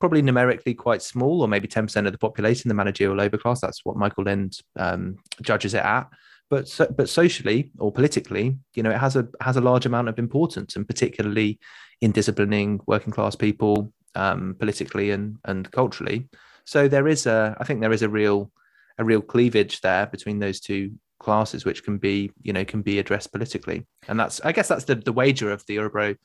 probably 0.00 0.22
numerically 0.22 0.74
quite 0.74 1.02
small, 1.02 1.42
or 1.42 1.48
maybe 1.48 1.68
10% 1.68 2.06
of 2.06 2.12
the 2.12 2.18
population, 2.18 2.68
the 2.68 2.74
managerial 2.74 3.16
labour 3.16 3.38
class. 3.38 3.60
That's 3.60 3.84
what 3.84 3.96
Michael 3.96 4.24
Lind 4.24 4.58
um, 4.76 5.16
judges 5.42 5.74
it 5.74 5.84
at. 5.84 6.08
But 6.48 6.66
so, 6.66 6.86
but 6.96 7.08
socially 7.08 7.70
or 7.78 7.92
politically, 7.92 8.56
you 8.74 8.82
know, 8.82 8.90
it 8.90 8.98
has 8.98 9.14
a 9.14 9.28
has 9.40 9.56
a 9.56 9.60
large 9.60 9.86
amount 9.86 10.08
of 10.08 10.18
importance, 10.18 10.74
and 10.74 10.86
particularly 10.86 11.60
in 12.00 12.10
disciplining 12.10 12.80
working 12.88 13.12
class 13.12 13.36
people 13.36 13.92
um, 14.16 14.56
politically 14.58 15.12
and 15.12 15.36
and 15.44 15.70
culturally. 15.70 16.28
So 16.64 16.88
there 16.88 17.06
is 17.06 17.26
a, 17.26 17.56
I 17.60 17.64
think 17.64 17.80
there 17.80 17.92
is 17.92 18.02
a 18.02 18.08
real 18.08 18.50
a 18.98 19.04
real 19.04 19.22
cleavage 19.22 19.80
there 19.80 20.06
between 20.06 20.40
those 20.40 20.58
two 20.58 20.92
classes, 21.20 21.64
which 21.64 21.84
can 21.84 21.98
be 21.98 22.32
you 22.42 22.52
know 22.52 22.64
can 22.64 22.82
be 22.82 22.98
addressed 22.98 23.30
politically, 23.30 23.86
and 24.08 24.18
that's 24.18 24.40
I 24.40 24.50
guess 24.50 24.66
that's 24.66 24.84
the 24.84 24.96
the 24.96 25.12
wager 25.12 25.52
of 25.52 25.64
the 25.66 25.76
Örebro 25.76 26.16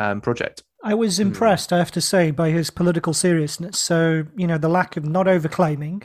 um, 0.00 0.20
project. 0.20 0.64
I 0.82 0.94
was 0.94 1.16
hmm. 1.16 1.22
impressed, 1.22 1.72
I 1.72 1.78
have 1.78 1.90
to 1.92 2.00
say, 2.00 2.30
by 2.30 2.50
his 2.50 2.70
political 2.70 3.14
seriousness. 3.14 3.78
So, 3.78 4.26
you 4.36 4.46
know, 4.46 4.58
the 4.58 4.68
lack 4.68 4.96
of 4.96 5.04
not 5.04 5.26
overclaiming. 5.26 6.04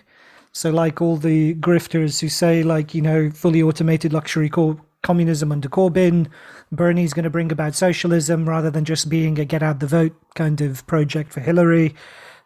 So, 0.52 0.70
like 0.70 1.02
all 1.02 1.18
the 1.18 1.56
grifters 1.56 2.22
who 2.22 2.30
say, 2.30 2.64
like, 2.64 2.94
you 2.94 3.02
know, 3.02 3.30
fully 3.32 3.62
automated 3.62 4.14
luxury 4.14 4.50
co- 4.50 4.80
communism 5.02 5.52
under 5.52 5.68
Corbyn, 5.70 6.28
Bernie's 6.72 7.14
going 7.14 7.24
to 7.24 7.30
bring 7.30 7.52
about 7.52 7.76
socialism 7.76 8.48
rather 8.48 8.70
than 8.72 8.86
just 8.86 9.10
being 9.10 9.40
a 9.40 9.46
get 9.46 9.64
out 9.64 9.80
the 9.80 9.88
vote 9.88 10.16
kind 10.36 10.62
of 10.62 10.86
project 10.88 11.34
for 11.34 11.40
Hillary. 11.40 11.96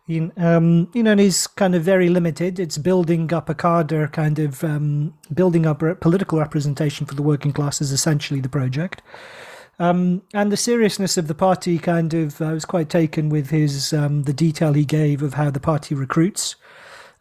You, 0.06 0.32
um, 0.38 0.90
you 0.94 1.04
know, 1.04 1.12
and 1.12 1.20
he's 1.20 1.48
kind 1.48 1.76
of 1.76 1.84
very 1.84 2.08
limited. 2.08 2.60
It's 2.60 2.78
building 2.78 3.34
up 3.34 3.50
a 3.50 3.56
cadre, 3.56 4.08
kind 4.08 4.40
of 4.40 4.64
um, 4.64 5.14
building 5.34 5.66
up 5.66 5.82
a 5.82 5.96
political 5.96 6.40
representation 6.40 7.06
for 7.06 7.16
the 7.16 7.22
working 7.22 7.52
class 7.52 7.82
is 7.82 7.92
essentially 7.92 8.40
the 8.40 8.50
project. 8.50 9.02
Um, 9.80 10.24
and 10.34 10.52
the 10.52 10.58
seriousness 10.58 11.18
of 11.18 11.28
the 11.28 11.36
party 11.36 11.78
kind 11.78 12.14
of, 12.14 12.42
I 12.42 12.54
was 12.54 12.66
quite 12.66 12.90
taken 12.90 13.30
with 13.30 13.50
his, 13.50 13.94
um, 13.94 14.24
the 14.24 14.34
detail 14.34 14.74
he 14.74 14.86
gave 14.86 15.22
of 15.22 15.36
how 15.36 15.52
the 15.52 15.60
party 15.60 15.94
recruits. 15.94 16.56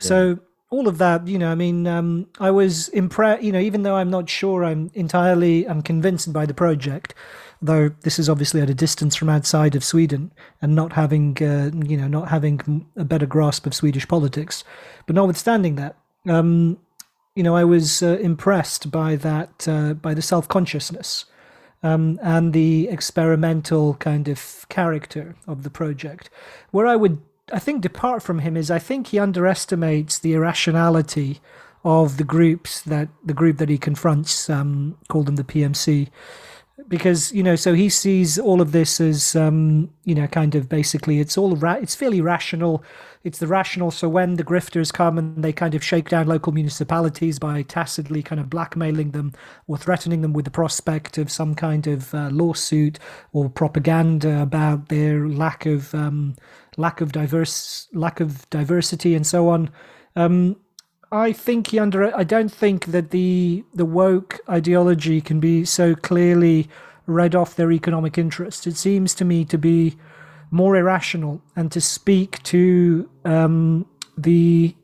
Yeah. 0.01 0.07
So 0.07 0.39
all 0.71 0.89
of 0.89 0.99
that, 0.99 1.27
you 1.29 1.39
know, 1.39 1.53
I 1.53 1.55
mean, 1.55 1.87
um, 1.87 2.27
I 2.41 2.51
was 2.51 2.89
impressed, 2.89 3.43
you 3.43 3.53
know, 3.53 3.61
even 3.61 3.83
though 3.83 3.97
I'm 3.97 4.11
not 4.11 4.29
sure 4.29 4.65
I'm 4.65 4.91
entirely, 4.95 5.69
I'm 5.69 5.83
convinced 5.83 6.33
by 6.33 6.47
the 6.47 6.55
project, 6.55 7.15
though 7.61 7.91
this 8.03 8.19
is 8.19 8.29
obviously 8.29 8.63
at 8.63 8.71
a 8.71 8.75
distance 8.75 9.15
from 9.15 9.29
outside 9.29 9.75
of 9.75 9.85
Sweden 9.85 10.33
and 10.63 10.75
not 10.75 10.95
having, 10.95 11.37
uh, 11.43 11.71
you 11.87 11.97
know, 11.97 12.09
not 12.09 12.29
having 12.29 12.87
a 12.97 13.05
better 13.05 13.27
grasp 13.27 13.67
of 13.67 13.75
Swedish 13.75 14.09
politics. 14.09 14.65
But 15.07 15.15
notwithstanding 15.15 15.77
that, 15.77 15.97
um, 16.27 16.79
you 17.35 17.43
know, 17.43 17.55
I 17.55 17.65
was 17.65 18.03
uh, 18.03 18.17
impressed 18.19 18.91
by 18.91 19.17
that, 19.17 19.69
uh, 19.69 19.93
by 19.93 20.15
the 20.15 20.23
self 20.23 20.49
consciousness 20.49 21.27
um, 21.87 22.19
and 22.23 22.53
the 22.53 22.89
experimental 22.89 23.95
kind 23.95 24.29
of 24.29 24.67
character 24.69 25.37
of 25.47 25.63
the 25.63 25.71
project. 25.71 26.29
Where 26.73 26.87
I 26.87 26.97
would, 26.97 27.21
I 27.53 27.61
think, 27.61 27.81
depart 27.81 28.23
from 28.23 28.41
him 28.41 28.57
is 28.57 28.71
I 28.71 28.81
think 28.81 29.09
he 29.09 29.19
underestimates 29.21 30.19
the 30.19 30.35
irrationality 30.35 31.41
of 31.85 32.17
the 32.17 32.25
groups 32.25 32.83
that 32.83 33.09
the 33.25 33.35
group 33.35 33.59
that 33.59 33.69
he 33.69 33.79
confronts, 33.79 34.51
um, 34.51 34.99
them 35.27 35.37
the 35.37 35.45
PMC, 35.45 36.09
because 36.89 37.33
you 37.33 37.43
know 37.43 37.57
so 37.57 37.75
he 37.75 37.89
sees 37.89 38.39
all 38.39 38.61
of 38.61 38.73
this 38.73 39.01
as 39.01 39.35
um, 39.37 39.91
you 40.05 40.15
know 40.15 40.27
kind 40.27 40.55
of 40.55 40.69
basically 40.69 41.21
it's 41.21 41.37
all 41.37 41.57
ra- 41.57 41.75
it's 41.75 41.95
fairly 41.95 42.21
rational. 42.21 42.83
It's 43.25 43.39
the 43.39 43.49
rational 43.49 43.91
so 43.91 44.09
when 44.09 44.35
the 44.35 44.45
grifters 44.45 44.93
come 44.93 45.19
and 45.19 45.43
they 45.43 45.53
kind 45.53 45.75
of 45.75 45.83
shake 45.83 46.09
down 46.09 46.29
local 46.29 46.53
municipalities 46.53 47.41
by 47.41 47.63
tacitly 47.63 48.23
kind 48.23 48.41
of 48.41 48.49
blackmailing 48.49 49.11
them 49.11 49.33
or 49.67 49.77
threatening 49.77 50.23
them 50.23 50.33
with 50.33 50.45
the 50.45 50.51
prospect 50.53 51.19
of 51.19 51.29
some 51.31 51.57
kind 51.57 51.89
of 51.89 52.15
uh, 52.15 52.29
lawsuit 52.31 53.01
or 53.33 53.51
propaganda 53.51 54.43
about 54.43 54.91
their 54.91 55.29
lack 55.29 55.67
of 55.67 55.93
um, 55.93 56.37
lack 56.77 57.01
of 57.01 57.11
diverse 57.11 57.89
lack 57.93 58.21
of 58.21 58.49
diversity 58.51 59.17
and 59.17 59.27
so 59.27 59.49
on 59.49 59.71
um, 60.15 60.57
I 61.17 61.33
think 61.33 61.69
he 61.69 61.79
under. 61.79 62.15
I 62.15 62.25
don't 62.25 62.53
think 62.53 62.87
that 62.87 63.11
the 63.11 63.65
the 63.75 63.87
woke 63.87 64.41
ideology 64.49 65.21
can 65.23 65.41
be 65.41 65.65
so 65.65 65.95
clearly 65.95 66.69
read 67.07 67.35
off 67.35 67.57
their 67.57 67.73
economic 67.73 68.19
interests. 68.19 68.67
It 68.67 68.77
seems 68.77 69.15
to 69.15 69.25
me 69.25 69.45
to 69.47 69.57
be 69.57 69.97
more 70.51 70.77
irrational 70.77 71.43
and 71.57 71.73
to 71.73 71.81
speak 71.81 72.43
to 72.45 73.09
um, 73.25 73.87
the 74.19 74.75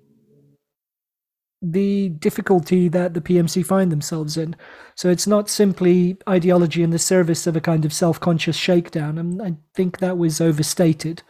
the 1.61 2.09
difficulty 2.09 2.89
that 2.89 3.15
the 3.15 3.21
PMC 3.21 3.65
find 3.65 3.93
themselves 3.93 4.37
in. 4.37 4.57
So 4.97 5.11
it's 5.11 5.27
not 5.27 5.49
simply 5.51 6.17
ideology 6.29 6.83
in 6.83 6.91
the 6.91 6.99
service 6.99 7.47
of 7.47 7.57
a 7.57 7.61
kind 7.61 7.85
of 7.85 7.93
self-conscious 7.93 8.57
shakedown, 8.57 9.19
and 9.19 9.43
I 9.43 9.57
think 9.75 9.99
that 9.99 10.17
was 10.17 10.41
overstated. 10.41 11.23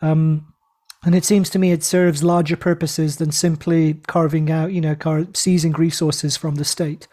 Um, 0.00 0.49
and 1.04 1.14
it 1.14 1.24
seems 1.24 1.48
to 1.50 1.58
me 1.58 1.72
it 1.72 1.82
serves 1.82 2.22
larger 2.22 2.56
purposes 2.56 3.16
than 3.16 3.32
simply 3.32 3.94
carving 4.06 4.50
out, 4.50 4.72
you 4.72 4.80
know, 4.80 4.94
car- 4.94 5.26
seizing 5.34 5.72
resources 5.72 6.36
from 6.36 6.56
the 6.56 6.64
state. 6.64 7.08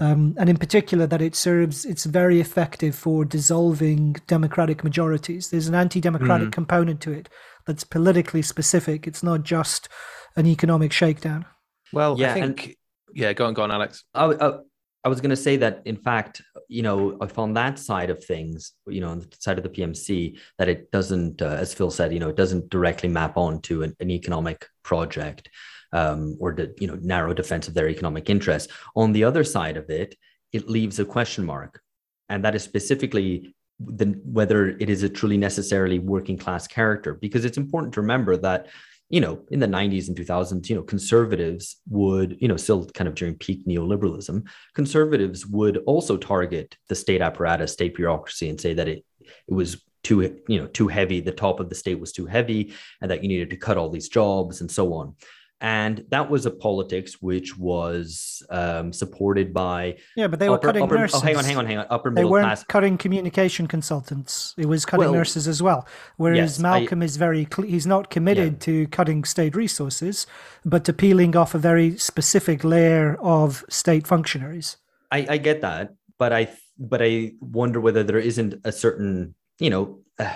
Um, 0.00 0.34
and 0.36 0.48
in 0.50 0.56
particular, 0.56 1.06
that 1.06 1.22
it 1.22 1.34
serves, 1.34 1.84
it's 1.84 2.04
very 2.04 2.40
effective 2.40 2.94
for 2.94 3.24
dissolving 3.24 4.16
democratic 4.26 4.82
majorities. 4.82 5.50
There's 5.50 5.68
an 5.68 5.74
anti 5.74 6.00
democratic 6.00 6.48
mm. 6.48 6.52
component 6.52 7.00
to 7.02 7.12
it 7.12 7.28
that's 7.66 7.84
politically 7.84 8.42
specific. 8.42 9.06
It's 9.06 9.22
not 9.22 9.44
just 9.44 9.88
an 10.36 10.46
economic 10.46 10.92
shakedown. 10.92 11.46
Well, 11.92 12.18
yeah, 12.18 12.32
I 12.32 12.34
think. 12.34 12.66
And, 12.66 12.74
yeah, 13.14 13.32
go 13.32 13.46
on, 13.46 13.54
go 13.54 13.62
on, 13.62 13.70
Alex. 13.70 14.04
I, 14.14 14.24
I, 14.40 14.58
I 15.04 15.08
was 15.08 15.20
going 15.20 15.30
to 15.30 15.36
say 15.36 15.56
that, 15.56 15.82
in 15.84 15.96
fact, 15.96 16.42
you 16.68 16.82
know, 16.82 17.18
if 17.20 17.38
on 17.38 17.54
that 17.54 17.78
side 17.78 18.08
of 18.08 18.24
things, 18.24 18.72
you 18.86 19.00
know, 19.00 19.08
on 19.08 19.20
the 19.20 19.28
side 19.40 19.58
of 19.58 19.64
the 19.64 19.70
PMC, 19.70 20.38
that 20.58 20.68
it 20.68 20.92
doesn't, 20.92 21.42
uh, 21.42 21.46
as 21.46 21.74
Phil 21.74 21.90
said, 21.90 22.12
you 22.12 22.20
know, 22.20 22.28
it 22.28 22.36
doesn't 22.36 22.70
directly 22.70 23.08
map 23.08 23.36
onto 23.36 23.82
an, 23.82 23.96
an 23.98 24.10
economic 24.10 24.66
project 24.84 25.50
um, 25.92 26.36
or 26.40 26.52
the, 26.52 26.72
you 26.78 26.86
know, 26.86 26.96
narrow 27.02 27.34
defense 27.34 27.66
of 27.66 27.74
their 27.74 27.88
economic 27.88 28.30
interests. 28.30 28.72
On 28.94 29.12
the 29.12 29.24
other 29.24 29.42
side 29.42 29.76
of 29.76 29.90
it, 29.90 30.14
it 30.52 30.68
leaves 30.68 31.00
a 31.00 31.04
question 31.04 31.44
mark, 31.44 31.82
and 32.28 32.44
that 32.44 32.54
is 32.54 32.62
specifically 32.62 33.56
the, 33.80 34.20
whether 34.24 34.68
it 34.68 34.88
is 34.88 35.02
a 35.02 35.08
truly 35.08 35.36
necessarily 35.36 35.98
working 35.98 36.38
class 36.38 36.68
character, 36.68 37.14
because 37.14 37.44
it's 37.44 37.58
important 37.58 37.94
to 37.94 38.00
remember 38.00 38.36
that 38.36 38.68
you 39.12 39.20
know, 39.20 39.44
in 39.50 39.60
the 39.60 39.66
90s 39.66 40.08
and 40.08 40.16
2000s, 40.16 40.70
you 40.70 40.74
know, 40.74 40.82
conservatives 40.82 41.76
would, 41.90 42.38
you 42.40 42.48
know, 42.48 42.56
still 42.56 42.86
kind 42.86 43.06
of 43.06 43.14
during 43.14 43.34
peak 43.34 43.64
neoliberalism, 43.66 44.42
conservatives 44.74 45.46
would 45.46 45.76
also 45.86 46.16
target 46.16 46.76
the 46.88 46.94
state 46.94 47.20
apparatus, 47.20 47.74
state 47.74 47.94
bureaucracy, 47.94 48.48
and 48.48 48.58
say 48.58 48.72
that 48.72 48.88
it 48.88 49.04
it 49.46 49.54
was 49.54 49.84
too, 50.02 50.40
you 50.48 50.58
know, 50.58 50.66
too 50.66 50.88
heavy. 50.88 51.20
The 51.20 51.30
top 51.30 51.60
of 51.60 51.68
the 51.68 51.74
state 51.74 52.00
was 52.00 52.10
too 52.10 52.26
heavy, 52.26 52.72
and 53.02 53.10
that 53.10 53.22
you 53.22 53.28
needed 53.28 53.50
to 53.50 53.56
cut 53.56 53.76
all 53.76 53.90
these 53.90 54.08
jobs 54.08 54.62
and 54.62 54.70
so 54.70 54.94
on 54.94 55.14
and 55.62 56.04
that 56.08 56.28
was 56.28 56.44
a 56.44 56.50
politics 56.50 57.22
which 57.22 57.56
was 57.56 58.42
um, 58.50 58.92
supported 58.92 59.54
by 59.54 59.96
yeah, 60.16 60.26
but 60.26 60.40
they 60.40 60.48
were 60.48 60.58
cutting 60.58 60.82
upper, 60.82 60.96
nurses. 60.96 61.22
Oh, 61.22 61.24
hang 61.24 61.36
on, 61.36 61.44
hang 61.44 61.56
on, 61.56 61.66
hang 61.66 61.78
on. 61.78 61.86
Upper 61.88 62.10
they 62.10 62.24
weren't 62.24 62.46
class. 62.46 62.64
cutting 62.64 62.98
communication 62.98 63.68
consultants. 63.68 64.54
It 64.58 64.66
was 64.66 64.84
cutting 64.84 65.04
well, 65.04 65.14
nurses 65.14 65.46
as 65.46 65.62
well. 65.62 65.86
Whereas 66.16 66.54
yes, 66.54 66.58
Malcolm 66.58 67.00
I, 67.00 67.04
is 67.04 67.16
very 67.16 67.46
cl- 67.46 67.68
he's 67.68 67.86
not 67.86 68.10
committed 68.10 68.54
yeah. 68.54 68.58
to 68.58 68.86
cutting 68.88 69.22
state 69.22 69.54
resources, 69.54 70.26
but 70.64 70.84
to 70.84 70.92
peeling 70.92 71.36
off 71.36 71.54
a 71.54 71.58
very 71.58 71.96
specific 71.96 72.64
layer 72.64 73.16
of 73.22 73.64
state 73.68 74.04
functionaries. 74.04 74.78
I, 75.12 75.26
I 75.30 75.36
get 75.38 75.60
that, 75.60 75.94
but 76.18 76.32
I 76.32 76.48
but 76.76 77.00
I 77.00 77.34
wonder 77.40 77.80
whether 77.80 78.02
there 78.02 78.18
isn't 78.18 78.54
a 78.64 78.72
certain 78.72 79.36
you 79.60 79.70
know. 79.70 80.00
Uh, 80.18 80.34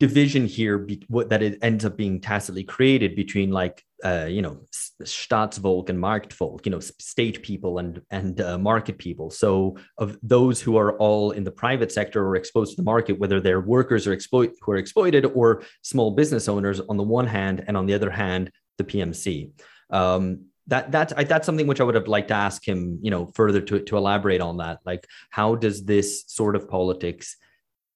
division 0.00 0.46
here 0.46 0.78
be, 0.78 1.00
what, 1.06 1.28
that 1.28 1.44
it 1.44 1.56
ends 1.62 1.84
up 1.84 1.96
being 1.96 2.20
tacitly 2.20 2.64
created 2.64 3.14
between 3.14 3.52
like 3.52 3.84
uh, 4.04 4.26
you 4.28 4.42
know 4.42 4.60
Staatsvolk 5.02 5.88
and 5.88 5.98
Marktvolk, 5.98 6.64
you 6.66 6.70
know 6.70 6.80
state 6.80 7.42
people 7.42 7.78
and 7.78 8.00
and 8.10 8.40
uh, 8.40 8.58
market 8.58 8.98
people. 8.98 9.30
So 9.30 9.76
of 9.98 10.18
those 10.22 10.60
who 10.60 10.76
are 10.76 10.96
all 10.98 11.32
in 11.32 11.44
the 11.44 11.50
private 11.50 11.92
sector 11.92 12.26
or 12.26 12.36
exposed 12.36 12.72
to 12.72 12.76
the 12.76 12.82
market, 12.82 13.18
whether 13.18 13.40
they're 13.40 13.60
workers 13.60 14.06
or 14.06 14.12
exploit 14.12 14.52
who 14.60 14.72
are 14.72 14.76
exploited 14.76 15.24
or 15.26 15.62
small 15.82 16.10
business 16.10 16.48
owners 16.48 16.80
on 16.80 16.96
the 16.96 17.02
one 17.02 17.26
hand, 17.26 17.64
and 17.66 17.76
on 17.76 17.86
the 17.86 17.94
other 17.94 18.10
hand, 18.10 18.50
the 18.78 18.84
PMC. 18.84 19.50
Um, 19.90 20.46
that 20.68 20.92
that 20.92 21.12
I, 21.16 21.24
that's 21.24 21.46
something 21.46 21.66
which 21.66 21.80
I 21.80 21.84
would 21.84 21.94
have 21.94 22.08
liked 22.08 22.28
to 22.28 22.34
ask 22.34 22.66
him, 22.66 22.98
you 23.02 23.10
know, 23.10 23.32
further 23.34 23.60
to 23.60 23.80
to 23.80 23.96
elaborate 23.96 24.40
on 24.40 24.58
that. 24.58 24.78
Like, 24.84 25.06
how 25.30 25.54
does 25.54 25.84
this 25.84 26.24
sort 26.26 26.56
of 26.56 26.68
politics 26.68 27.36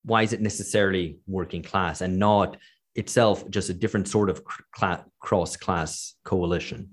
why 0.07 0.23
is 0.23 0.33
it 0.33 0.41
necessarily 0.41 1.19
working 1.27 1.63
class 1.63 2.01
and 2.01 2.17
not 2.17 2.57
itself 2.97 3.49
just 3.51 3.71
a 3.71 3.75
different 3.75 4.09
sort 4.09 4.31
of 4.31 4.43
cl- 4.77 5.05
cross 5.21 5.57
class 5.57 6.15
coalition? 6.25 6.91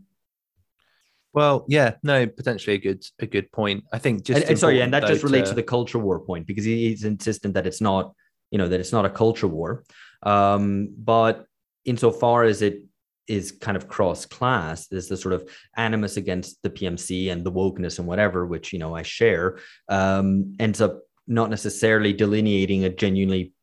Well, 1.33 1.65
yeah, 1.67 1.95
no, 2.03 2.27
potentially 2.27 2.75
a 2.75 2.79
good 2.79 3.03
a 3.19 3.25
good 3.25 3.51
point. 3.51 3.85
I 3.91 3.97
think 3.97 4.23
just 4.23 4.41
and, 4.41 4.51
and 4.51 4.59
sorry, 4.59 4.81
and 4.81 4.93
that 4.93 5.07
just 5.07 5.23
relates 5.23 5.49
to... 5.49 5.55
to... 5.55 5.61
the 5.61 5.63
culture 5.63 5.97
war 5.97 6.19
point 6.19 6.45
because 6.45 6.63
he's 6.63 7.03
insistent 7.03 7.55
that 7.55 7.65
it's 7.65 7.81
not, 7.81 8.13
you 8.51 8.59
know, 8.59 8.67
that 8.67 8.79
it's 8.79 8.91
not 8.91 9.05
a 9.05 9.09
culture 9.09 9.47
war. 9.47 9.83
Um, 10.21 10.93
but 10.97 11.45
insofar 11.85 12.43
as 12.43 12.61
it 12.61 12.83
is 13.27 13.51
kind 13.51 13.75
of 13.75 13.87
cross 13.87 14.25
class, 14.25 14.87
there's 14.87 15.07
the 15.07 15.17
sort 15.17 15.33
of 15.33 15.49
animus 15.75 16.17
against 16.17 16.61
the 16.61 16.69
PMC 16.69 17.31
and 17.31 17.43
the 17.43 17.51
wokeness 17.51 17.97
and 17.97 18.07
whatever, 18.07 18.45
which 18.45 18.71
you 18.71 18.77
know 18.77 18.95
I 18.95 19.01
share, 19.01 19.57
um, 19.89 20.55
ends 20.59 20.81
up 20.81 21.01
not 21.25 21.49
necessarily 21.49 22.13
delineating 22.13 22.83
a 22.83 22.89
genuinely 22.89 23.53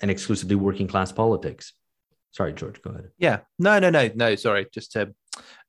and 0.00 0.10
exclusively 0.10 0.56
working 0.56 0.88
class 0.88 1.12
politics. 1.12 1.74
Sorry, 2.32 2.52
George, 2.52 2.80
go 2.82 2.90
ahead. 2.90 3.10
Yeah, 3.18 3.40
no, 3.58 3.78
no, 3.78 3.90
no, 3.90 4.10
no. 4.14 4.34
Sorry, 4.36 4.66
just 4.72 4.92
to, 4.92 5.12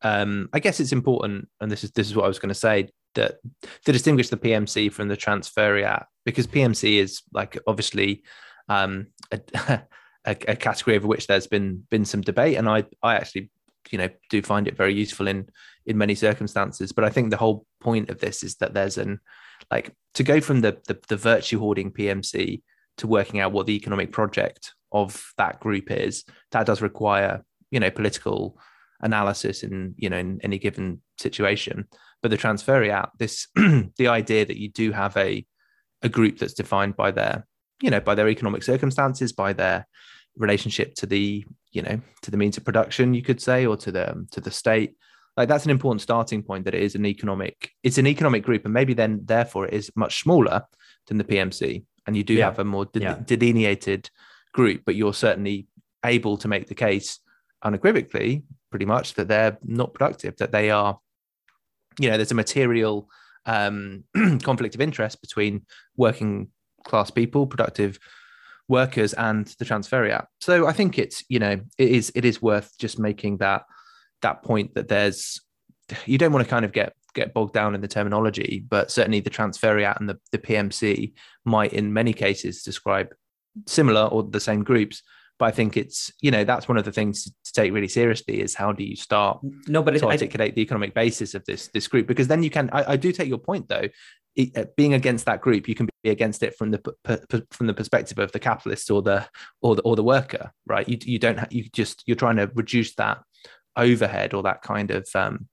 um, 0.02 0.50
I 0.54 0.60
guess 0.60 0.80
it's 0.80 0.92
important, 0.92 1.48
and 1.60 1.72
this 1.72 1.84
is 1.84 1.92
this 1.92 2.08
is 2.08 2.16
what 2.16 2.26
I 2.26 2.28
was 2.28 2.40
going 2.40 2.50
to 2.50 2.56
say 2.56 2.90
that 3.16 3.40
to 3.86 3.92
distinguish 3.92 4.30
the 4.30 4.38
PMC 4.38 4.92
from 4.92 5.08
the 5.08 5.18
Transferiat 5.18 6.06
because 6.26 6.48
PMC 6.48 6.98
is 6.98 7.22
like 7.34 7.58
obviously 7.68 8.24
um, 8.70 9.08
a, 9.32 9.40
a, 10.26 10.38
a 10.48 10.56
category 10.56 10.96
over 10.96 11.08
which 11.08 11.28
there's 11.28 11.48
been 11.48 11.84
been 11.90 12.06
some 12.06 12.22
debate, 12.22 12.58
and 12.58 12.70
I 12.70 12.86
I 13.02 13.16
actually 13.16 13.50
you 13.90 13.98
know 13.98 14.10
do 14.30 14.42
find 14.42 14.68
it 14.68 14.78
very 14.78 14.94
useful 14.94 15.28
in 15.28 15.48
in 15.86 15.98
many 15.98 16.16
circumstances. 16.16 16.92
But 16.92 17.06
I 17.06 17.10
think 17.10 17.32
the 17.32 17.38
whole 17.38 17.66
point 17.80 18.10
of 18.10 18.20
this 18.20 18.44
is 18.44 18.56
that 18.58 18.74
there's 18.74 18.98
an 18.98 19.20
like 19.70 19.94
to 20.16 20.24
go 20.24 20.42
from 20.42 20.62
the, 20.62 20.78
the, 20.88 21.00
the 21.08 21.18
virtue 21.18 21.60
hoarding 21.60 21.92
PMC 21.92 22.62
to 22.98 23.08
working 23.08 23.40
out 23.40 23.52
what 23.52 23.66
the 23.66 23.76
economic 23.76 24.12
project 24.12 24.74
of 24.92 25.34
that 25.38 25.60
group 25.60 25.92
is, 25.92 26.24
that 26.52 26.66
does 26.66 26.82
require, 26.82 27.44
you 27.70 27.80
know, 27.80 27.92
political 27.92 28.58
analysis 29.02 29.64
in, 29.64 29.96
you 29.98 30.10
know, 30.10 30.18
in 30.18 30.40
any 30.44 30.58
given 30.58 31.02
situation. 31.18 31.88
But 32.22 32.32
the 32.32 32.38
transferiat, 32.38 33.10
this 33.18 33.48
the 33.56 34.08
idea 34.08 34.46
that 34.46 34.60
you 34.60 34.70
do 34.70 34.92
have 34.92 35.16
a 35.18 35.46
a 36.04 36.10
group 36.10 36.40
that's 36.40 36.54
defined 36.54 36.96
by 36.96 37.12
their, 37.12 37.46
you 37.82 37.90
know, 37.90 38.00
by 38.00 38.16
their 38.16 38.30
economic 38.30 38.64
circumstances, 38.64 39.32
by 39.32 39.54
their 39.54 39.88
relationship 40.36 40.96
to 40.96 41.06
the, 41.06 41.46
you 41.72 41.82
know, 41.82 42.02
to 42.24 42.32
the 42.32 42.38
means 42.38 42.58
of 42.58 42.66
production, 42.66 43.14
you 43.14 43.22
could 43.22 43.42
say, 43.42 43.66
or 43.66 43.78
to 43.78 43.92
the 43.92 44.12
um, 44.12 44.28
to 44.32 44.42
the 44.42 44.52
state, 44.52 44.96
like 45.38 45.48
that's 45.48 45.66
an 45.66 45.72
important 45.72 46.02
starting 46.02 46.44
point 46.44 46.66
that 46.66 46.76
it 46.76 46.84
is 46.84 46.96
an 46.96 47.06
economic 47.06 47.72
it's 47.84 47.98
an 47.98 48.08
economic 48.08 48.44
group 48.44 48.66
and 48.66 48.74
maybe 48.74 48.94
then 48.94 49.22
therefore 49.26 49.68
it 49.68 49.74
is 49.74 49.92
much 49.96 50.22
smaller 50.22 50.62
than 51.08 51.18
the 51.18 51.24
pmc 51.24 51.84
and 52.08 52.18
you 52.18 52.24
do 52.24 52.34
yeah. 52.34 52.46
have 52.46 52.60
a 52.60 52.64
more 52.64 52.86
de- 52.86 53.02
yeah. 53.02 53.18
delineated 53.26 54.10
group 54.54 54.82
but 54.86 54.96
you're 54.96 55.14
certainly 55.14 55.68
able 56.06 56.38
to 56.38 56.48
make 56.48 56.68
the 56.68 56.76
case 56.76 57.20
unequivocally 57.64 58.44
pretty 58.70 58.86
much 58.86 59.14
that 59.14 59.28
they're 59.28 59.58
not 59.64 59.94
productive 59.94 60.36
that 60.38 60.52
they 60.52 60.70
are 60.70 61.00
you 62.00 62.10
know 62.10 62.18
there's 62.18 62.32
a 62.32 62.36
material 62.36 63.10
um, 63.46 64.04
conflict 64.44 64.76
of 64.76 64.82
interest 64.82 65.22
between 65.22 65.66
working 65.98 66.50
class 66.84 67.12
people 67.12 67.48
productive 67.48 68.00
workers 68.68 69.14
and 69.14 69.48
the 69.60 69.66
transferiat 69.66 70.26
so 70.40 70.66
i 70.68 70.72
think 70.72 70.98
it's 70.98 71.24
you 71.28 71.40
know 71.40 71.60
it 71.78 71.90
is 71.90 72.12
it 72.16 72.24
is 72.24 72.42
worth 72.42 72.72
just 72.80 72.98
making 72.98 73.38
that 73.38 73.64
that 74.22 74.44
point 74.44 74.74
that 74.76 74.88
there's 74.88 75.42
you 76.06 76.18
don't 76.18 76.32
want 76.32 76.44
to 76.46 76.50
kind 76.50 76.64
of 76.64 76.72
get 76.72 76.94
get 77.14 77.34
bogged 77.34 77.54
down 77.54 77.76
in 77.76 77.82
the 77.82 77.88
terminology, 77.88 78.64
but 78.70 78.92
certainly 78.92 79.20
the 79.20 79.30
transferiat 79.30 80.00
and 80.00 80.10
the, 80.10 80.20
the 80.32 80.38
PMC 80.38 81.14
might 81.46 81.74
in 81.74 81.94
many 81.94 82.14
cases 82.14 82.64
describe 82.64 83.14
similar 83.68 84.04
or 84.06 84.24
the 84.24 84.40
same 84.40 84.64
groups. 84.64 85.02
But 85.40 85.46
I 85.46 85.52
think 85.52 85.76
it's, 85.76 86.12
you 86.22 86.30
know, 86.30 86.44
that's 86.44 86.68
one 86.68 86.78
of 86.78 86.86
the 86.86 86.92
things 86.92 87.24
to 87.24 87.54
take 87.54 87.74
really 87.74 87.88
seriously 87.88 88.42
is 88.42 88.54
how 88.54 88.72
do 88.74 88.84
you 88.84 88.96
start 88.96 89.40
no, 89.68 89.82
but 89.82 89.92
to 89.92 89.98
it, 89.98 90.04
articulate 90.04 90.52
I, 90.52 90.56
the 90.56 90.62
economic 90.62 90.94
basis 90.94 91.34
of 91.34 91.44
this 91.46 91.68
this 91.70 91.88
group? 91.88 92.06
Because 92.06 92.28
then 92.28 92.44
you 92.44 92.52
can, 92.52 92.70
I, 92.72 92.92
I 92.92 92.96
do 92.96 93.12
take 93.12 93.28
your 93.28 93.40
point 93.40 93.68
though, 93.68 93.88
it, 94.36 94.58
uh, 94.58 94.66
being 94.78 94.94
against 94.94 95.26
that 95.26 95.42
group, 95.42 95.68
you 95.68 95.76
can 95.76 95.90
be 96.04 96.10
against 96.10 96.44
it 96.44 96.56
from 96.58 96.72
the 96.72 97.44
from 97.52 97.68
the 97.68 97.74
perspective 97.74 98.20
of 98.20 98.32
the 98.32 98.40
capitalist 98.40 98.90
or 98.90 99.02
the 99.02 99.28
or 99.62 99.76
the 99.76 99.82
or 99.82 99.96
the 99.96 100.04
worker, 100.04 100.52
right? 100.66 100.88
You 100.88 100.98
you 101.02 101.20
don't 101.20 101.40
you 101.52 101.66
just 101.74 102.04
you're 102.06 102.16
trying 102.16 102.38
to 102.38 102.50
reduce 102.54 102.96
that 102.96 103.22
overhead 103.76 104.34
or 104.34 104.44
that 104.44 104.62
kind 104.62 104.92
of 104.92 105.08
um, 105.16 105.48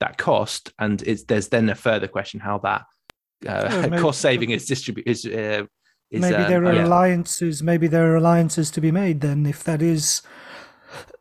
that 0.00 0.18
cost, 0.18 0.72
and 0.78 1.02
it's 1.02 1.24
there's 1.24 1.48
then 1.48 1.68
a 1.68 1.74
further 1.74 2.08
question 2.08 2.40
how 2.40 2.58
that 2.58 2.84
uh, 3.46 3.88
cost 4.00 4.20
saving 4.20 4.50
is 4.50 4.66
distributed. 4.66 5.10
Is, 5.10 5.26
uh, 5.26 5.64
is, 6.12 6.20
maybe 6.20 6.36
um, 6.36 6.50
there 6.50 6.64
are 6.66 6.74
yeah. 6.74 6.86
alliances. 6.86 7.62
Maybe 7.62 7.86
there 7.86 8.12
are 8.12 8.16
alliances 8.16 8.70
to 8.72 8.80
be 8.80 8.90
made. 8.90 9.20
Then, 9.20 9.46
if 9.46 9.64
that 9.64 9.82
is, 9.82 10.22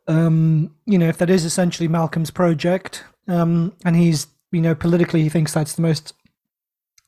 um, 0.08 0.76
you 0.86 0.98
know, 0.98 1.08
if 1.08 1.18
that 1.18 1.30
is 1.30 1.46
essentially 1.46 1.88
Malcolm's 1.88 2.32
project, 2.32 3.04
um, 3.28 3.74
and 3.86 3.96
he's, 3.96 4.28
you 4.52 4.62
know, 4.62 4.76
politically 4.76 5.24
he 5.24 5.30
thinks 5.30 5.54
that's 5.54 5.74
the 5.74 5.82
most 5.82 6.14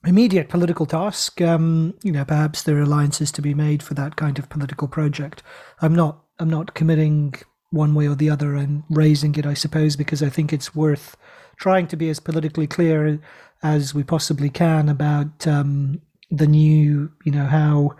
immediate 0.06 0.50
political 0.50 0.86
task. 0.86 1.42
Um, 1.42 1.94
you 2.04 2.12
know, 2.12 2.26
perhaps 2.26 2.64
there 2.64 2.78
are 2.78 2.84
alliances 2.84 3.32
to 3.34 3.42
be 3.42 3.54
made 3.54 3.84
for 3.84 3.94
that 3.96 4.16
kind 4.16 4.40
of 4.40 4.50
political 4.50 4.88
project. 4.88 5.44
I'm 5.82 5.94
not. 5.94 6.20
I'm 6.40 6.50
not 6.50 6.74
committing 6.74 7.36
one 7.70 7.94
way 7.96 8.08
or 8.08 8.16
the 8.16 8.30
other 8.30 8.56
and 8.56 8.84
raising 8.90 9.36
it, 9.36 9.46
I 9.46 9.54
suppose, 9.54 9.96
because 9.96 10.24
I 10.24 10.30
think 10.30 10.52
it's 10.52 10.76
worth 10.76 11.16
trying 11.58 11.88
to 11.88 11.96
be 11.96 12.10
as 12.10 12.20
politically 12.20 12.68
clear 12.68 13.20
as 13.62 13.94
we 13.94 14.04
possibly 14.04 14.50
can 14.50 14.90
about 14.90 15.48
um, 15.48 16.02
the 16.34 16.48
new, 16.48 17.12
you 17.24 17.32
know, 17.32 17.46
how 17.46 17.96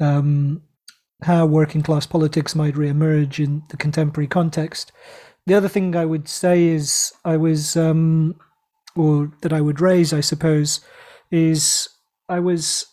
um, 0.00 0.62
how 1.22 1.44
working 1.44 1.82
class 1.82 2.06
politics 2.06 2.54
might 2.54 2.74
reemerge 2.74 3.44
in 3.44 3.62
the 3.70 3.76
contemporary 3.76 4.28
context. 4.28 4.92
The 5.46 5.54
other 5.54 5.68
thing 5.68 5.96
I 5.96 6.04
would 6.04 6.28
say 6.28 6.66
is 6.66 7.12
I 7.24 7.36
was, 7.36 7.76
um, 7.76 8.36
or 8.96 9.32
that 9.42 9.52
I 9.52 9.60
would 9.60 9.80
raise, 9.80 10.12
I 10.12 10.20
suppose, 10.20 10.80
is 11.30 11.88
I 12.28 12.40
was 12.40 12.86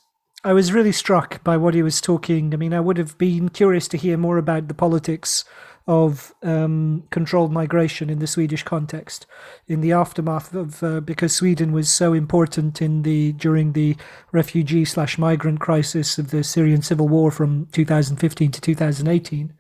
I 0.44 0.54
was 0.54 0.72
really 0.72 0.92
struck 0.92 1.44
by 1.44 1.58
what 1.58 1.74
he 1.74 1.82
was 1.82 2.02
talking. 2.02 2.54
I 2.54 2.58
mean, 2.58 2.74
I 2.74 2.80
would 2.80 2.98
have 2.98 3.18
been 3.18 3.50
curious 3.50 3.88
to 3.90 3.98
hear 3.98 4.18
more 4.18 4.38
about 4.38 4.68
the 4.68 4.76
politics 4.76 5.44
of 5.88 6.34
um, 6.42 7.04
controlled 7.12 7.52
migration 7.52 8.10
in 8.10 8.20
the 8.20 8.28
Swedish 8.28 8.64
context, 8.64 9.28
in 9.68 9.82
the 9.82 9.92
aftermath 9.92 10.54
of 10.54 10.82
uh, 10.82 11.00
because 11.00 11.36
Sweden 11.36 11.72
was 11.72 11.90
so 11.90 12.14
important 12.14 12.82
in 12.82 13.04
the 13.04 13.34
during 13.34 13.74
the 13.74 13.96
refugee 14.32 14.86
slash 14.86 15.18
migrant 15.18 15.60
crisis 15.60 16.18
of 16.18 16.32
the 16.32 16.44
Syrian 16.44 16.82
civil 16.82 17.08
war 17.08 17.30
from 17.30 17.68
2015 17.68 18.52
to 18.52 18.62
2018, 18.62 19.54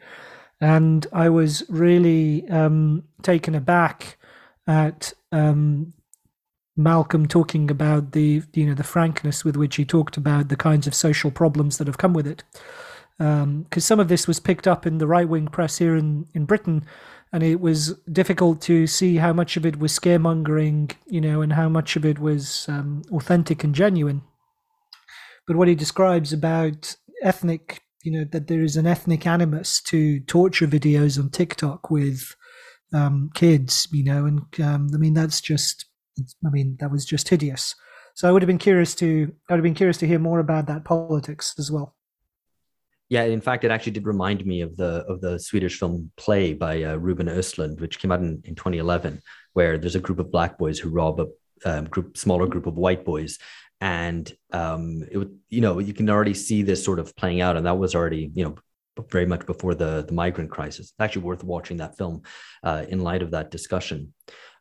and 0.60 1.08
I 1.14 1.30
was 1.30 1.64
really 1.70 2.48
um, 2.50 3.04
taken 3.22 3.54
aback 3.54 4.18
at 4.66 5.14
um, 5.32 5.94
Malcolm 6.76 7.28
talking 7.28 7.70
about 7.70 8.14
the 8.14 8.42
you 8.54 8.66
know 8.66 8.74
the 8.74 8.84
frankness 8.84 9.46
with 9.46 9.56
which 9.56 9.76
he 9.76 9.86
talked 9.86 10.18
about 10.18 10.50
the 10.50 10.58
kinds 10.58 10.88
of 10.88 10.96
social 10.96 11.30
problems 11.30 11.78
that 11.78 11.88
have 11.88 12.00
come 12.00 12.14
with 12.14 12.26
it 12.26 12.44
because 13.18 13.44
um, 13.44 13.66
some 13.80 14.00
of 14.00 14.08
this 14.08 14.28
was 14.28 14.40
picked 14.40 14.68
up 14.68 14.86
in 14.86 14.98
the 14.98 15.08
right 15.08 15.28
wing 15.28 15.48
press 15.48 15.78
here 15.78 15.96
in, 15.96 16.26
in 16.34 16.46
Britain, 16.46 16.86
and 17.32 17.44
it 17.44 17.60
was 17.60 17.94
difficult 18.12 18.62
to 18.62 18.88
see 18.88 19.18
how 19.18 19.34
much 19.34 19.58
of 19.58 19.66
it 19.66 19.80
was 19.80 19.98
scaremongering, 19.98 20.94
you 21.08 21.22
know, 21.22 21.42
and 21.42 21.54
how 21.54 21.70
much 21.70 21.96
of 21.96 22.06
it 22.06 22.20
was 22.20 22.66
um, 22.68 23.04
authentic 23.12 23.64
and 23.64 23.74
genuine. 23.74 24.22
But 25.48 25.56
what 25.56 25.68
he 25.68 25.76
describes 25.76 26.34
about 26.34 26.96
ethnic, 27.22 27.82
you 28.04 28.12
know, 28.12 28.26
that 28.32 28.48
there 28.48 28.64
is 28.64 28.76
an 28.76 28.88
ethnic 28.88 29.26
animus 29.26 29.82
to 29.84 30.20
torture 30.22 30.68
videos 30.68 31.20
on 31.20 31.30
TikTok 31.30 31.90
with 31.90 32.36
um, 32.94 33.30
kids, 33.34 33.88
you 33.92 34.04
know, 34.04 34.26
and 34.26 34.42
um, 34.62 34.90
I 34.94 34.98
mean 34.98 35.14
that's 35.14 35.42
just, 35.42 35.86
I 36.46 36.50
mean 36.50 36.78
that 36.80 36.92
was 36.92 37.06
just 37.06 37.30
hideous. 37.30 37.76
So 38.16 38.30
I 38.30 38.32
would 38.32 38.42
have 38.42 38.48
been 38.48 38.58
curious 38.58 38.96
to, 38.96 39.32
I 39.50 39.54
would 39.54 39.60
have 39.60 39.64
been 39.64 39.74
curious 39.74 39.98
to 39.98 40.08
hear 40.08 40.20
more 40.20 40.40
about 40.40 40.68
that 40.68 40.86
politics 40.86 41.54
as 41.60 41.72
well. 41.72 41.95
Yeah, 43.10 43.24
in 43.24 43.42
fact, 43.42 43.64
it 43.64 43.72
actually 43.72 43.92
did 43.92 44.08
remind 44.08 44.46
me 44.46 44.62
of 44.62 44.76
the 44.78 45.06
of 45.08 45.22
the 45.22 45.40
Swedish 45.40 45.78
film 45.78 46.12
Play 46.18 46.54
by 46.54 46.84
uh, 46.84 46.96
Ruben 46.96 47.28
Östlund, 47.28 47.80
which 47.80 48.00
came 48.00 48.12
out 48.12 48.20
in, 48.20 48.42
in 48.46 48.56
2011, 48.56 49.22
where 49.54 49.78
there's 49.78 49.96
a 49.96 50.00
group 50.00 50.20
of 50.20 50.32
black 50.32 50.58
boys 50.58 50.80
who 50.80 50.90
rob 50.90 51.20
a 51.20 51.28
um, 51.66 51.86
group 51.86 52.18
smaller 52.18 52.48
group 52.48 52.66
of 52.66 52.78
white 52.78 53.06
boys, 53.06 53.38
and 53.80 54.34
um, 54.52 55.04
it 55.12 55.18
would 55.18 55.38
you 55.50 55.62
know 55.62 55.78
you 55.80 55.94
can 55.94 56.10
already 56.10 56.34
see 56.34 56.64
this 56.64 56.84
sort 56.84 57.00
of 57.00 57.16
playing 57.16 57.42
out, 57.42 57.58
and 57.58 57.66
that 57.68 57.78
was 57.78 57.94
already 57.94 58.32
you 58.34 58.44
know 58.44 58.56
very 59.12 59.26
much 59.28 59.46
before 59.46 59.76
the 59.76 60.04
the 60.08 60.14
migrant 60.14 60.50
crisis. 60.50 60.88
It's 60.88 60.94
actually 61.00 61.24
worth 61.24 61.44
watching 61.44 61.78
that 61.78 61.98
film 61.98 62.24
uh, 62.64 62.86
in 62.90 63.02
light 63.02 63.22
of 63.22 63.32
that 63.32 63.52
discussion. 63.52 64.14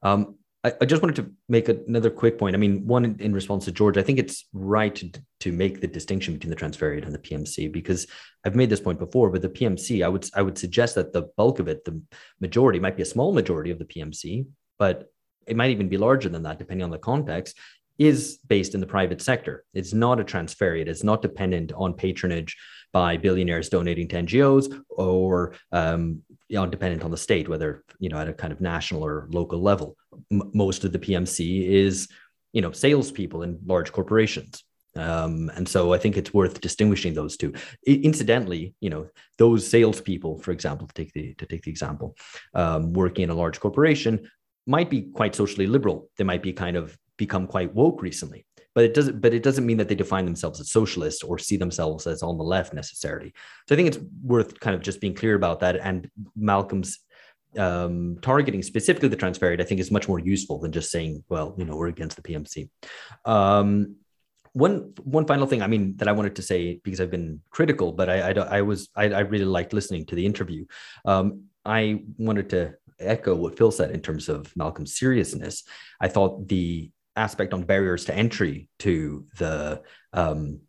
Um, 0.03 0.37
I, 0.65 0.86
just 0.86 1.03
wanted 1.03 1.16
to 1.16 1.31
make 1.47 1.69
another 1.69 2.09
quick 2.09 2.39
point. 2.39 2.57
I 2.57 2.59
mean, 2.59 2.86
one 2.86 3.16
in, 3.20 3.35
response 3.35 3.66
to 3.66 3.73
George, 3.73 3.99
I 3.99 4.03
think 4.03 4.19
it's 4.19 4.47
right 4.55 4.95
to, 4.95 5.11
to 5.41 5.53
make 5.53 5.82
the 5.82 5.86
distinction 5.86 6.32
between 6.32 6.49
the 6.49 6.57
transferiate 6.57 7.05
and 7.05 7.12
the 7.12 7.19
PMC 7.19 7.70
because 7.70 8.07
I've 8.47 8.57
made 8.57 8.70
this 8.70 8.81
point 8.81 8.99
before. 8.99 9.28
But 9.28 9.43
the 9.43 9.51
PMC, 9.51 10.03
I 10.03 10.09
would 10.09 10.27
I 10.35 10.41
would 10.41 10.57
suggest 10.57 10.95
that 10.95 11.12
the 11.12 11.28
bulk 11.36 11.59
of 11.59 11.69
it, 11.69 11.85
the 11.85 12.01
majority, 12.41 12.81
might 12.81 12.97
be 12.97 13.03
a 13.03 13.07
small 13.07 13.35
majority 13.35 13.73
of 13.73 13.78
the 13.78 13.85
PMC, 13.85 14.47
but 14.78 15.11
it 15.47 15.57
might 15.57 15.70
even 15.70 15.91
be 15.91 15.99
larger 15.99 16.31
than 16.31 16.45
that, 16.45 16.59
depending 16.59 16.85
on 16.85 16.91
the 16.91 16.99
context 16.99 17.59
is 17.99 18.39
based 18.49 18.74
in 18.74 18.81
the 18.81 18.86
private 18.86 19.23
sector. 19.23 19.65
It's 19.73 19.93
not 19.93 20.19
a 20.19 20.24
transferiate. 20.24 20.89
It's 20.89 21.05
not 21.05 21.23
dependent 21.23 21.73
on 21.74 21.95
patronage 21.95 22.57
by 22.93 23.16
billionaires 23.16 23.69
donating 23.69 24.09
to 24.09 24.23
NGOs 24.23 24.82
or 24.89 25.55
um, 25.73 26.23
you 26.49 26.57
know, 26.57 26.66
dependent 26.66 27.03
on 27.03 27.11
the 27.11 27.16
state, 27.16 27.49
whether 27.49 27.85
you 27.99 28.09
know 28.09 28.19
at 28.19 28.28
a 28.28 28.32
kind 28.32 28.53
of 28.53 28.61
national 28.61 29.05
or 29.05 29.28
local 29.31 29.61
level. 29.61 29.97
M- 30.31 30.51
most 30.55 30.85
of 30.85 30.93
the 30.93 30.99
PMC 30.99 31.69
is 31.69 32.09
you 32.53 32.62
know 32.62 32.73
salespeople 32.73 33.43
in 33.43 33.59
large 33.66 33.93
corporations. 33.93 34.62
Um, 34.97 35.51
and 35.57 35.69
so 35.69 35.93
I 35.93 35.99
think 35.99 36.16
it's 36.16 36.32
worth 36.32 36.61
distinguishing 36.61 37.15
those 37.15 37.36
two. 37.36 37.53
I, 37.89 38.01
incidentally, 38.03 38.74
you 38.81 38.91
know, 38.91 39.09
those 39.39 39.66
salespeople, 39.66 40.39
for 40.39 40.53
example, 40.53 40.86
to 40.86 40.95
take 40.95 41.12
the 41.12 41.35
to 41.35 41.47
take 41.47 41.62
the 41.62 41.70
example, 41.70 42.16
um, 42.55 42.93
working 42.93 43.24
in 43.24 43.31
a 43.31 43.35
large 43.35 43.61
corporation 43.61 44.31
might 44.66 44.89
be 44.89 45.03
quite 45.03 45.35
socially 45.35 45.66
liberal. 45.66 46.09
They 46.16 46.24
might 46.24 46.43
be 46.43 46.53
kind 46.53 46.77
of 46.77 46.97
become 47.16 47.47
quite 47.47 47.74
woke 47.74 48.03
recently 48.03 48.47
but 48.74 48.85
it 48.85 48.93
doesn't 48.93 49.20
but 49.20 49.32
it 49.32 49.43
doesn't 49.43 49.66
mean 49.66 49.77
that 49.77 49.89
they 49.89 49.95
define 49.95 50.24
themselves 50.24 50.61
as 50.61 50.70
socialists 50.70 51.23
or 51.23 51.39
see 51.39 51.57
themselves 51.57 52.07
as 52.07 52.23
on 52.23 52.36
the 52.36 52.45
left 52.45 52.74
necessarily 52.74 53.32
so 53.66 53.74
i 53.74 53.77
think 53.77 53.89
it's 53.89 54.05
worth 54.23 54.59
kind 54.61 54.74
of 54.74 54.82
just 54.82 55.01
being 55.01 55.15
clear 55.15 55.35
about 55.35 55.61
that 55.61 55.77
and 55.77 56.11
malcolm's 56.36 56.99
um, 57.59 58.19
targeting 58.23 58.63
specifically 58.63 59.09
the 59.09 59.17
transferiate 59.17 59.61
i 59.61 59.65
think 59.65 59.81
is 59.81 59.91
much 59.91 60.09
more 60.09 60.19
useful 60.19 60.59
than 60.59 60.73
just 60.73 60.91
saying 60.91 61.23
well 61.29 61.55
you 61.59 61.65
know 61.65 61.77
we're 61.77 61.89
against 61.89 62.17
the 62.17 62.23
pmc 62.23 62.69
um, 63.25 63.97
one 64.53 64.93
one 65.03 65.27
final 65.27 65.47
thing 65.47 65.63
i 65.63 65.67
mean 65.67 65.97
that 65.97 66.09
i 66.09 66.13
wanted 66.13 66.37
to 66.37 66.43
say 66.43 66.81
because 66.85 67.01
i've 67.01 67.11
been 67.11 67.41
critical 67.51 67.93
but 67.93 68.09
i 68.09 68.31
i, 68.31 68.59
I 68.59 68.63
was 68.63 68.89
I, 68.95 69.11
I, 69.11 69.21
really 69.21 69.45
liked 69.45 69.73
listening 69.73 70.07
to 70.07 70.15
the 70.15 70.25
interview. 70.25 70.65
Um, 71.05 71.45
i 71.65 72.03
wanted 72.19 72.51
to 72.51 72.75
echo 73.01 73.35
what 73.35 73.59
phil 73.59 73.73
said 73.73 73.91
in 73.91 74.01
terms 74.01 74.29
of 74.29 74.55
malcolm's 74.57 74.97
seriousness. 74.97 75.65
I 76.01 76.09
thought 76.09 76.49
the 76.49 76.91
aspect 77.17 77.53
on 77.55 77.63
barriers 77.63 78.05
to 78.07 78.15
entry 78.15 78.69
to 78.81 79.27
the 79.39 79.83
um, 80.13 80.61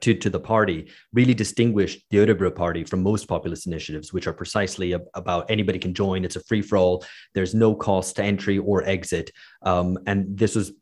to, 0.00 0.14
to 0.14 0.30
the 0.30 0.40
party 0.40 0.90
really 1.12 1.34
distinguished 1.34 2.04
the 2.10 2.18
Örebro 2.18 2.54
party 2.54 2.84
from 2.84 3.02
most 3.02 3.26
populist 3.26 3.66
initiatives, 3.66 4.12
which 4.12 4.26
are 4.26 4.32
precisely 4.32 4.92
about 4.92 5.50
anybody 5.50 5.78
can 5.78 5.94
join. 5.94 6.24
It's 6.24 6.36
a 6.36 6.44
free 6.44 6.62
for 6.62 6.76
all. 6.78 7.04
There's 7.34 7.54
no 7.54 7.74
cost 7.74 8.16
to 8.16 8.24
entry 8.24 8.58
or 8.58 8.84
exit. 8.84 9.30
Um, 9.62 9.98
and 10.06 10.36
this 10.36 10.54
was, 10.54 10.72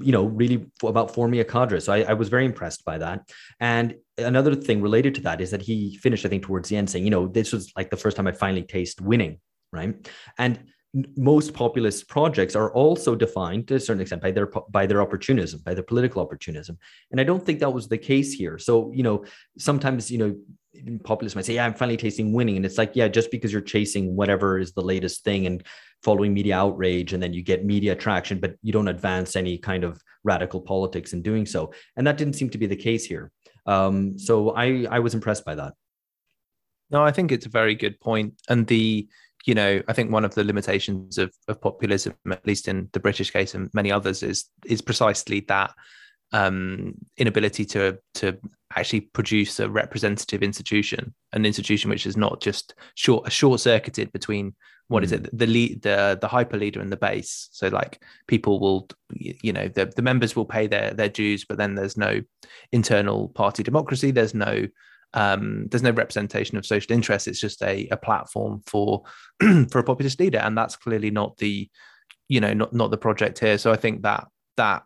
you 0.00 0.12
know, 0.12 0.24
really 0.24 0.66
about 0.82 1.14
forming 1.14 1.40
a 1.40 1.44
cadre. 1.44 1.80
So 1.80 1.92
I, 1.92 2.02
I, 2.02 2.12
was 2.14 2.28
very 2.28 2.46
impressed 2.46 2.84
by 2.84 2.98
that. 2.98 3.28
And 3.60 3.94
another 4.16 4.54
thing 4.54 4.80
related 4.80 5.14
to 5.16 5.20
that 5.22 5.40
is 5.40 5.50
that 5.50 5.60
he 5.60 5.98
finished, 5.98 6.24
I 6.24 6.28
think, 6.30 6.44
towards 6.44 6.68
the 6.68 6.76
end 6.76 6.88
saying, 6.88 7.04
you 7.04 7.10
know, 7.10 7.28
this 7.28 7.52
was 7.52 7.72
like 7.76 7.90
the 7.90 7.96
first 7.96 8.16
time 8.16 8.26
I 8.26 8.32
finally 8.32 8.62
taste 8.62 9.00
winning. 9.00 9.40
Right. 9.70 9.94
And 10.38 10.64
most 11.16 11.54
populist 11.54 12.08
projects 12.08 12.54
are 12.54 12.72
also 12.72 13.14
defined 13.14 13.66
to 13.68 13.76
a 13.76 13.80
certain 13.80 14.02
extent 14.02 14.20
by 14.20 14.30
their 14.30 14.46
by 14.70 14.86
their 14.86 15.00
opportunism 15.00 15.60
by 15.64 15.72
their 15.72 15.82
political 15.82 16.20
opportunism. 16.22 16.78
And 17.10 17.20
i 17.20 17.24
don't 17.24 17.44
think 17.44 17.60
that 17.60 17.72
was 17.72 17.88
the 17.88 17.98
case 17.98 18.32
here. 18.32 18.58
So 18.58 18.92
you 18.92 19.02
know 19.02 19.24
sometimes 19.58 20.10
you 20.10 20.18
know 20.18 20.36
populists 21.04 21.34
might 21.36 21.44
say 21.44 21.54
yeah 21.54 21.64
i'm 21.64 21.74
finally 21.74 21.96
tasting 21.96 22.32
winning. 22.32 22.56
And 22.56 22.66
it's 22.66 22.76
like 22.76 22.92
yeah 22.94 23.08
just 23.08 23.30
because 23.30 23.52
you're 23.52 23.62
chasing 23.62 24.14
whatever 24.16 24.58
is 24.58 24.72
the 24.72 24.82
latest 24.82 25.24
thing 25.24 25.46
and 25.46 25.64
following 26.02 26.34
media 26.34 26.56
outrage 26.56 27.14
and 27.14 27.22
then 27.22 27.32
you 27.32 27.42
get 27.42 27.64
media 27.64 27.94
traction 27.94 28.38
but 28.38 28.56
you 28.62 28.72
don't 28.72 28.88
advance 28.88 29.34
any 29.34 29.56
kind 29.56 29.84
of 29.84 30.02
radical 30.24 30.60
politics 30.60 31.12
in 31.14 31.22
doing 31.22 31.46
so. 31.46 31.72
And 31.96 32.06
that 32.06 32.18
didn't 32.18 32.34
seem 32.34 32.50
to 32.50 32.58
be 32.58 32.66
the 32.66 32.76
case 32.76 33.04
here. 33.04 33.32
Um, 33.64 34.18
so 34.18 34.50
i 34.50 34.86
i 34.90 34.98
was 34.98 35.14
impressed 35.14 35.46
by 35.46 35.54
that. 35.54 35.72
No 36.90 37.02
i 37.02 37.12
think 37.12 37.32
it's 37.32 37.46
a 37.46 37.58
very 37.60 37.74
good 37.74 37.98
point. 37.98 38.34
And 38.50 38.66
the 38.66 39.08
you 39.44 39.54
know, 39.54 39.82
I 39.88 39.92
think 39.92 40.10
one 40.10 40.24
of 40.24 40.34
the 40.34 40.44
limitations 40.44 41.18
of, 41.18 41.32
of 41.48 41.60
populism, 41.60 42.14
at 42.30 42.46
least 42.46 42.68
in 42.68 42.88
the 42.92 43.00
British 43.00 43.30
case 43.30 43.54
and 43.54 43.70
many 43.74 43.90
others, 43.90 44.22
is 44.22 44.46
is 44.66 44.80
precisely 44.80 45.40
that 45.48 45.72
um, 46.32 46.94
inability 47.16 47.64
to 47.66 47.98
to 48.14 48.38
actually 48.76 49.00
produce 49.00 49.60
a 49.60 49.68
representative 49.68 50.42
institution, 50.42 51.14
an 51.32 51.44
institution 51.44 51.90
which 51.90 52.06
is 52.06 52.16
not 52.16 52.40
just 52.40 52.74
short 52.94 53.26
a 53.26 53.30
short 53.30 53.60
circuited 53.60 54.12
between 54.12 54.54
what 54.88 55.02
mm. 55.02 55.06
is 55.06 55.10
hmm. 55.10 55.24
it 55.24 55.38
the 55.38 55.46
lead 55.46 55.82
the 55.82 56.18
the 56.20 56.28
hyper 56.28 56.56
leader 56.56 56.80
and 56.80 56.92
the 56.92 56.96
base. 56.96 57.48
So 57.52 57.68
like 57.68 58.02
people 58.26 58.60
will 58.60 58.88
you 59.10 59.52
know 59.52 59.68
the 59.68 59.86
the 59.86 60.02
members 60.02 60.36
will 60.36 60.46
pay 60.46 60.66
their 60.66 60.94
their 60.94 61.08
dues, 61.08 61.44
but 61.44 61.58
then 61.58 61.74
there's 61.74 61.96
no 61.96 62.20
internal 62.70 63.28
party 63.28 63.62
democracy. 63.62 64.10
There's 64.10 64.34
no 64.34 64.66
um, 65.14 65.66
there's 65.70 65.82
no 65.82 65.90
representation 65.90 66.56
of 66.56 66.66
social 66.66 66.92
interest. 66.92 67.28
It's 67.28 67.40
just 67.40 67.62
a, 67.62 67.88
a 67.90 67.96
platform 67.96 68.62
for 68.66 69.04
for 69.70 69.78
a 69.78 69.84
populist 69.84 70.20
leader, 70.20 70.38
and 70.38 70.56
that's 70.56 70.76
clearly 70.76 71.10
not 71.10 71.36
the 71.38 71.68
you 72.28 72.40
know 72.40 72.52
not 72.52 72.72
not 72.72 72.90
the 72.90 72.98
project 72.98 73.38
here. 73.38 73.58
So 73.58 73.72
I 73.72 73.76
think 73.76 74.02
that 74.02 74.26
that 74.56 74.84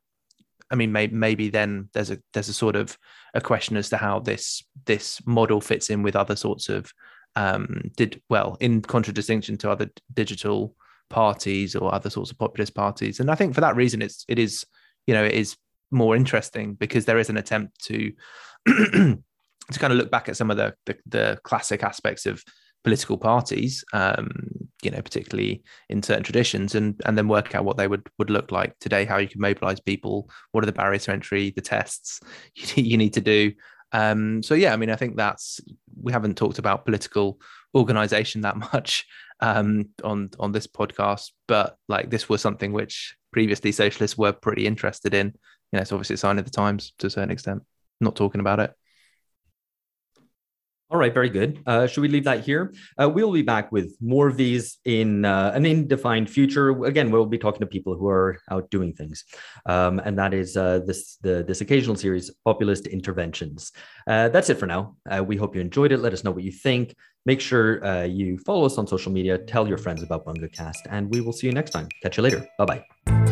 I 0.71 0.75
mean 0.75 0.93
maybe 0.93 1.15
maybe 1.15 1.49
then 1.49 1.89
there's 1.93 2.11
a 2.11 2.19
there's 2.33 2.49
a 2.49 2.55
sort 2.55 2.77
of 2.77 2.99
a 3.35 3.41
question 3.41 3.77
as 3.77 3.89
to 3.91 3.97
how 3.97 4.21
this 4.21 4.65
this 4.87 5.21
model 5.27 5.61
fits 5.61 5.91
in 5.91 6.03
with 6.03 6.17
other 6.17 6.37
sorts 6.37 6.69
of 6.69 6.93
um, 7.37 7.83
did 7.97 8.21
well 8.29 8.57
in 8.61 8.83
contradistinction 8.83 9.59
to 9.59 9.71
other 9.71 9.91
digital 10.13 10.75
parties 11.09 11.77
or 11.77 11.95
other 11.95 12.11
sorts 12.11 12.31
of 12.31 12.39
populist 12.39 12.75
parties. 12.75 13.21
And 13.21 13.31
I 13.31 13.37
think 13.37 13.55
for 13.55 13.61
that 13.61 13.77
reason, 13.77 14.03
it's 14.03 14.25
it 14.29 14.39
is 14.39 14.65
you 15.07 15.15
know 15.15 15.25
it 15.25 15.35
is 15.35 15.57
more 15.93 16.17
interesting 16.17 16.75
because 16.75 17.05
there 17.05 17.19
is 17.19 17.31
an 17.31 17.37
attempt 17.37 17.85
to 17.85 18.13
to 19.73 19.79
kind 19.79 19.93
of 19.93 19.99
look 19.99 20.11
back 20.11 20.29
at 20.29 20.37
some 20.37 20.51
of 20.51 20.57
the, 20.57 20.75
the, 20.87 20.97
the 21.07 21.41
classic 21.43 21.83
aspects 21.83 22.27
of 22.27 22.43
political 22.87 23.19
parties, 23.19 23.85
um, 23.93 24.31
you 24.81 24.93
know, 24.93 25.03
particularly 25.03 25.65
in 25.89 26.05
certain 26.05 26.23
traditions, 26.23 26.77
and 26.77 27.01
and 27.05 27.19
then 27.19 27.27
work 27.27 27.53
out 27.53 27.65
what 27.65 27.77
they 27.77 27.89
would 27.89 28.07
would 28.19 28.31
look 28.31 28.53
like 28.53 28.79
today, 28.79 29.05
how 29.05 29.17
you 29.19 29.29
can 29.29 29.41
mobilize 29.41 29.81
people, 29.81 30.31
what 30.53 30.63
are 30.63 30.67
the 30.67 30.73
barriers 30.73 31.05
to 31.05 31.13
entry, 31.13 31.51
the 31.51 31.61
tests 31.61 32.21
you, 32.55 32.97
need 32.97 33.13
to 33.15 33.21
do. 33.21 33.53
Um, 33.91 34.41
so 34.41 34.55
yeah, 34.55 34.73
I 34.73 34.77
mean, 34.77 34.91
I 34.91 34.97
think 34.97 35.17
that's 35.17 35.61
we 36.01 36.13
haven't 36.13 36.37
talked 36.37 36.61
about 36.61 36.85
political 36.85 37.41
organization 37.75 38.43
that 38.43 38.57
much 38.73 39.05
um, 39.41 39.89
on 40.05 40.31
on 40.39 40.53
this 40.53 40.69
podcast, 40.69 41.33
but 41.49 41.77
like 41.89 42.09
this 42.09 42.29
was 42.29 42.41
something 42.41 42.73
which 42.73 43.17
previously 43.33 43.73
socialists 43.73 44.17
were 44.17 44.33
pretty 44.33 44.65
interested 44.65 45.13
in. 45.13 45.27
You 45.73 45.79
know, 45.79 45.81
it's 45.81 45.91
obviously 45.91 46.15
a 46.15 46.19
sign 46.19 46.39
of 46.39 46.45
the 46.45 46.53
times 46.53 46.93
to 47.01 47.09
a 47.09 47.11
certain 47.11 47.33
extent. 47.33 47.63
Not 48.01 48.15
talking 48.15 48.41
about 48.41 48.61
it. 48.61 48.73
All 50.89 50.99
right, 50.99 51.13
very 51.13 51.29
good. 51.29 51.61
Uh, 51.67 51.89
should 51.89 52.03
we 52.03 52.09
leave 52.09 52.25
that 52.25 52.45
here? 52.45 52.73
Uh, 52.97 53.09
we'll 53.09 53.33
be 53.33 53.43
back 53.43 53.73
with 53.73 53.97
more 54.01 54.29
of 54.29 54.37
these 54.37 54.79
in 54.85 55.25
uh, 55.25 55.51
an 55.53 55.67
indefined 55.67 56.31
future. 56.31 56.85
Again, 56.85 57.11
we'll 57.11 57.27
be 57.27 57.39
talking 57.39 57.59
to 57.61 57.67
people 57.67 57.97
who 57.97 58.07
are 58.09 58.39
out 58.53 58.71
doing 58.71 58.93
things, 58.93 59.25
um, 59.67 59.99
and 60.05 60.17
that 60.17 60.33
is 60.33 60.57
uh, 60.57 60.79
this 60.87 61.17
the, 61.23 61.43
this 61.43 61.61
occasional 61.61 61.97
series, 61.97 62.31
populist 62.45 62.87
interventions. 62.87 63.73
Uh, 64.07 64.29
that's 64.29 64.49
it 64.49 64.59
for 64.59 64.67
now. 64.67 64.95
Uh, 65.11 65.25
we 65.25 65.37
hope 65.37 65.57
you 65.57 65.61
enjoyed 65.61 65.91
it. 65.91 65.99
Let 65.99 66.13
us 66.13 66.23
know 66.23 66.31
what 66.31 66.45
you 66.45 66.53
think. 66.53 66.95
Make 67.25 67.41
sure 67.41 68.05
you 68.05 68.39
follow 68.39 68.65
us 68.65 68.79
on 68.79 68.87
social 68.87 69.11
media. 69.11 69.39
Tell 69.39 69.67
your 69.67 69.79
friends 69.79 70.05
about 70.05 70.25
BungaCast, 70.25 70.87
and 70.89 71.13
we 71.13 71.21
will 71.21 71.33
see 71.33 71.49
you 71.49 71.53
next 71.53 71.71
time. 71.71 71.89
Catch 72.01 72.17
you 72.17 72.23
later. 72.23 72.47
Bye 72.59 72.65
bye. 72.65 73.26